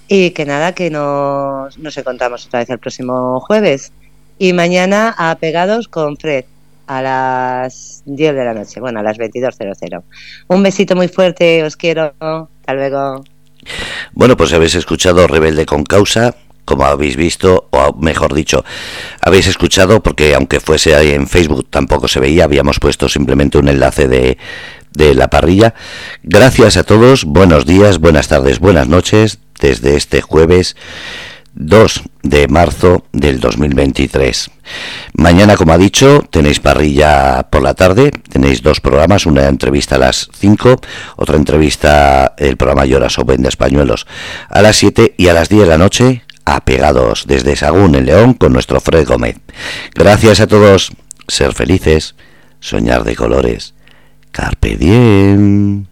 y 0.07 0.31
que 0.31 0.45
nada, 0.45 0.73
que 0.73 0.89
nos, 0.89 1.77
nos 1.77 1.97
encontramos 1.97 2.45
otra 2.45 2.59
vez 2.59 2.69
el 2.69 2.79
próximo 2.79 3.39
jueves. 3.39 3.93
Y 4.37 4.53
mañana 4.53 5.15
a 5.17 5.35
Pegados 5.35 5.87
con 5.87 6.17
Fred 6.17 6.45
a 6.87 7.01
las 7.01 8.03
10 8.05 8.35
de 8.35 8.43
la 8.43 8.53
noche, 8.53 8.81
bueno, 8.81 8.99
a 8.99 9.03
las 9.03 9.17
22.00. 9.17 10.03
Un 10.47 10.63
besito 10.63 10.95
muy 10.95 11.07
fuerte, 11.07 11.63
os 11.63 11.77
quiero. 11.77 12.13
Hasta 12.61 12.73
luego. 12.73 13.23
Bueno, 14.13 14.37
pues 14.37 14.53
habéis 14.53 14.75
escuchado 14.75 15.27
Rebelde 15.27 15.65
con 15.65 15.83
Causa, 15.83 16.35
como 16.65 16.85
habéis 16.85 17.15
visto, 17.15 17.67
o 17.71 17.93
mejor 17.99 18.33
dicho, 18.33 18.63
habéis 19.21 19.47
escuchado, 19.47 20.01
porque 20.01 20.33
aunque 20.35 20.59
fuese 20.59 20.95
ahí 20.95 21.11
en 21.11 21.27
Facebook 21.27 21.67
tampoco 21.69 22.07
se 22.07 22.19
veía, 22.19 22.45
habíamos 22.45 22.79
puesto 22.79 23.09
simplemente 23.09 23.57
un 23.57 23.67
enlace 23.67 24.07
de, 24.07 24.37
de 24.91 25.15
la 25.15 25.29
parrilla. 25.29 25.73
Gracias 26.23 26.77
a 26.77 26.83
todos, 26.83 27.25
buenos 27.25 27.65
días, 27.65 27.99
buenas 27.99 28.27
tardes, 28.27 28.59
buenas 28.59 28.87
noches, 28.87 29.39
desde 29.59 29.95
este 29.95 30.21
jueves 30.21 30.75
2 31.53 32.03
de 32.23 32.47
marzo 32.47 33.05
del 33.11 33.39
2023. 33.39 34.51
Mañana, 35.13 35.57
como 35.57 35.73
ha 35.73 35.77
dicho, 35.77 36.23
tenéis 36.29 36.59
parrilla 36.59 37.47
por 37.49 37.61
la 37.61 37.73
tarde, 37.73 38.11
tenéis 38.29 38.61
dos 38.61 38.79
programas, 38.79 39.25
una 39.25 39.47
entrevista 39.47 39.95
a 39.95 39.99
las 39.99 40.29
5, 40.33 40.79
otra 41.17 41.35
entrevista, 41.35 42.33
el 42.37 42.57
programa 42.57 42.85
Lloras 42.85 43.19
o 43.19 43.25
Vende 43.25 43.49
Españuelos 43.49 44.07
a 44.49 44.61
las 44.61 44.77
7 44.77 45.15
y 45.17 45.27
a 45.27 45.33
las 45.33 45.49
10 45.49 45.63
de 45.63 45.67
la 45.67 45.77
noche 45.77 46.23
apegados 46.45 47.25
desde 47.27 47.55
Sagún 47.55 47.95
en 47.95 48.05
León 48.05 48.33
con 48.33 48.53
nuestro 48.53 48.79
Fred 48.79 49.07
Gómez. 49.07 49.37
Gracias 49.93 50.39
a 50.39 50.47
todos, 50.47 50.91
ser 51.27 51.53
felices, 51.53 52.15
soñar 52.59 53.03
de 53.03 53.15
colores. 53.15 53.73
Carpe 54.31 54.77
diem. 54.77 55.90